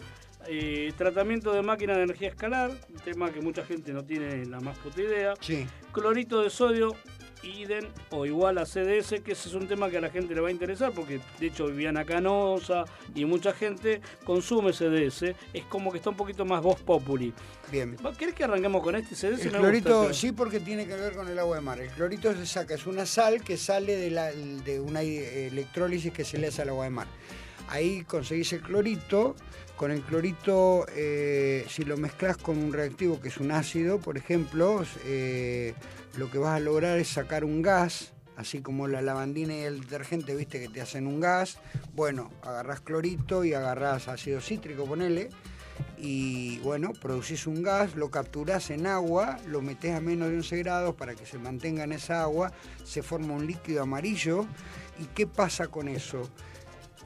eh, 0.46 0.92
tratamiento 0.96 1.52
de 1.52 1.60
máquina 1.62 1.96
de 1.96 2.04
energía 2.04 2.28
escalar, 2.28 2.70
un 2.88 3.00
tema 3.00 3.32
que 3.32 3.40
mucha 3.40 3.64
gente 3.64 3.92
no 3.92 4.04
tiene 4.04 4.46
la 4.46 4.60
más 4.60 4.78
puta 4.78 5.02
idea. 5.02 5.34
Sí. 5.40 5.66
Clorito 5.90 6.40
de 6.40 6.50
sodio, 6.50 6.94
IDEN 7.42 7.88
o 8.10 8.26
igual 8.26 8.58
a 8.58 8.66
CDS, 8.66 9.20
que 9.22 9.32
ese 9.32 9.48
es 9.48 9.54
un 9.54 9.66
tema 9.66 9.90
que 9.90 9.98
a 9.98 10.00
la 10.00 10.10
gente 10.10 10.34
le 10.34 10.40
va 10.40 10.48
a 10.48 10.50
interesar, 10.50 10.92
porque 10.92 11.20
de 11.38 11.46
hecho 11.46 11.66
Viviana 11.66 12.04
Canosa 12.04 12.84
y 13.14 13.24
mucha 13.24 13.52
gente 13.52 14.00
consume 14.24 14.72
CDS. 14.72 15.34
Es 15.52 15.64
como 15.68 15.90
que 15.90 15.98
está 15.98 16.10
un 16.10 16.16
poquito 16.16 16.44
más 16.44 16.62
voz 16.62 16.80
populi. 16.80 17.32
Bien. 17.70 17.96
¿Querés 18.18 18.34
que 18.34 18.44
arranquemos 18.44 18.82
con 18.82 18.96
este 18.96 19.14
CDS? 19.14 19.46
El 19.46 19.52
clorito, 19.52 19.98
gusta, 20.00 20.14
sí, 20.14 20.32
porque 20.32 20.60
tiene 20.60 20.86
que 20.86 20.96
ver 20.96 21.14
con 21.14 21.28
el 21.28 21.38
agua 21.38 21.56
de 21.56 21.62
mar. 21.62 21.80
El 21.80 21.90
clorito 21.90 22.32
se 22.34 22.46
saca, 22.46 22.74
es 22.74 22.86
una 22.86 23.06
sal 23.06 23.42
que 23.42 23.56
sale 23.56 23.96
de, 23.96 24.10
la, 24.10 24.32
de 24.32 24.80
una 24.80 25.02
eh, 25.02 25.46
electrólisis 25.46 26.12
que 26.12 26.24
se 26.24 26.38
le 26.38 26.48
hace 26.48 26.62
al 26.62 26.70
agua 26.70 26.84
de 26.84 26.90
mar. 26.90 27.06
Ahí 27.68 28.04
conseguís 28.04 28.52
el 28.52 28.62
clorito. 28.62 29.36
Con 29.76 29.92
el 29.92 30.02
clorito, 30.02 30.84
eh, 30.94 31.64
si 31.66 31.84
lo 31.84 31.96
mezclas 31.96 32.36
con 32.36 32.58
un 32.58 32.70
reactivo 32.70 33.18
que 33.18 33.28
es 33.28 33.38
un 33.38 33.50
ácido, 33.50 33.98
por 33.98 34.18
ejemplo, 34.18 34.84
eh, 35.06 35.72
lo 36.16 36.30
que 36.30 36.38
vas 36.38 36.56
a 36.56 36.60
lograr 36.60 36.98
es 36.98 37.08
sacar 37.08 37.44
un 37.44 37.62
gas, 37.62 38.12
así 38.36 38.60
como 38.60 38.88
la 38.88 39.02
lavandina 39.02 39.54
y 39.54 39.60
el 39.60 39.80
detergente, 39.80 40.34
viste 40.34 40.60
que 40.60 40.68
te 40.68 40.80
hacen 40.80 41.06
un 41.06 41.20
gas. 41.20 41.58
Bueno, 41.94 42.30
agarrás 42.42 42.80
clorito 42.80 43.44
y 43.44 43.54
agarrás 43.54 44.08
ácido 44.08 44.40
cítrico, 44.40 44.84
ponele 44.84 45.30
y 45.96 46.58
bueno, 46.60 46.92
producís 46.92 47.46
un 47.46 47.62
gas, 47.62 47.94
lo 47.94 48.10
capturás 48.10 48.70
en 48.70 48.86
agua, 48.86 49.38
lo 49.46 49.62
metés 49.62 49.94
a 49.94 50.00
menos 50.00 50.30
de 50.30 50.36
11 50.36 50.58
grados 50.58 50.94
para 50.94 51.14
que 51.14 51.26
se 51.26 51.38
mantenga 51.38 51.84
en 51.84 51.92
esa 51.92 52.22
agua, 52.22 52.52
se 52.84 53.02
forma 53.02 53.34
un 53.34 53.46
líquido 53.46 53.82
amarillo. 53.82 54.46
¿Y 54.98 55.04
qué 55.06 55.26
pasa 55.26 55.68
con 55.68 55.88
eso? 55.88 56.28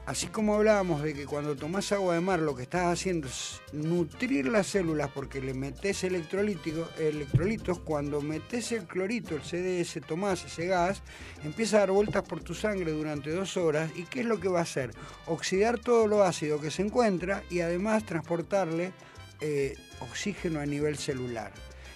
Así 0.05 0.27
como 0.27 0.53
hablábamos 0.53 1.01
de 1.01 1.15
que 1.15 1.25
cuando 1.25 1.55
tomás 1.55 1.91
agua 1.91 2.13
de 2.13 2.21
mar 2.21 2.39
lo 2.39 2.55
que 2.55 2.61
estás 2.61 2.85
haciendo 2.93 3.27
es 3.27 3.59
nutrir 3.73 4.47
las 4.47 4.67
células 4.67 5.09
porque 5.09 5.41
le 5.41 5.55
electrolítico- 6.03 6.87
electrolitos, 6.99 7.79
cuando 7.79 8.21
metés 8.21 8.71
el 8.71 8.85
clorito, 8.85 9.35
el 9.35 9.41
CDS, 9.41 10.01
tomás 10.01 10.45
ese 10.45 10.67
gas, 10.67 11.01
empieza 11.43 11.77
a 11.77 11.79
dar 11.79 11.91
vueltas 11.91 12.21
por 12.21 12.41
tu 12.41 12.53
sangre 12.53 12.91
durante 12.91 13.31
dos 13.31 13.57
horas 13.57 13.89
y 13.95 14.03
¿qué 14.03 14.19
es 14.19 14.27
lo 14.27 14.39
que 14.39 14.47
va 14.47 14.59
a 14.59 14.63
hacer? 14.63 14.91
Oxidar 15.25 15.79
todo 15.79 16.05
lo 16.05 16.23
ácido 16.23 16.61
que 16.61 16.69
se 16.69 16.83
encuentra 16.83 17.43
y 17.49 17.61
además 17.61 18.05
transportarle 18.05 18.93
eh, 19.41 19.75
oxígeno 20.01 20.59
a 20.59 20.67
nivel 20.67 20.97
celular. 20.97 21.51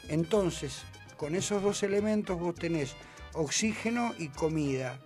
Entonces, 0.07 0.81
con 1.15 1.35
esos 1.35 1.61
dos 1.61 1.83
elementos 1.83 2.39
vos 2.39 2.55
tenés 2.55 2.95
oxígeno 3.33 4.15
y 4.17 4.29
comida. 4.29 4.99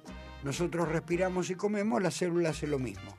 Nosotros 0.43 0.89
respiramos 0.89 1.49
y 1.49 1.55
comemos, 1.55 2.01
la 2.01 2.11
célula 2.11 2.49
hace 2.49 2.67
lo 2.67 2.79
mismo. 2.79 3.17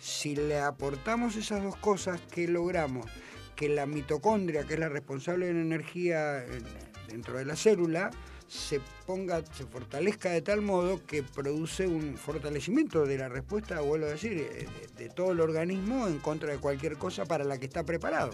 Si 0.00 0.34
le 0.36 0.58
aportamos 0.60 1.36
esas 1.36 1.62
dos 1.62 1.76
cosas, 1.76 2.20
¿qué 2.30 2.48
logramos? 2.48 3.06
Que 3.54 3.68
la 3.68 3.86
mitocondria, 3.86 4.64
que 4.64 4.74
es 4.74 4.80
la 4.80 4.88
responsable 4.88 5.46
de 5.46 5.54
la 5.54 5.60
energía 5.60 6.44
en- 6.44 6.64
dentro 7.08 7.38
de 7.38 7.44
la 7.44 7.56
célula, 7.56 8.10
se 8.48 8.80
ponga, 9.06 9.42
se 9.52 9.64
fortalezca 9.64 10.30
de 10.30 10.42
tal 10.42 10.60
modo 10.62 11.04
que 11.04 11.22
produce 11.22 11.86
un 11.86 12.16
fortalecimiento 12.16 13.04
de 13.04 13.18
la 13.18 13.28
respuesta, 13.28 13.80
vuelvo 13.80 14.06
a 14.06 14.10
decir, 14.10 14.32
eh, 14.38 14.66
de, 14.96 15.04
de 15.04 15.10
todo 15.10 15.32
el 15.32 15.40
organismo 15.40 16.06
en 16.06 16.18
contra 16.18 16.52
de 16.52 16.58
cualquier 16.58 16.96
cosa 16.96 17.24
para 17.24 17.44
la 17.44 17.58
que 17.58 17.66
está 17.66 17.84
preparado. 17.84 18.30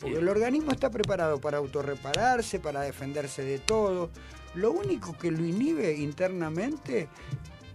Porque 0.00 0.16
el 0.18 0.28
organismo 0.28 0.72
está 0.72 0.90
preparado 0.90 1.40
para 1.40 1.58
autorrepararse, 1.58 2.58
para 2.58 2.80
defenderse 2.80 3.42
de 3.44 3.58
todo. 3.60 4.10
Lo 4.56 4.72
único 4.72 5.16
que 5.16 5.30
lo 5.30 5.44
inhibe 5.44 5.94
internamente 5.96 7.08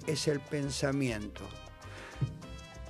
es 0.08 0.28
el 0.28 0.40
pensamiento. 0.40 1.42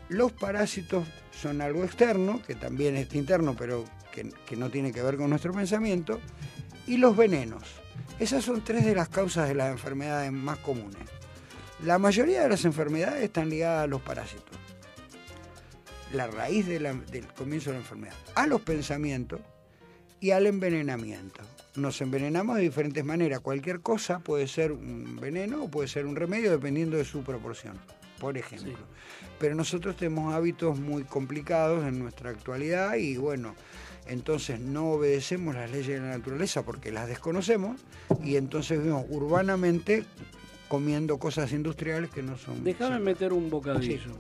Los 0.10 0.32
parásitos 0.32 1.08
son 1.32 1.62
algo 1.62 1.84
externo, 1.84 2.42
que 2.46 2.56
también 2.56 2.96
es 2.96 3.14
interno, 3.14 3.56
pero 3.56 3.86
que, 4.12 4.56
no 4.56 4.70
tiene 4.70 4.92
que 4.92 5.02
ver 5.02 5.18
con 5.18 5.30
nuestro 5.30 5.54
pensamiento. 5.54 6.20
Y 6.88 6.98
los 6.98 7.16
venenos. 7.16 7.64
Esas 8.20 8.44
son 8.44 8.64
tres 8.64 8.84
de 8.84 8.96
las 8.96 9.10
causas 9.10 9.48
de 9.48 9.56
las 9.56 9.72
enfermedades 9.72 10.32
más 10.32 10.58
comunes. 10.60 11.08
La 11.86 11.98
mayoría 11.98 12.42
de 12.42 12.50
las 12.50 12.66
enfermedades 12.66 13.24
están 13.24 13.50
ligadas 13.50 13.84
a 13.84 13.88
los 13.88 14.02
parásitos. 14.02 14.58
La 16.12 16.28
raíz 16.28 16.66
del 16.66 17.28
comienzo 17.38 17.70
de 17.70 17.76
la 17.76 17.82
enfermedad. 17.82 18.16
A 18.36 18.48
los 18.48 18.62
pensamientos 18.62 19.40
y 20.20 20.32
al 20.32 20.48
envenenamiento. 20.48 21.42
Nos 21.80 22.02
envenenamos 22.02 22.58
de 22.58 22.64
diferentes 22.64 23.06
maneras. 23.06 23.40
Cualquier 23.40 23.80
cosa 23.80 24.20
puede 24.20 24.48
ser 24.48 24.72
un 24.74 25.18
veneno 25.22 25.64
o 25.64 25.72
puede 25.72 25.88
ser 25.88 26.06
un 26.06 26.16
remedio 26.16 26.52
dependiendo 26.52 26.98
de 26.98 27.06
su 27.06 27.24
proporción, 27.24 27.80
por 28.20 28.38
ejemplo. 28.38 28.78
Pero 29.40 29.56
nosotros 29.56 29.96
tenemos 29.96 30.34
hábitos 30.34 30.78
muy 30.78 31.04
complicados 31.04 31.88
en 31.88 32.00
nuestra 32.00 32.32
actualidad 32.32 32.96
y 32.96 33.16
bueno, 33.16 33.56
entonces 34.08 34.60
no 34.60 34.92
obedecemos 34.92 35.56
las 35.56 35.72
leyes 35.72 35.88
de 35.88 36.00
la 36.00 36.18
naturaleza 36.18 36.64
porque 36.64 36.92
las 36.92 37.08
desconocemos 37.08 37.80
y 38.24 38.36
entonces 38.36 38.80
vivimos 38.80 39.06
urbanamente 39.10 40.04
comiendo 40.68 41.18
cosas 41.18 41.52
industriales 41.54 42.10
que 42.10 42.22
no 42.22 42.38
son... 42.38 42.64
Déjame 42.64 43.00
meter 43.00 43.32
un 43.32 43.50
bocadillo. 43.50 44.12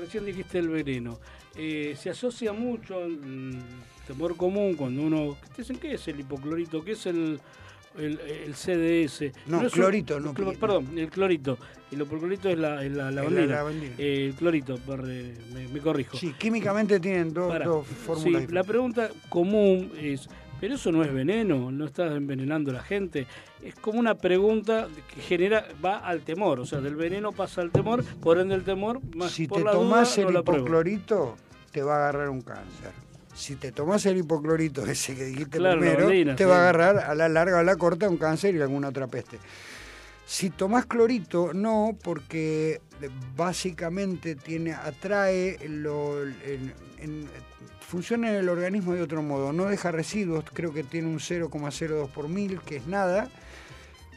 Recién 0.00 0.24
dijiste 0.24 0.58
el 0.58 0.68
veneno. 0.68 1.20
Eh, 1.54 1.96
se 2.00 2.10
asocia 2.10 2.52
mucho 2.52 3.06
temor 4.12 4.36
común 4.36 4.74
cuando 4.74 5.02
uno. 5.02 5.36
¿Te 5.54 5.62
dicen 5.62 5.78
qué 5.78 5.94
es 5.94 6.08
el 6.08 6.20
hipoclorito? 6.20 6.82
¿Qué 6.84 6.92
es 6.92 7.06
el, 7.06 7.40
el, 7.98 8.18
el 8.20 8.54
CDS? 8.54 9.32
No, 9.46 9.60
un- 9.60 9.70
clorito, 9.70 10.18
no, 10.20 10.34
perdón, 10.34 10.98
el 10.98 11.10
clorito. 11.10 11.58
El 11.92 12.02
hipoclorito 12.02 12.48
es 12.48 12.58
la, 12.58 12.84
es 12.84 12.92
la 12.92 13.10
lavandina. 13.10 13.46
lavandina. 13.46 13.94
Eh, 13.98 14.26
el 14.28 14.34
clorito, 14.34 14.76
eh, 14.76 15.34
me, 15.52 15.68
me 15.68 15.80
corrijo. 15.80 16.16
Sí, 16.16 16.32
químicamente 16.38 17.00
tienen 17.00 17.32
dos, 17.34 17.48
Para. 17.48 17.64
dos 17.66 17.86
Sí, 17.86 17.94
fórmulas 17.94 18.50
la 18.52 18.62
pregunta 18.64 19.10
común 19.28 19.90
es, 20.00 20.28
¿pero 20.60 20.74
eso 20.76 20.92
no 20.92 21.02
es 21.02 21.12
veneno? 21.12 21.70
¿No 21.72 21.84
estás 21.86 22.12
envenenando 22.16 22.70
a 22.70 22.74
la 22.74 22.82
gente? 22.82 23.26
Es 23.62 23.74
como 23.74 23.98
una 23.98 24.14
pregunta 24.14 24.86
que 25.12 25.20
genera, 25.20 25.66
va 25.84 25.98
al 25.98 26.20
temor, 26.22 26.60
o 26.60 26.64
sea, 26.64 26.80
del 26.80 26.94
veneno 26.96 27.32
pasa 27.32 27.60
al 27.60 27.70
temor, 27.72 28.04
por 28.20 28.38
ende 28.38 28.54
el 28.54 28.62
temor, 28.62 29.00
más 29.16 29.32
Si 29.32 29.46
por 29.48 29.58
te 29.58 29.64
la 29.64 29.72
duda, 29.72 30.02
el 30.16 30.24
no 30.24 30.30
la 30.30 30.40
hipoclorito, 30.40 31.36
te 31.72 31.82
va 31.82 31.94
a 31.94 31.98
agarrar 31.98 32.30
un 32.30 32.40
cáncer. 32.40 32.92
Si 33.34 33.56
te 33.56 33.72
tomás 33.72 34.04
el 34.06 34.18
hipoclorito, 34.18 34.84
ese 34.86 35.14
que 35.14 35.24
dijiste 35.24 35.58
Claro, 35.58 35.80
la 35.80 35.96
primero, 35.96 36.34
te 36.36 36.44
sí. 36.44 36.48
va 36.48 36.56
a 36.56 36.60
agarrar 36.60 36.98
a 36.98 37.14
la 37.14 37.28
larga 37.28 37.56
o 37.56 37.60
a 37.60 37.62
la 37.64 37.76
corta 37.76 38.08
un 38.08 38.16
cáncer 38.18 38.54
y 38.54 38.60
alguna 38.60 38.88
otra 38.88 39.06
peste. 39.06 39.38
Si 40.26 40.50
tomás 40.50 40.86
clorito, 40.86 41.52
no, 41.54 41.96
porque 42.02 42.80
básicamente 43.36 44.34
tiene, 44.36 44.72
atrae, 44.74 45.58
lo, 45.68 46.22
en- 46.24 46.72
en- 46.98 47.28
funciona 47.80 48.30
en 48.30 48.36
el 48.36 48.48
organismo 48.48 48.94
de 48.94 49.02
otro 49.02 49.22
modo, 49.22 49.52
no 49.52 49.64
deja 49.64 49.90
residuos, 49.90 50.44
creo 50.52 50.72
que 50.72 50.84
tiene 50.84 51.08
un 51.08 51.18
0,02 51.18 52.08
por 52.10 52.28
mil, 52.28 52.60
que 52.60 52.76
es 52.76 52.86
nada. 52.86 53.28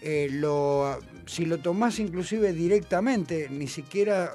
Eh, 0.01 0.27
lo, 0.31 0.99
si 1.25 1.45
lo 1.45 1.59
tomás 1.59 1.99
inclusive 1.99 2.53
directamente, 2.53 3.47
ni 3.49 3.67
siquiera 3.67 4.33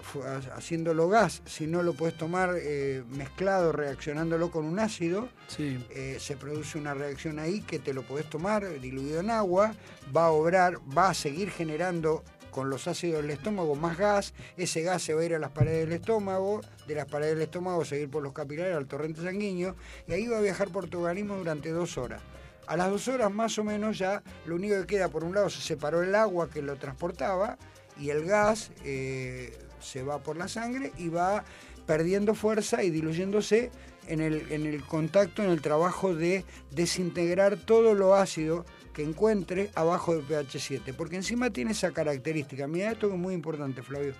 haciéndolo 0.55 1.09
gas, 1.09 1.43
si 1.47 1.66
no 1.66 1.82
lo 1.82 1.93
puedes 1.94 2.16
tomar 2.16 2.55
eh, 2.59 3.02
mezclado, 3.10 3.73
reaccionándolo 3.73 4.51
con 4.51 4.65
un 4.65 4.78
ácido, 4.78 5.28
Sí. 5.48 5.78
eh, 5.90 6.16
se 6.20 6.36
produce 6.36 6.78
una 6.78 6.94
reacción 6.94 7.39
ahí 7.39 7.60
que 7.60 7.78
te 7.78 7.93
lo 7.94 8.02
podés 8.02 8.28
tomar 8.28 8.69
diluido 8.81 9.20
en 9.20 9.31
agua, 9.31 9.74
va 10.16 10.27
a 10.27 10.31
obrar, 10.31 10.78
va 10.97 11.10
a 11.10 11.15
seguir 11.15 11.51
generando 11.51 12.23
con 12.51 12.70
los 12.70 12.89
ácidos 12.89 13.23
del 13.23 13.31
estómago 13.31 13.77
más 13.77 13.98
gas, 13.98 14.35
ese 14.56 14.82
gas 14.82 15.02
se 15.02 15.15
va 15.15 15.20
a 15.20 15.24
ir 15.24 15.35
a 15.35 15.39
las 15.39 15.51
paredes 15.51 15.86
del 15.86 15.93
estómago, 15.93 16.60
de 16.86 16.94
las 16.94 17.06
paredes 17.06 17.35
del 17.35 17.43
estómago 17.43 17.85
seguir 17.85 18.09
por 18.10 18.23
los 18.23 18.32
capilares 18.32 18.74
al 18.74 18.86
torrente 18.86 19.23
sanguíneo 19.23 19.77
y 20.09 20.12
ahí 20.12 20.27
va 20.27 20.39
a 20.39 20.40
viajar 20.40 20.69
por 20.70 20.89
tu 20.89 20.98
organismo 21.01 21.36
durante 21.36 21.70
dos 21.70 21.98
horas. 21.98 22.20
A 22.69 22.77
las 22.77 22.90
dos 22.90 23.09
horas 23.09 23.32
más 23.32 23.59
o 23.59 23.65
menos 23.65 23.99
ya 23.99 24.23
lo 24.45 24.55
único 24.55 24.78
que 24.81 24.86
queda, 24.86 25.09
por 25.09 25.24
un 25.24 25.35
lado 25.35 25.49
se 25.49 25.62
separó 25.62 26.03
el 26.03 26.15
agua 26.15 26.51
que 26.51 26.61
lo 26.61 26.77
transportaba 26.77 27.57
y 27.99 28.11
el 28.11 28.27
gas 28.27 28.70
eh, 28.85 29.57
se 29.81 30.03
va 30.03 30.23
por 30.23 30.36
la 30.36 30.49
sangre 30.49 30.93
y 30.99 31.09
va 31.09 31.45
perdiendo 31.86 32.35
fuerza 32.35 32.82
y 32.82 32.90
diluyéndose 32.90 33.70
en 34.07 34.20
el, 34.20 34.53
en 34.53 34.66
el 34.66 34.85
contacto, 34.85 35.43
en 35.43 35.49
el 35.49 35.62
trabajo 35.62 36.15
de 36.15 36.45
desintegrar 36.70 37.57
todo 37.57 37.95
lo 37.95 38.15
ácido 38.15 38.66
que 38.93 39.03
encuentre 39.03 39.70
abajo 39.74 40.15
del 40.15 40.24
pH 40.24 40.59
7, 40.59 40.93
porque 40.93 41.16
encima 41.16 41.49
tiene 41.49 41.70
esa 41.70 41.93
característica. 41.93 42.66
Mira 42.66 42.93
esto 42.93 43.09
que 43.09 43.15
es 43.15 43.20
muy 43.20 43.32
importante, 43.32 43.82
Flavio. 43.82 44.12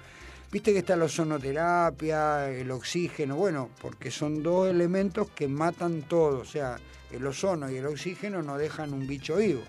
Viste 0.51 0.73
que 0.73 0.79
está 0.79 0.97
la 0.97 1.05
ozonoterapia, 1.05 2.49
el 2.49 2.71
oxígeno, 2.71 3.37
bueno, 3.37 3.69
porque 3.83 4.11
son 4.11 4.43
dos 4.43 4.71
elementos 4.71 5.29
que 5.31 5.47
matan 5.47 6.03
todo, 6.03 6.41
o 6.41 6.45
sea, 6.47 6.79
el 7.11 7.27
ozono 7.27 7.71
y 7.71 7.77
el 7.77 7.87
oxígeno 7.87 8.43
no 8.43 8.59
dejan 8.59 8.93
un 8.93 9.07
bicho 9.07 9.37
vivo. 9.37 9.63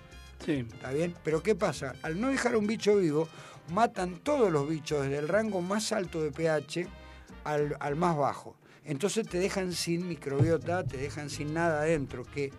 Sí. 0.46 0.66
¿Está 0.72 0.92
bien? 0.92 1.16
Pero 1.24 1.44
¿qué 1.44 1.56
pasa? 1.56 1.94
Al 2.02 2.20
no 2.20 2.30
dejar 2.30 2.56
un 2.56 2.68
bicho 2.68 2.96
vivo, 2.96 3.28
matan 3.72 4.20
todos 4.20 4.52
los 4.52 4.68
bichos 4.68 5.04
desde 5.04 5.18
el 5.18 5.28
rango 5.28 5.62
más 5.62 5.92
alto 5.92 6.22
de 6.22 6.32
pH 6.32 6.88
al, 7.44 7.76
al 7.80 7.96
más 7.96 8.18
bajo. 8.18 8.56
Entonces 8.86 9.28
te 9.28 9.38
dejan 9.38 9.74
sin 9.74 10.08
microbiota, 10.08 10.84
te 10.84 10.98
dejan 10.98 11.30
sin 11.30 11.54
nada 11.54 11.82
adentro, 11.82 12.24
que 12.24 12.52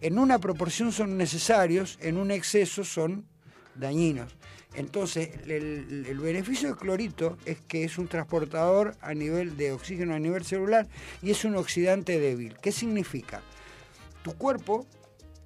en 0.00 0.18
una 0.18 0.38
proporción 0.38 0.92
son 0.92 1.16
necesarios, 1.16 1.98
en 2.00 2.16
un 2.16 2.30
exceso 2.30 2.84
son 2.84 3.26
dañinos. 3.74 4.36
Entonces, 4.74 5.30
el, 5.44 6.04
el 6.08 6.18
beneficio 6.18 6.68
del 6.68 6.76
clorito 6.76 7.38
es 7.44 7.60
que 7.60 7.84
es 7.84 7.96
un 7.96 8.08
transportador 8.08 8.96
a 9.00 9.14
nivel 9.14 9.56
de 9.56 9.72
oxígeno 9.72 10.14
a 10.14 10.18
nivel 10.18 10.44
celular 10.44 10.88
y 11.22 11.30
es 11.30 11.44
un 11.44 11.54
oxidante 11.56 12.18
débil. 12.18 12.56
¿Qué 12.60 12.72
significa? 12.72 13.40
Tu 14.24 14.32
cuerpo, 14.36 14.86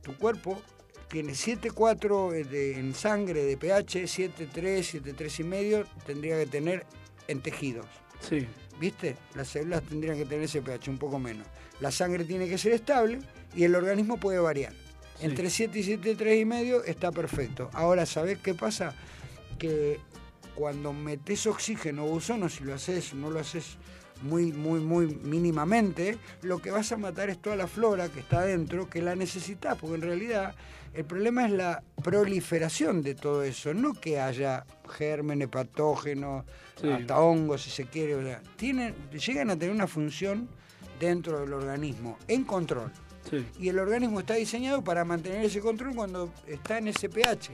tu 0.03 0.17
cuerpo 0.17 0.63
tiene 1.09 1.35
7,4 1.35 2.31
de- 2.31 2.79
en 2.79 2.95
sangre 2.95 3.43
de 3.45 3.57
pH, 3.57 4.07
7,3, 4.07 4.87
7,3 4.87 5.41
y 5.41 5.45
medio 5.45 5.85
tendría 6.07 6.39
que 6.39 6.47
tener 6.47 6.87
en 7.27 7.41
tejidos. 7.43 7.87
Sí. 8.21 8.47
¿Viste? 8.81 9.17
Las 9.35 9.49
células 9.49 9.83
tendrían 9.83 10.17
que 10.17 10.25
tener 10.25 10.45
ese 10.45 10.63
pH 10.63 10.89
un 10.91 10.99
poco 10.99 11.19
menos. 11.19 11.47
La 11.81 11.91
sangre 11.91 12.25
tiene 12.25 12.49
que 12.49 12.57
ser 12.57 12.73
estable 12.73 13.19
y 13.55 13.65
el 13.65 13.75
organismo 13.75 14.19
puede 14.19 14.39
variar. 14.39 14.73
Sí. 15.19 15.27
Entre 15.27 15.51
7 15.51 15.77
y 15.81 15.83
7,3 15.83 16.41
y 16.41 16.45
medio 16.45 16.85
está 16.85 17.11
perfecto. 17.11 17.69
Ahora, 17.73 18.07
¿sabés 18.07 18.39
qué 18.39 18.55
pasa? 18.55 18.95
Que 19.59 19.99
cuando 20.55 20.93
metes 20.93 21.47
oxígeno 21.49 22.05
o 22.05 22.15
ozono, 22.15 22.49
si 22.49 22.63
lo 22.63 22.75
haces, 22.75 23.15
no 23.15 23.29
lo 23.31 23.41
haces 23.41 23.77
muy, 24.23 24.53
muy, 24.53 24.81
muy 24.81 25.07
mínimamente, 25.07 26.19
lo 26.43 26.59
que 26.59 26.71
vas 26.71 26.91
a 26.93 26.97
matar 26.97 27.31
es 27.31 27.39
toda 27.41 27.57
la 27.57 27.67
flora 27.67 28.09
que 28.09 28.21
está 28.21 28.41
adentro, 28.41 28.89
que 28.91 29.01
la 29.03 29.15
necesitas, 29.15 29.77
porque 29.79 29.97
en 29.97 30.03
realidad 30.03 30.55
el 30.95 31.05
problema 31.05 31.45
es 31.47 31.53
la 31.53 31.83
proliferación 32.03 33.03
de 33.03 33.15
todo 33.15 33.43
eso, 33.43 33.75
no 33.75 33.95
que 33.95 34.21
haya 34.21 34.65
gérmenes, 34.89 35.49
patógenos, 35.49 36.45
Sí. 36.81 36.89
hasta 36.89 37.19
hongos, 37.21 37.63
si 37.63 37.71
se 37.71 37.87
quiere. 37.87 38.15
o 38.15 38.23
sea, 38.23 38.41
tienen, 38.57 38.95
llegan 39.11 39.51
a 39.51 39.57
tener 39.59 39.75
una 39.75 39.89
función 39.89 40.49
dentro 41.01 41.41
del 41.41 41.53
organismo, 41.53 42.17
en 42.29 42.45
control. 42.45 42.93
Sí. 43.29 43.45
Y 43.59 43.69
el 43.69 43.79
organismo 43.81 44.21
está 44.21 44.35
diseñado 44.35 44.83
para 44.83 45.05
mantener 45.05 45.45
ese 45.45 45.61
control 45.61 45.95
cuando 45.95 46.33
está 46.47 46.79
en 46.79 46.89
ese 46.89 47.09
pH. 47.09 47.51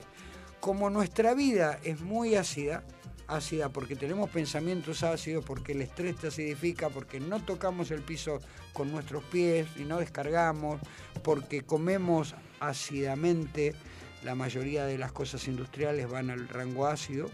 Como 0.61 0.91
nuestra 0.91 1.35
vida 1.35 1.79
es 1.85 2.01
muy 2.03 2.35
ácida, 2.37 2.85
ácida 3.29 3.69
porque 3.69 3.97
tenemos 3.97 4.31
pensamientos 4.31 5.03
ácidos, 5.03 5.45
porque 5.45 5.73
el 5.73 5.83
estrés 5.83 6.17
te 6.17 6.29
acidifica, 6.29 6.89
porque 6.91 7.21
no 7.21 7.43
tocamos 7.43 7.91
el 7.91 8.03
piso 8.03 8.41
con 8.73 8.91
nuestros 8.93 9.25
pies 9.25 9.67
y 9.77 9.85
no 9.85 9.99
descargamos, 9.99 10.81
porque 11.23 11.63
comemos 11.63 12.35
ácidamente, 12.61 13.75
la 14.23 14.35
mayoría 14.35 14.87
de 14.87 14.99
las 14.99 15.13
cosas 15.13 15.47
industriales 15.49 16.09
van 16.09 16.31
al 16.31 16.49
rango 16.49 16.87
ácido 16.87 17.31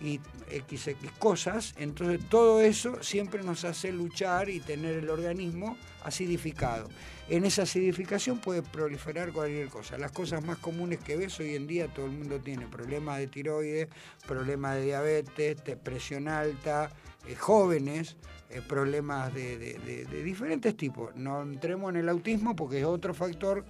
y 0.00 0.18
XX 0.48 0.96
cosas, 1.18 1.74
entonces 1.78 2.20
todo 2.28 2.60
eso 2.60 3.02
siempre 3.02 3.42
nos 3.42 3.64
hace 3.64 3.92
luchar 3.92 4.48
y 4.48 4.60
tener 4.60 4.94
el 4.96 5.10
organismo 5.10 5.76
acidificado. 6.04 6.88
En 7.28 7.44
esa 7.44 7.62
acidificación 7.62 8.38
puede 8.38 8.62
proliferar 8.62 9.32
cualquier 9.32 9.68
cosa. 9.68 9.98
Las 9.98 10.10
cosas 10.12 10.44
más 10.44 10.58
comunes 10.58 10.98
que 10.98 11.16
ves 11.16 11.38
hoy 11.38 11.54
en 11.54 11.66
día, 11.66 11.86
todo 11.88 12.06
el 12.06 12.12
mundo 12.12 12.40
tiene 12.40 12.66
problemas 12.66 13.18
de 13.18 13.26
tiroides, 13.28 13.88
problemas 14.26 14.76
de 14.76 14.84
diabetes, 14.86 15.56
presión 15.82 16.26
alta, 16.28 16.90
eh, 17.28 17.36
jóvenes, 17.36 18.16
eh, 18.48 18.62
problemas 18.66 19.32
de- 19.34 19.58
de- 19.58 20.04
de 20.06 20.22
diferentes 20.24 20.76
tipos. 20.76 21.14
No 21.14 21.42
entremos 21.42 21.90
en 21.90 21.96
el 22.00 22.08
autismo 22.08 22.56
porque 22.56 22.80
es 22.80 22.84
otro 22.86 23.14
factor 23.14 23.64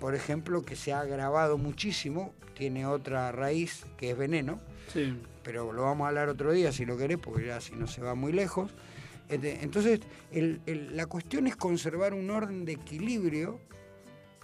por 0.00 0.14
ejemplo, 0.14 0.62
que 0.62 0.76
se 0.76 0.92
ha 0.92 1.00
agravado 1.00 1.58
muchísimo, 1.58 2.32
tiene 2.54 2.86
otra 2.86 3.32
raíz 3.32 3.84
que 3.96 4.12
es 4.12 4.16
veneno, 4.16 4.60
Sí. 4.92 5.14
pero 5.42 5.72
lo 5.72 5.82
vamos 5.82 6.04
a 6.04 6.08
hablar 6.08 6.28
otro 6.28 6.52
día 6.52 6.72
si 6.72 6.84
lo 6.84 6.96
querés, 6.96 7.18
porque 7.18 7.46
ya 7.46 7.60
si 7.60 7.74
no 7.74 7.86
se 7.86 8.00
va 8.02 8.14
muy 8.14 8.32
lejos. 8.32 8.72
Este, 9.28 9.62
Entonces, 9.62 10.00
el- 10.32 10.60
el- 10.66 10.96
la 10.96 11.06
cuestión 11.06 11.46
es 11.46 11.56
conservar 11.56 12.14
un 12.14 12.30
orden 12.30 12.64
de 12.64 12.72
equilibrio 12.72 13.60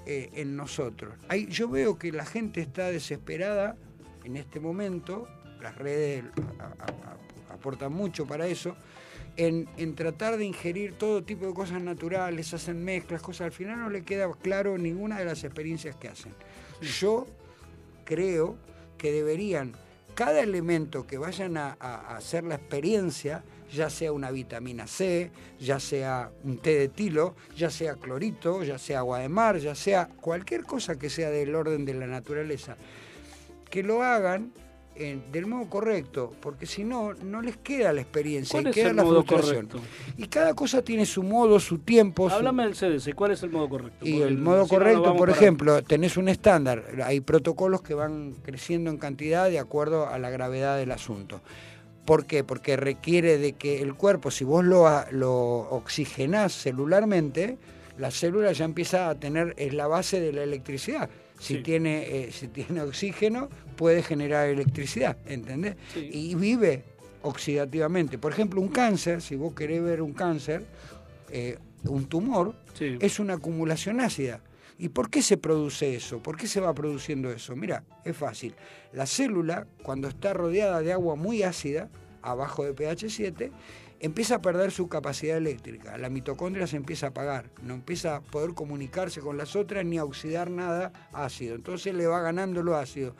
eh, 0.06 0.28
en 0.34 0.54
nosotros. 0.56 1.14
Hay- 1.28 1.46
yo 1.46 1.66
veo 1.68 1.98
que 1.98 2.12
la 2.12 2.26
gente 2.26 2.60
está 2.60 2.90
desesperada 2.90 3.74
en 4.24 4.36
este 4.36 4.60
momento, 4.60 5.26
las 5.62 5.76
redes 5.78 6.24
a- 6.58 6.64
a- 6.64 6.68
a- 7.50 7.54
aportan 7.54 7.90
mucho 7.94 8.26
para 8.26 8.46
eso, 8.46 8.76
en, 9.38 9.66
en 9.78 9.94
tratar 9.94 10.36
de 10.36 10.44
ingerir 10.44 10.92
todo 10.92 11.24
tipo 11.24 11.46
de 11.46 11.54
cosas 11.54 11.80
naturales, 11.82 12.52
hacen 12.52 12.84
mezclas, 12.84 13.22
cosas, 13.22 13.46
al 13.46 13.52
final 13.52 13.78
no 13.80 13.88
le 13.88 14.02
queda 14.02 14.30
claro 14.42 14.76
ninguna 14.76 15.18
de 15.18 15.24
las 15.24 15.42
experiencias 15.42 15.96
que 15.96 16.08
hacen. 16.08 16.32
Yo 17.00 17.26
creo 18.04 18.56
que 18.98 19.10
deberían 19.10 19.72
cada 20.14 20.40
elemento 20.40 21.06
que 21.06 21.18
vayan 21.18 21.56
a, 21.56 21.72
hacer 22.16 22.44
la 22.44 22.56
experiencia, 22.56 23.44
ya 23.72 23.90
sea 23.90 24.12
una 24.12 24.30
vitamina 24.30 24.86
C, 24.86 25.30
ya 25.58 25.80
sea 25.80 26.30
un 26.44 26.58
té 26.58 26.78
de 26.78 26.88
tilo, 26.88 27.34
ya 27.56 27.70
sea 27.70 27.94
clorito, 27.94 28.62
ya 28.62 28.78
sea 28.78 29.00
agua 29.00 29.18
de 29.18 29.28
mar, 29.28 29.58
ya 29.58 29.74
sea 29.74 30.08
cualquier 30.20 30.64
cosa 30.64 30.96
que 30.96 31.10
sea 31.10 31.30
del 31.30 31.54
orden 31.54 31.84
de 31.84 31.94
la 31.94 32.06
naturaleza, 32.06 32.76
que 33.68 33.82
lo 33.82 34.02
hagan 34.02 34.52
en- 34.96 35.30
del 35.32 35.46
modo 35.46 35.68
correcto, 35.68 36.32
porque 36.40 36.66
si 36.66 36.84
no, 36.84 37.14
no 37.14 37.42
les 37.42 37.56
queda 37.56 37.92
la 37.92 38.00
experiencia 38.00 38.60
¿Cuál 38.60 38.68
y 38.68 38.74
queda 38.74 38.92
la 38.92 39.04
frustración. 39.04 39.66
correcto? 39.66 39.80
Y 40.16 40.26
cada 40.28 40.54
cosa 40.54 40.82
tiene 40.82 41.04
su 41.06 41.22
modo, 41.22 41.58
su 41.60 41.78
tiempo. 41.78 42.28
su- 42.30 42.36
Háblame 42.36 42.64
del 42.64 42.74
CDC, 42.74 43.12
¿cuál 43.14 43.32
es 43.32 43.42
el 43.42 43.50
modo 43.50 43.68
correcto? 43.68 44.06
y 44.06 44.20
el 44.22 44.38
modo 44.38 44.58
no, 44.62 44.68
correcto, 44.68 45.16
por 45.16 45.28
para- 45.28 45.32
ejemplo, 45.32 45.82
tenés 45.82 46.16
un 46.16 46.28
estándar, 46.28 46.84
hay 47.04 47.20
protocolos 47.20 47.82
que 47.82 47.94
van 47.94 48.34
creciendo 48.42 48.90
en 48.90 48.98
cantidad 48.98 49.48
de 49.50 49.58
acuerdo 49.58 50.06
a 50.08 50.18
la 50.18 50.30
gravedad 50.30 50.76
del 50.78 50.92
asunto. 50.92 51.40
¿Por 52.04 52.26
qué? 52.26 52.44
Porque 52.44 52.76
requiere 52.76 53.38
de 53.38 53.54
que 53.54 53.80
el 53.80 53.94
cuerpo, 53.94 54.30
si 54.30 54.44
vos 54.44 54.62
lo, 54.64 54.86
lo 55.10 55.32
oxigenás 55.70 56.52
celularmente, 56.52 57.56
la 57.98 58.10
célula 58.10 58.52
ya 58.52 58.64
empieza 58.64 59.08
a 59.08 59.14
tener, 59.14 59.54
es 59.56 59.72
la 59.72 59.86
base 59.86 60.20
de 60.20 60.32
la 60.32 60.42
electricidad. 60.42 61.08
Si, 61.38 61.56
Sí. 61.56 61.62
tiene, 61.62 62.02
eh, 62.08 62.32
si 62.32 62.48
tiene 62.48 62.80
oxígeno, 62.82 63.48
puede 63.76 64.02
generar 64.02 64.48
electricidad, 64.48 65.16
¿entendés? 65.26 65.76
Sí. 65.92 66.08
Y 66.12 66.34
vive 66.36 66.84
oxidativamente. 67.22 68.18
Por 68.18 68.32
ejemplo, 68.32 68.60
un 68.60 68.68
cáncer, 68.68 69.20
si 69.20 69.34
vos 69.36 69.54
querés 69.54 69.82
ver 69.82 70.00
un 70.02 70.12
cáncer, 70.12 70.64
eh, 71.30 71.58
un 71.84 72.06
tumor, 72.06 72.54
Sí. 72.74 72.96
es 73.00 73.18
una 73.18 73.34
acumulación 73.34 74.00
ácida. 74.00 74.40
¿Y 74.78 74.88
por 74.88 75.10
qué 75.10 75.22
se 75.22 75.36
produce 75.36 75.94
eso? 75.94 76.20
¿Por 76.22 76.36
qué 76.36 76.46
se 76.46 76.60
va 76.60 76.74
produciendo 76.74 77.30
eso? 77.30 77.54
Mira, 77.56 77.84
es 78.04 78.16
fácil. 78.16 78.54
La 78.92 79.06
célula, 79.06 79.66
cuando 79.82 80.08
está 80.08 80.32
rodeada 80.32 80.80
de 80.80 80.92
agua 80.92 81.14
muy 81.14 81.42
ácida, 81.42 81.88
abajo 82.22 82.64
de 82.64 82.72
pH 82.74 83.08
7, 83.10 83.52
empieza 84.04 84.34
a 84.36 84.42
perder 84.42 84.70
su 84.70 84.86
capacidad 84.88 85.38
eléctrica. 85.38 85.96
La 85.96 86.10
mitocondria 86.10 86.66
se 86.66 86.76
empieza 86.76 87.06
a 87.06 87.08
apagar, 87.08 87.48
no 87.62 87.72
empieza 87.72 88.16
a 88.16 88.20
poder 88.20 88.52
comunicarse 88.52 89.22
con 89.22 89.38
las 89.38 89.56
otras 89.56 89.84
ni 89.86 89.96
a 89.96 90.04
oxidar 90.04 90.50
nada 90.50 90.92
ácido. 91.12 91.54
Entonces 91.54 91.94
le 91.94 92.06
va 92.06 92.20
ganando 92.20 92.62
lo 92.62 92.76
ácido. 92.76 93.16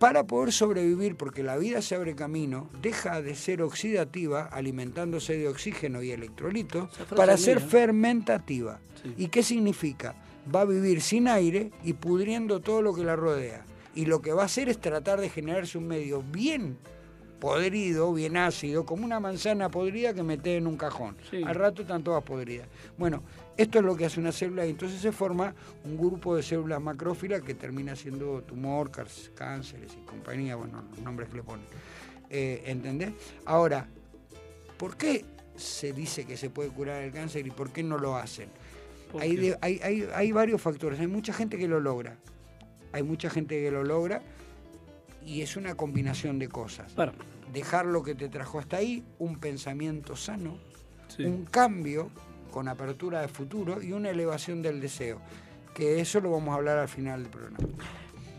Para 0.00 0.26
poder 0.26 0.52
sobrevivir, 0.52 1.14
porque 1.16 1.44
la 1.44 1.56
vida 1.56 1.80
se 1.80 1.94
abre 1.94 2.16
camino, 2.16 2.68
deja 2.82 3.22
de 3.22 3.36
ser 3.36 3.62
oxidativa, 3.62 4.46
alimentándose 4.46 5.38
de 5.38 5.46
oxígeno 5.46 6.02
y 6.02 6.10
electrolitos, 6.10 6.90
para 7.14 7.36
ser 7.36 7.58
mía. 7.60 7.68
fermentativa. 7.68 8.80
Sí. 9.00 9.14
¿Y 9.16 9.28
qué 9.28 9.44
significa? 9.44 10.16
Va 10.52 10.62
a 10.62 10.64
vivir 10.64 11.00
sin 11.00 11.28
aire 11.28 11.70
y 11.84 11.92
pudriendo 11.92 12.58
todo 12.58 12.82
lo 12.82 12.92
que 12.92 13.04
la 13.04 13.14
rodea. 13.14 13.64
Y 13.94 14.06
lo 14.06 14.20
que 14.20 14.32
va 14.32 14.42
a 14.42 14.46
hacer 14.46 14.68
es 14.68 14.80
tratar 14.80 15.20
de 15.20 15.28
generarse 15.28 15.78
un 15.78 15.86
medio 15.86 16.24
bien 16.24 16.76
podrido, 17.46 18.12
bien 18.12 18.36
ácido, 18.36 18.86
como 18.86 19.04
una 19.04 19.18
manzana 19.18 19.68
podrida 19.68 20.14
que 20.14 20.22
metes 20.22 20.58
en 20.58 20.68
un 20.68 20.76
cajón. 20.76 21.16
Sí. 21.28 21.42
Al 21.44 21.56
rato 21.56 21.82
están 21.82 22.04
todas 22.04 22.22
podridas. 22.22 22.68
Bueno, 22.96 23.24
esto 23.56 23.80
es 23.80 23.84
lo 23.84 23.96
que 23.96 24.04
hace 24.04 24.20
una 24.20 24.30
célula 24.30 24.64
y 24.64 24.70
entonces 24.70 25.00
se 25.00 25.10
forma 25.10 25.52
un 25.84 25.96
grupo 25.98 26.36
de 26.36 26.44
células 26.44 26.80
macrófilas 26.80 27.42
que 27.42 27.54
termina 27.54 27.96
siendo 27.96 28.42
tumor, 28.42 28.92
cánceres 29.34 29.92
y 30.00 30.04
compañía, 30.06 30.54
bueno, 30.54 30.84
los 30.88 31.00
nombres 31.00 31.30
que 31.30 31.34
le 31.38 31.42
ponen. 31.42 31.66
Eh, 32.30 32.62
¿Entendés? 32.66 33.10
Ahora, 33.44 33.88
¿por 34.76 34.96
qué 34.96 35.24
se 35.56 35.92
dice 35.92 36.24
que 36.24 36.36
se 36.36 36.48
puede 36.48 36.68
curar 36.70 37.02
el 37.02 37.10
cáncer 37.12 37.44
y 37.44 37.50
por 37.50 37.72
qué 37.72 37.82
no 37.82 37.98
lo 37.98 38.14
hacen? 38.16 38.50
¿Por 39.10 39.20
Hay, 39.20 39.34
qué? 39.34 39.40
de- 39.42 39.58
hay, 39.62 39.80
hay- 39.82 40.08
hay 40.14 40.30
varios 40.30 40.62
factores. 40.62 41.00
Hay 41.00 41.08
mucha 41.08 41.32
gente 41.32 41.58
que 41.58 41.66
lo 41.66 41.80
logra. 41.80 42.16
Hay 42.92 43.02
mucha 43.02 43.28
gente 43.28 43.60
que 43.60 43.72
lo 43.72 43.82
logra 43.82 44.22
y 45.26 45.40
es 45.42 45.56
una 45.56 45.74
combinación 45.74 46.38
de 46.38 46.48
cosas. 46.48 46.94
Dejar 47.52 47.86
lo 47.86 48.02
que 48.02 48.14
te 48.14 48.28
trajo 48.28 48.58
hasta 48.58 48.78
ahí, 48.78 49.04
un 49.18 49.38
pensamiento 49.38 50.16
sano, 50.16 50.56
Sí. 51.08 51.24
un 51.24 51.44
cambio 51.44 52.10
con 52.50 52.68
apertura 52.68 53.20
de 53.20 53.28
futuro 53.28 53.82
y 53.82 53.92
una 53.92 54.10
elevación 54.10 54.62
del 54.62 54.80
deseo. 54.80 55.20
Que 55.74 56.00
eso 56.00 56.20
lo 56.20 56.30
vamos 56.30 56.52
a 56.52 56.56
hablar 56.56 56.78
al 56.78 56.88
final 56.88 57.22
del 57.22 57.30
programa. 57.30 57.58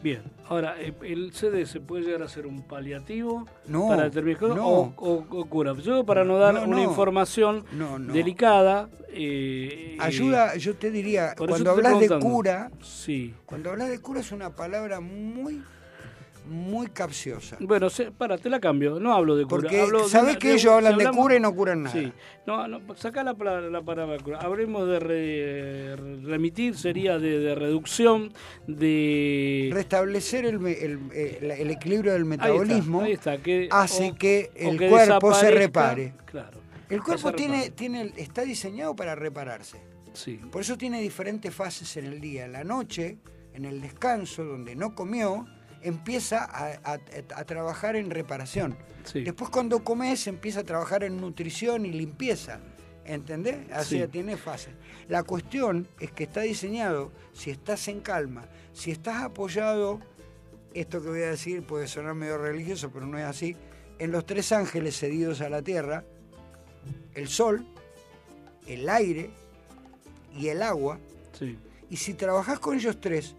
Bien, 0.03 0.21
ahora, 0.49 0.75
eh, 0.81 0.93
¿el 1.03 1.31
CDS 1.33 1.79
puede 1.79 2.03
llegar 2.03 2.23
a 2.23 2.27
ser 2.27 2.45
un 2.45 2.61
paliativo 2.63 3.45
No, 3.67 3.87
para 3.87 4.03
determinadas 4.03 4.39
cosas 4.41 4.57
no. 4.57 4.67
o, 4.67 4.93
o- 4.97 5.25
o 5.39 5.45
cura? 5.45 5.73
Yo 5.75 6.03
para 6.05 6.25
no 6.25 6.37
dar 6.37 6.55
No, 6.55 6.63
una 6.65 6.81
información 6.83 7.63
delicada... 8.11 8.89
eh, 9.09 9.95
Ayuda, 9.99 10.55
yo 10.57 10.75
te 10.75 10.91
diría, 10.91 11.35
cuando 11.37 11.71
hablas 11.71 11.99
de 11.99 12.09
cura, 12.19 12.69
Sí. 12.81 13.33
cuando 13.45 13.69
hablas 13.69 13.89
de 13.89 13.99
cura 13.99 14.19
es 14.19 14.31
una 14.31 14.49
palabra 14.49 14.99
muy, 14.99 15.61
muy 16.45 16.87
capciosa. 16.87 17.57
Bueno, 17.59 17.89
se, 17.89 18.11
para, 18.11 18.37
te 18.37 18.49
la 18.49 18.59
cambio. 18.59 18.99
No 18.99 19.13
hablo 19.13 19.35
de 19.35 19.43
cura. 19.45 19.61
Porque, 19.61 19.81
hablo 19.81 20.07
¿sabés 20.07 20.37
que 20.37 20.49
de- 20.49 20.53
ellos 20.55 20.71
hablan 20.73 20.97
de 20.97 21.09
cura 21.09 21.35
y 21.35 21.39
no 21.39 21.53
curan 21.55 21.83
nada? 21.83 21.93
Sí. 21.99 22.11
No, 22.45 22.67
no, 22.67 22.81
sacá 22.95 23.23
la, 23.23 23.33
la 23.33 23.81
palabra 23.81 24.17
cura. 24.23 24.39
Hablemos 24.39 24.87
de 24.87 24.99
re- 24.99 25.95
remitir, 26.23 26.75
sería 26.77 27.17
de, 27.19 27.39
de 27.39 27.55
reducción, 27.55 28.33
de... 28.67 29.69
Restablecer 29.73 30.45
el, 30.45 30.65
el- 30.67 30.99
el- 31.13 31.51
el 31.51 31.71
equilibrio 31.71 32.13
del 32.13 32.25
metabolismo 32.25 33.01
ahí 33.01 33.13
está, 33.13 33.37
que- 33.37 33.67
hace 33.71 34.11
o- 34.11 34.15
que 34.15 34.51
el 34.55 34.77
que 34.77 34.89
cuerpo 34.89 35.33
se 35.33 35.51
repare. 35.51 36.13
Claro. 36.25 36.59
El 36.89 37.01
cuerpo 37.01 37.31
tiene, 37.33 37.71
tiene, 37.71 38.13
está 38.17 38.43
diseñado 38.43 38.95
para 38.95 39.15
repararse. 39.15 39.79
Sí. 40.13 40.39
Por 40.51 40.61
eso 40.61 40.77
tiene 40.77 41.01
diferentes 41.01 41.53
fases 41.53 41.97
en 41.97 42.05
el 42.05 42.21
día. 42.21 42.47
La 42.47 42.63
noche, 42.63 43.17
en 43.53 43.65
el 43.65 43.81
descanso, 43.81 44.43
donde 44.43 44.75
no 44.75 44.93
comió, 44.93 45.47
empieza 45.83 46.43
a, 46.43 46.73
a- 46.83 46.99
a 47.35 47.43
trabajar 47.45 47.95
en 47.95 48.09
reparación. 48.09 48.75
Sí. 49.03 49.23
Después 49.23 49.49
cuando 49.49 49.83
comes 49.83 50.27
empieza 50.27 50.61
a 50.61 50.63
trabajar 50.63 51.03
en 51.03 51.19
nutrición 51.19 51.85
y 51.85 51.91
limpieza. 51.91 52.59
¿Entendés? 53.05 53.69
Así 53.73 53.99
Sí. 53.99 54.07
tiene 54.07 54.37
fases. 54.37 54.73
La 55.09 55.23
cuestión 55.23 55.89
es 55.99 56.11
que 56.13 56.23
está 56.23 56.39
diseñado, 56.41 57.11
si 57.33 57.51
estás 57.51 57.89
en 57.89 57.99
calma, 57.99 58.45
si 58.71 58.91
estás 58.91 59.21
apoyado, 59.23 59.99
esto 60.73 61.01
que 61.01 61.09
voy 61.09 61.21
a 61.23 61.31
decir 61.31 61.63
puede 61.67 61.87
sonar 61.87 62.13
medio 62.15 62.37
religioso, 62.37 62.91
pero 62.93 63.05
no 63.05 63.17
es 63.17 63.25
así, 63.25 63.57
en 63.99 64.11
los 64.13 64.25
tres 64.25 64.53
ángeles 64.53 64.97
cedidos 64.97 65.41
a 65.41 65.49
la 65.49 65.61
tierra, 65.61 66.05
el 67.13 67.27
sol, 67.27 67.65
el 68.67 68.87
aire 68.87 69.31
y 70.33 70.47
el 70.47 70.63
agua, 70.63 70.97
Sí. 71.37 71.57
y 71.89 71.97
si 71.97 72.13
trabajás 72.13 72.59
con 72.59 72.77
ellos 72.77 73.01
tres 73.01 73.35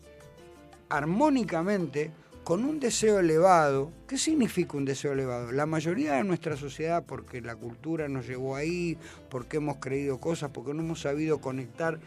armónicamente, 0.91 2.11
con 2.45 2.65
un 2.65 2.79
deseo 2.79 3.19
elevado, 3.21 3.91
¿qué 4.07 4.19
significa 4.19 4.77
un 4.77 4.85
deseo 4.85 5.13
elevado? 5.13 5.51
La 5.51 5.65
mayoría 5.65 6.15
de 6.15 6.25
nuestra 6.25 6.57
sociedad, 6.57 7.03
porque 7.07 7.41
la 7.41 7.57
cultura 7.57 8.07
nos 8.09 8.27
llevó 8.27 8.55
ahí, 8.55 8.99
porque 9.31 9.57
hemos 9.57 9.79
creído 9.79 10.19
cosas, 10.21 10.51
porque 10.53 10.75
no 10.75 10.83
hemos 10.83 11.01
sabido 11.01 11.41
conectar 11.41 11.99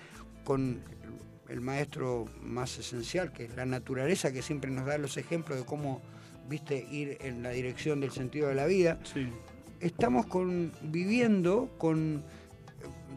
con 0.43 0.79
el 1.49 1.61
maestro 1.61 2.25
más 2.43 2.77
esencial, 2.77 3.31
que 3.33 3.45
es 3.45 3.55
la 3.55 3.65
naturaleza, 3.65 4.31
que 4.31 4.41
siempre 4.43 4.69
nos 4.69 4.85
da 4.85 4.97
los 4.99 5.17
ejemplos 5.17 5.57
de 5.57 5.65
cómo, 5.65 6.01
viste, 6.47 6.85
ir 6.91 7.17
en 7.21 7.41
la 7.41 7.49
dirección 7.49 7.99
del 7.99 8.11
sentido 8.11 8.47
de 8.49 8.55
la 8.55 8.65
vida 8.67 8.99
Sí. 9.11 9.27
estamos 9.79 10.27
con, 10.27 10.71
viviendo 10.83 11.69
con 11.79 12.23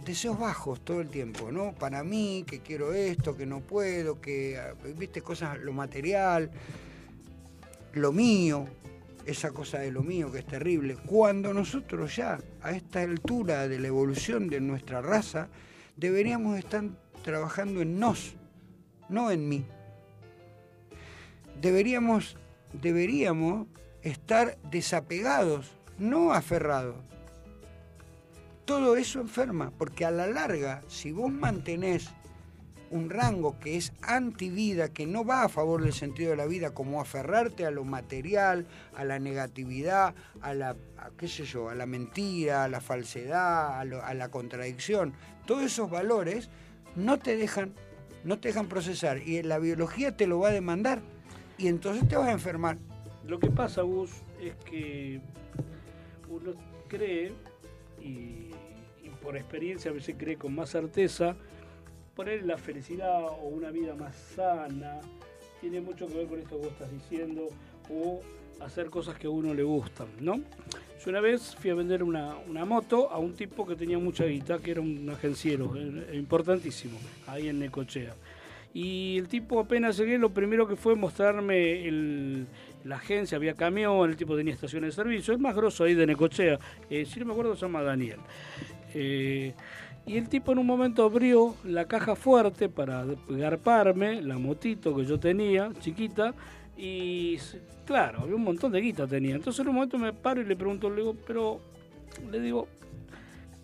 deseos 0.07 0.39
bajos 0.39 0.81
todo 0.83 1.03
el 1.03 1.09
tiempo, 1.09 1.53
¿no? 1.53 1.75
Para 1.75 2.03
mí, 2.03 2.45
que 2.47 2.61
quiero 2.61 2.95
esto, 2.95 3.37
que 3.37 3.45
no 3.45 3.61
puedo, 3.61 4.21
que, 4.23 4.59
viste, 4.97 5.21
cosas, 5.21 5.59
lo 5.59 5.73
material, 5.75 6.51
lo 7.95 8.13
mío, 8.13 8.67
esa 9.27 9.51
cosa 9.53 9.79
de 9.79 9.91
lo 9.91 10.03
mío 10.03 10.31
que 10.31 10.39
es 10.39 10.47
terrible. 10.47 10.97
Cuando 11.07 11.53
nosotros 11.53 12.17
ya, 12.17 12.39
a 12.63 12.73
esta 12.73 13.03
altura 13.03 13.69
de 13.69 13.79
la 13.79 13.89
evolución 13.89 14.49
de 14.49 14.61
nuestra 14.61 15.01
raza, 15.01 15.49
deberíamos 15.97 16.59
estar 16.59 16.85
trabajando 17.23 17.81
en 17.83 17.99
nos, 17.99 18.35
no 19.09 19.31
en 19.31 19.49
mí. 19.49 19.65
Deberíamos, 21.61 22.37
deberíamos 22.73 23.67
estar 24.03 24.57
desapegados, 24.71 25.73
no 25.99 26.33
aferrados. 26.33 26.97
Todo 28.65 28.97
eso 28.97 29.21
enferma, 29.21 29.73
porque 29.77 30.05
a 30.05 30.11
la 30.11 30.27
larga, 30.27 30.83
si 30.87 31.13
vos 31.13 31.31
mantenés 31.31 32.09
un 32.91 33.09
rango 33.09 33.59
que 33.61 33.77
es 33.77 33.93
antivida, 34.03 34.89
que 34.93 35.07
no 35.07 35.25
va 35.25 35.45
a 35.45 35.49
favor 35.49 35.83
del 35.83 35.93
sentido 35.93 36.31
de 36.31 36.37
la 36.37 36.47
vida, 36.47 36.75
como 36.75 37.01
aferrarte 37.01 37.65
a 37.65 37.71
lo 37.71 37.85
material, 37.85 38.67
a 38.97 39.05
la 39.05 39.19
negatividad, 39.21 40.15
a 40.43 40.55
la, 40.55 40.77
qué 41.17 41.29
sé 41.29 41.45
yo, 41.45 41.69
a 41.71 41.75
la 41.77 41.87
mentira, 41.87 42.65
a 42.65 42.69
la 42.69 42.81
falsedad, 42.81 43.79
a, 43.79 43.85
lo- 43.85 44.03
a 44.05 44.13
la 44.15 44.29
contradicción, 44.31 45.15
todos 45.47 45.63
esos 45.63 45.89
valores 45.89 46.51
no 46.97 47.19
te 47.21 47.37
dejan, 47.37 47.73
no 48.25 48.39
te 48.41 48.49
dejan 48.49 48.67
procesar 48.67 49.19
y 49.19 49.43
la 49.45 49.59
biología 49.61 50.17
te 50.17 50.27
lo 50.27 50.41
va 50.41 50.49
a 50.49 50.53
demandar 50.53 51.01
y 51.59 51.69
entonces 51.69 52.09
te 52.09 52.17
vas 52.17 52.29
a 52.29 52.33
enfermar. 52.33 52.77
Lo 53.25 53.39
que 53.39 53.51
pasa, 53.51 53.83
Gus, 53.83 54.11
es 54.41 54.55
que 54.69 55.21
uno 56.29 56.55
cree, 56.89 57.33
y, 58.01 58.51
y 59.05 59.11
por 59.23 59.37
experiencia 59.37 59.91
a 59.93 59.95
veces 59.95 60.17
cree 60.19 60.37
con 60.37 60.55
más 60.55 60.71
certeza, 60.71 61.37
la 62.25 62.59
felicidad 62.59 63.23
o 63.29 63.49
una 63.49 63.71
vida 63.71 63.95
más 63.95 64.15
sana 64.15 65.01
tiene 65.61 65.81
mucho 65.81 66.07
que 66.07 66.15
ver 66.15 66.27
con 66.27 66.39
esto 66.39 66.51
que 66.61 66.67
vos 66.67 66.73
estás 66.73 66.91
diciendo, 66.93 67.49
o 67.91 68.21
hacer 68.61 68.91
cosas 68.91 69.17
que 69.19 69.27
a 69.27 69.31
uno 69.31 69.55
le 69.55 69.63
gustan, 69.63 70.07
¿no? 70.21 70.37
Yo 70.37 71.11
una 71.11 71.21
vez 71.21 71.57
fui 71.57 71.71
a 71.71 71.75
vender 71.75 72.03
una, 72.03 72.37
una 72.47 72.65
moto 72.67 73.11
a 73.11 73.19
un 73.19 73.35
tipo 73.35 73.67
que 73.67 73.75
tenía 73.75 73.99
mucha 73.99 74.25
guita, 74.27 74.59
que 74.59 74.71
era 74.73 74.81
un 74.83 75.09
agenciero 75.11 75.73
eh, 75.77 76.15
importantísimo, 76.17 76.99
ahí 77.27 77.49
en 77.49 77.59
Necochea. 77.59 78.15
Y 78.73 79.17
el 79.19 79.27
tipo 79.29 79.59
apenas 79.59 79.97
llegué, 79.97 80.19
lo 80.19 80.31
primero 80.31 80.67
que 80.69 80.77
fue 80.77 80.95
mostrarme 80.95 81.87
el- 81.89 82.47
la 82.85 82.97
agencia, 82.97 83.37
había 83.37 83.55
camión, 83.55 84.09
el 84.09 84.17
tipo 84.17 84.37
tenía 84.37 84.55
estaciones 84.55 84.95
de 84.95 85.03
servicio, 85.03 85.33
el 85.35 85.41
más 85.41 85.55
grosso 85.57 85.85
ahí 85.85 85.95
de 85.95 86.07
Necochea, 86.07 86.59
eh, 86.91 87.05
si 87.07 87.19
no 87.21 87.27
me 87.27 87.33
acuerdo 87.33 87.55
se 87.55 87.63
llama 87.63 87.83
Daniel. 87.83 88.19
Eh, 88.95 89.55
y 90.11 90.17
el 90.17 90.29
tipo 90.29 90.51
en 90.51 90.59
un 90.59 90.67
momento 90.67 91.05
abrió 91.05 91.55
la 91.63 91.85
caja 91.85 92.17
fuerte 92.17 92.69
para 92.69 93.05
garparme, 93.29 94.21
la 94.21 94.39
motito 94.39 94.97
que 94.97 95.05
yo 95.05 95.21
tenía, 95.21 95.71
chiquita, 95.79 96.35
y 96.77 97.39
claro, 97.87 98.23
había 98.23 98.35
un 98.35 98.43
montón 98.43 98.73
de 98.73 98.81
guita 98.81 99.07
tenía. 99.07 99.37
Entonces 99.37 99.61
en 99.61 99.69
un 99.69 99.77
momento 99.77 99.99
me 99.99 100.13
paro 100.13 100.41
y 100.41 100.47
le 100.47 100.57
pregunto, 100.57 100.91
le 100.91 100.97
digo, 100.97 101.17
pero 101.25 101.61
le 102.29 102.41
digo, 102.41 102.67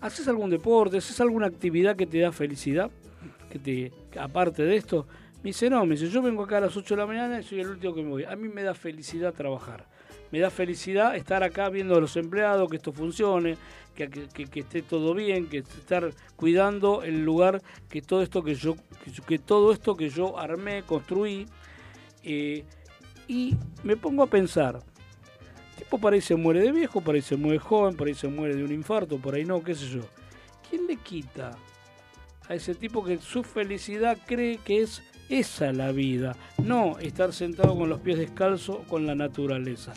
¿haces 0.00 0.28
algún 0.28 0.48
deporte? 0.48 0.98
¿Haces 0.98 1.20
alguna 1.20 1.48
actividad 1.48 1.96
que 1.96 2.06
te 2.06 2.20
da 2.20 2.30
felicidad? 2.30 2.92
Que 3.50 3.58
te, 3.58 3.92
aparte 4.16 4.62
de 4.62 4.76
esto, 4.76 5.04
me 5.38 5.50
dice, 5.50 5.68
no, 5.68 5.84
me 5.84 5.96
dice, 5.96 6.08
yo 6.08 6.22
vengo 6.22 6.44
acá 6.44 6.58
a 6.58 6.60
las 6.60 6.76
8 6.76 6.94
de 6.94 7.00
la 7.00 7.06
mañana 7.08 7.40
y 7.40 7.42
soy 7.42 7.58
el 7.58 7.70
último 7.70 7.92
que 7.92 8.02
me 8.04 8.10
voy. 8.10 8.22
A 8.22 8.36
mí 8.36 8.48
me 8.48 8.62
da 8.62 8.74
felicidad 8.74 9.34
trabajar. 9.34 9.88
Me 10.30 10.38
da 10.38 10.50
felicidad 10.50 11.16
estar 11.16 11.42
acá 11.42 11.68
viendo 11.70 11.96
a 11.96 12.00
los 12.00 12.16
empleados, 12.16 12.70
que 12.70 12.76
esto 12.76 12.92
funcione, 12.92 13.56
que, 13.96 14.60
esté 14.60 14.82
todo 14.82 15.14
bien, 15.14 15.48
que 15.48 15.58
estar 15.58 16.12
cuidando 16.36 17.02
el 17.02 17.24
lugar, 17.24 17.62
que 17.88 18.02
todo 18.02 18.22
esto 18.22 18.44
que 18.44 18.54
yo, 18.54 18.76
que, 19.26 19.38
todo 19.38 19.72
esto 19.72 19.96
que 19.96 20.10
yo 20.10 20.38
armé, 20.38 20.82
construí. 20.84 21.46
eh, 22.22 22.64
y 23.28 23.56
me 23.82 23.96
pongo 23.96 24.22
a 24.22 24.26
pensar, 24.28 24.78
tipo 25.76 25.98
por 25.98 26.12
ahí 26.12 26.20
se 26.20 26.36
muere 26.36 26.60
de 26.60 26.72
viejo, 26.72 27.00
por 27.00 27.14
ahí 27.14 27.22
se 27.22 27.36
muere 27.36 27.58
joven, 27.58 27.96
por 27.96 28.06
ahí 28.06 28.14
se 28.14 28.28
muere 28.28 28.54
de 28.54 28.62
un 28.62 28.72
infarto, 28.72 29.18
por 29.18 29.34
ahí 29.34 29.44
no, 29.44 29.62
qué 29.62 29.74
sé 29.74 29.88
yo. 29.88 30.02
¿Quién 30.68 30.86
le 30.86 30.96
quita 30.96 31.52
a 32.48 32.54
ese 32.54 32.74
tipo 32.74 33.04
que 33.04 33.18
su 33.18 33.42
felicidad 33.42 34.18
cree 34.26 34.58
que 34.58 34.82
es 34.82 35.02
esa 35.28 35.72
la 35.72 35.90
vida? 35.92 36.36
No 36.62 36.98
estar 36.98 37.32
sentado 37.32 37.76
con 37.76 37.88
los 37.88 38.00
pies 38.00 38.18
descalzos 38.18 38.78
con 38.88 39.06
la 39.06 39.14
naturaleza. 39.14 39.92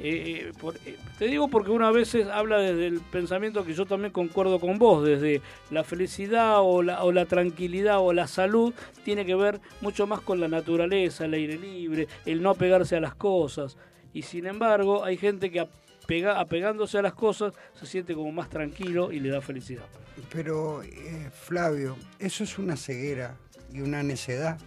Eh, 0.00 0.46
eh, 0.48 0.52
por- 0.60 0.76
eh, 0.86 0.96
te 1.18 1.26
digo 1.26 1.48
porque 1.48 1.70
una 1.72 1.90
vez 1.90 2.14
habla 2.32 2.58
desde 2.58 2.86
el 2.86 3.00
pensamiento 3.00 3.64
que 3.64 3.74
yo 3.74 3.84
también 3.84 4.12
concuerdo 4.12 4.60
con 4.60 4.78
vos, 4.78 5.04
desde 5.04 5.42
la 5.70 5.82
felicidad 5.82 6.60
o 6.60 6.82
la, 6.84 7.02
o 7.02 7.10
la 7.10 7.26
tranquilidad 7.26 7.98
o 7.98 8.12
la 8.12 8.28
salud 8.28 8.72
tiene 9.04 9.26
que 9.26 9.34
ver 9.34 9.60
mucho 9.80 10.06
más 10.06 10.20
con 10.20 10.38
la 10.38 10.46
naturaleza, 10.46 11.24
el 11.24 11.34
aire 11.34 11.58
libre, 11.58 12.06
el 12.26 12.42
no 12.42 12.50
apegarse 12.50 12.94
a 12.96 13.00
las 13.00 13.16
cosas. 13.16 13.76
Y 14.12 14.22
sin 14.22 14.46
embargo 14.46 15.04
hay 15.04 15.16
gente 15.16 15.50
que 15.50 15.60
apega- 16.06 16.38
apegándose 16.38 16.98
a 16.98 17.02
las 17.02 17.14
cosas 17.14 17.52
se 17.74 17.84
siente 17.86 18.14
como 18.14 18.30
más 18.30 18.48
tranquilo 18.48 19.10
y 19.10 19.18
le 19.18 19.30
da 19.30 19.40
felicidad. 19.40 19.84
Pero, 20.32 20.82
eh, 20.84 21.28
Flavio, 21.32 21.96
eso 22.20 22.44
es 22.44 22.56
una 22.58 22.76
ceguera 22.76 23.36
y 23.72 23.80
una 23.80 24.02
necedad. 24.04 24.58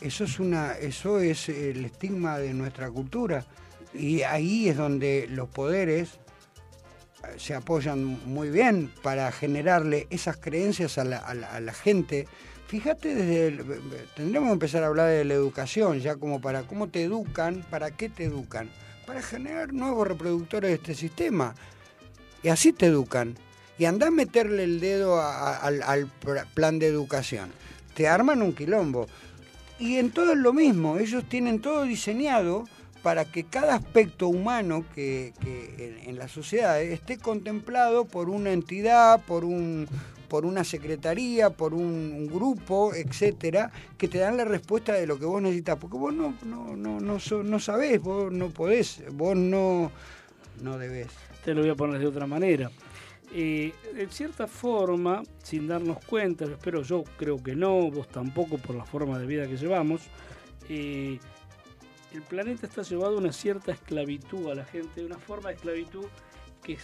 Eso 0.00 0.22
es, 0.22 0.38
una, 0.38 0.74
eso 0.78 1.18
es 1.18 1.48
el 1.48 1.84
estigma 1.84 2.38
de 2.38 2.54
nuestra 2.54 2.88
cultura. 2.90 3.44
Y 3.98 4.22
ahí 4.22 4.68
es 4.68 4.76
donde 4.76 5.26
los 5.28 5.48
poderes 5.48 6.10
eh, 7.24 7.34
se 7.36 7.54
apoyan 7.54 8.04
muy 8.26 8.48
bien 8.48 8.92
para 9.02 9.30
generarle 9.32 10.06
esas 10.10 10.36
creencias 10.36 10.98
a 10.98 11.04
la, 11.04 11.18
a 11.18 11.34
la- 11.60 11.72
gente. 11.72 12.26
Fíjate, 12.68 13.14
desde 13.14 13.48
el- 13.48 13.64
tendremos 14.14 14.48
que 14.48 14.52
empezar 14.52 14.84
a 14.84 14.86
hablar 14.86 15.08
de 15.08 15.24
la 15.24 15.34
educación, 15.34 15.98
ya 16.00 16.16
como 16.16 16.40
para 16.40 16.62
cómo 16.62 16.88
te 16.88 17.02
educan, 17.02 17.64
para 17.70 17.90
qué 17.90 18.08
te 18.08 18.24
educan. 18.24 18.70
Para 19.06 19.20
generar 19.22 19.72
nuevos 19.72 20.06
reproductores 20.06 20.70
de 20.70 20.74
este 20.76 20.94
sistema. 20.94 21.54
Y 22.42 22.48
así 22.48 22.72
te 22.72 22.86
educan. 22.86 23.36
Y 23.78 23.86
andá 23.86 24.08
a 24.08 24.10
meterle 24.10 24.64
el 24.64 24.80
dedo 24.80 25.20
a- 25.20 25.56
al, 25.56 25.82
al 25.82 26.06
plan 26.54 26.78
de 26.78 26.86
educación. 26.86 27.50
Te 27.94 28.06
arman 28.06 28.42
un 28.42 28.52
quilombo. 28.54 29.08
Y 29.80 29.96
en 29.96 30.10
todo 30.10 30.32
es 30.32 30.38
lo 30.38 30.52
mismo. 30.52 30.98
Ellos 30.98 31.24
tienen 31.28 31.60
todo 31.60 31.82
diseñado 31.84 32.64
para 33.02 33.24
que 33.24 33.44
cada 33.44 33.74
aspecto 33.74 34.28
humano 34.28 34.84
que, 34.94 35.32
en, 36.04 36.18
la 36.18 36.28
sociedad 36.28 36.80
esté 36.82 37.18
contemplado 37.18 38.06
por 38.06 38.28
una 38.28 38.52
entidad, 38.52 39.24
por 39.24 39.44
un 39.44 39.86
por 40.28 40.44
una 40.44 40.62
secretaría, 40.62 41.48
por 41.48 41.72
un, 41.72 42.26
grupo, 42.26 42.92
etcétera, 42.94 43.72
que 43.96 44.08
te 44.08 44.18
dan 44.18 44.36
la 44.36 44.44
respuesta 44.44 44.92
de 44.92 45.06
lo 45.06 45.18
que 45.18 45.24
vos 45.24 45.40
necesitas. 45.40 45.78
Porque 45.78 45.96
vos 45.96 46.12
no, 46.12 46.34
no, 46.44 46.76
no, 46.76 47.00
no, 47.00 47.18
so- 47.18 47.58
sabés, 47.58 48.02
vos 48.02 48.30
no 48.30 48.50
podés, 48.50 49.02
vos 49.12 49.34
no, 49.34 49.90
no 50.60 50.76
debés. 50.76 51.08
Te 51.42 51.54
lo 51.54 51.62
voy 51.62 51.70
a 51.70 51.74
poner 51.74 51.98
de 51.98 52.06
otra 52.06 52.26
manera. 52.26 52.70
Eh, 53.32 53.72
en 53.96 54.10
cierta 54.10 54.46
forma, 54.46 55.22
sin 55.42 55.66
darnos 55.66 55.98
cuenta, 56.04 56.44
espero 56.44 56.82
yo, 56.82 57.04
creo 57.16 57.42
que 57.42 57.54
no, 57.54 57.90
vos 57.90 58.08
tampoco 58.08 58.58
por 58.58 58.76
la 58.76 58.84
forma 58.84 59.18
de 59.18 59.26
vida 59.26 59.46
que 59.46 59.56
llevamos, 59.56 60.02
eh, 60.68 61.18
el 62.12 62.22
planeta 62.22 62.66
está 62.66 62.82
llevado 62.82 63.16
a 63.16 63.18
una 63.18 63.32
cierta 63.32 63.72
esclavitud 63.72 64.50
a 64.50 64.54
la 64.54 64.64
gente, 64.64 65.04
una 65.04 65.18
forma 65.18 65.50
de 65.50 65.56
esclavitud 65.56 66.06
que 66.62 66.78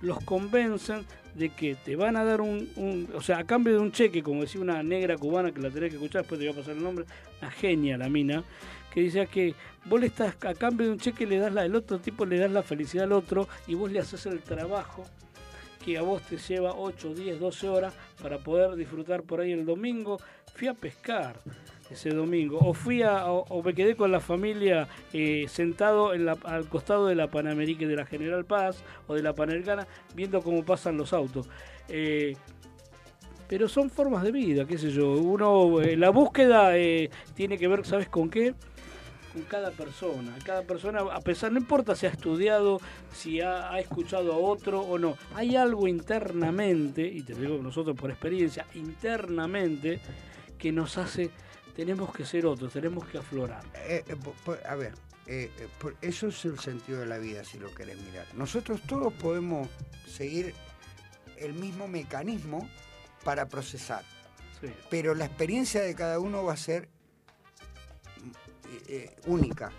los 0.00 0.20
convencen 0.24 1.04
de 1.34 1.50
que 1.50 1.74
te 1.74 1.96
van 1.96 2.16
a 2.16 2.24
dar 2.24 2.40
un, 2.40 3.08
o 3.14 3.20
sea, 3.20 3.38
a 3.38 3.44
cambio 3.44 3.74
de 3.74 3.80
un 3.80 3.92
cheque, 3.92 4.22
como 4.22 4.42
decía 4.42 4.60
una 4.60 4.82
negra 4.82 5.16
cubana 5.16 5.52
que 5.52 5.60
la 5.60 5.70
tenés 5.70 5.90
que 5.90 5.96
escuchar, 5.96 6.22
después 6.22 6.38
te 6.40 6.46
voy 6.46 6.54
a 6.54 6.58
pasar 6.58 6.76
el 6.76 6.82
nombre, 6.82 7.04
una 7.40 7.50
genia 7.50 7.98
la 7.98 8.08
mina, 8.08 8.44
que 8.92 9.02
decía 9.02 9.26
que 9.26 9.54
vos 9.84 10.00
le 10.00 10.06
estás, 10.06 10.36
a 10.44 10.54
cambio 10.54 10.86
de 10.86 10.92
un 10.92 10.98
cheque 10.98 11.26
le 11.26 11.38
das 11.38 11.52
la, 11.52 11.64
el 11.64 11.74
otro 11.74 11.98
tipo 11.98 12.24
le 12.24 12.38
das 12.38 12.50
la 12.50 12.62
felicidad 12.62 13.04
al 13.04 13.12
otro 13.12 13.48
y 13.66 13.74
vos 13.74 13.90
le 13.90 13.98
haces 13.98 14.24
el 14.26 14.40
trabajo 14.40 15.04
que 15.84 15.98
a 15.98 16.02
vos 16.02 16.22
te 16.22 16.36
lleva 16.36 16.74
8, 16.74 17.14
10, 17.14 17.38
12 17.38 17.68
horas 17.68 17.94
para 18.20 18.38
poder 18.38 18.74
disfrutar 18.74 19.22
por 19.22 19.40
ahí 19.40 19.52
el 19.52 19.64
domingo. 19.64 20.18
Fui 20.52 20.66
a 20.66 20.74
pescar 20.74 21.40
ese 21.90 22.10
domingo, 22.10 22.58
o 22.58 22.74
fui 22.74 23.02
a, 23.02 23.26
o, 23.26 23.62
me 23.62 23.74
quedé 23.74 23.96
con 23.96 24.10
la 24.10 24.20
familia 24.20 24.88
eh, 25.12 25.46
sentado 25.48 26.10
al 26.10 26.68
costado 26.68 27.06
de 27.06 27.14
la 27.14 27.28
Panamérica 27.28 27.86
de 27.86 27.96
la 27.96 28.06
General 28.06 28.44
Paz 28.44 28.82
o 29.06 29.14
de 29.14 29.22
la 29.22 29.34
Panamericana 29.34 29.86
viendo 30.14 30.42
cómo 30.42 30.64
pasan 30.64 30.96
los 30.96 31.12
autos. 31.12 31.48
Eh, 31.88 32.36
pero 33.48 33.68
son 33.68 33.90
formas 33.90 34.24
de 34.24 34.32
vida, 34.32 34.64
qué 34.64 34.76
sé 34.76 34.90
yo. 34.90 35.12
Uno, 35.12 35.80
eh, 35.80 35.96
la 35.96 36.10
búsqueda 36.10 36.72
tiene 37.34 37.56
que 37.58 37.68
ver, 37.68 37.86
¿sabes 37.86 38.08
con 38.08 38.28
qué? 38.28 38.54
Con 39.32 39.42
cada 39.42 39.70
persona. 39.70 40.34
Cada 40.44 40.62
persona, 40.62 41.00
a 41.12 41.20
pesar, 41.20 41.52
no 41.52 41.58
importa 41.58 41.94
si 41.94 42.06
ha 42.06 42.08
estudiado, 42.08 42.80
si 43.12 43.40
ha, 43.40 43.72
ha 43.72 43.78
escuchado 43.78 44.32
a 44.32 44.36
otro 44.36 44.80
o 44.80 44.98
no. 44.98 45.16
Hay 45.36 45.54
algo 45.54 45.86
internamente, 45.86 47.06
y 47.06 47.22
te 47.22 47.34
digo 47.34 47.62
nosotros 47.62 47.94
por 47.94 48.10
experiencia, 48.10 48.66
internamente, 48.74 50.00
que 50.58 50.72
nos 50.72 50.98
hace, 50.98 51.30
tenemos 51.76 52.12
que 52.14 52.24
ser 52.24 52.46
otros, 52.46 52.72
tenemos 52.72 53.06
que 53.06 53.18
aflorar. 53.18 53.62
Eh, 53.74 54.02
eh, 54.08 54.16
a 54.68 54.74
ver, 54.74 54.94
eh, 55.26 55.50
por- 55.78 55.94
eso 56.00 56.28
es 56.28 56.44
el 56.46 56.58
sentido 56.58 57.00
de 57.00 57.06
la 57.06 57.18
vida, 57.18 57.44
si 57.44 57.58
lo 57.58 57.72
querés 57.74 58.00
mirar. 58.00 58.26
Nosotros 58.34 58.80
todos 58.86 59.12
podemos 59.12 59.68
seguir 60.08 60.54
el 61.36 61.52
mismo 61.52 61.86
mecanismo 61.86 62.68
para 63.24 63.46
procesar, 63.46 64.02
Sí. 64.60 64.68
pero 64.88 65.14
la 65.14 65.26
experiencia 65.26 65.82
de 65.82 65.94
cada 65.94 66.18
uno 66.18 66.42
va 66.44 66.54
a 66.54 66.56
ser 66.56 66.88
eh, 68.88 69.14
única. 69.26 69.70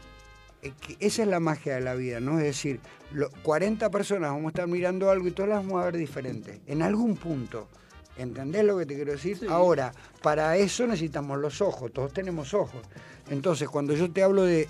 Que 0.62 0.98
esa 1.00 1.22
es 1.22 1.28
la 1.30 1.40
magia 1.40 1.76
de 1.76 1.82
la 1.82 1.94
vida, 1.96 2.20
¿no? 2.20 2.40
Es 2.40 2.46
decir, 2.46 2.80
lo- 3.12 3.30
40 3.44 3.90
personas 3.90 4.32
vamos 4.32 4.46
a 4.46 4.50
estar 4.50 4.68
mirando 4.68 5.10
algo 5.10 5.28
y 5.28 5.32
todas 5.32 5.50
las 5.50 5.60
vamos 5.66 5.82
a 5.82 5.86
ver 5.86 5.98
diferentes, 5.98 6.60
en 6.66 6.82
algún 6.82 7.16
punto. 7.16 7.70
¿Entendés 8.18 8.64
lo 8.64 8.78
que 8.78 8.86
te 8.86 8.96
quiero 8.96 9.12
decir? 9.12 9.40
Ahora, 9.50 9.92
para 10.22 10.58
eso 10.58 10.88
necesitamos 10.88 11.40
los 11.40 11.62
ojos, 11.62 11.92
todos 11.94 12.14
tenemos 12.14 12.54
ojos. 12.54 12.82
Entonces, 13.30 13.70
cuando 13.70 13.94
yo 13.94 14.12
te 14.12 14.24
hablo 14.24 14.44
de 14.44 14.68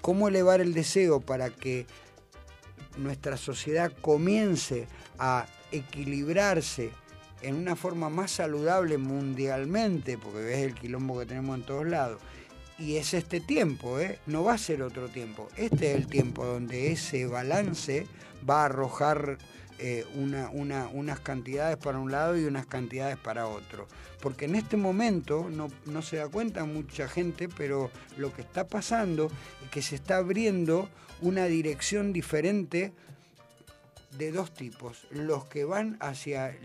cómo 0.00 0.28
elevar 0.28 0.60
el 0.60 0.74
deseo 0.74 1.20
para 1.20 1.50
que 1.50 1.86
nuestra 2.96 3.36
sociedad 3.36 3.92
comience 4.00 4.86
a 5.18 5.46
equilibrarse 5.70 6.90
en 7.42 7.54
una 7.54 7.76
forma 7.76 8.08
más 8.08 8.32
saludable 8.32 8.98
mundialmente, 8.98 10.18
porque 10.18 10.40
ves 10.40 10.58
el 10.58 10.74
quilombo 10.74 11.18
que 11.20 11.26
tenemos 11.26 11.56
en 11.58 11.64
todos 11.64 11.86
lados, 11.86 12.20
y 12.78 12.96
es 12.96 13.14
este 13.14 13.40
tiempo, 13.40 13.98
¿eh? 13.98 14.18
no 14.26 14.44
va 14.44 14.54
a 14.54 14.58
ser 14.58 14.82
otro 14.82 15.08
tiempo. 15.08 15.48
Este 15.56 15.90
es 15.90 15.96
el 15.96 16.06
tiempo 16.06 16.44
donde 16.44 16.92
ese 16.92 17.26
balance 17.26 18.06
va 18.48 18.62
a 18.62 18.66
arrojar 18.66 19.38
eh, 19.78 20.04
una- 20.14 20.50
una- 20.50 20.88
unas 20.88 21.20
cantidades 21.20 21.76
para 21.76 21.98
un 21.98 22.10
lado 22.10 22.36
y 22.36 22.44
unas 22.44 22.66
cantidades 22.66 23.16
para 23.16 23.46
otro. 23.46 23.86
Porque 24.20 24.46
en 24.46 24.54
este 24.56 24.76
momento 24.76 25.48
no, 25.50 25.68
no 25.86 26.02
se 26.02 26.16
da 26.16 26.28
cuenta 26.28 26.64
mucha 26.64 27.08
gente, 27.08 27.48
pero 27.48 27.90
lo 28.16 28.32
que 28.32 28.42
está 28.42 28.66
pasando 28.66 29.30
es 29.64 29.70
que 29.70 29.82
se 29.82 29.94
está 29.94 30.16
abriendo 30.16 30.88
una 31.20 31.44
dirección 31.46 32.12
diferente 32.12 32.92
de 34.16 34.32
dos 34.32 34.52
tipos. 34.52 35.06
Los 35.10 35.44
que 35.46 35.64
van 35.64 35.96
hacia 36.00 36.56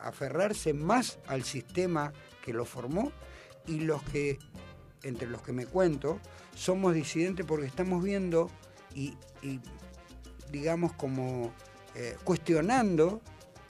aferrarse 0.00 0.72
más 0.72 1.18
al 1.26 1.42
sistema 1.44 2.12
que 2.44 2.52
lo 2.52 2.64
formó 2.64 3.12
y 3.66 3.80
los 3.80 4.02
que, 4.04 4.38
entre 5.02 5.28
los 5.28 5.42
que 5.42 5.52
me 5.52 5.66
cuento, 5.66 6.18
somos 6.54 6.94
disidentes 6.94 7.44
porque 7.44 7.66
estamos 7.66 8.02
viendo 8.02 8.50
y, 8.94 9.14
y, 9.42 9.60
digamos, 10.50 10.92
como 10.94 11.52
eh, 11.94 12.16
cuestionando 12.24 13.20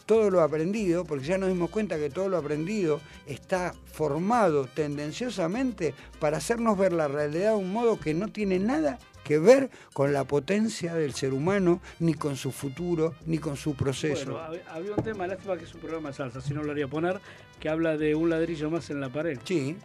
todo 0.06 0.30
lo 0.30 0.40
aprendido, 0.42 1.04
porque 1.04 1.24
ya 1.24 1.38
nos 1.38 1.48
dimos 1.48 1.70
cuenta 1.70 1.96
que 1.96 2.10
todo 2.10 2.28
lo 2.28 2.36
aprendido 2.36 3.00
está 3.26 3.72
formado 3.92 4.66
tendenciosamente 4.66 5.94
para 6.18 6.38
hacernos 6.38 6.76
ver 6.76 6.92
la 6.92 7.08
realidad 7.08 7.50
de 7.50 7.56
un 7.56 7.72
modo 7.72 7.98
que 7.98 8.12
no 8.14 8.28
tiene 8.28 8.58
nada 8.58 8.98
que 9.24 9.38
ver 9.38 9.70
con 9.94 10.12
la 10.12 10.24
potencia 10.24 10.94
del 10.94 11.14
ser 11.14 11.32
humano, 11.32 11.80
ni 12.00 12.14
con 12.14 12.36
su 12.36 12.50
futuro, 12.50 13.14
ni 13.26 13.38
con 13.38 13.56
su 13.56 13.74
proceso. 13.76 14.32
Bueno, 14.32 14.40
hab- 14.40 14.60
había 14.68 14.92
un 14.96 15.04
tema, 15.04 15.26
lástima 15.28 15.56
que 15.56 15.64
es 15.64 15.74
un 15.74 15.80
programa 15.80 16.08
de 16.08 16.14
salsa, 16.16 16.40
si 16.40 16.52
no 16.52 16.64
lo 16.64 16.72
haría 16.72 16.88
poner, 16.88 17.20
que 17.60 17.68
habla 17.68 17.96
de 17.96 18.16
un 18.16 18.28
ladrillo 18.30 18.68
más 18.68 18.90
en 18.90 19.00
la 19.00 19.10
pared. 19.10 19.38
Sí. 19.44 19.76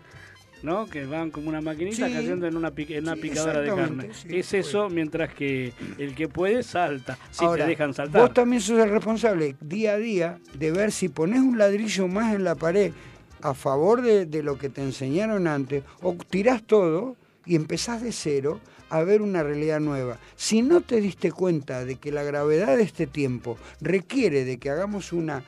¿No? 0.63 0.87
Que 0.87 1.05
van 1.05 1.29
como 1.31 1.49
una 1.49 1.61
maquinita 1.61 2.07
Sí. 2.07 2.13
cayendo 2.13 2.47
en 2.47 2.57
una, 2.57 2.73
en 2.75 3.03
una 3.03 3.13
Sí, 3.15 3.21
picadora 3.21 3.61
de 3.61 3.67
carne. 3.75 4.09
sí, 4.13 4.27
es 4.31 4.53
eso, 4.53 4.89
mientras 4.89 5.33
que 5.33 5.71
el 5.97 6.15
que 6.15 6.27
puede 6.27 6.63
salta. 6.63 7.17
Si 7.31 7.45
Ahora, 7.45 7.65
te 7.65 7.69
dejan 7.71 7.93
saltar. 7.93 8.21
Vos 8.21 8.33
también 8.33 8.61
sos 8.61 8.79
el 8.79 8.89
responsable 8.89 9.55
día 9.61 9.93
a 9.93 9.97
día 9.97 10.39
de 10.57 10.71
ver 10.71 10.91
si 10.91 11.09
pones 11.09 11.41
un 11.41 11.57
ladrillo 11.57 12.07
más 12.07 12.33
en 12.33 12.43
la 12.43 12.55
pared 12.55 12.91
a 13.41 13.53
favor 13.53 14.01
de, 14.01 14.25
de 14.25 14.41
lo 14.41 14.57
que 14.57 14.69
te 14.69 14.81
enseñaron 14.81 15.45
antes 15.47 15.83
o 16.01 16.15
tirás 16.27 16.63
todo 16.63 17.15
y 17.45 17.55
empezás 17.55 18.01
de 18.01 18.11
cero 18.11 18.59
a 18.89 19.03
ver 19.03 19.21
una 19.21 19.43
realidad 19.43 19.79
nueva. 19.79 20.17
Si 20.35 20.63
no 20.63 20.81
te 20.81 21.01
diste 21.01 21.31
cuenta 21.31 21.85
de 21.85 21.97
que 21.97 22.11
la 22.11 22.23
gravedad 22.23 22.77
de 22.77 22.83
este 22.83 23.05
tiempo 23.05 23.57
requiere 23.79 24.43
de 24.43 24.57
que 24.57 24.69
hagamos 24.71 25.13
una 25.13 25.43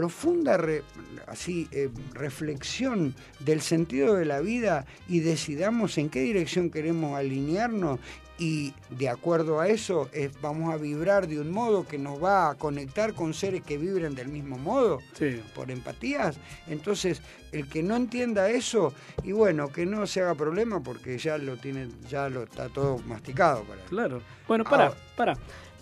profunda 0.00 0.58
re- 0.58 0.82
así, 1.26 1.68
eh, 1.72 1.88
reflexión 2.12 3.14
del 3.40 3.62
sentido 3.62 4.14
de 4.14 4.26
la 4.26 4.40
vida 4.40 4.84
y 5.08 5.20
decidamos 5.20 5.96
en 5.96 6.10
qué 6.10 6.20
dirección 6.20 6.70
queremos 6.70 7.16
alinearnos 7.16 7.98
y 8.38 8.74
de 8.90 9.08
acuerdo 9.08 9.60
a 9.60 9.68
eso 9.68 10.10
es- 10.12 10.38
vamos 10.42 10.70
a 10.74 10.76
vibrar 10.76 11.26
de 11.26 11.40
un 11.40 11.50
modo 11.50 11.86
que 11.88 11.96
nos 11.96 12.22
va 12.22 12.50
a 12.50 12.54
conectar 12.56 13.14
con 13.14 13.32
seres 13.32 13.62
que 13.62 13.78
vibren 13.78 14.14
del 14.14 14.28
mismo 14.28 14.58
modo, 14.58 14.98
por 15.54 15.70
empatías. 15.70 16.36
Entonces, 16.66 17.22
el 17.52 17.66
que 17.66 17.82
no 17.82 17.96
entienda 17.96 18.50
eso, 18.50 18.92
y 19.24 19.32
bueno, 19.32 19.72
que 19.72 19.86
no 19.86 20.06
se 20.06 20.20
haga 20.20 20.34
problema 20.34 20.82
porque 20.82 21.16
ya 21.16 21.38
lo 21.38 21.56
tiene, 21.56 21.88
ya 22.10 22.28
lo 22.28 22.42
está 22.42 22.68
todo 22.68 22.98
masticado 22.98 23.62
para 23.64 23.80
él. 23.80 23.88
Claro. 23.88 24.20
Bueno, 24.46 24.64
para, 24.64 24.94
para. 25.16 25.32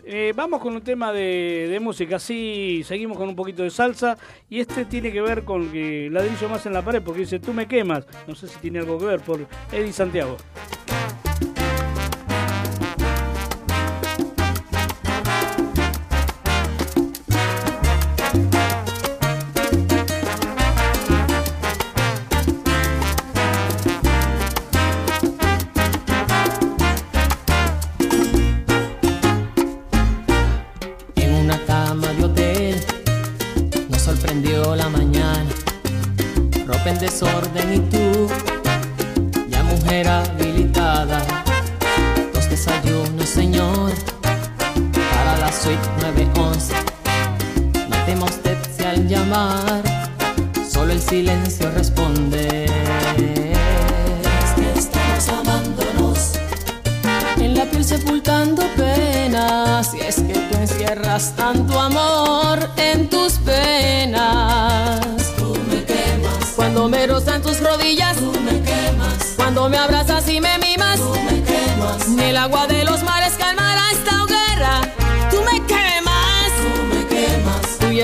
Eh, 0.06 0.34
vamos 0.36 0.60
con 0.60 0.74
un 0.74 0.82
tema 0.82 1.12
de, 1.12 1.78
música, 1.80 2.16
así 2.16 2.82
seguimos 2.84 3.16
con 3.16 3.28
un 3.28 3.34
poquito 3.34 3.62
de 3.62 3.70
salsa 3.70 4.18
y 4.50 4.60
este 4.60 4.84
tiene 4.84 5.10
que 5.10 5.22
ver 5.22 5.44
con 5.44 5.72
que 5.72 6.08
ladrillo 6.10 6.48
más 6.48 6.66
en 6.66 6.74
la 6.74 6.82
pared 6.82 7.02
porque 7.02 7.20
dice 7.20 7.38
tú 7.38 7.54
me 7.54 7.66
quemas, 7.66 8.06
no 8.26 8.34
sé 8.34 8.48
si 8.48 8.58
tiene 8.58 8.80
algo 8.80 8.98
que 8.98 9.06
ver 9.06 9.20
por 9.20 9.46
Eddie 9.72 9.92
Santiago. 9.92 10.36
En 36.94 37.00
desorden 37.00 37.74
y 37.74 37.78
tú, 37.90 38.03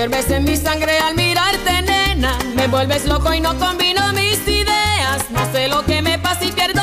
hierves 0.01 0.31
en 0.31 0.45
mi 0.45 0.57
sangre 0.57 0.97
al 0.97 1.13
mirarte, 1.13 1.79
nena. 1.83 2.35
Me 2.55 2.65
vuelves 2.65 3.05
loco 3.05 3.31
y 3.35 3.39
no 3.39 3.55
combino 3.59 4.01
mis 4.13 4.47
ideas. 4.47 5.29
No 5.29 5.45
sé 5.51 5.67
lo 5.67 5.85
que 5.85 6.01
me 6.01 6.17
pasa 6.17 6.43
y 6.43 6.51
pierdo 6.51 6.80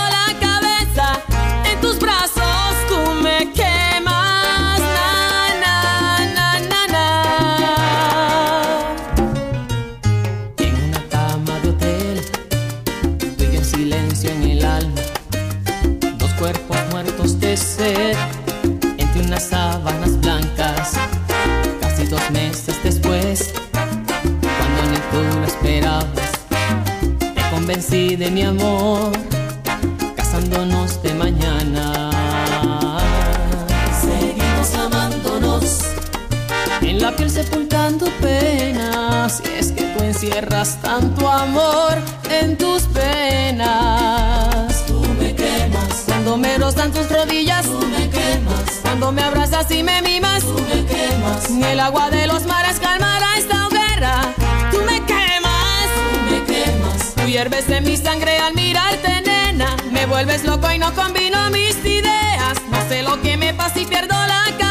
Cuando 49.09 49.22
me 49.22 49.26
abrazas 49.26 49.70
y 49.70 49.82
me 49.82 50.02
mimas. 50.02 50.43
Tú 50.43 50.52
me 50.52 50.85
quemas. 50.85 51.48
Ni 51.48 51.64
el 51.64 51.80
agua 51.80 52.10
de 52.10 52.26
los 52.26 52.44
mares 52.44 52.78
calmará 52.78 53.39
esta 53.39 53.66
hoguera. 53.66 54.35
Tú 54.70 54.82
me 54.85 55.02
quemas. 55.06 55.89
Tú 56.12 56.30
me 56.30 56.44
quemas. 56.44 57.14
Tú 57.14 57.22
hierves 57.22 57.70
en 57.70 57.85
mi 57.85 57.97
sangre 57.97 58.36
al 58.36 58.52
mirarte, 58.52 59.22
nena. 59.22 59.74
Me 59.90 60.05
vuelves 60.05 60.44
loco 60.44 60.70
y 60.70 60.78
no 60.78 60.93
combino 60.93 61.48
mis 61.48 61.82
ideas. 61.86 62.59
No 62.70 62.86
sé 62.86 63.02
lo 63.02 63.18
que 63.22 63.39
me 63.39 63.55
pasa 63.55 63.80
y 63.80 63.86
pierdo 63.86 64.14
la 64.14 64.44
cabeza. 64.44 64.68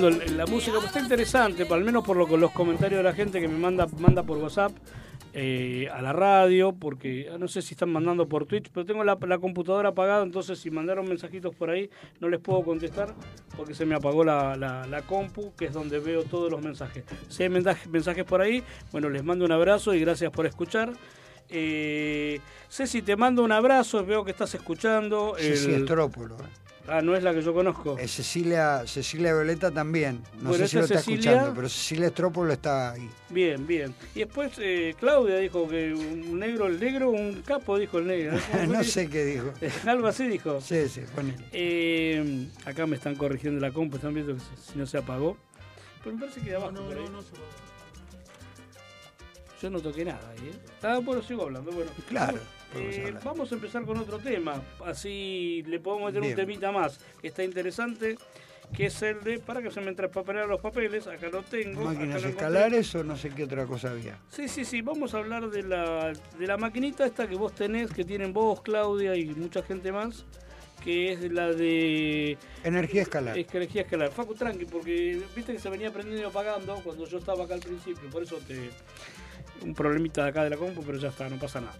La 0.00 0.46
música, 0.46 0.74
pues 0.76 0.86
está 0.86 1.00
interesante, 1.00 1.66
al 1.70 1.84
menos 1.84 2.04
por 2.04 2.16
lo, 2.16 2.36
los 2.36 2.50
comentarios 2.52 2.98
de 2.98 3.02
la 3.04 3.12
gente 3.14 3.40
que 3.40 3.48
me 3.48 3.58
manda, 3.58 3.86
manda 3.98 4.22
por 4.22 4.38
WhatsApp 4.38 4.72
eh, 5.32 5.88
a 5.92 6.00
la 6.02 6.12
radio, 6.12 6.72
porque 6.72 7.28
ah, 7.32 7.36
no 7.38 7.48
sé 7.48 7.62
si 7.62 7.74
están 7.74 7.90
mandando 7.90 8.26
por 8.28 8.46
Twitch, 8.46 8.70
pero 8.72 8.84
tengo 8.86 9.04
la, 9.04 9.16
la 9.26 9.38
computadora 9.38 9.90
apagada, 9.90 10.22
entonces 10.22 10.58
si 10.58 10.70
mandaron 10.70 11.08
mensajitos 11.08 11.54
por 11.54 11.70
ahí 11.70 11.90
no 12.20 12.28
les 12.28 12.40
puedo 12.40 12.62
contestar 12.62 13.14
porque 13.56 13.74
se 13.74 13.84
me 13.86 13.94
apagó 13.94 14.24
la, 14.24 14.56
la- 14.56 14.86
la 14.86 15.02
compu, 15.02 15.52
que 15.56 15.66
es 15.66 15.72
donde 15.72 15.98
veo 15.98 16.22
todos 16.24 16.50
los 16.50 16.62
mensajes. 16.62 17.04
Si 17.28 17.42
hay 17.42 17.48
mensajes, 17.48 17.88
mensajes 17.88 18.24
por 18.24 18.40
ahí, 18.40 18.62
bueno, 18.92 19.08
les 19.10 19.24
mando 19.24 19.44
un 19.44 19.52
abrazo 19.52 19.94
y 19.94 20.00
gracias 20.00 20.30
por 20.30 20.46
escuchar. 20.46 20.92
Eh, 21.48 22.40
Ceci, 22.68 23.02
te 23.02 23.16
mando 23.16 23.42
un 23.44 23.52
abrazo, 23.52 24.04
veo 24.04 24.24
que 24.24 24.30
estás 24.32 24.54
escuchando. 24.54 25.34
Ceci 25.38 25.70
el- 25.72 25.80
Estrópolo, 25.82 26.36
eh. 26.36 26.65
Ah, 26.88 27.02
no 27.02 27.16
es 27.16 27.22
la 27.22 27.34
que 27.34 27.42
yo 27.42 27.52
conozco. 27.52 27.98
Eh, 27.98 28.06
Cecilia, 28.06 28.86
Cecilia 28.86 29.34
Violeta 29.34 29.70
también. 29.72 30.22
No 30.40 30.50
Bueno, 30.50 30.64
sé 30.64 30.68
si 30.68 30.76
lo 30.76 30.82
está 30.84 30.98
Cecilia- 30.98 31.30
escuchando, 31.32 31.54
pero 31.56 31.68
Cecilia 31.68 32.06
Estrópolo 32.06 32.52
está 32.52 32.92
ahí. 32.92 33.10
Bien, 33.28 33.66
bien. 33.66 33.94
Y 34.14 34.20
después 34.20 34.52
eh, 34.58 34.94
Claudia 34.98 35.36
dijo 35.38 35.66
que 35.68 35.92
un 35.92 36.38
negro, 36.38 36.66
el 36.66 36.78
negro, 36.78 37.10
un 37.10 37.42
capo, 37.42 37.76
dijo 37.78 37.98
el 37.98 38.06
negro. 38.06 38.38
no 38.68 38.84
sé 38.84 39.08
qué 39.08 39.24
dijo. 39.24 39.52
Algo 39.86 40.06
así 40.06 40.28
dijo. 40.28 40.60
Sí, 40.60 40.88
sí, 40.88 41.00
ponele. 41.14 41.44
Eh, 41.52 42.46
acá 42.64 42.86
me 42.86 42.94
están 42.96 43.16
corrigiendo 43.16 43.60
la 43.60 43.72
compu, 43.72 43.96
están 43.96 44.14
viendo 44.14 44.34
que 44.34 44.40
se- 44.40 44.72
si 44.72 44.78
no 44.78 44.86
se 44.86 44.98
apagó. 44.98 45.36
Pero 46.04 46.14
me 46.14 46.20
parece 46.20 46.40
que 46.40 46.50
de 46.50 46.56
abajo. 46.56 46.72
por 46.72 46.96
ahí. 46.96 47.04
Yo 49.62 49.70
no 49.70 49.80
toqué 49.80 50.04
nada 50.04 50.20
ahí, 50.30 50.50
¿eh? 50.50 50.58
Ah, 50.82 51.00
bueno, 51.02 51.22
sigo 51.22 51.42
hablando. 51.44 51.72
Bueno, 51.72 51.90
Claro, 52.08 52.38
Eh, 52.74 53.14
vamos 53.24 53.50
a 53.52 53.54
empezar 53.54 53.84
con 53.84 53.96
otro 53.98 54.18
tema. 54.18 54.62
Así 54.84 55.62
le 55.66 55.78
podemos 55.80 56.06
meter 56.06 56.20
Bien. 56.20 56.32
un 56.32 56.36
temita 56.36 56.72
más 56.72 56.98
que 57.20 57.28
está 57.28 57.42
interesante. 57.44 58.16
Que 58.76 58.86
es 58.86 59.00
el 59.02 59.22
de. 59.22 59.38
Para 59.38 59.62
que 59.62 59.70
se 59.70 59.80
me 59.80 59.92
papelear 59.92 60.48
los 60.48 60.60
papeles. 60.60 61.06
Acá 61.06 61.28
lo 61.28 61.44
tengo. 61.44 61.82
acá 61.82 61.90
Máquinas 61.90 62.16
encontré. 62.16 62.30
escalares 62.30 62.94
o 62.96 63.04
no 63.04 63.16
sé 63.16 63.30
qué 63.30 63.44
otra 63.44 63.64
cosa 63.64 63.92
había. 63.92 64.18
Sí, 64.28 64.48
sí, 64.48 64.64
sí, 64.64 64.82
vamos 64.82 65.14
a 65.14 65.18
hablar 65.18 65.48
de 65.50 65.62
la, 65.62 66.12
de 66.36 66.46
la 66.48 66.56
maquinita 66.56 67.06
esta 67.06 67.28
que 67.28 67.36
vos 67.36 67.54
tenés, 67.54 67.92
que 67.92 68.04
tienen 68.04 68.32
vos, 68.32 68.60
Claudia 68.62 69.14
y 69.14 69.26
mucha 69.26 69.62
gente 69.62 69.92
más, 69.92 70.24
que 70.82 71.12
es 71.12 71.32
la 71.32 71.52
de 71.52 72.36
Energía 72.64 73.02
escalar. 73.02 73.38
es 73.38 73.46
que 73.46 73.56
energía 73.58 73.82
escalar. 73.82 74.10
Facu, 74.10 74.34
tranqui, 74.34 74.64
porque 74.64 75.22
viste 75.36 75.52
que 75.52 75.60
se 75.60 75.70
venía 75.70 75.92
prendiendo 75.92 76.22
y 76.22 76.26
apagando 76.28 76.74
cuando 76.82 77.06
yo 77.06 77.18
estaba 77.18 77.44
acá 77.44 77.54
al 77.54 77.60
principio, 77.60 78.10
por 78.10 78.24
eso 78.24 78.38
te... 78.48 78.70
Un 79.62 79.74
problemita 79.74 80.24
de 80.24 80.30
acá 80.30 80.42
de 80.42 80.50
la 80.50 80.56
compu, 80.56 80.82
pero 80.82 80.98
ya 80.98 81.08
está, 81.10 81.28
no 81.28 81.38
pasa 81.38 81.60
nada. 81.60 81.76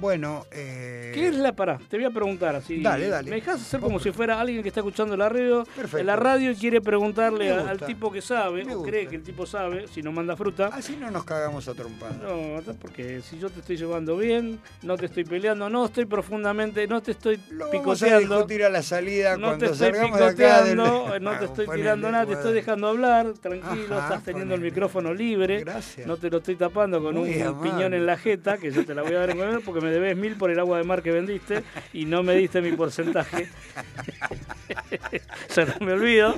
Bueno, 0.00 0.44
eh, 0.50 1.12
¿Qué 1.14 1.28
es 1.28 1.36
la 1.36 1.52
pará? 1.52 1.78
Te 1.88 1.96
voy 1.96 2.04
a 2.04 2.10
preguntar 2.10 2.54
así. 2.56 2.82
Dale, 2.82 3.08
dale. 3.08 3.30
¿Me 3.30 3.36
dejas 3.36 3.60
hacer 3.60 3.80
como 3.80 4.00
si 4.00 4.10
fuera 4.10 4.40
alguien 4.40 4.60
que 4.62 4.68
está 4.68 4.80
escuchando 4.80 5.16
la 5.16 5.28
radio? 5.28 5.64
Perfecto. 5.76 6.04
La 6.04 6.16
radio 6.16 6.50
y 6.50 6.56
quiere 6.56 6.80
preguntarle 6.80 7.54
Me 7.54 7.60
al 7.70 7.78
tipo 7.78 8.10
que 8.10 8.20
sabe, 8.20 8.64
Me 8.64 8.74
o 8.74 8.82
cree 8.82 9.06
que 9.06 9.16
el 9.16 9.22
tipo 9.22 9.46
sabe, 9.46 9.86
si 9.88 10.02
no 10.02 10.10
manda 10.10 10.36
fruta. 10.36 10.66
Así 10.72 10.96
no 10.96 11.10
nos 11.10 11.24
cagamos 11.24 11.68
a 11.68 11.74
trompadas. 11.74 12.16
No, 12.18 12.60
porque 12.80 13.22
si 13.22 13.38
yo 13.38 13.48
te 13.50 13.60
estoy 13.60 13.76
llevando 13.76 14.16
bien, 14.16 14.58
no 14.82 14.96
te 14.96 15.06
estoy 15.06 15.24
peleando, 15.24 15.70
no 15.70 15.86
estoy 15.86 16.06
profundamente, 16.06 16.86
no 16.88 17.00
te 17.00 17.12
estoy 17.12 17.36
Lo 17.50 17.66
vamos 17.68 17.68
a 17.68 17.78
picoteando. 18.06 18.34
discutir 18.36 18.64
a 18.64 18.68
la 18.70 18.82
salida 18.82 19.36
No 19.36 19.56
te 19.56 19.66
estoy 19.66 19.92
del- 19.92 20.02
picoteando, 20.02 21.18
no 21.20 21.38
te 21.38 21.44
estoy 21.44 21.66
Ponele, 21.66 21.82
tirando 21.82 22.10
nada, 22.10 22.26
te 22.26 22.32
estoy 22.32 22.52
dejando 22.52 22.88
hablar, 22.88 23.32
tranquilo, 23.40 23.96
Ajá, 23.96 24.08
estás 24.08 24.24
teniendo 24.24 24.54
el 24.56 24.60
micrófono 24.60 25.14
libre. 25.14 25.60
Gracias. 25.60 26.06
No 26.06 26.16
te 26.16 26.30
lo 26.30 26.38
estoy 26.38 26.56
tapando 26.56 27.00
con 27.02 27.14
Muy 27.14 27.36
un 27.36 27.42
amable. 27.42 27.70
piñón 27.70 27.94
en 27.94 28.06
la 28.06 28.16
jeta, 28.18 28.58
que 28.58 28.72
yo 28.72 28.84
te 28.84 28.94
la 28.94 29.02
voy 29.02 29.14
a 29.14 29.20
dar 29.20 29.30
en 29.30 29.44
porque 29.64 29.83
me 29.84 29.90
debes 29.90 30.16
mil 30.16 30.36
por 30.36 30.50
el 30.50 30.58
agua 30.58 30.78
de 30.78 30.84
mar 30.84 31.02
que 31.02 31.12
vendiste 31.12 31.62
y 31.92 32.06
no 32.06 32.22
me 32.22 32.34
diste 32.34 32.60
mi 32.60 32.72
porcentaje. 32.72 33.48
Se 35.48 35.64
no 35.66 35.74
me 35.80 35.92
olvido. 35.92 36.34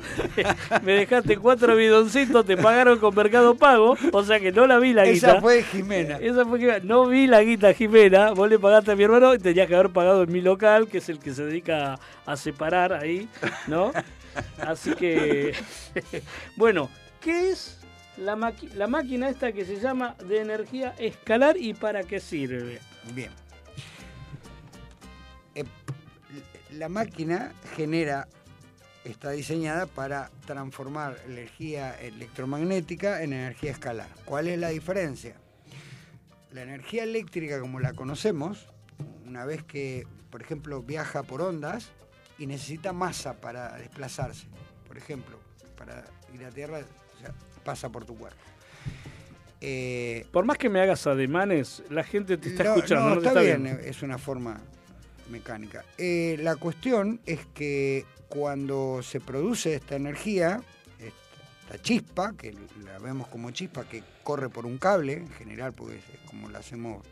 Me 0.82 0.92
dejaste 0.92 1.36
cuatro 1.36 1.76
bidoncitos, 1.76 2.44
te 2.44 2.56
pagaron 2.56 2.98
con 2.98 3.14
Mercado 3.14 3.54
Pago, 3.54 3.96
o 4.12 4.22
sea 4.24 4.40
que 4.40 4.52
no 4.52 4.66
la 4.66 4.78
vi 4.78 4.92
la 4.92 5.04
guita. 5.04 5.32
Esa 5.32 5.40
fue 5.40 5.62
Jimena. 5.62 6.16
Esa 6.16 6.44
fue 6.44 6.58
que 6.58 6.80
no 6.82 7.06
vi 7.06 7.26
la 7.26 7.42
guita 7.42 7.72
Jimena, 7.72 8.32
vos 8.32 8.48
le 8.48 8.58
pagaste 8.58 8.92
a 8.92 8.96
mi 8.96 9.04
hermano 9.04 9.34
y 9.34 9.38
tenías 9.38 9.68
que 9.68 9.74
haber 9.74 9.90
pagado 9.90 10.22
en 10.22 10.32
mi 10.32 10.40
local, 10.40 10.88
que 10.88 10.98
es 10.98 11.08
el 11.08 11.18
que 11.18 11.32
se 11.32 11.44
dedica 11.44 11.98
a, 12.24 12.36
separar 12.36 12.92
ahí, 12.92 13.28
¿no? 13.66 13.92
Así 14.58 14.92
que, 14.94 15.54
bueno, 16.56 16.90
¿qué 17.20 17.50
es 17.50 17.78
la, 18.16 18.52
la 18.74 18.86
máquina 18.86 19.28
esta 19.28 19.52
que 19.52 19.64
se 19.64 19.80
llama 19.80 20.16
de 20.26 20.40
energía 20.40 20.94
escalar 20.98 21.56
y 21.56 21.74
para 21.74 22.02
qué 22.02 22.20
sirve? 22.20 22.80
Bien. 23.14 23.30
Eh, 25.54 25.64
la 26.72 26.88
máquina 26.88 27.52
genera, 27.74 28.28
está 29.04 29.30
diseñada 29.30 29.86
para 29.86 30.30
transformar 30.46 31.18
energía 31.26 31.98
electromagnética 32.00 33.22
en 33.22 33.32
energía 33.32 33.70
escalar. 33.70 34.08
¿Cuál 34.24 34.48
es 34.48 34.58
la 34.58 34.68
diferencia? 34.68 35.36
La 36.52 36.62
energía 36.62 37.04
eléctrica 37.04 37.60
como 37.60 37.80
la 37.80 37.92
conocemos, 37.92 38.66
una 39.24 39.44
vez 39.44 39.62
que, 39.62 40.06
por 40.30 40.42
ejemplo, 40.42 40.82
viaja 40.82 41.22
por 41.22 41.42
ondas 41.42 41.90
y 42.38 42.46
necesita 42.46 42.92
masa 42.92 43.34
para 43.40 43.76
desplazarse. 43.76 44.46
Por 44.86 44.98
ejemplo, 44.98 45.38
para 45.76 46.04
ir 46.34 46.44
a 46.44 46.50
tierra 46.50 46.80
pasa 47.64 47.88
por 47.90 48.04
tu 48.04 48.16
cuerpo. 48.16 48.55
Eh, 49.68 50.24
Por 50.30 50.44
más 50.44 50.58
que 50.58 50.68
me 50.68 50.80
hagas 50.80 51.08
ademanes, 51.08 51.82
la 51.90 52.04
gente 52.04 52.38
te 52.38 52.50
está 52.50 52.62
no, 52.62 52.74
escuchando, 52.76 53.08
no, 53.08 53.14
no, 53.16 53.20
está, 53.20 53.30
está 53.30 53.40
bien, 53.40 53.66
es 53.66 54.00
una 54.00 54.16
forma 54.16 54.60
mecánica. 55.28 55.84
Eh, 55.98 56.38
la 56.40 56.54
cuestión 56.54 57.18
es 57.26 57.40
que 57.46 58.04
cuando 58.28 59.00
se 59.02 59.18
produce 59.18 59.74
esta 59.74 59.96
energía, 59.96 60.60
esta 61.00 61.82
chispa, 61.82 62.34
que 62.36 62.54
la 62.84 63.00
vemos 63.00 63.26
como 63.26 63.50
chispa 63.50 63.88
que 63.88 64.04
corre 64.22 64.48
por 64.48 64.66
un 64.66 64.78
cable, 64.78 65.14
en 65.14 65.30
general, 65.30 65.72
porque 65.72 65.96
es 65.96 66.30
como 66.30 66.48
la 66.48 66.60
hacemos 66.60 67.02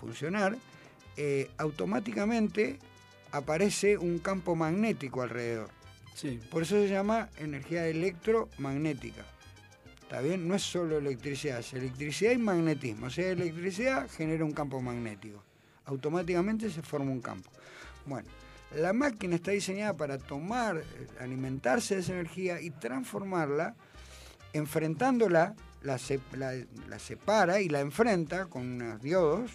funcionar, 0.00 0.56
eh, 1.18 1.50
automáticamente 1.58 2.78
aparece 3.30 3.98
un 3.98 4.20
campo 4.20 4.56
magnético 4.56 5.20
alrededor. 5.20 5.68
Sí. 6.14 6.40
Por 6.50 6.62
eso 6.62 6.76
se 6.76 6.88
llama 6.88 7.28
energía 7.36 7.86
electromagnética. 7.86 9.26
¿Está 10.04 10.20
bien? 10.20 10.46
No 10.46 10.54
es 10.54 10.62
solo 10.62 10.98
electricidad, 10.98 11.58
es 11.60 11.72
electricidad 11.74 12.32
y 12.32 12.38
magnetismo. 12.38 13.06
O 13.06 13.10
sea, 13.10 13.28
electricidad 13.30 14.08
genera 14.10 14.44
un 14.44 14.52
campo 14.52 14.80
magnético. 14.80 15.42
Automáticamente 15.86 16.70
se 16.70 16.82
forma 16.82 17.10
un 17.10 17.20
campo. 17.20 17.50
Bueno, 18.06 18.28
la 18.76 18.92
máquina 18.92 19.34
está 19.36 19.50
diseñada 19.50 19.94
para 19.96 20.18
tomar, 20.18 20.82
alimentarse 21.20 21.94
de 21.96 22.00
esa 22.02 22.12
energía 22.12 22.60
y 22.60 22.70
transformarla, 22.70 23.74
enfrentándola, 24.52 25.54
la, 25.82 25.98
se- 25.98 26.20
la- 26.32 26.54
la 26.88 26.98
separa 26.98 27.60
y 27.60 27.68
la 27.68 27.80
enfrenta 27.80 28.46
con 28.46 28.62
unos 28.80 29.02
diodos 29.02 29.50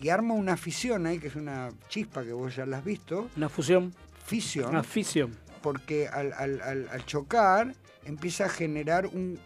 y 0.00 0.08
arma 0.10 0.34
una 0.34 0.56
fisión 0.56 1.06
ahí, 1.06 1.18
que 1.18 1.28
es 1.28 1.36
una 1.36 1.70
chispa 1.88 2.24
que 2.24 2.32
vos 2.32 2.54
ya 2.56 2.66
la 2.66 2.78
has 2.78 2.84
visto. 2.84 3.28
Una 3.36 3.48
fusión, 3.48 3.94
Fisión 4.26 4.70
una 4.70 4.82
fisión. 4.82 5.36
porque 5.62 6.08
al, 6.08 6.32
al- 6.34 6.60
al- 6.62 6.88
al 6.88 7.04
chocar 7.06 7.74
empieza 8.04 8.46
a 8.46 8.48
generar 8.48 9.06
un, 9.06 9.38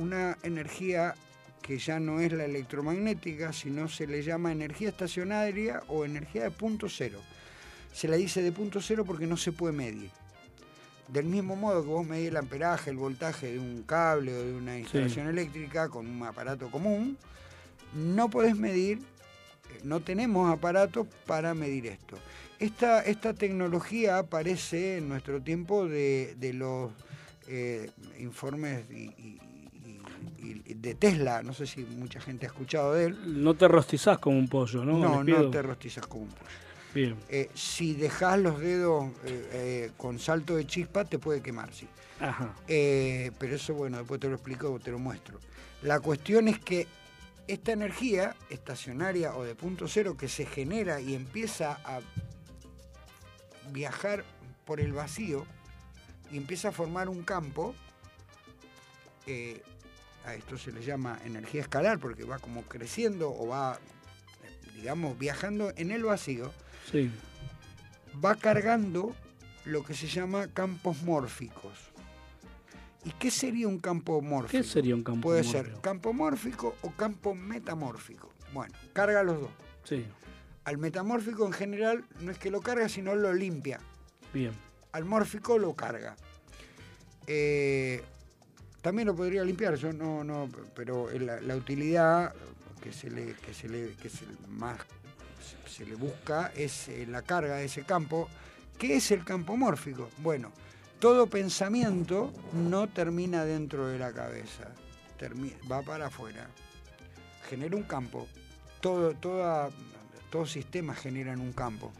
una 0.00 0.38
energía 0.42 1.14
que 1.62 1.78
ya 1.78 2.00
no 2.00 2.20
es 2.20 2.32
la 2.32 2.44
electromagnética, 2.46 3.52
sino 3.52 3.88
se 3.88 4.06
le 4.06 4.22
llama 4.22 4.50
energía 4.50 4.88
estacionaria 4.88 5.82
o 5.88 6.04
energía 6.04 6.44
de 6.44 6.50
punto 6.50 6.88
cero. 6.88 7.20
Se 7.92 8.08
la 8.08 8.16
dice 8.16 8.42
de 8.42 8.50
punto 8.52 8.80
cero 8.80 9.04
porque 9.04 9.26
no 9.26 9.36
se 9.36 9.52
puede 9.52 9.74
medir. 9.74 10.10
Del 11.08 11.26
mismo 11.26 11.56
modo 11.56 11.82
que 11.82 11.88
vos 11.88 12.06
medís 12.06 12.28
el 12.28 12.36
amperaje, 12.36 12.90
el 12.90 12.96
voltaje 12.96 13.52
de 13.52 13.58
un 13.58 13.82
cable 13.82 14.32
o 14.34 14.42
de 14.44 14.54
una 14.54 14.78
instalación 14.78 15.26
eléctrica 15.28 15.88
con 15.88 16.06
un 16.06 16.22
aparato 16.22 16.70
común, 16.70 17.18
no 17.94 18.30
podés 18.30 18.56
medir, 18.56 18.98
eh, 18.98 19.80
no 19.82 20.00
tenemos 20.00 20.50
aparatos 20.52 21.08
para 21.26 21.52
medir 21.52 21.86
esto. 21.86 22.16
Esta, 22.60 23.02
esta 23.02 23.34
tecnología 23.34 24.18
aparece 24.18 24.98
en 24.98 25.08
nuestro 25.08 25.42
tiempo 25.42 25.86
de, 25.88 26.36
de 26.38 26.52
los 26.52 26.92
eh, 27.48 27.90
informes 28.18 28.84
y- 28.90 28.94
y- 28.94 29.10
y- 29.18 29.40
y 29.42 29.49
de 30.74 30.94
Tesla, 30.94 31.42
no 31.42 31.52
sé 31.52 31.66
si 31.66 31.84
mucha 31.84 32.20
gente 32.20 32.46
ha 32.46 32.48
escuchado 32.48 32.94
de 32.94 33.06
él. 33.06 33.42
No 33.42 33.54
te 33.54 33.68
rostizás 33.68 34.18
como 34.18 34.38
un 34.38 34.48
pollo, 34.48 34.84
¿no? 34.84 34.98
No, 34.98 35.24
no, 35.24 35.50
te 35.50 35.62
rostizas 35.62 36.06
como 36.06 36.24
un 36.24 36.30
pollo. 36.30 36.50
Bien. 36.94 37.16
Eh, 37.28 37.50
si 37.54 37.94
dejas 37.94 38.38
los 38.40 38.58
dedos 38.58 39.10
eh, 39.24 39.48
eh, 39.52 39.90
con 39.96 40.18
salto 40.18 40.56
de 40.56 40.66
chispa, 40.66 41.04
te 41.04 41.18
puede 41.18 41.40
quemar, 41.40 41.72
sí. 41.72 41.86
Ajá. 42.18 42.54
Pero 42.66 43.54
eso, 43.56 43.74
bueno, 43.74 43.98
después 43.98 44.20
te 44.20 44.28
lo 44.28 44.34
explico, 44.34 44.78
te 44.78 44.90
lo 44.90 44.98
muestro. 44.98 45.38
La 45.82 46.00
cuestión 46.00 46.48
es 46.48 46.58
que 46.58 46.86
esta 47.46 47.72
energía 47.72 48.36
estacionaria 48.50 49.34
o 49.34 49.44
de 49.44 49.54
punto 49.54 49.88
cero 49.88 50.16
que 50.16 50.28
se 50.28 50.46
genera 50.46 51.00
y 51.00 51.14
empieza 51.14 51.78
a 51.84 52.00
viajar 53.72 54.24
por 54.64 54.80
el 54.80 54.92
vacío 54.92 55.46
y 56.30 56.36
empieza 56.36 56.68
a 56.68 56.72
formar 56.72 57.08
un 57.08 57.22
campo, 57.22 57.74
a 60.30 60.34
esto 60.34 60.56
se 60.58 60.72
le 60.72 60.82
llama 60.82 61.18
energía 61.24 61.60
escalar 61.62 61.98
porque 61.98 62.24
va 62.24 62.38
como 62.38 62.62
creciendo 62.62 63.30
o 63.30 63.46
va, 63.48 63.78
digamos, 64.76 65.18
viajando 65.18 65.72
en 65.76 65.90
el 65.90 66.04
vacío, 66.04 66.52
Sí. 66.90 67.10
va 68.24 68.34
cargando 68.36 69.14
lo 69.64 69.84
que 69.84 69.94
se 69.94 70.06
llama 70.08 70.48
campos 70.48 71.02
mórficos. 71.02 71.72
¿Y 73.04 73.10
qué 73.12 73.30
sería 73.30 73.66
un 73.68 73.78
campo 73.78 74.20
mórfico? 74.20 74.50
¿Qué 74.62 74.62
sería 74.68 74.94
un 74.94 75.02
campo 75.02 75.22
Puede 75.28 75.42
mórfico? 75.42 75.64
ser 75.72 75.80
campo 75.80 76.12
mórfico 76.12 76.76
o 76.82 76.90
campo 76.90 77.34
metamórfico. 77.34 78.30
Bueno, 78.52 78.74
carga 78.92 79.22
los 79.22 79.40
dos. 79.40 79.50
Sí. 79.84 80.04
Al 80.64 80.76
metamórfico 80.76 81.46
en 81.46 81.52
general 81.52 82.04
no 82.20 82.30
es 82.30 82.38
que 82.38 82.50
lo 82.50 82.60
carga, 82.60 82.88
sino 82.88 83.14
lo 83.14 83.32
limpia. 83.32 83.80
Bien. 84.34 84.52
Al 84.92 85.04
mórfico 85.06 85.56
lo 85.58 85.74
carga. 85.74 86.14
Eh, 87.26 88.02
también 88.80 89.06
lo 89.06 89.14
podría 89.14 89.44
limpiar, 89.44 89.74
yo 89.76 89.92
no, 89.92 90.24
no, 90.24 90.48
pero 90.74 91.08
la, 91.18 91.56
utilidad 91.56 92.34
que 92.82 92.92
se 92.92 93.10
le, 93.10 93.34
que 93.34 93.52
se 93.52 93.68
le, 93.68 93.94
que 93.94 94.08
se 94.08 94.24
más 94.48 94.78
se- 95.66 95.84
le 95.84 95.94
busca 95.94 96.52
es 96.54 96.88
eh, 96.88 97.06
la 97.06 97.22
carga 97.22 97.56
de 97.56 97.64
ese 97.64 97.84
campo 97.84 98.28
¿Qué 98.80 98.96
es 98.96 99.10
el 99.10 99.24
campo 99.26 99.58
mórfico? 99.58 100.08
Bueno, 100.22 100.52
todo 101.00 101.26
pensamiento 101.26 102.32
no 102.54 102.88
termina 102.88 103.44
dentro 103.44 103.86
de 103.88 103.98
la 103.98 104.10
cabeza, 104.10 104.68
va 105.70 105.82
para 105.82 106.06
afuera. 106.06 106.46
Genera 107.50 107.76
un 107.76 107.82
campo. 107.82 108.26
Todo, 108.80 109.12
toda, 109.12 109.68
todos 110.30 110.50
sistemas 110.50 110.98
generan 110.98 111.40
un 111.42 111.52
campo. 111.52 111.92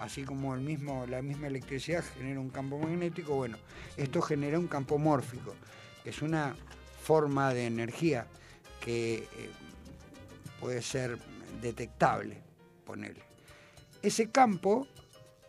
Así 0.00 0.24
como 0.24 0.56
el 0.56 0.60
mismo, 0.60 1.06
la 1.06 1.22
misma 1.22 1.46
electricidad 1.46 2.02
genera 2.18 2.40
un 2.40 2.50
campo 2.50 2.80
magnético, 2.80 3.36
bueno, 3.36 3.56
esto 3.96 4.20
genera 4.20 4.58
un 4.58 4.66
campo 4.66 4.98
mórfico, 4.98 5.54
es 6.04 6.22
una 6.22 6.56
forma 7.02 7.52
de 7.54 7.66
energía 7.66 8.26
que 8.80 9.14
eh, 9.14 9.28
puede 10.60 10.82
ser 10.82 11.18
detectable, 11.60 12.38
ponerle. 12.86 13.22
Ese 14.02 14.30
campo 14.30 14.86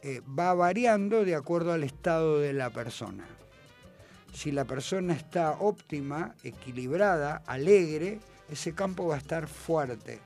eh, 0.02 0.22
va 0.38 0.53
variando 0.53 1.26
de 1.26 1.36
acuerdo 1.36 1.73
al 1.73 1.84
estado 1.84 2.40
de 2.40 2.53
la 2.53 2.69
persona. 2.69 3.26
Si 4.34 4.52
la 4.52 4.65
persona 4.65 5.14
está 5.14 5.52
óptima, 5.60 6.36
equilibrada, 6.44 7.41
alegre, 7.45 8.19
ese 8.49 8.73
campo 8.73 9.07
va 9.07 9.15
a 9.15 9.19
estar 9.19 9.48
fuerte. 9.48 10.19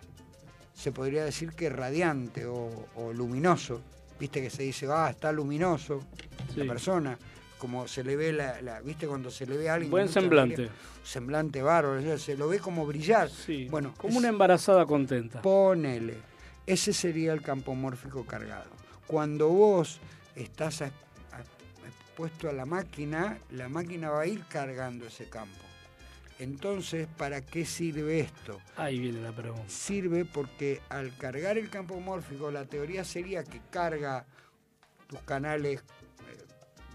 Se 0.73 0.91
podría 0.91 1.23
decir 1.26 1.51
que 1.53 1.69
radiante 1.69 2.45
o, 2.45 2.88
o 2.95 3.14
luminoso. 3.14 3.81
Viste 4.19 4.41
que 4.41 4.49
se 4.49 4.64
dice, 4.64 4.88
ah, 4.91 5.10
está 5.10 5.31
luminoso 5.31 6.01
Sí. 6.53 6.60
la 6.61 6.65
persona. 6.65 7.18
Como 7.60 7.88
se 7.88 8.03
le 8.03 8.15
ve, 8.15 8.31
la, 8.34 8.61
la- 8.61 8.80
viste 8.81 9.06
cuando 9.06 9.30
se 9.30 9.45
le 9.45 9.57
ve 9.57 9.69
a 9.69 9.73
alguien. 9.76 9.91
Buen 9.91 10.10
semblante. 10.10 10.69
semblante 11.03 11.61
bárbaro, 11.61 11.99
o 11.99 12.02
sea, 12.02 12.18
se 12.18 12.36
lo 12.38 12.48
ve 12.48 12.60
como 12.60 12.86
brillar. 12.88 13.30
Sí, 13.30 13.68
Bueno, 13.69 13.94
como 13.98 14.14
es- 14.14 14.18
una 14.18 14.30
embarazada 14.30 14.86
contenta. 14.86 15.41
Ponele. 15.41 16.15
Ese 16.65 16.94
sería 16.94 17.34
el 17.34 17.41
campo 17.41 17.76
mórfico 17.76 18.26
cargado. 18.26 18.69
Cuando 19.07 19.49
vos 19.49 19.99
estás 20.36 20.81
a- 20.84 20.86
a- 20.86 20.91
puesto 22.15 22.48
a 22.49 22.53
la 22.53 22.65
máquina, 22.65 23.38
la 23.52 23.68
máquina 23.69 24.10
va 24.10 24.22
a 24.22 24.26
ir 24.27 24.44
cargando 24.48 25.06
ese 25.07 25.26
campo. 25.30 25.56
Entonces, 26.38 27.07
¿para 27.18 27.41
qué 27.41 27.65
sirve 27.65 28.22
esto? 28.22 28.61
Ahí 28.77 28.99
viene 28.99 29.19
la 29.22 29.34
pregunta. 29.34 29.65
Sirve 29.68 30.23
porque 30.23 30.80
al 30.88 31.14
cargar 31.18 31.57
el 31.57 31.69
campo 31.69 31.99
mórfico, 31.99 32.49
la 32.52 32.64
teoría 32.64 33.03
sería 33.03 33.44
que 33.44 33.60
carga 33.69 34.26
tus 35.07 35.19
canales 35.23 35.81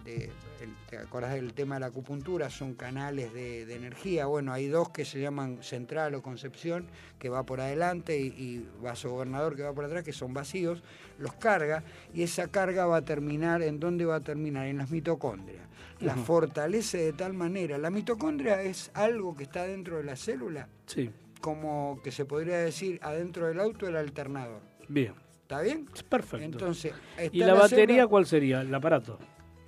de, 0.05 0.24
el- 0.60 0.74
¿te 0.90 0.98
acordás 0.98 1.32
del 1.35 1.52
tema 1.55 1.76
de 1.76 1.81
la 1.81 1.86
acupuntura? 1.86 2.51
Son 2.51 2.74
canales 2.74 3.32
de, 3.32 3.64
de 3.66 3.74
energía. 3.76 4.26
Bueno, 4.26 4.52
hay 4.52 4.68
dos 4.68 4.90
que 4.90 5.05
se 5.05 5.20
llaman 5.20 5.62
central 5.62 6.14
o 6.14 6.22
concepción, 6.22 6.86
que 7.18 7.28
va 7.28 7.43
por 7.44 7.60
adelante, 7.60 8.18
y, 8.18 8.26
y 8.26 8.68
vaso 8.82 9.10
gobernador 9.10 9.56
que 9.56 9.62
va 9.62 9.72
por 9.72 9.85
atrás, 9.85 10.05
que 10.05 10.12
son 10.12 10.35
vacíos, 10.35 10.82
los 11.18 11.32
carga, 11.35 11.82
y 12.12 12.22
esa 12.22 12.48
carga 12.48 12.86
va 12.86 12.98
a 12.98 13.02
terminar, 13.05 13.62
¿en 13.62 13.81
dónde 13.81 14.05
va 14.05 14.16
a 14.16 14.20
terminar? 14.20 14.66
En 14.66 14.78
las 14.78 14.90
mitocondrias. 14.90 15.64
La 16.01 16.14
Ujú. 16.14 16.24
fortalece 16.24 16.98
de 16.98 17.12
tal 17.12 17.32
manera. 17.35 17.78
La 17.78 17.90
mitocondria 17.90 18.60
es 18.62 18.90
algo 18.94 19.36
que 19.36 19.44
está 19.44 19.64
dentro 19.64 19.97
de 19.98 20.05
la 20.05 20.16
célula, 20.16 20.68
Sí, 20.86 21.10
como 21.40 22.01
que 22.02 22.10
se 22.10 22.24
podría 22.24 22.59
decir 22.59 22.98
adentro 23.02 23.47
del 23.47 23.60
auto 23.60 23.86
el 23.89 23.97
alternador. 23.97 24.60
bien. 24.89 25.14
¿Está 25.43 25.60
bien? 25.60 25.86
Perfecto. 26.09 26.44
Entonces, 26.44 26.93
¿Y 27.31 27.40
la 27.40 27.52
batería 27.52 27.97
célula- 28.05 28.09
cuál 28.09 28.26
sería? 28.26 28.62
¿El 28.62 28.74
aparato? 28.74 29.18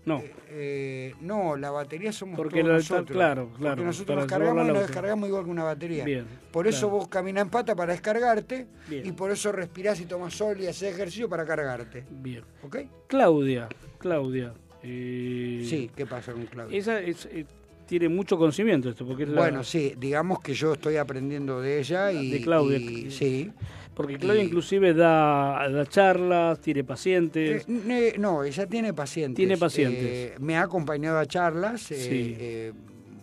No. 0.06 0.22
Eh, 0.50 1.14
no, 1.20 1.56
la 1.56 1.70
batería 1.72 2.12
somos 2.12 2.36
Porque 2.36 2.62
todos 2.62 2.74
nosotros. 2.76 3.10
claro, 3.16 3.50
claro, 3.58 3.74
Porque 3.74 3.84
nosotros 3.84 4.16
nos 4.18 4.26
cargamos 4.26 4.64
y 4.64 4.68
nos 4.68 4.78
descargamos 4.80 5.28
igual 5.28 5.44
que 5.44 5.50
una 5.50 5.64
batería. 5.64 6.04
Bien, 6.04 6.24
Por 6.52 6.68
eso 6.68 6.86
claro. 6.86 6.96
vos 6.98 7.08
caminás 7.08 7.42
en 7.42 7.50
pata 7.50 7.74
para 7.74 7.92
descargarte 7.92 8.66
Bien. 8.88 9.04
y 9.04 9.10
por 9.12 9.32
eso 9.32 9.50
respirás 9.50 10.00
y 10.00 10.06
tomás 10.06 10.32
sol 10.34 10.58
y 10.60 10.68
haces 10.68 10.94
ejercicio 10.94 11.28
para 11.28 11.44
cargarte. 11.44 12.04
Bien. 12.08 12.42
¿Ok? 12.62 12.76
Claudia, 13.08 13.68
Claudia. 13.98 14.54
eh, 14.84 15.66
Sí, 15.68 15.90
¿qué 15.94 16.06
pasa 16.06 16.32
con 16.32 16.46
Claudia? 16.46 16.78
Esa 16.78 17.00
es, 17.00 17.26
eh, 17.26 17.44
tiene 17.86 18.08
mucho 18.08 18.38
conocimiento 18.38 18.88
esto, 18.88 19.04
porque 19.04 19.24
es 19.24 19.28
la- 19.28 19.40
Bueno, 19.40 19.64
sí, 19.64 19.94
digamos 19.98 20.38
que 20.40 20.54
yo 20.54 20.74
estoy 20.74 20.96
aprendiendo 20.98 21.60
de 21.60 21.80
ella 21.80 22.12
y... 22.12 22.30
De 22.30 22.40
Claudia. 22.42 22.78
y- 22.78 23.10
sí. 23.10 23.50
Porque 23.96 24.18
Claudia 24.18 24.42
y- 24.42 24.46
inclusive 24.46 24.92
da, 24.94 25.66
da 25.70 25.86
charlas, 25.86 26.60
tiene 26.60 26.84
pacientes. 26.84 27.64
Eh, 27.68 28.14
no, 28.18 28.44
ella 28.44 28.66
tiene 28.66 28.92
pacientes. 28.92 29.36
Tiene 29.36 29.56
pacientes. 29.56 30.04
Eh, 30.04 30.34
me 30.38 30.56
ha 30.58 30.62
acompañado 30.62 31.18
a 31.18 31.24
charlas 31.26 31.90
eh, 31.90 31.94
Sí. 31.96 32.36
eh, 32.38 32.72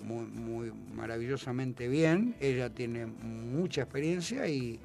muy, 0.03 0.25
muy 0.25 0.71
maravillosamente 0.95 1.87
bien. 1.87 2.35
Ella 2.39 2.69
tiene 2.71 3.05
mucha 3.05 3.83
experiencia 3.83 4.47
y 4.47 4.79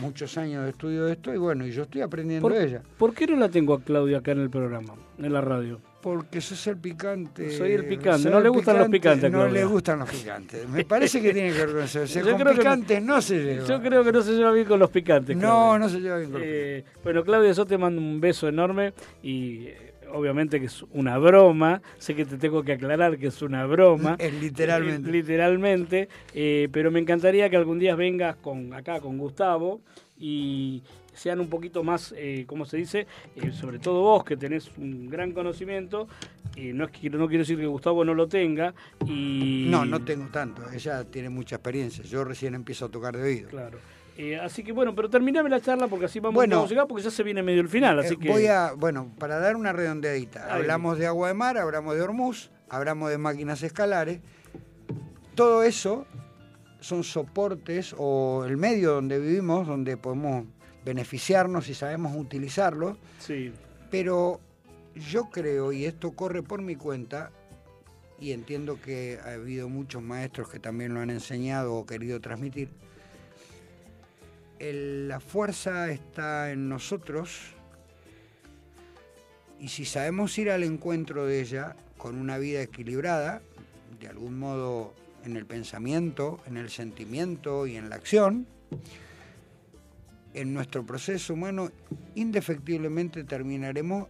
muchos 0.00 0.36
años 0.38 0.64
de 0.64 0.70
estudio 0.70 1.04
de 1.04 1.12
esto 1.12 1.32
y 1.34 1.36
bueno, 1.36 1.66
y 1.66 1.70
yo 1.72 1.82
estoy 1.82 2.00
aprendiendo 2.00 2.42
¿Por, 2.48 2.56
de 2.58 2.64
ella. 2.64 2.82
por 2.98 3.14
qué 3.14 3.26
no 3.26 3.36
la 3.36 3.48
tengo 3.50 3.74
a 3.74 3.82
Claudia 3.82 4.18
acá 4.18 4.32
en 4.32 4.40
el 4.40 4.50
programa, 4.50 4.94
en 5.18 5.32
la 5.32 5.40
radio? 5.42 5.80
Porque 6.04 6.42
sos 6.42 6.66
el 6.66 6.76
picante. 6.76 7.50
Soy 7.50 7.72
el 7.72 7.86
picante, 7.86 8.28
no 8.28 8.36
el 8.36 8.42
le 8.44 8.48
gustan 8.50 8.78
los 8.78 8.88
picantes, 8.90 9.32
No 9.32 9.38
Claudia. 9.38 9.60
le 9.60 9.64
gustan 9.64 9.98
los 10.00 10.10
picantes. 10.10 10.68
Me 10.68 10.84
parece 10.84 11.22
que 11.22 11.32
tiene 11.32 11.50
que 11.50 11.86
sea, 11.88 12.04
Yo 12.04 12.20
con 12.20 12.34
creo 12.34 12.36
que 12.36 12.44
no- 12.44 12.50
picantes 12.58 13.02
no, 13.02 13.22
se 13.22 13.42
lleva. 13.42 13.66
Yo 13.66 13.80
creo 13.80 14.04
que 14.04 14.12
no 14.12 14.20
se 14.20 14.32
lleva 14.32 14.52
bien 14.52 14.66
con 14.66 14.78
los 14.78 14.90
picantes. 14.90 15.34
No, 15.34 15.40
Claudia. 15.40 15.78
no 15.78 15.88
se 15.88 16.00
lleva 16.02 16.18
bien 16.18 16.30
con 16.30 16.40
los 16.42 16.48
Eh, 16.50 16.84
bueno, 17.02 17.24
Claudia, 17.24 17.52
yo 17.52 17.64
te 17.64 17.78
mando 17.78 18.02
un 18.02 18.20
beso 18.20 18.46
enorme 18.48 18.92
y 19.22 19.68
eh, 19.68 19.94
obviamente 20.12 20.60
que 20.60 20.66
es 20.66 20.84
una 20.92 21.16
broma. 21.16 21.80
Sé 21.96 22.14
que 22.14 22.26
te 22.26 22.36
tengo 22.36 22.62
que 22.62 22.72
aclarar 22.74 23.16
que 23.16 23.28
es 23.28 23.40
una 23.40 23.64
broma. 23.64 24.16
Es 24.18 24.34
literalmente. 24.34 25.08
Eh, 25.08 25.12
literalmente. 25.12 26.08
eh, 26.34 26.68
pero 26.70 26.90
me 26.90 27.00
encantaría 27.00 27.48
que 27.48 27.56
algún 27.56 27.78
día 27.78 27.94
vengas 27.94 28.36
con 28.36 28.74
acá 28.74 29.00
con 29.00 29.16
Gustavo 29.16 29.80
y 30.18 30.82
sean 31.14 31.40
un 31.40 31.48
poquito 31.48 31.82
más, 31.82 32.14
eh, 32.16 32.44
¿cómo 32.46 32.64
se 32.64 32.76
dice? 32.76 33.06
Eh, 33.36 33.52
sobre 33.52 33.78
todo 33.78 34.02
vos, 34.02 34.24
que 34.24 34.36
tenés 34.36 34.70
un 34.76 35.08
gran 35.08 35.32
conocimiento. 35.32 36.08
No, 36.56 36.84
es 36.84 36.90
que, 36.92 37.10
no 37.10 37.26
quiero 37.26 37.42
decir 37.42 37.58
que 37.58 37.66
Gustavo 37.66 38.04
no 38.04 38.14
lo 38.14 38.28
tenga. 38.28 38.74
Y... 39.06 39.66
No, 39.68 39.84
no 39.84 40.04
tengo 40.04 40.28
tanto. 40.28 40.62
Ella 40.72 41.02
tiene 41.04 41.28
mucha 41.28 41.56
experiencia. 41.56 42.04
Yo 42.04 42.22
recién 42.22 42.54
empiezo 42.54 42.84
a 42.84 42.88
tocar 42.90 43.16
de 43.16 43.22
oído. 43.24 43.48
Claro. 43.48 43.78
Eh, 44.16 44.36
así 44.36 44.62
que 44.62 44.70
bueno, 44.70 44.94
pero 44.94 45.10
terminame 45.10 45.50
la 45.50 45.60
charla 45.60 45.88
porque 45.88 46.04
así 46.04 46.20
vamos, 46.20 46.36
Bueno. 46.36 46.62
a 46.62 46.68
llegar 46.68 46.86
porque 46.86 47.02
ya 47.02 47.10
se 47.10 47.24
viene 47.24 47.42
medio 47.42 47.60
el 47.60 47.68
final. 47.68 47.98
Así 47.98 48.16
que 48.16 48.28
Voy 48.28 48.46
a, 48.46 48.72
bueno, 48.76 49.10
para 49.18 49.40
dar 49.40 49.56
una 49.56 49.72
redondeadita, 49.72 50.44
Ahí. 50.46 50.60
hablamos 50.60 50.98
de 50.98 51.06
agua 51.08 51.28
de 51.28 51.34
mar, 51.34 51.58
hablamos 51.58 51.96
de 51.96 52.02
Hormuz, 52.02 52.50
hablamos 52.68 53.10
de 53.10 53.18
máquinas 53.18 53.62
escalares. 53.64 54.20
Todo 55.34 55.64
eso 55.64 56.06
son 56.78 57.02
soportes 57.02 57.94
o 57.98 58.44
el 58.46 58.56
medio 58.56 58.92
donde 58.92 59.18
vivimos, 59.18 59.66
donde 59.66 59.96
podemos 59.96 60.44
beneficiarnos 60.84 61.68
y 61.68 61.74
sabemos 61.74 62.16
utilizarlo. 62.16 62.98
Sí. 63.18 63.52
Pero 63.90 64.40
yo 64.94 65.30
creo, 65.30 65.72
y 65.72 65.84
esto 65.86 66.12
corre 66.12 66.42
por 66.42 66.62
mi 66.62 66.76
cuenta, 66.76 67.30
y 68.20 68.32
entiendo 68.32 68.80
que 68.80 69.18
ha 69.24 69.32
habido 69.32 69.68
muchos 69.68 70.02
maestros 70.02 70.48
que 70.48 70.58
también 70.60 70.94
lo 70.94 71.00
han 71.00 71.10
enseñado 71.10 71.74
o 71.74 71.84
querido 71.86 72.20
transmitir, 72.20 72.68
el- 74.58 75.08
la 75.08 75.20
fuerza 75.20 75.90
está 75.90 76.52
en 76.52 76.68
nosotros 76.68 77.40
y 79.60 79.68
si 79.68 79.84
sabemos 79.84 80.36
ir 80.38 80.50
al 80.50 80.62
encuentro 80.62 81.26
de 81.26 81.40
ella 81.40 81.76
con 81.98 82.16
una 82.16 82.38
vida 82.38 82.62
equilibrada, 82.62 83.42
de 84.00 84.08
algún 84.08 84.38
modo 84.38 84.94
en 85.24 85.36
el 85.36 85.46
pensamiento, 85.46 86.40
en 86.46 86.56
el 86.56 86.70
sentimiento 86.70 87.66
y 87.66 87.76
en 87.76 87.88
la 87.90 87.96
acción, 87.96 88.46
en 90.34 90.52
nuestro 90.52 90.84
proceso 90.84 91.32
humano 91.34 91.70
indefectiblemente 92.14 93.24
terminaremos 93.24 94.08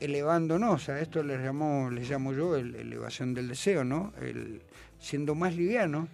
elevándonos, 0.00 0.88
a 0.88 1.00
esto 1.00 1.22
le 1.22 1.38
llamo, 1.38 1.90
le 1.90 2.02
llamo 2.02 2.32
yo 2.32 2.56
el- 2.56 2.74
elevación 2.74 3.32
del 3.32 3.48
deseo, 3.48 3.82
¿no? 3.84 4.12
El, 4.20 4.60
siendo 4.98 5.34
más 5.34 5.56
liviano, 5.56 6.08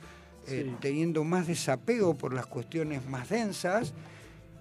eh, 0.47 0.73
teniendo 0.81 1.25
más 1.25 1.47
desapego 1.47 2.15
por 2.17 2.33
las 2.35 2.47
cuestiones 2.47 3.05
más 3.07 3.29
densas 3.31 3.95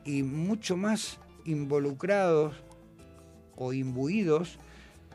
y 0.06 0.24
mucho 0.24 0.78
más 0.78 1.20
involucrados 1.46 2.56
o 3.56 3.74
imbuidos 3.74 4.58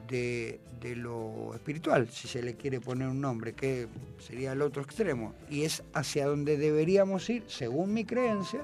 de, 0.08 0.60
de 0.80 0.94
lo 0.94 1.52
espiritual, 1.54 2.08
si 2.08 2.28
se 2.28 2.42
le 2.42 2.54
quiere 2.54 2.80
poner 2.80 3.08
un 3.08 3.20
nombre, 3.20 3.54
que 3.54 3.88
sería 4.18 4.52
el 4.52 4.62
otro 4.62 4.82
extremo. 4.82 5.34
Y 5.50 5.62
es 5.62 5.82
hacia 5.94 6.26
donde 6.26 6.56
deberíamos 6.56 7.28
ir, 7.28 7.42
según 7.48 7.92
mi 7.92 8.04
creencia, 8.04 8.60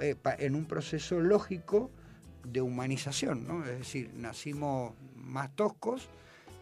en 0.00 0.54
un 0.54 0.66
proceso 0.66 1.20
lógico 1.20 1.90
de 2.44 2.60
humanización, 2.60 3.46
¿no? 3.46 3.64
Es 3.64 3.78
decir, 3.78 4.10
nacimos 4.14 4.92
más 5.16 5.54
toscos 5.54 6.08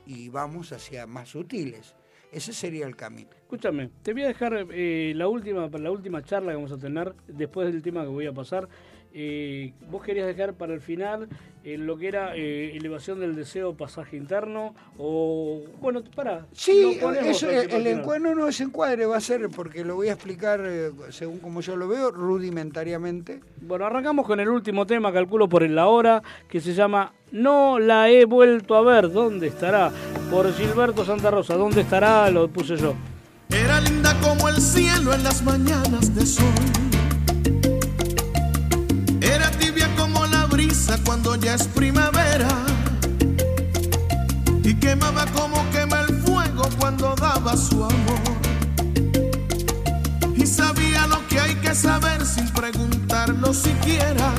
y 0.06 0.28
vamos 0.28 0.72
hacia 0.72 1.06
más 1.06 1.30
sutiles. 1.30 1.94
Ese 2.30 2.52
sería 2.52 2.86
el 2.86 2.96
camino. 2.96 3.30
Escúchame, 3.42 3.90
te 4.02 4.14
voy 4.14 4.22
a 4.22 4.28
dejar 4.28 4.66
eh, 4.70 5.12
la 5.14 5.28
última 5.28 5.68
la 5.68 5.90
última 5.90 6.22
charla 6.22 6.52
que 6.52 6.56
vamos 6.56 6.72
a 6.72 6.78
tener 6.78 7.14
después 7.26 7.70
del 7.70 7.82
tema 7.82 8.02
que 8.02 8.08
voy 8.08 8.26
a 8.26 8.32
pasar. 8.32 8.68
Eh, 9.14 9.72
vos 9.90 10.02
querías 10.02 10.26
dejar 10.26 10.54
para 10.54 10.74
el 10.74 10.80
final 10.80 11.28
eh, 11.64 11.78
lo 11.78 11.96
que 11.96 12.08
era 12.08 12.34
eh, 12.34 12.76
elevación 12.76 13.20
del 13.20 13.36
deseo, 13.36 13.74
pasaje 13.74 14.16
interno, 14.16 14.74
o 14.98 15.60
bueno, 15.80 16.02
para. 16.16 16.46
Sí, 16.52 16.98
eso, 17.24 17.48
el 17.48 17.86
encuadre 17.86 18.34
no 18.34 18.48
es 18.48 18.60
encuadre, 18.60 19.06
va 19.06 19.18
a 19.18 19.20
ser, 19.20 19.48
porque 19.48 19.84
lo 19.84 19.94
voy 19.94 20.08
a 20.08 20.14
explicar 20.14 20.60
eh, 20.64 20.90
según 21.10 21.38
como 21.38 21.60
yo 21.60 21.76
lo 21.76 21.86
veo, 21.86 22.10
rudimentariamente. 22.10 23.40
Bueno, 23.60 23.86
arrancamos 23.86 24.26
con 24.26 24.40
el 24.40 24.48
último 24.48 24.88
tema, 24.88 25.12
calculo 25.12 25.48
por 25.48 25.62
la 25.70 25.86
hora, 25.86 26.20
que 26.48 26.60
se 26.60 26.74
llama 26.74 27.12
No 27.30 27.78
la 27.78 28.10
he 28.10 28.24
vuelto 28.24 28.74
a 28.74 28.82
ver, 28.82 29.12
¿dónde 29.12 29.46
estará? 29.46 29.92
Por 30.32 30.52
Gilberto 30.52 31.04
Santa 31.04 31.30
Rosa, 31.30 31.54
¿dónde 31.54 31.82
estará? 31.82 32.28
Lo 32.30 32.48
puse 32.48 32.76
yo. 32.76 32.94
Era 33.50 33.80
linda 33.80 34.18
como 34.20 34.48
el 34.48 34.56
cielo 34.56 35.12
en 35.14 35.22
las 35.22 35.44
mañanas 35.44 36.12
de 36.12 36.26
sol. 36.26 36.91
Cuando 41.04 41.36
ya 41.36 41.54
es 41.54 41.66
primavera. 41.68 42.48
Y 44.64 44.74
quemaba 44.74 45.26
como 45.26 45.68
quema 45.70 46.00
el 46.02 46.16
fuego 46.22 46.68
cuando 46.78 47.14
daba 47.16 47.56
su 47.56 47.84
amor. 47.84 48.20
Y 50.36 50.46
sabía 50.46 51.06
lo 51.06 51.26
que 51.28 51.40
hay 51.40 51.54
que 51.56 51.74
saber 51.74 52.24
sin 52.24 52.48
preguntarlo 52.50 53.52
siquiera. 53.52 54.32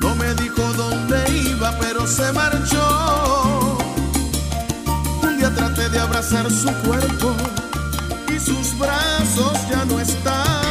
No 0.00 0.14
me 0.16 0.34
dijo 0.34 0.62
dónde 0.76 1.18
iba, 1.50 1.72
pero 1.80 2.06
se 2.06 2.32
marchó. 2.32 3.78
Un 5.22 5.38
día 5.38 5.50
traté 5.54 5.88
de 5.88 5.98
abrazar 5.98 6.50
su 6.50 6.72
cuerpo 6.86 7.34
y 8.28 8.38
sus 8.38 8.78
brazos 8.78 9.58
ya 9.70 9.84
no 9.84 10.00
estaban. 10.00 10.61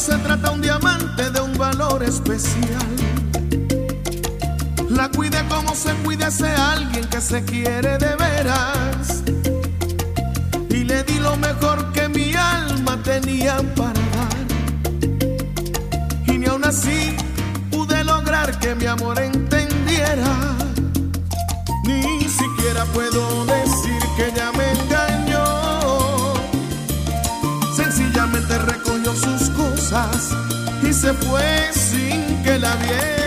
Se 0.00 0.16
trata 0.16 0.50
un 0.52 0.62
diamante 0.62 1.30
de 1.30 1.40
un 1.42 1.52
valor 1.58 2.02
especial. 2.02 2.88
La 4.88 5.10
cuide 5.10 5.44
como 5.46 5.74
se 5.74 5.92
cuida 6.02 6.28
ese 6.28 6.48
alguien 6.48 7.06
que 7.08 7.20
se 7.20 7.44
quiere 7.44 7.98
de 7.98 8.16
veras. 8.16 9.22
Y 10.70 10.84
le 10.84 11.04
di 11.04 11.18
lo 11.18 11.36
mejor 11.36 11.92
que 11.92 12.08
mi 12.08 12.32
alma 12.34 12.96
tenía 13.02 13.58
para 13.76 14.00
dar. 14.16 14.46
Y 16.26 16.38
ni 16.38 16.46
aún 16.46 16.64
así 16.64 17.14
pude 17.70 18.02
lograr 18.02 18.58
que 18.58 18.74
mi 18.74 18.86
amor 18.86 19.20
entendiera. 19.20 20.32
Ni 21.84 22.26
siquiera 22.26 22.86
puedo 22.94 23.44
decir 23.44 24.00
que 24.16 24.28
ella 24.28 24.50
me 24.52 24.89
y 30.88 30.92
se 30.92 31.12
fue 31.14 31.72
sin 31.72 32.42
que 32.44 32.58
la 32.60 32.76
viera. 32.76 33.19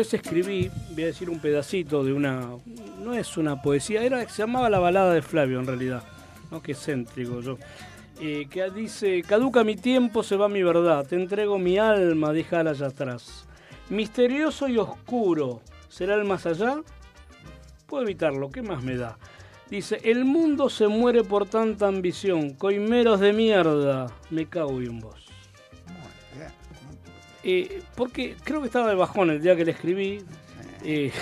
Escribí, 0.00 0.70
voy 0.90 1.02
a 1.02 1.06
decir 1.06 1.28
un 1.30 1.40
pedacito 1.40 2.04
de 2.04 2.12
una. 2.12 2.48
No 3.02 3.14
es 3.14 3.36
una 3.36 3.60
poesía, 3.62 4.02
era 4.02 4.28
se 4.28 4.42
llamaba 4.42 4.70
La 4.70 4.78
balada 4.78 5.12
de 5.12 5.22
Flavio 5.22 5.60
en 5.60 5.66
realidad. 5.66 6.02
¿no? 6.50 6.62
Qué 6.62 6.74
céntrico 6.74 7.40
yo. 7.40 7.58
Eh, 8.20 8.46
que 8.50 8.68
dice: 8.70 9.22
Caduca 9.22 9.64
mi 9.64 9.76
tiempo, 9.76 10.22
se 10.22 10.36
va 10.36 10.48
mi 10.48 10.62
verdad. 10.62 11.06
Te 11.06 11.16
entrego 11.16 11.58
mi 11.58 11.78
alma, 11.78 12.32
déjala 12.32 12.70
allá 12.70 12.88
atrás. 12.88 13.46
Misterioso 13.90 14.68
y 14.68 14.76
oscuro, 14.78 15.60
¿será 15.88 16.14
el 16.14 16.24
más 16.24 16.44
allá? 16.46 16.80
Puedo 17.86 18.02
evitarlo, 18.02 18.50
¿qué 18.50 18.62
más 18.62 18.82
me 18.82 18.96
da? 18.96 19.18
Dice: 19.70 20.00
El 20.02 20.24
mundo 20.24 20.68
se 20.68 20.88
muere 20.88 21.22
por 21.22 21.46
tanta 21.46 21.86
ambición. 21.86 22.50
Coimeros 22.50 23.20
de 23.20 23.32
mierda, 23.32 24.06
me 24.30 24.46
cago 24.46 24.80
en 24.80 25.00
vos. 25.00 25.27
Eh, 27.44 27.82
porque 27.94 28.36
creo 28.42 28.60
que 28.60 28.66
estaba 28.66 28.88
de 28.88 28.94
bajón 28.94 29.30
el 29.30 29.40
día 29.40 29.54
que 29.56 29.64
le 29.64 29.72
escribí. 29.72 30.24
Eh, 30.84 31.12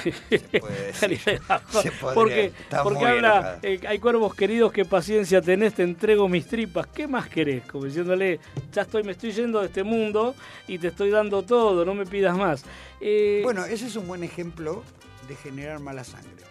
puede 0.61 1.17
de 1.25 1.41
bajón, 1.49 1.83
se 1.83 1.91
podría, 1.93 2.51
porque 2.83 3.07
habla, 3.07 3.59
eh, 3.63 3.81
hay 3.89 3.99
cuervos 3.99 4.35
queridos, 4.35 4.71
qué 4.71 4.85
paciencia 4.85 5.41
tenés, 5.41 5.73
te 5.73 5.83
entrego 5.83 6.29
mis 6.29 6.47
tripas, 6.47 6.87
¿qué 6.89 7.07
más 7.09 7.29
querés? 7.29 7.65
Como 7.65 7.87
diciéndole, 7.87 8.39
ya 8.71 8.83
estoy, 8.83 9.03
me 9.03 9.13
estoy 9.13 9.33
yendo 9.33 9.61
de 9.61 9.67
este 9.67 9.83
mundo 9.83 10.35
y 10.69 10.79
te 10.79 10.89
estoy 10.89 11.09
dando 11.11 11.43
todo, 11.43 11.87
no 11.87 11.95
me 11.95 12.05
pidas 12.05 12.37
más. 12.37 12.65
Eh, 13.01 13.41
Bueno, 13.45 13.65
ese 13.65 13.87
es 13.87 13.97
un 13.97 14.07
buen 14.07 14.23
ejemplo 14.25 14.83
de 15.27 15.37
generar 15.37 15.81
mala 15.81 16.05
sangre. 16.05 16.45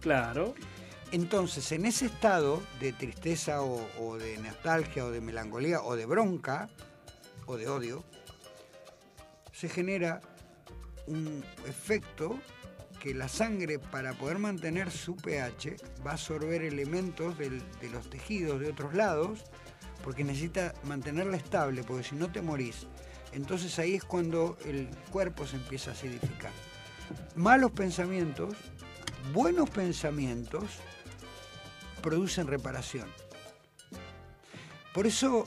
Claro. 0.00 0.54
Entonces, 1.10 1.70
en 1.72 1.84
ese 1.84 2.06
estado 2.06 2.62
de 2.80 2.92
tristeza 2.92 3.62
o, 3.62 3.80
o 4.00 4.16
de 4.18 4.36
nostalgia 4.38 5.04
o 5.04 5.10
de 5.10 5.20
melancolía 5.20 5.80
o 5.82 5.96
de 5.96 6.06
bronca 6.06 6.68
o 7.46 7.56
de 7.56 7.68
odio, 7.68 8.04
se 9.64 9.74
genera 9.74 10.20
un 11.06 11.42
efecto 11.66 12.38
que 13.00 13.14
la 13.14 13.28
sangre 13.28 13.78
para 13.78 14.12
poder 14.12 14.38
mantener 14.38 14.90
su 14.90 15.16
pH 15.16 15.76
va 16.06 16.10
a 16.10 16.14
absorber 16.14 16.62
elementos 16.62 17.38
de 17.38 17.62
los 17.90 18.10
tejidos 18.10 18.60
de 18.60 18.68
otros 18.68 18.92
lados 18.92 19.44
porque 20.02 20.22
necesita 20.22 20.74
mantenerla 20.84 21.38
estable, 21.38 21.82
porque 21.82 22.04
si 22.04 22.14
no 22.14 22.30
te 22.30 22.42
morís. 22.42 22.86
Entonces 23.32 23.78
ahí 23.78 23.94
es 23.94 24.04
cuando 24.04 24.58
el 24.66 24.88
cuerpo 25.10 25.46
se 25.46 25.56
empieza 25.56 25.90
a 25.90 25.94
acidificar. 25.94 26.52
Malos 27.36 27.70
pensamientos, 27.70 28.54
buenos 29.32 29.70
pensamientos, 29.70 30.64
producen 32.02 32.48
reparación. 32.48 33.08
Por 34.92 35.06
eso 35.06 35.46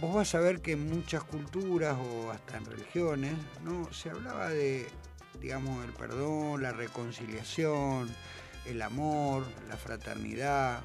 vos 0.00 0.14
vas 0.14 0.34
a 0.34 0.40
ver 0.40 0.60
que 0.60 0.72
en 0.72 0.88
muchas 0.88 1.22
culturas 1.24 1.96
o 1.98 2.30
hasta 2.30 2.56
en 2.56 2.64
religiones, 2.64 3.34
¿no? 3.64 3.92
Se 3.92 4.10
hablaba 4.10 4.48
de, 4.48 4.88
digamos, 5.40 5.84
el 5.84 5.92
perdón, 5.92 6.62
la 6.62 6.72
reconciliación, 6.72 8.08
el 8.66 8.82
amor, 8.82 9.46
la 9.68 9.76
fraternidad. 9.76 10.84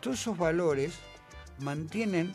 Todos 0.00 0.20
esos 0.20 0.36
valores 0.36 0.98
mantienen 1.60 2.34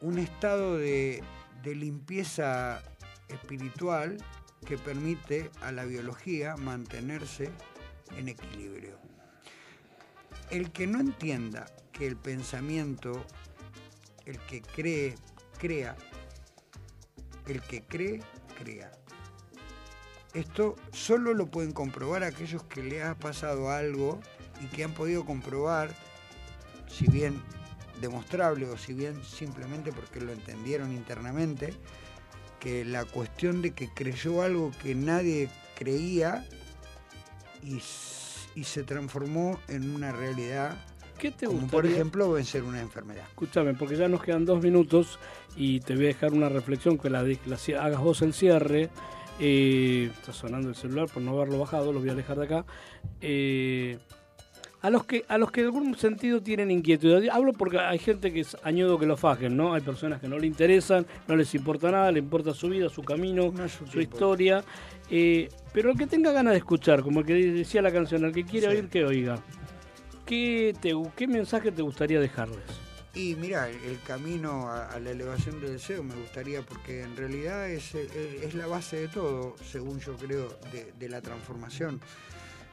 un 0.00 0.18
estado 0.18 0.78
de 0.78 1.22
limpieza 1.62 2.82
espiritual 3.28 4.16
que 4.66 4.76
permite 4.76 5.50
a 5.62 5.72
la 5.72 5.84
biología 5.84 6.56
mantenerse 6.56 7.50
en 8.16 8.28
equilibrio. 8.28 8.98
El 10.50 10.72
que 10.72 10.86
no 10.86 11.00
entienda 11.00 11.66
que 11.92 12.06
el 12.06 12.16
pensamiento, 12.16 13.24
el 14.30 14.38
que 14.38 14.62
cree, 14.62 15.14
crea, 15.58 15.96
el 17.46 17.60
que 17.62 17.82
cree, 17.82 18.22
crea. 18.56 18.92
Esto 20.32 20.76
solo 20.92 21.34
lo 21.34 21.46
pueden 21.46 21.72
comprobar 21.72 22.22
aquellos 22.22 22.62
que 22.64 22.82
le 22.82 23.02
ha 23.02 23.16
pasado 23.16 23.70
algo 23.70 24.20
y 24.60 24.66
que 24.66 24.84
han 24.84 24.94
podido 24.94 25.24
comprobar, 25.24 25.94
si 26.86 27.08
bien 27.08 27.42
demostrable 28.00 28.66
o 28.66 28.78
si 28.78 28.94
bien 28.94 29.22
simplemente 29.24 29.92
porque 29.92 30.20
lo 30.20 30.32
entendieron 30.32 30.92
internamente, 30.92 31.74
que 32.60 32.84
la 32.84 33.04
cuestión 33.04 33.62
de 33.62 33.72
que 33.72 33.88
creyó 33.92 34.42
algo 34.42 34.70
que 34.82 34.94
nadie 34.94 35.48
creía 35.76 36.46
y, 37.62 37.82
y 38.54 38.64
se 38.64 38.84
transformó 38.84 39.58
en 39.66 39.94
una 39.94 40.12
realidad, 40.12 40.76
¿Qué 41.20 41.30
te 41.30 41.46
como 41.46 41.66
por 41.66 41.84
ejemplo 41.86 42.32
vencer 42.32 42.62
una 42.62 42.80
enfermedad. 42.80 43.24
Escúchame, 43.28 43.74
porque 43.74 43.96
ya 43.96 44.08
nos 44.08 44.22
quedan 44.22 44.44
dos 44.44 44.62
minutos 44.62 45.18
y 45.56 45.80
te 45.80 45.94
voy 45.94 46.04
a 46.04 46.08
dejar 46.08 46.32
una 46.32 46.48
reflexión 46.48 46.96
que 46.98 47.10
la, 47.10 47.22
de- 47.22 47.38
la 47.46 47.58
hagas 47.82 48.00
vos 48.00 48.22
el 48.22 48.32
cierre. 48.32 48.88
Eh, 49.38 50.10
está 50.12 50.32
sonando 50.32 50.68
el 50.68 50.74
celular 50.74 51.08
por 51.08 51.22
no 51.22 51.32
haberlo 51.32 51.58
bajado, 51.58 51.92
lo 51.92 52.00
voy 52.00 52.10
a 52.10 52.14
dejar 52.14 52.38
de 52.38 52.44
acá. 52.44 52.64
Eh, 53.20 53.98
a 54.82 54.88
los 54.88 55.04
que 55.04 55.24
a 55.28 55.36
los 55.36 55.50
que 55.52 55.60
en 55.60 55.66
algún 55.66 55.94
sentido 55.96 56.40
tienen 56.42 56.70
inquietud. 56.70 57.28
Hablo 57.30 57.52
porque 57.52 57.78
hay 57.78 57.98
gente 57.98 58.32
que 58.32 58.40
es 58.40 58.56
añudo 58.64 58.98
que 58.98 59.04
lo 59.06 59.16
fajen, 59.16 59.56
¿no? 59.56 59.74
Hay 59.74 59.82
personas 59.82 60.20
que 60.22 60.28
no 60.28 60.38
le 60.38 60.46
interesan, 60.46 61.06
no 61.28 61.36
les 61.36 61.54
importa 61.54 61.90
nada, 61.90 62.10
le 62.12 62.18
importa 62.20 62.54
su 62.54 62.68
vida, 62.70 62.88
su 62.88 63.02
camino, 63.02 63.52
su 63.90 64.00
historia. 64.00 64.64
Eh, 65.10 65.48
pero 65.74 65.90
el 65.90 65.98
que 65.98 66.06
tenga 66.06 66.32
ganas 66.32 66.52
de 66.52 66.58
escuchar, 66.58 67.02
como 67.02 67.20
el 67.20 67.26
que 67.26 67.34
decía 67.34 67.82
la 67.82 67.92
canción, 67.92 68.24
el 68.24 68.32
que 68.32 68.44
quiere 68.44 68.68
Sí. 68.70 68.76
oír, 68.76 68.88
que 68.88 69.04
oiga. 69.04 69.38
¿Qué, 70.30 70.76
te, 70.80 70.92
¿Qué 71.16 71.26
mensaje 71.26 71.72
te 71.72 71.82
gustaría 71.82 72.20
dejarles? 72.20 72.62
Y 73.14 73.34
mira, 73.34 73.68
el, 73.68 73.98
camino 74.06 74.68
a, 74.68 74.86
a 74.86 75.00
la 75.00 75.10
elevación 75.10 75.60
del 75.60 75.72
deseo 75.72 76.04
me 76.04 76.14
gustaría 76.14 76.62
porque 76.62 77.02
en 77.02 77.16
realidad 77.16 77.68
es, 77.68 77.96
eh, 77.96 78.42
es 78.44 78.54
la 78.54 78.68
base 78.68 78.96
de 78.98 79.08
todo, 79.08 79.56
según 79.68 79.98
yo 79.98 80.16
creo, 80.16 80.56
de, 80.70 80.92
de 80.96 81.08
la 81.08 81.20
transformación. 81.20 82.00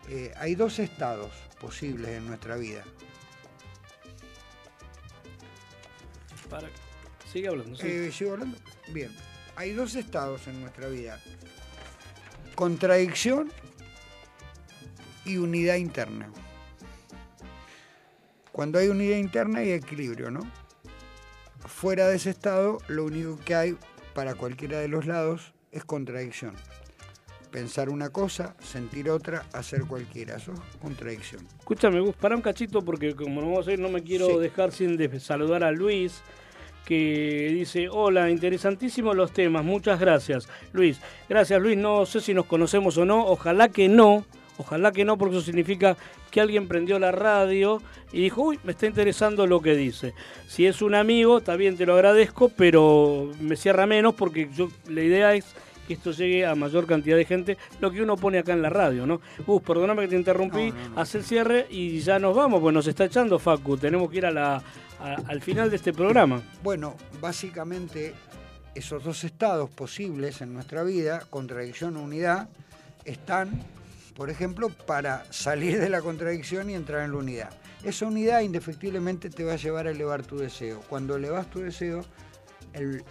Eh, 0.07 0.31
hay 0.37 0.53
dos 0.53 0.77
estados 0.77 1.31
posibles 1.59 2.09
en 2.11 2.27
nuestra 2.27 2.57
vida. 2.57 2.83
Para... 6.51 6.69
Sigue 7.33 7.47
hablando. 7.47 7.75
sí. 7.75 7.87
Eh, 7.87 8.11
¿Sigo 8.11 8.33
hablando? 8.33 8.59
Bien. 8.89 9.11
Hay 9.55 9.71
dos 9.71 9.95
estados 9.95 10.45
en 10.45 10.61
nuestra 10.61 10.89
vida. 10.89 11.19
Contradicción 12.53 13.51
y 15.25 15.37
unidad 15.37 15.77
interna. 15.77 16.29
Cuando 18.57 18.79
hay 18.79 18.87
unidad 18.87 19.17
interna 19.17 19.59
hay 19.59 19.69
equilibrio, 19.71 20.31
¿no? 20.31 20.39
Fuera 21.59 22.07
de 22.07 22.15
ese 22.15 22.31
estado, 22.31 22.79
lo 22.87 23.05
único 23.05 23.37
que 23.45 23.53
hay 23.53 23.77
para 24.15 24.33
cualquiera 24.33 24.79
de 24.79 24.87
los 24.87 25.05
lados 25.05 25.53
es 25.71 25.85
contradicción. 25.85 26.55
Pensar 27.51 27.87
una 27.87 28.09
cosa, 28.09 28.55
sentir 28.59 29.11
otra, 29.11 29.45
hacer 29.53 29.81
cualquiera. 29.81 30.37
Eso 30.37 30.53
es 30.53 30.59
contradicción. 30.81 31.45
Escúchame, 31.59 31.99
Gus, 31.99 32.15
para 32.15 32.35
un 32.35 32.41
cachito 32.41 32.81
porque 32.83 33.15
como 33.15 33.41
no 33.41 33.51
vamos 33.51 33.67
a 33.67 33.73
ir, 33.73 33.79
no 33.79 33.89
me 33.89 34.01
quiero 34.01 34.25
Sí. 34.25 34.37
dejar 34.39 34.71
sin 34.71 34.97
de 34.97 35.19
saludar 35.19 35.63
a 35.63 35.71
Luis, 35.71 36.23
que 36.83 37.51
dice, 37.53 37.89
hola, 37.91 38.31
interesantísimos 38.31 39.15
los 39.15 39.33
temas, 39.33 39.63
muchas 39.63 39.99
gracias. 39.99 40.49
Luis, 40.73 40.99
gracias 41.29 41.61
Luis, 41.61 41.77
no 41.77 42.07
sé 42.07 42.21
si 42.21 42.33
nos 42.33 42.47
conocemos 42.47 42.97
o 42.97 43.05
no, 43.05 43.23
ojalá 43.23 43.69
que 43.69 43.87
no, 43.87 44.25
ojalá 44.57 44.91
que 44.91 45.05
no, 45.05 45.17
porque 45.17 45.35
eso 45.37 45.45
significa 45.45 45.95
que 46.31 46.41
alguien 46.41 46.67
prendió 46.67 46.99
la 46.99 47.11
radio 47.11 47.81
y 48.11 48.21
dijo, 48.21 48.41
uy, 48.43 48.59
me 48.63 48.71
está 48.71 48.85
interesando 48.87 49.47
lo 49.47 49.61
que 49.61 49.75
dice. 49.75 50.13
Si 50.47 50.65
es 50.65 50.81
un 50.81 50.95
amigo, 50.95 51.37
está 51.39 51.55
bien, 51.55 51.77
te 51.77 51.85
lo 51.85 51.93
agradezco, 51.95 52.49
pero 52.49 53.31
me 53.39 53.55
cierra 53.55 53.85
menos 53.85 54.13
porque 54.15 54.49
yo 54.55 54.69
la 54.89 55.01
idea 55.01 55.33
es 55.35 55.45
que 55.87 55.93
esto 55.93 56.11
llegue 56.11 56.45
a 56.45 56.53
mayor 56.53 56.85
cantidad 56.85 57.15
de 57.15 57.23
gente, 57.23 57.57
lo 57.79 57.89
que 57.91 58.01
uno 58.01 58.17
pone 58.17 58.39
acá 58.39 58.51
en 58.51 58.61
la 58.61 58.69
radio, 58.69 59.05
¿no? 59.07 59.21
Gus, 59.45 59.61
perdóname 59.61 60.01
que 60.01 60.09
te 60.09 60.15
interrumpí, 60.17 60.73
haz 60.97 61.15
el 61.15 61.23
cierre 61.23 61.65
y 61.69 61.99
ya 62.01 62.19
nos 62.19 62.35
vamos, 62.35 62.59
pues 62.59 62.73
nos 62.73 62.87
está 62.87 63.05
echando 63.05 63.39
Facu, 63.39 63.77
tenemos 63.77 64.11
que 64.11 64.17
ir 64.17 64.25
a 64.25 64.31
la, 64.31 64.55
a- 64.99 65.15
al 65.27 65.39
final 65.41 65.69
de 65.69 65.77
este 65.77 65.93
programa. 65.93 66.41
Bueno, 66.61 66.95
básicamente 67.21 68.13
esos 68.75 69.01
dos 69.01 69.23
estados 69.23 69.69
posibles 69.69 70.41
en 70.41 70.53
nuestra 70.53 70.83
vida, 70.83 71.23
contradicción 71.29 71.95
o 71.95 72.01
unidad, 72.01 72.49
están, 73.05 73.63
por 74.17 74.31
ejemplo, 74.31 74.69
para 74.69 75.31
salir 75.31 75.79
de 75.79 75.89
la 75.89 76.01
contradicción 76.01 76.71
y 76.71 76.73
entrar 76.73 77.05
en 77.05 77.11
la 77.11 77.17
unidad. 77.17 77.49
Esa 77.83 78.07
unidad 78.07 78.41
indefectiblemente 78.41 79.29
te 79.29 79.43
va 79.43 79.53
a 79.53 79.57
llevar 79.57 79.85
a 79.85 79.91
elevar 79.91 80.25
tu 80.25 80.37
deseo. 80.37 80.81
Cuando 80.89 81.15
elevas 81.15 81.47
tu 81.51 81.59
deseo, 81.59 82.03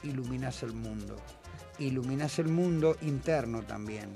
iluminas 0.03 0.65
el 0.65 0.73
mundo. 0.73 1.16
Iluminas 1.78 2.41
el 2.41 2.49
mundo 2.49 2.97
interno 3.03 3.62
también. 3.62 4.12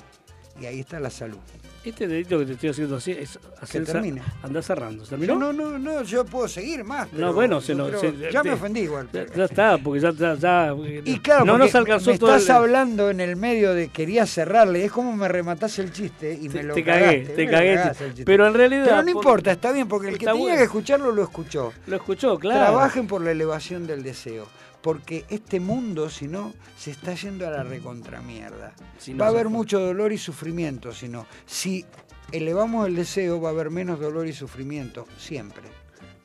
Y 0.60 0.66
ahí 0.66 0.80
está 0.80 0.98
la 1.00 1.10
salud. 1.10 1.38
Este 1.82 2.06
dedito 2.06 2.38
que 2.38 2.44
te 2.44 2.52
estoy 2.52 2.68
haciendo 2.68 2.96
así 2.96 3.12
es 3.12 3.38
hacer 3.62 3.86
termine. 3.86 4.20
Andá 4.42 4.60
cerrando. 4.60 5.02
¿Se 5.04 5.10
terminó? 5.10 5.36
No, 5.36 5.50
no, 5.50 5.70
no, 5.70 5.78
no, 5.78 6.02
yo 6.02 6.26
puedo 6.26 6.46
seguir 6.46 6.84
más. 6.84 7.10
No, 7.14 7.32
bueno, 7.32 7.62
se 7.62 7.72
creo- 7.72 7.98
se- 7.98 8.30
ya 8.30 8.42
te- 8.42 8.48
me 8.50 8.54
ofendí 8.54 8.80
igual. 8.80 9.08
Ya, 9.34 9.44
está, 9.44 9.78
porque 9.78 10.00
ya, 10.00 10.10
ya, 10.12 10.34
ya- 10.34 10.74
Y 11.06 11.18
claro, 11.20 11.46
no 11.46 11.56
nos 11.56 11.74
alcanzó 11.74 12.10
me 12.10 12.18
todo 12.18 12.34
estás 12.36 12.50
el- 12.50 12.56
hablando 12.56 13.08
en 13.08 13.20
el 13.20 13.36
medio 13.36 13.72
de 13.72 13.88
quería 13.88 14.26
cerrarle, 14.26 14.84
es 14.84 14.92
como 14.92 15.16
me 15.16 15.26
rematás 15.28 15.78
el 15.78 15.90
chiste 15.90 16.38
y 16.38 16.50
me 16.50 16.62
lo 16.64 16.74
te 16.74 16.84
cagué, 16.84 17.22
cagaste, 17.22 17.34
te 17.34 17.46
cagué. 17.50 17.72
el 17.74 17.94
chiste. 18.08 18.24
Pero 18.26 18.46
en 18.46 18.52
realidad- 18.54 18.84
Pero 18.84 18.96
no 18.96 19.02
por- 19.04 19.10
importa, 19.12 19.52
está 19.52 19.72
bien, 19.72 19.88
porque 19.88 20.08
el 20.08 20.18
que 20.18 20.26
tenía 20.26 20.38
bueno. 20.38 20.58
que 20.58 20.64
escucharlo 20.64 21.12
lo 21.12 21.22
escuchó. 21.22 21.72
Lo 21.86 21.96
escuchó, 21.96 22.38
claro. 22.38 22.60
Trabajen 22.60 23.06
por 23.06 23.22
la 23.22 23.30
elevación 23.30 23.86
del 23.86 24.02
deseo, 24.02 24.46
porque 24.82 25.24
este 25.28 25.60
mundo, 25.60 26.08
si 26.08 26.28
no, 26.28 26.52
se 26.76 26.90
está 26.90 27.14
yendo 27.14 27.46
a 27.46 27.50
la 27.50 27.62
recontramierda. 27.62 28.74
Si 28.98 29.12
no 29.12 29.18
va 29.18 29.26
a 29.26 29.28
haber 29.30 29.48
mucho 29.48 29.80
dolor 29.80 30.12
y 30.12 30.18
sufrimiento, 30.18 30.92
si 30.92 31.08
no. 31.08 31.26
Si 31.46 31.84
elevamos 32.32 32.86
el 32.86 32.96
deseo, 32.96 33.40
va 33.40 33.50
a 33.50 33.52
haber 33.52 33.70
menos 33.70 34.00
dolor 34.00 34.26
y 34.26 34.32
sufrimiento, 34.32 35.06
siempre. 35.18 35.64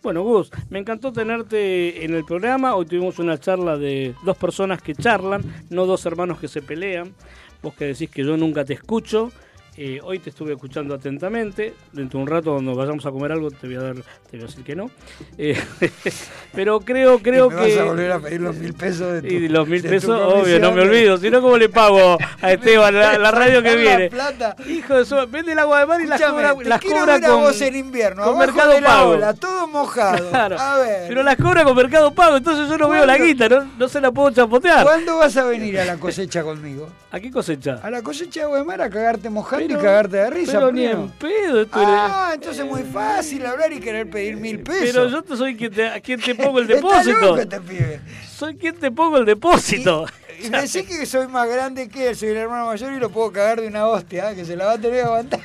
Bueno, 0.01 0.21
Gus, 0.21 0.51
me 0.69 0.77
encantó 0.77 1.11
tenerte 1.11 2.05
en 2.05 2.13
el 2.13 2.23
programa. 2.25 2.75
Hoy 2.75 2.85
tuvimos 2.85 3.17
una 3.17 3.39
charla 3.39 3.75
de 3.75 4.13
dos 4.23 4.37
personas 4.37 4.81
que 4.81 4.93
charlan, 4.93 5.41
no 5.71 5.87
dos 5.87 6.05
hermanos 6.05 6.39
que 6.39 6.47
se 6.47 6.61
pelean. 6.61 7.15
Vos 7.63 7.73
que 7.73 7.85
decís 7.85 8.11
que 8.11 8.23
yo 8.23 8.37
nunca 8.37 8.63
te 8.63 8.73
escucho. 8.73 9.31
Eh, 9.77 9.99
hoy 10.03 10.19
te 10.19 10.29
estuve 10.29 10.53
escuchando 10.53 10.95
atentamente. 10.95 11.73
Dentro 11.91 12.17
de 12.19 12.23
un 12.23 12.29
rato, 12.29 12.53
cuando 12.53 12.73
vayamos 12.75 13.05
a 13.05 13.11
comer 13.11 13.33
algo, 13.33 13.51
te 13.51 13.67
voy 13.67 13.75
a 13.75 13.81
dar, 13.81 13.95
te 13.95 14.37
voy 14.37 14.43
a 14.43 14.45
decir 14.47 14.63
que 14.63 14.73
no. 14.73 14.89
Eh, 15.37 15.61
pero 16.53 16.79
creo, 16.79 17.19
creo 17.19 17.49
me 17.49 17.55
que. 17.57 17.61
vas 17.75 17.77
a 17.79 17.83
volver 17.83 18.11
a 18.13 18.19
pedir 18.21 18.39
los 18.39 18.55
mil 18.55 18.73
pesos 18.73 19.11
de 19.11 19.21
tu- 19.21 19.27
Y 19.27 19.49
los 19.49 19.67
mil 19.67 19.81
de 19.81 19.89
pesos, 19.89 20.17
obvio, 20.33 20.59
no 20.61 20.71
me 20.71 20.81
olvido. 20.81 21.17
Si 21.17 21.29
no, 21.29 21.41
¿cómo 21.41 21.57
le 21.57 21.67
pago 21.67 22.17
a 22.41 22.51
Esteban 22.53 22.95
la, 22.95 23.17
la 23.17 23.31
radio 23.31 23.61
que 23.61 23.75
viene? 23.75 24.09
plata. 24.09 24.55
Hijo 24.65 24.95
de 24.97 25.03
su. 25.03 25.15
Vende 25.29 25.51
el 25.51 25.59
agua 25.59 25.81
de 25.81 25.85
mar 25.87 25.99
y 26.01 26.07
las 26.07 26.21
cobra, 26.21 26.55
las 26.63 26.81
cobra 26.81 27.19
con. 27.19 27.41
vos 27.41 27.59
en 27.61 27.75
invierno, 27.75 28.23
con 28.23 28.37
Mercado 28.37 28.71
de 28.71 28.79
la 28.81 28.87
Pago. 28.87 29.09
ola, 29.09 29.33
todo 29.33 29.67
mojado. 29.67 30.29
Claro. 30.29 30.57
A 30.57 30.77
ver. 30.77 31.05
Pero 31.09 31.21
las 31.21 31.35
cobra 31.35 31.65
con 31.65 31.75
Mercado 31.75 32.13
Pago, 32.13 32.37
entonces 32.37 32.69
yo 32.69 32.77
no 32.77 32.87
veo 32.87 33.05
la 33.05 33.17
guita, 33.17 33.49
no, 33.49 33.67
no 33.77 33.89
se 33.89 33.99
la 33.99 34.09
puedo 34.13 34.31
chapotear. 34.31 34.83
¿Cuándo 34.83 35.17
vas 35.17 35.35
a 35.35 35.43
venir 35.43 35.77
a 35.81 35.83
la 35.85 35.97
cosecha 35.97 36.43
conmigo? 36.43 36.87
¿A 37.11 37.19
qué 37.19 37.29
cosecha? 37.29 37.81
A 37.83 37.89
la 37.89 38.01
cosecha 38.01 38.41
de 38.41 38.45
Guaymar 38.47 38.81
a 38.81 38.89
cagarte 38.89 39.29
mojando 39.29 39.64
Pero- 39.67 39.79
y 39.79 39.83
cagarte 39.83 40.17
de 40.17 40.29
risa. 40.29 40.51
pero 40.53 40.71
ni 40.71 40.85
en 40.85 41.09
pedo. 41.09 41.65
Ah, 41.73 42.31
entonces 42.33 42.63
es 42.63 42.69
muy 42.69 42.83
fácil 42.83 43.45
hablar 43.45 43.71
y 43.73 43.79
querer 43.79 44.09
pedir 44.09 44.35
mil 44.37 44.59
pesos. 44.59 44.89
Pero 44.93 45.07
yo 45.09 45.35
soy 45.35 45.55
quien 45.55 45.73
te, 45.73 45.87
a 45.87 45.99
quien 45.99 46.19
te 46.21 46.35
pongo 46.35 46.59
el 46.59 46.67
depósito. 46.67 47.19
loco 47.21 47.37
este 47.39 47.59
pibe. 47.61 47.99
Soy 48.29 48.55
quien 48.55 48.75
te 48.75 48.91
pongo 48.91 49.17
el 49.17 49.25
depósito. 49.25 50.05
Y 50.43 50.49
me 50.49 50.61
decís 50.61 50.83
que 50.83 51.05
soy 51.05 51.27
más 51.27 51.47
grande 51.49 51.87
que 51.89 52.09
él, 52.09 52.15
soy 52.15 52.29
el 52.29 52.37
hermano 52.37 52.65
mayor 52.67 52.93
y 52.93 52.99
lo 52.99 53.09
puedo 53.09 53.31
cagar 53.31 53.61
de 53.61 53.67
una 53.67 53.87
hostia, 53.87 54.35
que 54.35 54.43
se 54.45 54.55
la 54.55 54.65
va 54.65 54.71
a 54.73 54.77
tener 54.77 54.91
que 54.97 55.01
aguantar. 55.03 55.39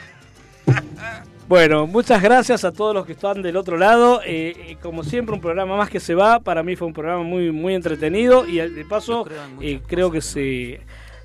Bueno, 1.48 1.88
muchas 1.88 2.22
gracias 2.22 2.64
a 2.64 2.70
todos 2.70 2.94
los 2.94 3.04
que 3.04 3.12
están 3.12 3.42
del 3.42 3.56
otro 3.56 3.76
lado. 3.76 4.20
Eh, 4.24 4.54
eh, 4.56 4.76
como 4.80 5.02
siempre, 5.02 5.34
un 5.34 5.40
programa 5.40 5.76
más 5.76 5.90
que 5.90 5.98
se 5.98 6.14
va. 6.14 6.38
Para 6.38 6.62
mí 6.62 6.76
fue 6.76 6.86
un 6.86 6.94
programa 6.94 7.24
muy, 7.24 7.50
muy 7.50 7.74
entretenido 7.74 8.46
y 8.46 8.60
eh, 8.60 8.68
de 8.68 8.84
paso 8.84 9.26
eh, 9.60 9.80
creo 9.88 10.12
que 10.12 10.20
se, 10.20 10.80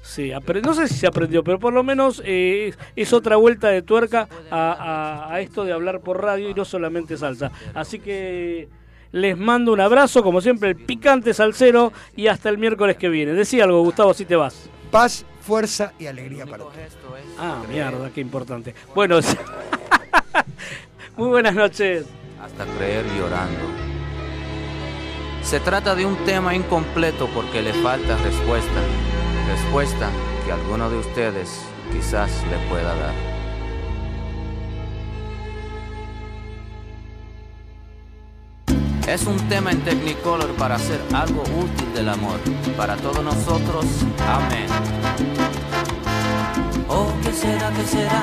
Sí, 0.08 0.32
no 0.64 0.74
sé 0.76 0.88
si 0.88 0.94
se 0.94 1.08
aprendió, 1.08 1.44
pero 1.44 1.60
por 1.60 1.74
lo 1.74 1.84
menos 1.84 2.22
eh, 2.24 2.74
es 2.96 3.12
otra 3.12 3.38
vuelta 3.38 3.70
de 3.70 3.82
tuerca 3.82 4.28
a, 4.52 4.72
a- 5.30 5.34
a 5.34 5.42
esto 5.42 5.66
de 5.66 5.74
hablar 5.74 6.00
por 6.02 6.22
radio 6.22 6.48
y 6.50 6.54
no 6.54 6.64
solamente 6.64 7.18
salsa. 7.18 7.52
Así 7.74 7.98
que 8.00 8.70
les 9.12 9.36
mando 9.36 9.74
un 9.74 9.82
abrazo, 9.82 10.22
como 10.22 10.42
siempre, 10.42 10.70
el 10.70 10.76
picante 10.76 11.34
salsero 11.34 11.92
y 12.16 12.28
hasta 12.28 12.50
el 12.50 12.60
miércoles 12.60 12.98
que 12.98 13.10
viene. 13.10 13.34
Decía 13.34 13.64
algo, 13.64 13.82
Gustavo, 13.82 14.14
si 14.14 14.26
te 14.26 14.36
vas. 14.36 14.70
Paz, 14.92 15.26
fuerza 15.42 15.92
y 15.98 16.06
alegría 16.06 16.46
para 16.46 16.60
todos. 16.60 16.74
Ah, 17.40 17.64
mierda, 17.68 18.12
qué 18.14 18.22
importante. 18.22 18.76
Bueno, 18.94 19.20
muy 21.18 21.30
buenas 21.30 21.56
noches. 21.56 22.06
hasta 22.42 22.66
creer 22.78 23.06
llorando. 23.18 23.60
Se 25.42 25.60
trata 25.60 25.96
de 25.96 26.06
un 26.06 26.16
tema 26.26 26.56
incompleto 26.56 27.28
porque 27.34 27.62
le 27.62 27.74
falta 27.74 28.18
respuesta, 28.18 28.82
respuesta 29.48 30.10
que 30.46 30.52
alguno 30.52 30.90
de 30.90 30.98
ustedes 30.98 31.62
quizás 31.92 32.32
le 32.50 32.58
pueda 32.70 32.96
dar. 32.96 33.36
Es 39.08 39.28
un 39.28 39.38
tema 39.48 39.72
en 39.72 39.82
Technicolor 39.82 40.50
para 40.56 40.76
hacer 40.76 41.00
algo 41.14 41.44
útil 41.44 41.94
del 41.94 42.10
amor. 42.10 42.40
Para 42.76 42.98
todos 42.98 43.24
nosotros, 43.24 43.86
amén. 44.28 44.68
Oh, 46.88 47.08
¿qué 47.24 47.32
será, 47.34 47.72
qué 47.72 47.86
será? 47.86 48.22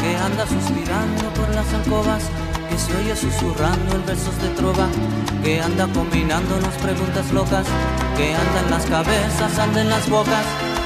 Que 0.00 0.16
anda 0.16 0.46
suspirando 0.46 1.24
por 1.34 1.48
las 1.54 1.72
alcobas, 1.74 2.22
que 2.70 2.78
se 2.78 2.96
oye 2.96 3.16
susurrando 3.16 3.96
en 3.96 4.06
versos 4.06 4.40
de 4.40 4.48
trova, 4.50 4.86
que 5.42 5.60
anda 5.60 5.86
combinándonos 5.92 6.74
preguntas 6.82 7.32
locas, 7.32 7.66
que 8.16 8.34
anda 8.34 8.60
en 8.64 8.70
las 8.70 8.86
cabezas, 8.86 9.58
anda 9.58 9.80
en 9.80 9.90
las 9.90 10.08
bocas, 10.08 10.44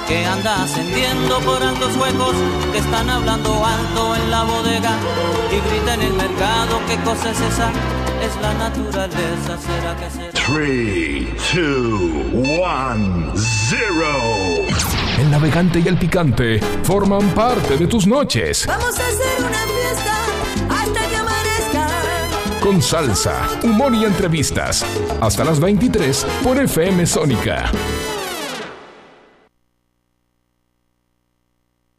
que 0.08 0.24
anda 0.24 0.62
ascendiendo 0.62 1.38
por 1.40 1.62
altos 1.62 1.96
huecos, 1.96 2.34
que 2.72 2.78
están 2.78 3.10
hablando 3.10 3.64
alto 3.64 4.16
en 4.16 4.30
la 4.30 4.44
bodega 4.44 4.92
y 5.50 5.68
grita 5.68 5.94
en 5.94 6.02
el 6.02 6.12
mercado, 6.14 6.80
¿qué 6.88 6.96
cosa 7.04 7.30
es 7.30 7.40
esa? 7.40 7.70
Es 8.22 8.36
la 8.42 8.52
naturaleza, 8.54 9.58
¿será 9.58 9.96
que 9.96 10.10
será? 10.10 10.32
3, 10.46 11.28
2, 11.54 12.30
1, 12.32 13.32
0. 13.34 14.69
El 15.20 15.30
navegante 15.30 15.80
y 15.80 15.86
el 15.86 15.98
picante 15.98 16.58
forman 16.82 17.20
parte 17.34 17.76
de 17.76 17.86
tus 17.86 18.06
noches. 18.06 18.64
Vamos 18.66 18.98
a 18.98 19.06
hacer 19.06 19.38
una 19.38 19.58
fiesta 19.66 20.16
hasta 20.70 21.08
que 21.08 21.16
amanezca. 21.16 21.86
Con 22.62 22.80
salsa, 22.80 23.46
humor 23.62 23.94
y 23.94 24.06
entrevistas. 24.06 24.82
Hasta 25.20 25.44
las 25.44 25.60
23 25.60 26.26
por 26.42 26.58
FM 26.58 27.04
Sónica. 27.04 27.70